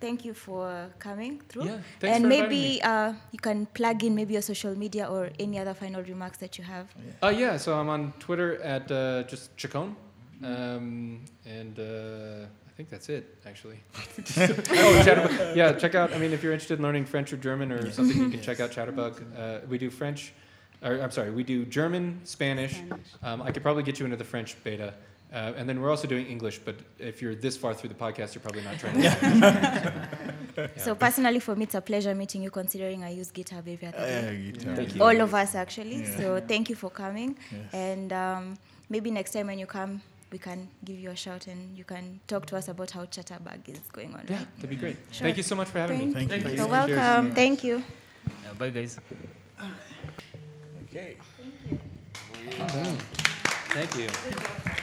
thank 0.00 0.24
you 0.24 0.34
for 0.34 0.90
coming 0.98 1.40
through. 1.48 1.64
Yeah, 1.64 1.78
thanks 2.00 2.16
and 2.16 2.24
for 2.24 2.28
maybe 2.28 2.60
me. 2.60 2.80
uh, 2.82 3.12
you 3.32 3.38
can 3.38 3.66
plug 3.66 4.04
in 4.04 4.14
maybe 4.14 4.34
your 4.34 4.42
social 4.42 4.76
media 4.76 5.06
or 5.06 5.30
any 5.38 5.58
other 5.58 5.74
final 5.74 6.02
remarks 6.02 6.38
that 6.38 6.58
you 6.58 6.64
have. 6.64 6.86
Uh, 7.22 7.28
yeah, 7.28 7.56
so 7.56 7.78
I'm 7.78 7.88
on 7.88 8.12
Twitter 8.18 8.60
at 8.62 8.90
uh, 8.90 9.22
just 9.24 9.56
Chacon. 9.56 9.96
Um, 10.44 11.24
and 11.46 11.78
uh, 11.78 12.46
I 12.68 12.72
think 12.76 12.90
that's 12.90 13.08
it, 13.08 13.38
actually. 13.46 13.78
oh, 13.96 15.02
Chatterbug. 15.04 15.56
Yeah, 15.56 15.72
check 15.72 15.94
out, 15.94 16.12
I 16.12 16.18
mean, 16.18 16.32
if 16.32 16.42
you're 16.42 16.52
interested 16.52 16.78
in 16.78 16.84
learning 16.84 17.06
French 17.06 17.32
or 17.32 17.38
German 17.38 17.72
or 17.72 17.90
something, 17.90 18.18
you 18.18 18.28
can 18.28 18.42
check 18.42 18.60
out 18.60 18.70
Chatterbug. 18.70 19.22
Uh, 19.38 19.60
we 19.68 19.78
do 19.78 19.88
French, 19.88 20.34
or 20.82 21.00
I'm 21.00 21.10
sorry, 21.10 21.30
we 21.30 21.42
do 21.42 21.64
German, 21.64 22.20
Spanish. 22.24 22.74
Spanish. 22.76 23.06
Um, 23.22 23.40
I 23.40 23.50
could 23.50 23.62
probably 23.62 23.82
get 23.82 23.98
you 23.98 24.04
into 24.04 24.16
the 24.18 24.24
French 24.24 24.62
beta. 24.62 24.92
Uh, 25.32 25.52
and 25.56 25.68
then 25.68 25.80
we're 25.80 25.90
also 25.90 26.06
doing 26.06 26.26
English, 26.26 26.60
but 26.60 26.76
if 26.98 27.20
you're 27.20 27.34
this 27.34 27.56
far 27.56 27.74
through 27.74 27.88
the 27.88 27.94
podcast, 27.94 28.34
you're 28.34 28.42
probably 28.42 28.62
not 28.62 28.78
trying 28.78 29.00
to. 29.02 30.08
So, 30.78 30.94
personally, 30.94 31.40
for 31.40 31.54
me, 31.54 31.64
it's 31.64 31.74
a 31.74 31.82
pleasure 31.82 32.14
meeting 32.14 32.42
you 32.42 32.50
considering 32.50 33.04
I 33.04 33.10
use 33.10 33.30
GitHub 33.30 33.58
every 33.58 33.88
other 33.88 33.98
day. 33.98 34.52
Thank 34.58 34.94
you. 34.94 35.02
All 35.02 35.20
of 35.20 35.34
us, 35.34 35.54
actually. 35.54 36.00
Yeah. 36.00 36.16
So, 36.16 36.40
thank 36.40 36.70
you 36.70 36.76
for 36.76 36.88
coming. 36.88 37.36
Yes. 37.52 37.74
And 37.74 38.10
um, 38.14 38.54
maybe 38.88 39.10
next 39.10 39.32
time 39.32 39.48
when 39.48 39.58
you 39.58 39.66
come, 39.66 40.00
we 40.32 40.38
can 40.38 40.68
give 40.84 40.98
you 40.98 41.10
a 41.10 41.16
shout 41.16 41.46
and 41.46 41.76
you 41.76 41.84
can 41.84 42.20
talk 42.26 42.46
to 42.46 42.56
us 42.56 42.68
about 42.68 42.90
how 42.90 43.04
Chatterbug 43.04 43.68
is 43.68 43.80
going 43.92 44.14
on. 44.14 44.24
Yeah, 44.28 44.36
right? 44.36 44.56
that'd 44.56 44.70
be 44.70 44.76
great. 44.76 44.96
Sure. 45.10 45.26
Thank 45.26 45.36
you 45.36 45.42
so 45.42 45.54
much 45.54 45.68
for 45.68 45.78
having 45.78 45.98
me. 45.98 46.12
Thank 46.14 46.30
Thank 46.30 46.44
you. 46.44 46.50
You're 46.52 46.68
welcome. 46.68 47.34
Thank 47.34 47.62
you. 47.62 47.82
Uh, 48.26 48.54
bye, 48.54 48.70
guys. 48.70 48.98
Okay. 50.84 51.16
Thank 53.68 53.96
you. 53.96 54.04
Yes. 54.04 54.82